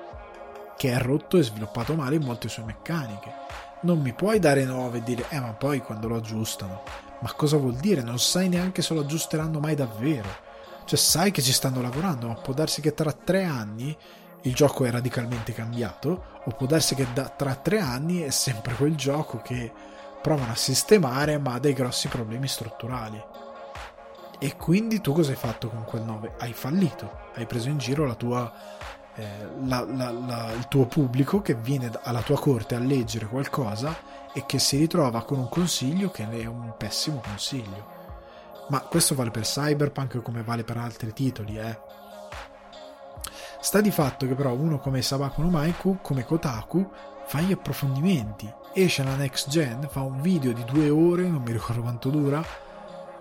che 0.76 0.92
è 0.92 0.98
rotto 0.98 1.38
e 1.38 1.42
sviluppato 1.42 1.94
male 1.94 2.16
in 2.16 2.22
molte 2.22 2.48
sue 2.48 2.64
meccaniche 2.64 3.44
non 3.84 4.00
mi 4.00 4.12
puoi 4.12 4.38
dare 4.38 4.64
9 4.64 4.98
e 4.98 5.02
dire, 5.02 5.26
eh 5.28 5.40
ma 5.40 5.52
poi 5.52 5.80
quando 5.80 6.08
lo 6.08 6.16
aggiustano. 6.16 6.82
Ma 7.20 7.32
cosa 7.34 7.56
vuol 7.56 7.74
dire? 7.74 8.02
Non 8.02 8.18
sai 8.18 8.48
neanche 8.48 8.82
se 8.82 8.92
lo 8.94 9.00
aggiusteranno 9.00 9.60
mai 9.60 9.74
davvero. 9.74 10.28
Cioè 10.84 10.98
sai 10.98 11.30
che 11.30 11.42
ci 11.42 11.52
stanno 11.52 11.80
lavorando, 11.80 12.26
ma 12.26 12.34
può 12.34 12.52
darsi 12.52 12.80
che 12.80 12.94
tra 12.94 13.12
tre 13.12 13.44
anni 13.44 13.96
il 14.42 14.54
gioco 14.54 14.84
è 14.84 14.90
radicalmente 14.90 15.52
cambiato, 15.52 16.24
o 16.44 16.50
può 16.52 16.66
darsi 16.66 16.94
che 16.94 17.06
da, 17.14 17.28
tra 17.28 17.54
tre 17.54 17.78
anni 17.78 18.20
è 18.20 18.30
sempre 18.30 18.74
quel 18.74 18.94
gioco 18.94 19.38
che 19.38 19.72
provano 20.20 20.52
a 20.52 20.56
sistemare 20.56 21.38
ma 21.38 21.54
ha 21.54 21.58
dei 21.58 21.72
grossi 21.72 22.08
problemi 22.08 22.48
strutturali. 22.48 23.22
E 24.38 24.56
quindi 24.56 25.00
tu 25.00 25.12
cosa 25.12 25.30
hai 25.30 25.36
fatto 25.36 25.68
con 25.68 25.84
quel 25.84 26.02
9? 26.02 26.34
Hai 26.38 26.52
fallito, 26.52 27.28
hai 27.34 27.46
preso 27.46 27.68
in 27.68 27.78
giro 27.78 28.04
la 28.04 28.14
tua 28.14 28.52
la, 29.62 29.84
la, 29.88 30.10
la, 30.10 30.52
il 30.52 30.66
tuo 30.68 30.86
pubblico 30.86 31.40
che 31.40 31.54
viene 31.54 31.90
alla 32.02 32.22
tua 32.22 32.38
corte 32.38 32.74
a 32.74 32.80
leggere 32.80 33.26
qualcosa 33.26 33.96
e 34.32 34.44
che 34.46 34.58
si 34.58 34.76
ritrova 34.76 35.22
con 35.22 35.38
un 35.38 35.48
consiglio 35.48 36.10
che 36.10 36.28
è 36.28 36.46
un 36.46 36.74
pessimo 36.76 37.20
consiglio. 37.24 37.92
Ma 38.68 38.80
questo 38.80 39.14
vale 39.14 39.30
per 39.30 39.42
Cyberpunk 39.42 40.20
come 40.22 40.42
vale 40.42 40.64
per 40.64 40.78
altri 40.78 41.12
titoli, 41.12 41.58
eh. 41.58 41.78
Sta 43.60 43.80
di 43.80 43.90
fatto 43.90 44.26
che 44.26 44.34
però 44.34 44.52
uno 44.52 44.78
come 44.78 45.00
Sabako 45.00 45.42
no 45.42 45.48
Maiku, 45.48 45.98
come 46.02 46.24
Kotaku, 46.24 46.90
fa 47.26 47.40
gli 47.40 47.52
approfondimenti. 47.52 48.52
Esce 48.72 49.04
la 49.04 49.14
next 49.14 49.48
gen, 49.48 49.86
fa 49.88 50.00
un 50.00 50.20
video 50.20 50.52
di 50.52 50.64
due 50.64 50.90
ore, 50.90 51.28
non 51.28 51.42
mi 51.42 51.52
ricordo 51.52 51.82
quanto 51.82 52.10
dura, 52.10 52.44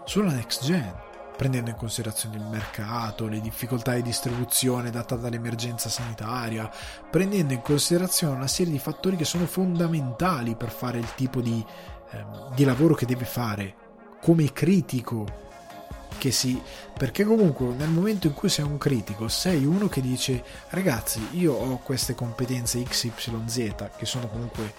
sulla 0.04 0.32
next 0.32 0.64
gen 0.64 1.12
prendendo 1.36 1.70
in 1.70 1.76
considerazione 1.76 2.38
il 2.38 2.46
mercato, 2.46 3.28
le 3.28 3.42
difficoltà 3.42 3.94
di 3.94 4.02
distribuzione 4.02 4.92
data 4.92 5.16
dall'emergenza 5.16 5.90
sanitaria, 5.90 6.70
prendendo 7.10 7.54
in 7.54 7.62
considerazione 7.62 8.36
una 8.36 8.48
serie 8.48 8.72
di 8.72 8.80
fattori 8.80 9.16
che 9.16 9.26
sono 9.26 9.46
fondamentali 9.46 10.56
per 10.56 10.70
fare 10.70 11.00
il 11.00 11.14
tipo 11.16 11.42
di, 11.42 11.64
eh, 12.12 12.26
di 12.56 12.64
lavoro 12.64 12.94
che 12.96 13.06
deve 13.06 13.26
fare 13.26 13.76
come 14.22 14.52
critico. 14.54 15.42
Che 16.16 16.32
si, 16.32 16.62
perché 16.96 17.26
comunque 17.26 17.66
nel 17.74 17.90
momento 17.90 18.28
in 18.28 18.34
cui 18.34 18.48
sei 18.48 18.64
un 18.64 18.78
critico 18.78 19.28
sei 19.28 19.66
uno 19.66 19.90
che 19.90 20.00
dice 20.00 20.44
ragazzi 20.70 21.20
io 21.32 21.54
ho 21.54 21.80
queste 21.80 22.14
competenze 22.14 22.82
XYZ 22.84 23.74
che 23.98 24.06
sono 24.06 24.28
comunque 24.30 24.74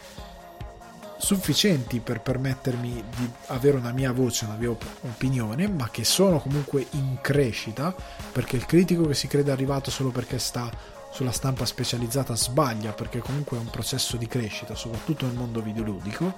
sufficienti 1.25 2.01
per 2.01 2.21
permettermi 2.21 3.03
di 3.17 3.31
avere 3.47 3.79
una 3.79 3.93
mia 3.93 4.13
voce, 4.13 4.45
una 4.45 4.57
mia 4.57 4.69
opinione, 4.69 5.67
ma 5.69 5.89
che 5.89 6.05
sono 6.05 6.39
comunque 6.39 6.87
in 6.91 7.17
crescita, 7.23 7.95
perché 8.31 8.57
il 8.57 8.67
critico 8.67 9.07
che 9.07 9.15
si 9.15 9.27
crede 9.27 9.51
arrivato 9.51 9.91
solo 9.91 10.11
perché 10.11 10.39
sta 10.39 10.71
sulla 11.11 11.33
stampa 11.33 11.65
specializzata 11.65 12.37
sbaglia, 12.37 12.93
perché 12.93 13.21
comunque 13.21 13.57
è 13.57 13.61
un 13.61 13.71
processo 13.71 14.19
di 14.19 14.27
crescita, 14.27 14.75
soprattutto 14.75 15.25
nel 15.25 15.35
mondo 15.35 15.63
videoludico. 15.63 16.37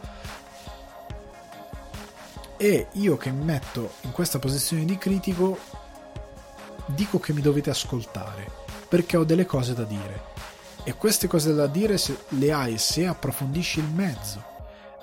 E 2.57 2.87
io 2.93 3.17
che 3.17 3.31
mi 3.33 3.45
metto 3.45 3.95
in 4.03 4.13
questa 4.13 4.39
posizione 4.39 4.85
di 4.85 4.97
critico, 4.97 5.59
dico 6.87 7.19
che 7.19 7.33
mi 7.33 7.41
dovete 7.41 7.71
ascoltare, 7.71 8.49
perché 8.89 9.17
ho 9.17 9.25
delle 9.25 9.47
cose 9.47 9.75
da 9.75 9.83
dire. 9.83 10.35
E 10.85 10.95
queste 10.95 11.27
cose 11.27 11.53
da 11.53 11.67
dire 11.67 11.99
le 12.29 12.53
hai 12.53 12.79
se 12.79 13.05
approfondisci 13.05 13.81
il 13.81 13.89
mezzo 13.89 14.55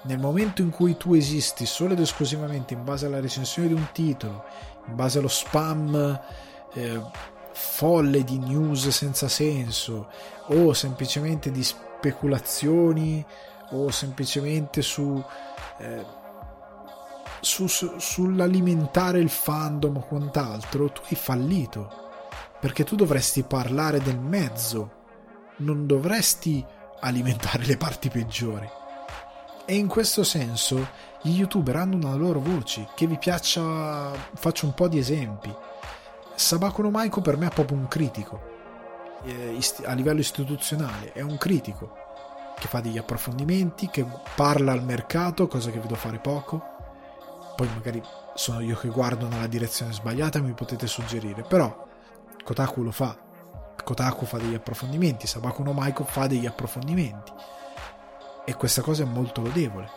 nel 0.04 0.20
momento 0.20 0.62
in 0.62 0.70
cui 0.70 0.98
tu 0.98 1.14
esisti 1.14 1.66
solo 1.66 1.94
ed 1.94 2.00
esclusivamente 2.00 2.74
in 2.74 2.84
base 2.84 3.06
alla 3.06 3.20
recensione 3.20 3.70
di 3.70 3.74
un 3.74 3.88
titolo, 3.92 4.46
in 4.88 4.96
base 4.96 5.20
allo 5.20 5.28
spam 5.28 6.20
eh, 6.74 7.02
folle 7.54 8.24
di 8.24 8.38
news 8.40 8.90
senza 8.90 9.28
senso, 9.28 10.10
o 10.48 10.74
semplicemente 10.74 11.52
di 11.52 11.64
speculazioni, 11.64 13.26
o 13.72 13.90
semplicemente 13.92 14.82
su, 14.82 15.24
eh, 15.80 16.06
su, 17.40 17.68
su, 17.68 17.98
sull'alimentare 17.98 19.20
il 19.20 19.30
fandom 19.30 19.98
o 19.98 20.06
quant'altro, 20.06 20.92
tu 20.92 21.02
hai 21.10 21.16
fallito. 21.16 22.02
Perché 22.60 22.84
tu 22.84 22.96
dovresti 22.96 23.44
parlare 23.44 24.00
del 24.00 24.18
mezzo, 24.18 25.02
non 25.58 25.86
dovresti 25.86 26.66
alimentare 27.00 27.66
le 27.66 27.78
parti 27.78 28.10
peggiori. 28.10 28.82
E 29.66 29.76
in 29.76 29.88
questo 29.88 30.26
senso 30.26 30.86
gli 31.22 31.38
youtuber 31.38 31.78
hanno 31.78 31.96
una 31.96 32.16
loro 32.16 32.42
voce, 32.42 32.90
che 32.96 33.08
vi 33.08 33.18
piaccia, 33.18 34.12
faccio 34.34 34.66
un 34.66 34.74
po' 34.74 34.90
di 34.90 34.98
esempi. 34.98 35.54
Sabako 36.36 36.82
no 36.82 36.90
Maiko 36.90 37.22
per 37.22 37.38
me 37.38 37.48
è 37.48 37.54
proprio 37.54 37.78
un 37.78 37.88
critico, 37.88 38.42
eh, 39.24 39.58
a 39.86 39.94
livello 39.94 40.20
istituzionale, 40.20 41.14
è 41.14 41.22
un 41.22 41.38
critico 41.38 41.96
che 42.60 42.68
fa 42.68 42.82
degli 42.82 42.98
approfondimenti, 42.98 43.90
che 43.90 44.06
parla 44.36 44.74
al 44.74 44.84
mercato, 44.84 45.48
cosa 45.48 45.72
che 45.72 45.80
vedo 45.80 45.96
fare 45.96 46.20
poco. 46.20 46.62
Poi 47.56 47.68
magari 47.74 48.04
sono 48.34 48.60
io 48.60 48.76
che 48.76 48.90
guardo 48.90 49.28
nella 49.30 49.48
direzione 49.48 49.94
sbagliata 49.94 50.40
e 50.40 50.42
mi 50.42 50.54
potete 50.54 50.88
suggerire, 50.88 51.44
però 51.44 51.88
Kotaku 52.44 52.84
lo 52.84 52.92
fa. 52.92 53.18
Kotaku 53.82 54.26
fa 54.26 54.40
degli 54.40 54.56
approfondimenti, 54.56 55.26
Sabako 55.26 55.64
no 55.64 55.72
Maiko 55.72 56.04
fa 56.04 56.28
degli 56.28 56.46
approfondimenti 56.46 57.32
e 58.46 58.56
questa 58.56 58.82
cosa 58.82 59.04
è 59.04 59.06
molto 59.06 59.42
lodevole. 59.42 59.90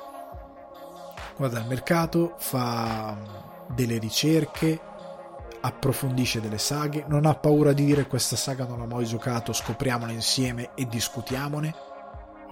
Guarda 1.36 1.58
il 1.58 1.66
mercato, 1.66 2.34
fa 2.38 3.14
mm, 3.14 3.74
delle 3.74 3.98
ricerche, 3.98 4.80
approfondisce 5.60 6.40
delle 6.40 6.58
saghe, 6.58 7.04
non 7.08 7.26
ha 7.26 7.34
paura 7.34 7.72
di 7.72 7.84
dire 7.84 8.06
questa 8.06 8.36
saga 8.36 8.64
non 8.64 8.78
l'ho 8.78 8.86
mai 8.86 9.04
giocato, 9.04 9.52
scopriamola 9.52 10.12
insieme 10.12 10.70
e 10.74 10.86
discutiamone, 10.86 11.74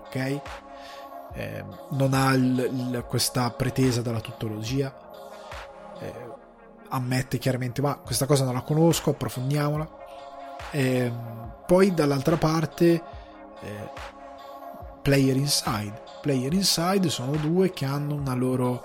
ok? 0.06 0.40
Eh, 1.34 1.64
non 1.90 2.12
ha 2.12 2.32
il, 2.34 2.70
il, 2.70 3.04
questa 3.08 3.50
pretesa 3.50 4.02
della 4.02 4.20
tuttologia, 4.20 4.94
eh, 6.00 6.12
ammette 6.88 7.38
chiaramente 7.38 7.80
ma 7.80 7.96
questa 7.96 8.26
cosa 8.26 8.44
non 8.44 8.54
la 8.54 8.62
conosco, 8.62 9.10
approfondiamola. 9.10 10.02
Eh, 10.70 11.12
poi 11.66 11.94
dall'altra 11.94 12.36
parte 12.36 13.02
eh, 13.60 13.90
Player 15.04 15.36
Inside. 15.36 16.00
Player 16.22 16.50
Inside 16.54 17.10
sono 17.10 17.32
due 17.36 17.72
che 17.72 17.84
hanno 17.84 18.14
una 18.14 18.32
loro... 18.32 18.82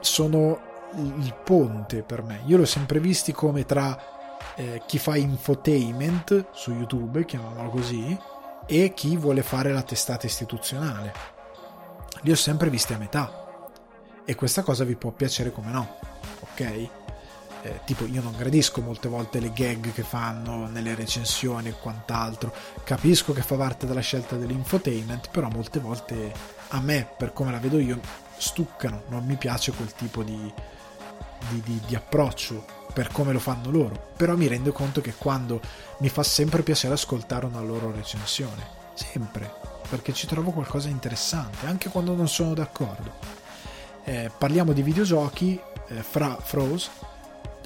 sono 0.00 0.58
il 0.94 1.34
ponte 1.44 2.02
per 2.02 2.22
me. 2.22 2.40
Io 2.46 2.56
l'ho 2.56 2.64
sempre 2.64 3.00
visti 3.00 3.32
come 3.32 3.66
tra 3.66 4.54
eh, 4.54 4.80
chi 4.86 4.98
fa 4.98 5.14
infotainment 5.14 6.46
su 6.52 6.72
YouTube, 6.72 7.26
chiamiamolo 7.26 7.68
così, 7.68 8.18
e 8.64 8.94
chi 8.94 9.14
vuole 9.18 9.42
fare 9.42 9.74
la 9.74 9.82
testata 9.82 10.24
istituzionale. 10.24 11.12
Li 12.22 12.30
ho 12.30 12.36
sempre 12.36 12.70
visti 12.70 12.94
a 12.94 12.98
metà 12.98 13.68
e 14.24 14.34
questa 14.34 14.62
cosa 14.62 14.84
vi 14.84 14.96
può 14.96 15.10
piacere 15.10 15.52
come 15.52 15.70
no, 15.70 15.98
ok? 16.40 16.88
Eh, 17.66 17.80
tipo 17.84 18.06
io 18.06 18.22
non 18.22 18.36
gradisco 18.36 18.80
molte 18.80 19.08
volte 19.08 19.40
le 19.40 19.52
gag 19.52 19.92
che 19.92 20.04
fanno 20.04 20.68
nelle 20.68 20.94
recensioni 20.94 21.68
e 21.68 21.72
quant'altro. 21.72 22.54
Capisco 22.84 23.32
che 23.32 23.42
fa 23.42 23.56
parte 23.56 23.86
della 23.86 24.00
scelta 24.00 24.36
dell'infotainment 24.36 25.30
però 25.30 25.48
molte 25.48 25.80
volte 25.80 26.32
a 26.68 26.80
me 26.80 27.08
per 27.16 27.32
come 27.32 27.50
la 27.50 27.58
vedo 27.58 27.80
io 27.80 27.98
stuccano. 28.36 29.02
Non 29.08 29.24
mi 29.24 29.34
piace 29.34 29.72
quel 29.72 29.92
tipo 29.94 30.22
di, 30.22 30.52
di, 31.48 31.60
di, 31.62 31.80
di 31.88 31.96
approccio 31.96 32.64
per 32.92 33.10
come 33.10 33.32
lo 33.32 33.40
fanno 33.40 33.68
loro. 33.70 34.10
Però 34.16 34.36
mi 34.36 34.46
rendo 34.46 34.70
conto 34.70 35.00
che 35.00 35.14
quando 35.14 35.60
mi 35.98 36.08
fa 36.08 36.22
sempre 36.22 36.62
piacere 36.62 36.94
ascoltare 36.94 37.46
una 37.46 37.60
loro 37.60 37.90
recensione. 37.90 38.64
Sempre. 38.94 39.52
Perché 39.88 40.12
ci 40.12 40.28
trovo 40.28 40.52
qualcosa 40.52 40.86
di 40.86 40.92
interessante 40.92 41.66
anche 41.66 41.88
quando 41.88 42.14
non 42.14 42.28
sono 42.28 42.54
d'accordo. 42.54 43.12
Eh, 44.04 44.30
parliamo 44.38 44.72
di 44.72 44.82
videogiochi 44.82 45.60
eh, 45.88 46.02
Fra 46.04 46.36
Froze 46.40 47.14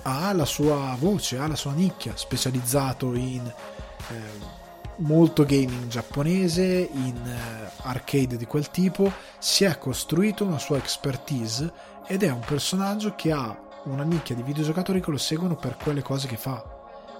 ha 0.02 0.32
la 0.32 0.44
sua 0.44 0.96
voce, 0.98 1.38
ha 1.38 1.46
la 1.46 1.56
sua 1.56 1.72
nicchia, 1.72 2.12
specializzato 2.16 3.14
in 3.14 3.46
eh, 3.46 4.58
molto 4.96 5.44
gaming 5.44 5.88
giapponese, 5.88 6.88
in 6.92 7.16
eh, 7.26 7.70
arcade 7.82 8.36
di 8.36 8.46
quel 8.46 8.70
tipo, 8.70 9.12
si 9.38 9.64
è 9.64 9.78
costruito 9.78 10.44
una 10.44 10.58
sua 10.58 10.76
expertise 10.76 11.72
ed 12.06 12.22
è 12.22 12.30
un 12.30 12.40
personaggio 12.40 13.14
che 13.14 13.32
ha 13.32 13.58
una 13.84 14.02
nicchia 14.02 14.34
di 14.34 14.42
videogiocatori 14.42 15.00
che 15.00 15.10
lo 15.10 15.16
seguono 15.16 15.56
per 15.56 15.76
quelle 15.76 16.02
cose 16.02 16.28
che 16.28 16.36
fa. 16.36 16.62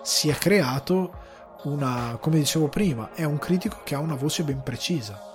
Si 0.03 0.29
è 0.29 0.35
creato 0.35 1.29
una, 1.65 2.17
come 2.21 2.39
dicevo 2.39 2.69
prima, 2.69 3.13
è 3.15 3.25
un 3.25 3.39
critico 3.39 3.81
che 3.85 3.95
ha 3.95 3.99
una 3.99 4.15
voce 4.15 4.43
ben 4.43 4.63
precisa. 4.63 5.31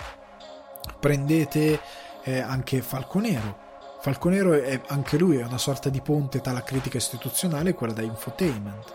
Prendete 0.99 1.79
eh, 2.23 2.39
anche 2.39 2.81
Falconero, 2.81 3.63
Falconero 4.05 4.53
è 4.53 4.79
anche 4.89 5.17
lui 5.17 5.37
una 5.37 5.57
sorta 5.57 5.89
di 5.89 5.99
ponte 5.99 6.39
tra 6.39 6.51
la 6.51 6.61
critica 6.61 6.97
istituzionale 6.97 7.71
e 7.71 7.73
quella 7.73 7.91
da 7.91 8.03
infotainment. 8.03 8.93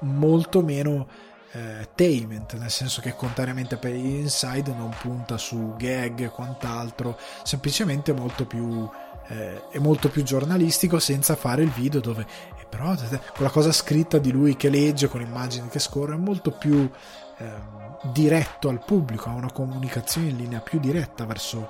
Molto 0.00 0.62
meno 0.62 1.06
eh, 1.52 1.88
tainment, 1.94 2.54
nel 2.54 2.72
senso 2.72 3.00
che 3.00 3.14
contrariamente 3.14 3.76
per 3.76 3.94
Inside 3.94 4.74
non 4.74 4.92
punta 5.00 5.38
su 5.38 5.74
gag 5.76 6.22
e 6.22 6.28
quant'altro, 6.28 7.16
semplicemente 7.44 8.12
molto 8.12 8.46
più, 8.46 8.90
eh, 9.28 9.68
è 9.68 9.78
molto 9.78 10.08
più 10.08 10.24
giornalistico 10.24 10.98
senza 10.98 11.36
fare 11.36 11.62
il 11.62 11.70
video 11.70 12.00
dove 12.00 12.26
eh, 12.58 12.66
però 12.68 12.96
quella 13.32 13.50
cosa 13.52 13.70
scritta 13.70 14.18
di 14.18 14.32
lui 14.32 14.56
che 14.56 14.70
legge 14.70 15.06
con 15.06 15.20
immagini 15.20 15.68
che 15.68 15.78
scorre 15.78 16.14
è 16.14 16.18
molto 16.18 16.50
più 16.50 16.90
ehm, 17.38 18.10
diretto 18.12 18.70
al 18.70 18.82
pubblico, 18.84 19.28
ha 19.28 19.34
una 19.34 19.52
comunicazione 19.52 20.30
in 20.30 20.36
linea 20.36 20.58
più 20.58 20.80
diretta 20.80 21.24
verso 21.26 21.68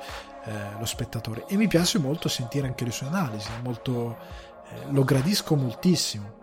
eh, 0.49 0.79
lo 0.79 0.87
spettatore 0.87 1.45
e 1.47 1.57
mi 1.57 1.69
piace 1.69 1.99
molto 1.99 2.29
sentire 2.29 2.66
anche 2.66 2.85
le 2.85 2.91
sue 2.91 3.07
analisi, 3.07 3.51
molto, 3.62 4.16
eh, 4.70 4.91
lo 4.91 5.05
gradisco 5.05 5.55
moltissimo. 5.57 6.37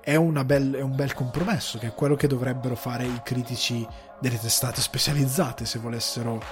È, 0.00 0.18
bel, 0.18 0.74
è 0.74 0.80
un 0.80 0.96
bel 0.96 1.14
compromesso, 1.14 1.78
che 1.78 1.88
è 1.88 1.94
quello 1.94 2.16
che 2.16 2.26
dovrebbero 2.26 2.74
fare 2.74 3.04
i 3.04 3.20
critici 3.22 3.86
delle 4.18 4.40
testate 4.40 4.80
specializzate 4.80 5.64
se 5.64 5.78
volessero 5.78 6.42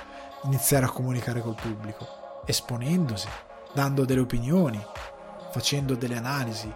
iniziare 0.44 0.84
a 0.84 0.90
comunicare 0.90 1.40
col 1.40 1.56
pubblico, 1.60 2.42
esponendosi, 2.46 3.26
dando 3.74 4.04
delle 4.04 4.20
opinioni, 4.20 4.80
facendo 5.50 5.96
delle 5.96 6.16
analisi. 6.16 6.72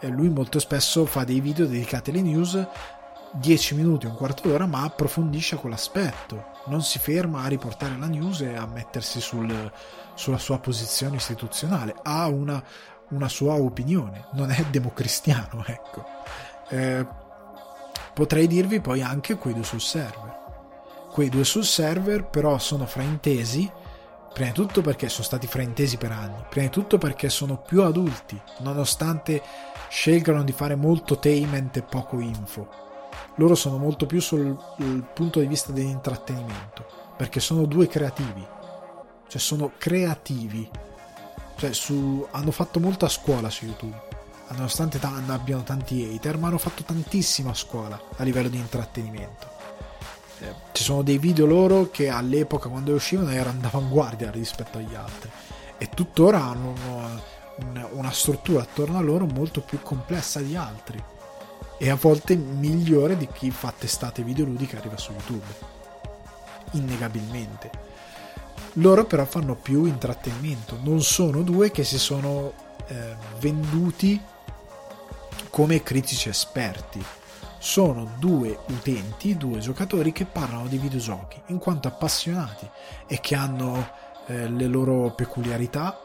E 0.00 0.08
lui 0.08 0.30
molto 0.30 0.58
spesso 0.60 1.04
fa 1.04 1.24
dei 1.24 1.40
video 1.40 1.66
dedicati 1.66 2.10
alle 2.10 2.22
news 2.22 2.66
10 3.32 3.74
minuti, 3.74 4.06
un 4.06 4.14
quarto 4.14 4.46
d'ora, 4.46 4.66
ma 4.66 4.82
approfondisce 4.82 5.56
quell'aspetto. 5.56 6.50
Non 6.66 6.82
si 6.82 6.98
ferma 6.98 7.42
a 7.42 7.48
riportare 7.48 7.96
la 7.98 8.06
news 8.06 8.42
e 8.42 8.54
a 8.54 8.66
mettersi 8.66 9.20
sul, 9.20 9.72
sulla 10.14 10.38
sua 10.38 10.58
posizione 10.58 11.16
istituzionale. 11.16 11.94
Ha 12.02 12.26
una, 12.26 12.62
una, 13.10 13.28
sua 13.28 13.54
opinione, 13.54 14.26
non 14.32 14.50
è 14.50 14.62
democristiano, 14.64 15.64
ecco. 15.66 16.04
Eh, 16.68 17.06
potrei 18.12 18.46
dirvi 18.46 18.80
poi 18.80 19.00
anche 19.02 19.36
quei 19.36 19.54
due 19.54 19.64
sul 19.64 19.80
server. 19.80 20.40
Quei 21.10 21.30
due 21.30 21.44
sul 21.44 21.64
server 21.64 22.24
però 22.24 22.58
sono 22.58 22.86
fraintesi, 22.86 23.70
prima 24.32 24.50
di 24.50 24.54
tutto 24.54 24.82
perché 24.82 25.08
sono 25.08 25.24
stati 25.24 25.46
fraintesi 25.46 25.96
per 25.96 26.12
anni, 26.12 26.44
prima 26.48 26.66
di 26.66 26.72
tutto 26.72 26.98
perché 26.98 27.28
sono 27.28 27.56
più 27.58 27.82
adulti, 27.82 28.40
nonostante 28.58 29.42
scelgano 29.88 30.42
di 30.42 30.52
fare 30.52 30.74
molto 30.74 31.18
tainment 31.18 31.76
e 31.76 31.82
poco 31.82 32.18
info 32.18 32.81
loro 33.36 33.54
sono 33.54 33.78
molto 33.78 34.06
più 34.06 34.20
sul 34.20 34.56
punto 35.14 35.40
di 35.40 35.46
vista 35.46 35.72
dell'intrattenimento, 35.72 36.84
perché 37.16 37.40
sono 37.40 37.64
due 37.64 37.86
creativi, 37.88 38.46
cioè 39.28 39.40
sono 39.40 39.72
creativi, 39.78 40.68
cioè 41.56 41.72
su, 41.72 42.26
hanno 42.30 42.50
fatto 42.50 42.78
molta 42.78 43.08
scuola 43.08 43.48
su 43.48 43.64
YouTube, 43.64 44.00
nonostante 44.48 44.98
t- 44.98 45.04
abbiano 45.28 45.62
tanti 45.62 46.02
hater, 46.02 46.36
ma 46.36 46.48
hanno 46.48 46.58
fatto 46.58 46.82
tantissima 46.82 47.54
scuola 47.54 47.98
a 48.16 48.22
livello 48.22 48.48
di 48.48 48.58
intrattenimento. 48.58 49.50
Eh, 50.40 50.54
ci 50.72 50.82
sono 50.82 51.02
dei 51.02 51.18
video 51.18 51.46
loro 51.46 51.90
che 51.90 52.08
all'epoca 52.10 52.68
quando 52.68 52.92
uscivano 52.92 53.30
erano 53.30 53.60
d'avanguardia 53.60 54.30
rispetto 54.30 54.78
agli 54.78 54.94
altri. 54.94 55.30
E 55.78 55.88
tuttora 55.88 56.42
hanno 56.42 56.74
una, 57.56 57.88
una 57.92 58.10
struttura 58.10 58.62
attorno 58.62 58.98
a 58.98 59.00
loro 59.00 59.24
molto 59.26 59.62
più 59.62 59.80
complessa 59.80 60.40
di 60.40 60.54
altri 60.54 61.02
e 61.82 61.90
a 61.90 61.96
volte 61.96 62.36
migliore 62.36 63.16
di 63.16 63.26
chi 63.26 63.50
fa 63.50 63.74
testate 63.76 64.22
videoludiche 64.22 64.76
arriva 64.76 64.96
su 64.96 65.10
YouTube. 65.10 65.44
Innegabilmente. 66.74 67.70
Loro 68.74 69.04
però 69.04 69.24
fanno 69.24 69.56
più 69.56 69.86
intrattenimento, 69.86 70.78
non 70.80 71.02
sono 71.02 71.42
due 71.42 71.72
che 71.72 71.82
si 71.82 71.98
sono 71.98 72.52
eh, 72.86 73.16
venduti 73.40 74.20
come 75.50 75.82
critici 75.82 76.28
esperti. 76.28 77.04
Sono 77.58 78.12
due 78.16 78.60
utenti, 78.68 79.36
due 79.36 79.58
giocatori 79.58 80.12
che 80.12 80.24
parlano 80.24 80.68
di 80.68 80.78
videogiochi 80.78 81.42
in 81.46 81.58
quanto 81.58 81.88
appassionati 81.88 82.70
e 83.08 83.18
che 83.18 83.34
hanno 83.34 83.90
eh, 84.26 84.48
le 84.48 84.66
loro 84.68 85.10
peculiarità 85.14 85.98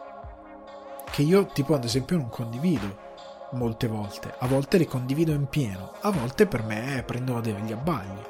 che 1.11 1.21
io 1.21 1.45
tipo 1.45 1.75
ad 1.75 1.83
esempio 1.83 2.17
non 2.17 2.29
condivido 2.29 3.05
molte 3.52 3.88
volte, 3.88 4.34
a 4.38 4.48
volte 4.48 4.78
le 4.78 4.88
condivido 4.88 5.32
in 5.32 5.48
pieno, 5.48 5.94
a 6.02 6.11
volte 6.11 6.48
per 6.48 6.64
me 6.64 7.03
prendono 7.06 7.41
degli 7.41 7.72
abbagli, 7.72 8.22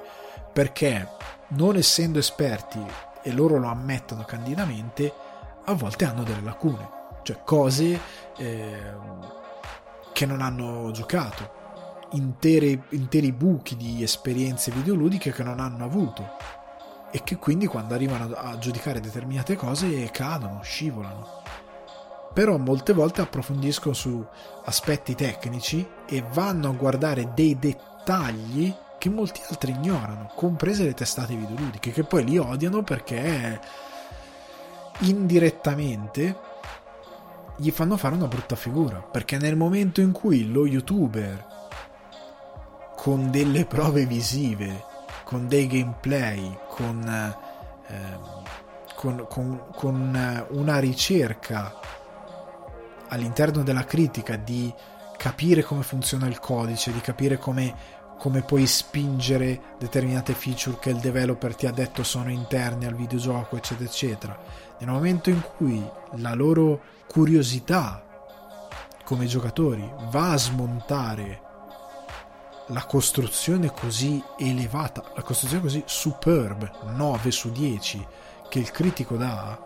perché 0.53 1.07
non 1.49 1.75
essendo 1.75 2.19
esperti, 2.19 2.83
e 3.23 3.31
loro 3.31 3.57
lo 3.57 3.67
ammettono 3.67 4.23
candidamente, 4.23 5.11
a 5.65 5.73
volte 5.73 6.05
hanno 6.05 6.23
delle 6.23 6.41
lacune, 6.41 6.89
cioè 7.23 7.39
cose 7.43 7.99
eh, 8.37 8.93
che 10.13 10.25
non 10.25 10.41
hanno 10.41 10.91
giocato, 10.91 11.55
intere, 12.11 12.83
interi 12.89 13.31
buchi 13.31 13.75
di 13.75 14.01
esperienze 14.01 14.71
videoludiche 14.71 15.31
che 15.31 15.43
non 15.43 15.59
hanno 15.59 15.83
avuto. 15.83 16.55
E 17.11 17.23
che 17.23 17.37
quindi 17.37 17.67
quando 17.67 17.93
arrivano 17.93 18.33
a 18.35 18.57
giudicare 18.57 18.99
determinate 18.99 19.55
cose 19.55 20.09
cadono, 20.11 20.61
scivolano 20.61 21.45
però 22.37 22.57
molte 22.57 22.93
volte 22.93 23.21
approfondiscono 23.21 23.95
su 23.95 24.23
aspetti 24.65 25.15
tecnici 25.15 25.83
e 26.07 26.23
vanno 26.33 26.69
a 26.69 26.73
guardare 26.73 27.31
dei 27.33 27.57
dettagli 27.57 28.71
che 28.99 29.09
molti 29.09 29.41
altri 29.49 29.71
ignorano, 29.71 30.31
comprese 30.35 30.83
le 30.83 30.93
testate 30.93 31.35
videoludiche, 31.35 31.89
che 31.89 32.03
poi 32.03 32.23
li 32.25 32.37
odiano 32.37 32.83
perché 32.83 33.59
indirettamente 34.99 36.37
gli 37.55 37.71
fanno 37.71 37.97
fare 37.97 38.13
una 38.13 38.27
brutta 38.27 38.55
figura, 38.55 38.99
perché 38.99 39.39
nel 39.39 39.55
momento 39.55 39.99
in 39.99 40.11
cui 40.11 40.51
lo 40.51 40.67
youtuber 40.67 41.43
con 42.95 43.31
delle 43.31 43.65
prove 43.65 44.05
visive, 44.05 44.85
con 45.23 45.47
dei 45.47 45.65
gameplay, 45.65 46.55
con, 46.69 47.35
eh, 47.87 48.19
con, 48.93 49.25
con, 49.27 49.63
con 49.73 50.45
una 50.51 50.77
ricerca 50.77 51.96
all'interno 53.09 53.63
della 53.63 53.85
critica 53.85 54.35
di 54.35 54.73
capire 55.17 55.63
come 55.63 55.83
funziona 55.83 56.27
il 56.27 56.39
codice, 56.39 56.93
di 56.93 57.01
capire 57.01 57.37
come, 57.37 57.75
come 58.17 58.41
puoi 58.43 58.65
spingere 58.67 59.75
determinate 59.79 60.33
feature 60.33 60.77
che 60.79 60.91
il 60.91 60.99
developer 60.99 61.55
ti 61.55 61.65
ha 61.65 61.71
detto 61.71 62.03
sono 62.03 62.29
interni 62.29 62.85
al 62.85 62.95
videogioco, 62.95 63.57
eccetera, 63.57 63.89
eccetera. 63.89 64.39
Nel 64.79 64.89
momento 64.89 65.29
in 65.29 65.41
cui 65.41 65.83
la 66.17 66.33
loro 66.33 66.81
curiosità 67.07 68.03
come 69.03 69.25
giocatori 69.25 69.89
va 70.09 70.31
a 70.31 70.37
smontare 70.37 71.41
la 72.67 72.83
costruzione 72.85 73.71
così 73.71 74.21
elevata, 74.37 75.03
la 75.15 75.21
costruzione 75.21 75.63
così 75.63 75.83
superb, 75.85 76.69
9 76.93 77.31
su 77.31 77.51
10, 77.51 78.05
che 78.49 78.59
il 78.59 78.71
critico 78.71 79.15
dà, 79.15 79.57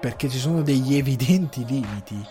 perché 0.00 0.28
ci 0.28 0.38
sono 0.38 0.62
degli 0.62 0.94
evidenti 0.96 1.64
limiti 1.64 2.24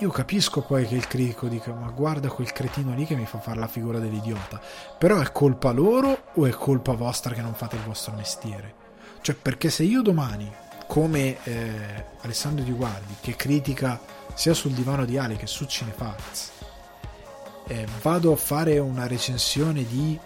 io 0.00 0.10
capisco 0.10 0.62
poi 0.62 0.86
che 0.86 0.94
il 0.94 1.08
critico 1.08 1.48
dica 1.48 1.72
ma 1.72 1.88
guarda 1.90 2.28
quel 2.28 2.52
cretino 2.52 2.94
lì 2.94 3.04
che 3.04 3.16
mi 3.16 3.26
fa 3.26 3.38
fare 3.40 3.58
la 3.58 3.66
figura 3.66 3.98
dell'idiota, 3.98 4.60
però 4.96 5.20
è 5.20 5.32
colpa 5.32 5.72
loro 5.72 6.26
o 6.34 6.46
è 6.46 6.50
colpa 6.50 6.92
vostra 6.92 7.34
che 7.34 7.40
non 7.40 7.54
fate 7.54 7.76
il 7.76 7.82
vostro 7.82 8.14
mestiere? 8.14 8.74
Cioè 9.20 9.34
perché 9.34 9.70
se 9.70 9.82
io 9.82 10.00
domani, 10.02 10.50
come 10.86 11.42
eh, 11.42 12.04
Alessandro 12.20 12.64
Di 12.64 12.70
Guardi, 12.70 13.16
che 13.20 13.34
critica 13.34 14.00
sia 14.34 14.54
sul 14.54 14.72
divano 14.72 15.04
di 15.04 15.18
Ali 15.18 15.36
che 15.36 15.48
su 15.48 15.64
Cinefax, 15.64 16.50
eh, 17.66 17.86
vado 18.00 18.32
a 18.32 18.36
fare 18.36 18.78
una 18.78 19.06
recensione 19.06 19.84
di 19.84 20.18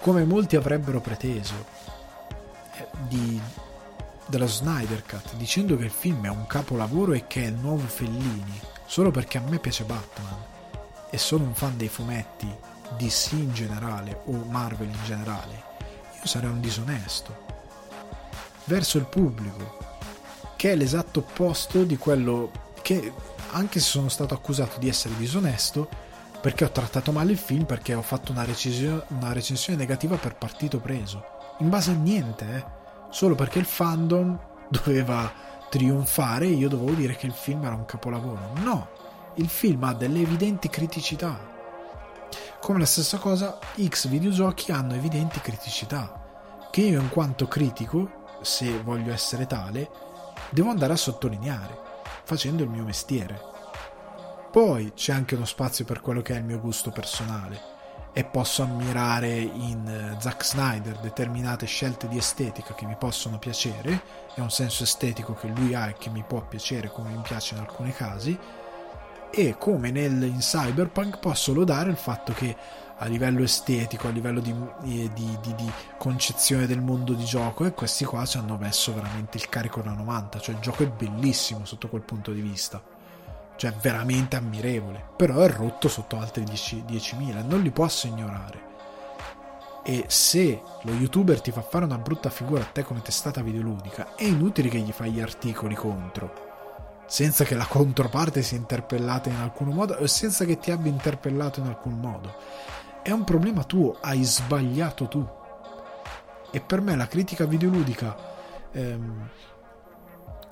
come 0.00 0.24
molti 0.24 0.56
avrebbero 0.56 1.00
preteso 1.00 1.54
eh, 2.76 2.88
di, 3.06 3.40
della 4.30 4.46
Snyder 4.46 5.04
Cut 5.04 5.34
dicendo 5.34 5.76
che 5.76 5.84
il 5.84 5.90
film 5.90 6.24
è 6.24 6.30
un 6.30 6.46
capolavoro 6.46 7.12
e 7.12 7.26
che 7.26 7.42
è 7.42 7.48
il 7.48 7.54
nuovo 7.54 7.86
Fellini 7.86 8.58
solo 8.86 9.10
perché 9.10 9.36
a 9.38 9.42
me 9.42 9.58
piace 9.58 9.84
Batman 9.84 10.36
e 11.10 11.18
sono 11.18 11.44
un 11.44 11.54
fan 11.54 11.76
dei 11.76 11.88
fumetti 11.88 12.48
DC 12.96 13.32
in 13.32 13.52
generale 13.52 14.22
o 14.24 14.32
Marvel 14.48 14.88
in 14.88 15.04
generale 15.04 15.64
io 16.18 16.26
sarei 16.26 16.48
un 16.48 16.60
disonesto 16.60 17.48
verso 18.64 18.96
il 18.96 19.06
pubblico 19.06 19.76
che 20.56 20.72
è 20.72 20.76
l'esatto 20.76 21.20
opposto 21.20 21.84
di 21.84 21.98
quello 21.98 22.50
che 22.82 23.12
anche 23.50 23.80
se 23.80 23.86
sono 23.86 24.08
stato 24.08 24.34
accusato 24.34 24.78
di 24.78 24.88
essere 24.88 25.16
disonesto 25.16 25.88
perché 26.40 26.64
ho 26.64 26.70
trattato 26.70 27.12
male 27.12 27.32
il 27.32 27.38
film, 27.38 27.64
perché 27.64 27.94
ho 27.94 28.02
fatto 28.02 28.32
una, 28.32 28.44
recensione, 28.44 29.04
una 29.08 29.32
recensione 29.32 29.78
negativa 29.78 30.16
per 30.16 30.36
partito 30.36 30.80
preso. 30.80 31.22
In 31.58 31.68
base 31.68 31.90
a 31.90 31.94
niente, 31.94 32.46
eh. 32.56 32.79
Solo 33.10 33.34
perché 33.34 33.58
il 33.58 33.64
fandom 33.64 34.38
doveva 34.68 35.30
trionfare 35.68 36.46
e 36.46 36.50
io 36.50 36.68
dovevo 36.68 36.92
dire 36.92 37.16
che 37.16 37.26
il 37.26 37.32
film 37.32 37.64
era 37.64 37.74
un 37.74 37.84
capolavoro. 37.84 38.52
No, 38.62 38.88
il 39.34 39.48
film 39.48 39.82
ha 39.84 39.94
delle 39.94 40.20
evidenti 40.20 40.68
criticità. 40.68 41.38
Come 42.60 42.78
la 42.78 42.86
stessa 42.86 43.18
cosa, 43.18 43.58
X 43.82 44.06
videogiochi 44.06 44.70
hanno 44.70 44.94
evidenti 44.94 45.40
criticità. 45.40 46.68
Che 46.70 46.80
io, 46.80 47.00
in 47.00 47.08
quanto 47.08 47.48
critico, 47.48 48.26
se 48.42 48.80
voglio 48.82 49.12
essere 49.12 49.46
tale, 49.46 49.90
devo 50.50 50.70
andare 50.70 50.92
a 50.92 50.96
sottolineare, 50.96 51.78
facendo 52.24 52.62
il 52.62 52.68
mio 52.68 52.84
mestiere. 52.84 53.40
Poi 54.52 54.92
c'è 54.94 55.12
anche 55.12 55.34
uno 55.34 55.44
spazio 55.46 55.84
per 55.84 56.00
quello 56.00 56.22
che 56.22 56.34
è 56.34 56.38
il 56.38 56.44
mio 56.44 56.60
gusto 56.60 56.90
personale 56.90 57.69
e 58.12 58.24
posso 58.24 58.62
ammirare 58.62 59.38
in 59.38 59.86
eh, 59.86 60.20
Zack 60.20 60.44
Snyder 60.44 60.98
determinate 60.98 61.66
scelte 61.66 62.08
di 62.08 62.18
estetica 62.18 62.74
che 62.74 62.86
mi 62.86 62.96
possono 62.98 63.38
piacere, 63.38 64.02
è 64.34 64.40
un 64.40 64.50
senso 64.50 64.82
estetico 64.82 65.34
che 65.34 65.48
lui 65.48 65.74
ha 65.74 65.88
e 65.88 65.94
che 65.94 66.10
mi 66.10 66.24
può 66.26 66.40
piacere 66.42 66.90
come 66.90 67.10
mi 67.10 67.22
piace 67.22 67.54
in 67.54 67.60
alcuni 67.60 67.92
casi, 67.92 68.38
e 69.32 69.56
come 69.58 69.92
nel, 69.92 70.22
in 70.22 70.38
Cyberpunk 70.38 71.18
posso 71.20 71.54
lodare 71.54 71.90
il 71.90 71.96
fatto 71.96 72.32
che 72.32 72.56
a 73.02 73.06
livello 73.06 73.42
estetico, 73.42 74.08
a 74.08 74.10
livello 74.10 74.40
di, 74.40 74.52
di, 74.82 75.08
di, 75.14 75.54
di, 75.54 75.72
concezione 75.96 76.66
del 76.66 76.82
mondo 76.82 77.14
di 77.14 77.24
gioco 77.24 77.64
e 77.64 77.72
questi 77.72 78.04
qua 78.04 78.26
ci 78.26 78.36
hanno 78.36 78.58
messo 78.58 78.92
veramente 78.92 79.38
il 79.38 79.48
carico 79.48 79.80
da 79.80 79.92
90, 79.92 80.40
cioè 80.40 80.54
il 80.56 80.60
gioco 80.60 80.82
è 80.82 80.88
bellissimo 80.88 81.64
sotto 81.64 81.88
quel 81.88 82.02
punto 82.02 82.32
di 82.32 82.40
vista 82.40 82.98
cioè 83.60 83.74
veramente 83.74 84.36
ammirevole, 84.36 85.04
però 85.16 85.40
è 85.40 85.50
rotto 85.50 85.88
sotto 85.88 86.18
altri 86.18 86.44
10, 86.44 86.84
10.000, 86.88 87.46
non 87.46 87.60
li 87.60 87.70
posso 87.70 88.06
ignorare. 88.06 88.68
E 89.84 90.06
se 90.08 90.62
lo 90.80 90.92
youtuber 90.92 91.42
ti 91.42 91.50
fa 91.50 91.60
fare 91.60 91.84
una 91.84 91.98
brutta 91.98 92.30
figura 92.30 92.62
a 92.62 92.64
te 92.72 92.82
come 92.84 93.02
testata 93.02 93.42
videoludica, 93.42 94.14
è 94.14 94.24
inutile 94.24 94.70
che 94.70 94.78
gli 94.78 94.92
fai 94.92 95.12
gli 95.12 95.20
articoli 95.20 95.74
contro, 95.74 97.02
senza 97.06 97.44
che 97.44 97.54
la 97.54 97.66
controparte 97.66 98.40
sia 98.40 98.56
interpellata 98.56 99.28
in 99.28 99.36
alcun 99.36 99.68
modo 99.74 99.92
o 99.92 100.06
senza 100.06 100.46
che 100.46 100.58
ti 100.58 100.70
abbia 100.70 100.90
interpellato 100.90 101.60
in 101.60 101.66
alcun 101.66 102.00
modo. 102.00 102.34
È 103.02 103.10
un 103.10 103.24
problema 103.24 103.64
tuo, 103.64 103.98
hai 104.00 104.24
sbagliato 104.24 105.06
tu. 105.06 105.28
E 106.50 106.60
per 106.62 106.80
me 106.80 106.96
la 106.96 107.06
critica 107.06 107.44
videoludica 107.44 108.16
ehm, 108.72 109.28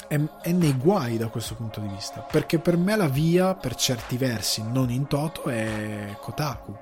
è, 0.09 0.19
è, 0.41 0.53
nei 0.53 0.77
guai 0.77 1.19
da 1.19 1.29
questo 1.29 1.55
punto 1.55 1.81
di 1.81 1.87
vista. 1.87 2.21
Perché 2.21 2.59
per 2.59 2.77
me 2.77 2.97
la 2.97 3.09
via, 3.09 3.55
per 3.55 3.75
certi 3.77 4.17
versi, 4.17 4.63
non 4.63 4.91
in 4.91 5.07
toto, 5.07 5.45
è 5.45 6.17
Kotaku. 6.21 6.77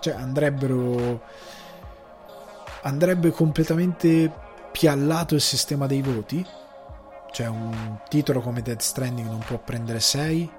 Cioè 0.00 0.14
andrebbero. 0.14 1.22
Andrebbe 2.82 3.30
completamente 3.30 4.30
piallato 4.72 5.34
il 5.34 5.40
sistema 5.40 5.86
dei 5.86 6.02
voti. 6.02 6.44
Cioè 7.30 7.46
un 7.46 8.00
titolo 8.08 8.40
come 8.40 8.60
Dead 8.60 8.80
Stranding 8.80 9.28
non 9.28 9.38
può 9.38 9.58
prendere 9.58 10.00
6. 10.00 10.50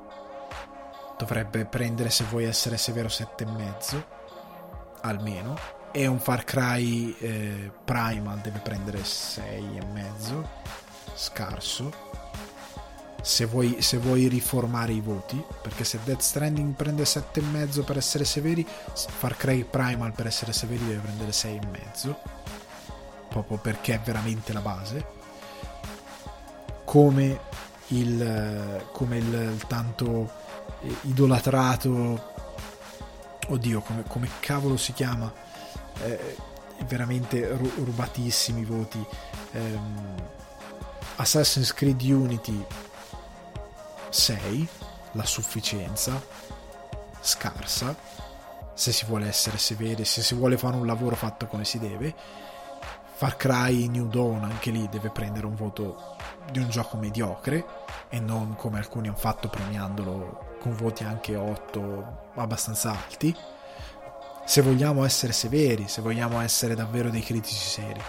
Dovrebbe 1.18 1.65
prendere, 1.65 2.10
se 2.10 2.24
vuoi 2.24 2.45
essere 2.45 2.78
severo, 2.78 3.10
7,5. 3.10 4.03
Almeno. 5.02 5.56
E 5.91 6.07
un 6.07 6.20
Far 6.20 6.44
Cry 6.44 7.15
eh, 7.20 7.72
Primal 7.84 8.40
deve 8.40 8.60
prendere 8.60 8.99
6,5 8.99 10.82
scarso. 11.15 12.11
Se 13.22 13.45
vuoi, 13.45 13.81
se 13.81 13.98
vuoi, 13.98 14.27
riformare 14.27 14.91
i 14.91 14.99
voti 14.99 15.41
perché 15.61 15.85
se 15.85 15.99
Death 16.03 16.19
Stranding 16.19 16.73
prende 16.73 17.03
7,5 17.03 17.84
per 17.85 17.95
essere 17.95 18.26
severi 18.26 18.68
Far 18.68 19.38
Cry 19.38 19.64
Primal 19.64 20.11
per 20.11 20.27
essere 20.27 20.52
severi 20.52 20.85
deve 20.85 20.99
prendere 20.99 21.31
6,5 21.31 22.15
proprio 23.30 23.57
perché 23.57 23.94
è 23.94 23.99
veramente 23.99 24.52
la 24.52 24.60
base. 24.60 25.06
Come 26.84 27.40
il, 27.88 28.85
come 28.91 29.18
il, 29.18 29.34
il 29.34 29.65
tanto 29.68 30.41
idolatrato 31.02 32.31
oddio 33.48 33.81
come, 33.81 34.03
come 34.07 34.30
cavolo 34.40 34.77
si 34.77 34.94
chiama 34.94 35.31
eh, 35.99 36.35
veramente 36.88 37.48
rubatissimi 37.48 38.64
voti 38.65 39.03
ehm, 39.52 40.15
Assassin's 41.15 41.73
Creed 41.73 42.02
Unity 42.02 42.65
6, 44.10 44.68
la 45.11 45.26
sufficienza, 45.26 46.19
scarsa, 47.22 47.95
se 48.73 48.91
si 48.91 49.06
vuole 49.06 49.27
essere 49.27 49.60
severi, 49.60 50.06
se 50.06 50.23
si 50.23 50.34
vuole 50.34 50.57
fare 50.57 50.76
un 50.76 50.88
lavoro 50.88 51.15
fatto 51.15 51.45
come 51.45 51.65
si 51.65 51.77
deve. 51.77 52.15
Far 53.15 53.38
Cry 53.38 53.88
New 53.88 54.07
Dawn 54.07 54.44
anche 54.44 54.72
lì 54.72 54.90
deve 54.90 55.11
prendere 55.11 55.45
un 55.45 55.56
voto 55.56 56.15
di 56.52 56.57
un 56.57 56.69
gioco 56.69 56.98
mediocre 56.98 57.64
e 58.10 58.19
non 58.19 58.56
come 58.56 58.80
alcuni 58.80 59.07
hanno 59.07 59.15
fatto 59.15 59.49
premiandolo 59.49 60.57
con 60.60 60.76
voti 60.76 61.03
anche 61.03 61.35
8 61.35 62.31
abbastanza 62.35 62.90
alti. 62.90 63.35
Se 64.45 64.61
vogliamo 64.61 65.06
essere 65.06 65.31
severi, 65.31 65.88
se 65.88 66.02
vogliamo 66.02 66.41
essere 66.41 66.73
davvero 66.73 67.11
dei 67.11 67.22
critici 67.22 67.56
seri 67.56 68.02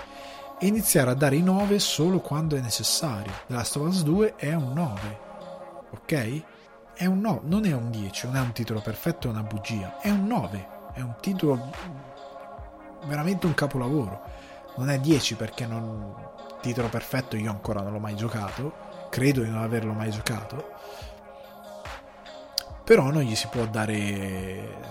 iniziare 0.66 1.10
a 1.10 1.14
dare 1.14 1.36
i 1.36 1.42
9 1.42 1.78
solo 1.78 2.20
quando 2.20 2.56
è 2.56 2.60
necessario. 2.60 3.32
The 3.46 3.54
Last 3.54 3.76
of 3.76 3.86
Us 3.88 4.02
2 4.02 4.36
è 4.36 4.54
un 4.54 4.72
9, 4.72 5.18
ok? 5.90 6.42
È 6.94 7.06
un 7.06 7.20
9, 7.20 7.40
non 7.44 7.64
è 7.64 7.72
un 7.72 7.90
10, 7.90 8.26
non 8.26 8.36
è 8.36 8.40
un 8.40 8.52
titolo 8.52 8.80
perfetto, 8.80 9.26
è 9.26 9.30
una 9.30 9.42
bugia, 9.42 9.98
è 10.00 10.10
un 10.10 10.26
9, 10.26 10.68
è 10.94 11.00
un 11.00 11.14
titolo 11.20 11.70
veramente 13.06 13.46
un 13.46 13.54
capolavoro. 13.54 14.22
Non 14.76 14.90
è 14.90 14.98
10 14.98 15.34
perché 15.36 15.66
non 15.66 16.32
titolo 16.60 16.88
perfetto 16.88 17.36
io 17.36 17.50
ancora 17.50 17.82
non 17.82 17.92
l'ho 17.92 17.98
mai 17.98 18.16
giocato, 18.16 18.72
credo 19.10 19.42
di 19.42 19.50
non 19.50 19.62
averlo 19.62 19.92
mai 19.92 20.10
giocato. 20.10 20.72
Però 22.84 23.10
non 23.10 23.22
gli 23.22 23.34
si 23.34 23.48
può 23.48 23.64
dare 23.66 24.88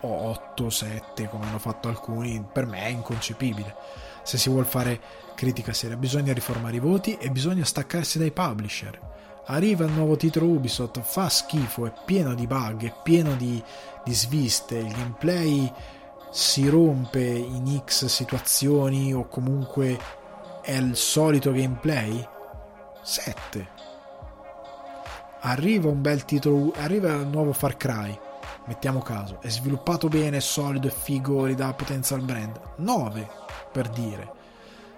8, 0.00 0.70
7 0.70 1.28
come 1.28 1.46
hanno 1.46 1.58
fatto 1.58 1.88
alcuni, 1.88 2.44
per 2.50 2.66
me 2.66 2.82
è 2.82 2.88
inconcepibile 2.88 4.05
se 4.26 4.38
si 4.38 4.50
vuole 4.50 4.66
fare 4.66 5.00
critica 5.36 5.72
seria, 5.72 5.96
bisogna 5.96 6.32
riformare 6.32 6.74
i 6.74 6.80
voti 6.80 7.16
e 7.16 7.30
bisogna 7.30 7.64
staccarsi 7.64 8.18
dai 8.18 8.32
publisher. 8.32 8.98
Arriva 9.46 9.84
il 9.84 9.92
nuovo 9.92 10.16
titolo 10.16 10.46
Ubisoft, 10.46 11.00
fa 11.00 11.28
schifo, 11.28 11.86
è 11.86 11.92
pieno 12.04 12.34
di 12.34 12.48
bug, 12.48 12.84
è 12.84 12.92
pieno 13.04 13.36
di, 13.36 13.62
di 14.04 14.12
sviste, 14.12 14.78
il 14.78 14.92
gameplay 14.92 15.72
si 16.32 16.68
rompe 16.68 17.22
in 17.22 17.80
X 17.84 18.06
situazioni 18.06 19.14
o 19.14 19.28
comunque 19.28 19.96
è 20.60 20.72
il 20.72 20.96
solito 20.96 21.52
gameplay? 21.52 22.28
7. 23.02 23.68
Arriva 25.42 25.88
un 25.88 26.02
bel 26.02 26.24
titolo, 26.24 26.72
arriva 26.78 27.12
il 27.12 27.28
nuovo 27.28 27.52
Far 27.52 27.76
Cry, 27.76 28.18
mettiamo 28.64 29.00
caso, 29.02 29.40
è 29.40 29.48
sviluppato 29.48 30.08
bene, 30.08 30.40
solido, 30.40 30.88
è 30.88 30.90
figo, 30.90 31.44
ridà 31.44 31.72
potenza 31.74 32.16
al 32.16 32.22
brand. 32.22 32.58
9 32.78 33.44
per 33.70 33.88
dire. 33.88 34.32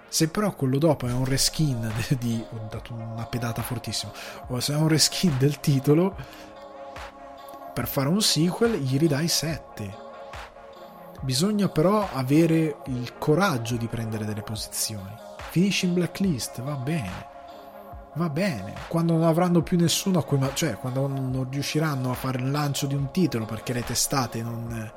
Se 0.08 0.28
però 0.28 0.54
quello 0.54 0.78
dopo 0.78 1.06
è 1.06 1.12
un 1.12 1.24
reskin 1.24 1.92
di... 2.18 2.42
ho 2.50 2.66
dato 2.70 2.94
una 2.94 3.26
pedata 3.26 3.62
fortissima, 3.62 4.12
o 4.48 4.60
se 4.60 4.72
è 4.72 4.76
un 4.76 4.88
reskin 4.88 5.36
del 5.38 5.60
titolo, 5.60 6.16
per 7.72 7.86
fare 7.86 8.08
un 8.08 8.20
sequel 8.20 8.74
gli 8.74 8.98
ridai 8.98 9.28
7. 9.28 10.06
Bisogna 11.20 11.68
però 11.68 12.08
avere 12.12 12.78
il 12.86 13.18
coraggio 13.18 13.76
di 13.76 13.86
prendere 13.86 14.24
delle 14.24 14.42
posizioni. 14.42 15.14
Finisci 15.50 15.86
in 15.86 15.94
blacklist, 15.94 16.62
va 16.62 16.74
bene. 16.74 17.37
Va 18.14 18.28
bene, 18.28 18.74
quando 18.88 19.12
non 19.12 19.22
avranno 19.22 19.62
più 19.62 19.76
nessuno 19.76 20.18
a 20.18 20.24
cui, 20.24 20.38
cioè 20.54 20.76
quando 20.76 21.06
non 21.06 21.46
riusciranno 21.50 22.10
a 22.10 22.14
fare 22.14 22.38
il 22.38 22.50
lancio 22.50 22.86
di 22.86 22.94
un 22.94 23.10
titolo 23.10 23.44
perché 23.44 23.72
le 23.72 23.84
testate 23.84 24.42
non, 24.42 24.92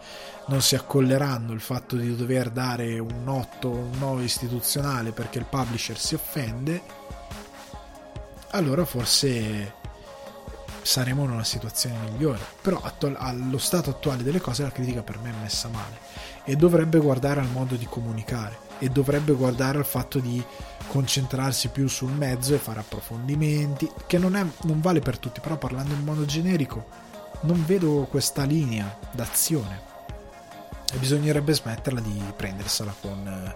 non 0.48 0.62
si 0.62 0.76
accolleranno 0.76 1.54
il 1.54 1.60
fatto 1.60 1.96
di 1.96 2.16
dover 2.16 2.50
dare 2.50 2.98
un 3.00 3.28
8 3.28 3.70
un 3.70 3.92
9 4.00 4.24
istituzionale 4.24 5.12
perché 5.12 5.38
il 5.38 5.46
publisher 5.46 5.98
si 5.98 6.16
offende, 6.16 6.82
allora 8.52 8.86
forse 8.86 9.80
saremo 10.82 11.24
in 11.26 11.32
una 11.32 11.44
situazione 11.44 11.98
migliore. 12.10 12.40
Però 12.62 12.82
allo 13.18 13.58
stato 13.58 13.92
attuale 13.92 14.24
delle 14.24 14.42
cose 14.42 14.64
la 14.64 14.72
critica 14.72 15.04
per 15.04 15.20
me 15.20 15.30
è 15.30 15.42
messa 15.42 15.68
male 15.68 16.00
e 16.44 16.56
dovrebbe 16.56 16.98
guardare 17.00 17.40
al 17.40 17.50
modo 17.50 17.76
di 17.76 17.86
comunicare 17.86 18.71
e 18.82 18.90
dovrebbe 18.90 19.34
guardare 19.34 19.78
al 19.78 19.86
fatto 19.86 20.18
di 20.18 20.44
concentrarsi 20.88 21.70
più 21.70 21.88
sul 21.88 22.12
mezzo 22.12 22.56
e 22.56 22.58
fare 22.58 22.80
approfondimenti, 22.80 23.90
che 24.08 24.18
non, 24.18 24.36
è, 24.36 24.44
non 24.64 24.82
vale 24.82 25.00
per 25.00 25.20
tutti, 25.20 25.40
però 25.40 25.56
parlando 25.58 25.94
in 25.94 26.04
modo 26.04 26.26
generico 26.26 26.86
non 27.42 27.64
vedo 27.66 28.08
questa 28.10 28.44
linea 28.44 28.98
d'azione 29.12 29.90
e 30.92 30.98
bisognerebbe 30.98 31.54
smetterla 31.54 32.02
di 32.02 32.22
prendersela 32.36 32.94
con 33.00 33.28
eh, 33.28 33.56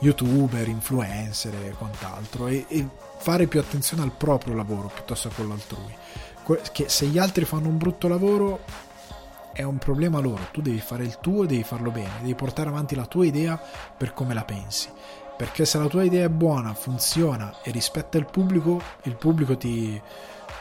youtuber, 0.00 0.68
influencer 0.68 1.54
e 1.54 1.70
quant'altro 1.70 2.46
e, 2.48 2.66
e 2.68 2.86
fare 3.18 3.46
più 3.46 3.58
attenzione 3.58 4.02
al 4.02 4.12
proprio 4.12 4.54
lavoro 4.54 4.90
piuttosto 4.92 5.28
che 5.28 5.34
a 5.34 5.36
quello 5.38 5.54
altrui. 5.54 5.94
Che 6.70 6.88
se 6.88 7.06
gli 7.06 7.18
altri 7.18 7.44
fanno 7.44 7.68
un 7.68 7.76
brutto 7.76 8.06
lavoro 8.06 8.60
è 9.56 9.62
un 9.62 9.78
problema 9.78 10.18
loro, 10.20 10.48
tu 10.52 10.60
devi 10.60 10.80
fare 10.80 11.02
il 11.02 11.18
tuo 11.18 11.44
e 11.44 11.46
devi 11.46 11.62
farlo 11.62 11.90
bene, 11.90 12.10
devi 12.20 12.34
portare 12.34 12.68
avanti 12.68 12.94
la 12.94 13.06
tua 13.06 13.24
idea 13.24 13.58
per 13.96 14.12
come 14.12 14.34
la 14.34 14.44
pensi. 14.44 14.90
Perché 15.34 15.64
se 15.64 15.78
la 15.78 15.86
tua 15.86 16.04
idea 16.04 16.26
è 16.26 16.28
buona, 16.28 16.74
funziona 16.74 17.62
e 17.62 17.70
rispetta 17.70 18.18
il 18.18 18.26
pubblico, 18.26 18.78
il 19.04 19.16
pubblico 19.16 19.56
ti, 19.56 19.98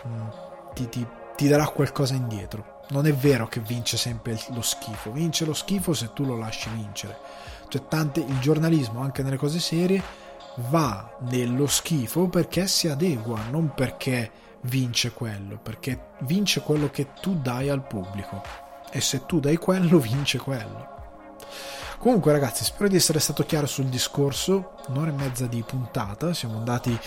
mm, 0.07 0.27
ti, 0.73 0.87
ti, 0.87 1.05
ti 1.35 1.47
darà 1.49 1.67
qualcosa 1.67 2.13
indietro. 2.13 2.83
Non 2.91 3.05
è 3.05 3.13
vero 3.13 3.47
che 3.47 3.59
vince 3.59 3.97
sempre 3.97 4.39
lo 4.51 4.61
schifo, 4.61 5.11
vince 5.11 5.43
lo 5.43 5.53
schifo 5.53 5.93
se 5.93 6.13
tu 6.13 6.23
lo 6.23 6.37
lasci 6.37 6.69
vincere. 6.69 7.17
Cioè, 7.67 7.87
tante, 7.89 8.21
il 8.21 8.39
giornalismo, 8.39 9.01
anche 9.01 9.23
nelle 9.23 9.37
cose 9.37 9.59
serie, 9.59 10.01
va 10.69 11.17
nello 11.29 11.67
schifo 11.67 12.29
perché 12.29 12.65
si 12.67 12.87
adegua, 12.87 13.41
non 13.49 13.73
perché 13.73 14.31
vince 14.61 15.11
quello, 15.11 15.59
perché 15.61 16.11
vince 16.19 16.61
quello 16.61 16.89
che 16.89 17.11
tu 17.19 17.35
dai 17.35 17.67
al 17.67 17.85
pubblico 17.85 18.63
e 18.95 19.01
se 19.01 19.25
tu 19.25 19.41
dai 19.41 19.57
quello 19.57 19.99
vince 19.99 20.37
quello. 20.37 20.93
Comunque 21.99 22.31
ragazzi, 22.31 22.63
spero 22.63 22.87
di 22.87 22.95
essere 22.95 23.19
stato 23.19 23.43
chiaro 23.43 23.65
sul 23.65 23.85
discorso, 23.85 24.75
un'ora 24.87 25.09
e 25.09 25.13
mezza 25.13 25.47
di 25.47 25.61
puntata, 25.67 26.33
siamo 26.33 26.59
andati 26.59 26.97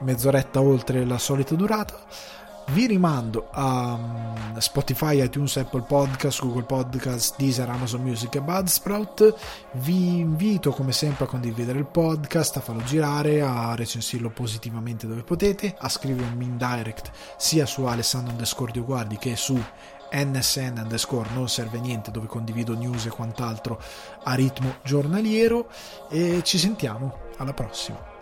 mezz'oretta 0.00 0.60
oltre 0.60 1.04
la 1.04 1.18
solita 1.18 1.54
durata. 1.54 1.96
Vi 2.70 2.86
rimando 2.86 3.48
a 3.52 3.96
mm, 3.96 4.56
Spotify, 4.56 5.22
iTunes, 5.22 5.56
Apple 5.56 5.82
Podcast, 5.82 6.40
Google 6.40 6.64
Podcast, 6.64 7.36
Deezer, 7.38 7.68
Amazon 7.68 8.02
Music 8.02 8.34
e 8.34 8.40
Budsprout. 8.42 9.34
Vi 9.74 10.18
invito 10.18 10.72
come 10.72 10.92
sempre 10.92 11.24
a 11.24 11.28
condividere 11.28 11.78
il 11.78 11.86
podcast, 11.86 12.56
a 12.56 12.60
farlo 12.60 12.82
girare, 12.82 13.40
a 13.40 13.74
recensirlo 13.74 14.28
positivamente 14.28 15.06
dove 15.06 15.22
potete, 15.22 15.74
a 15.78 15.88
scrivermi 15.88 16.44
in 16.44 16.58
direct 16.58 17.10
sia 17.38 17.64
su 17.64 17.84
Alessandro 17.84 18.32
underscore 18.32 18.78
Guardi 18.80 19.16
che 19.16 19.34
su 19.36 19.58
nsn 20.12 20.78
underscore 20.78 21.28
non 21.34 21.48
serve 21.48 21.78
niente 21.80 22.10
dove 22.10 22.26
condivido 22.26 22.74
news 22.74 23.06
e 23.06 23.10
quant'altro 23.10 23.80
a 24.24 24.34
ritmo 24.34 24.76
giornaliero. 24.82 25.68
E 26.08 26.42
ci 26.42 26.58
sentiamo 26.58 27.26
alla 27.38 27.52
prossima 27.52 28.16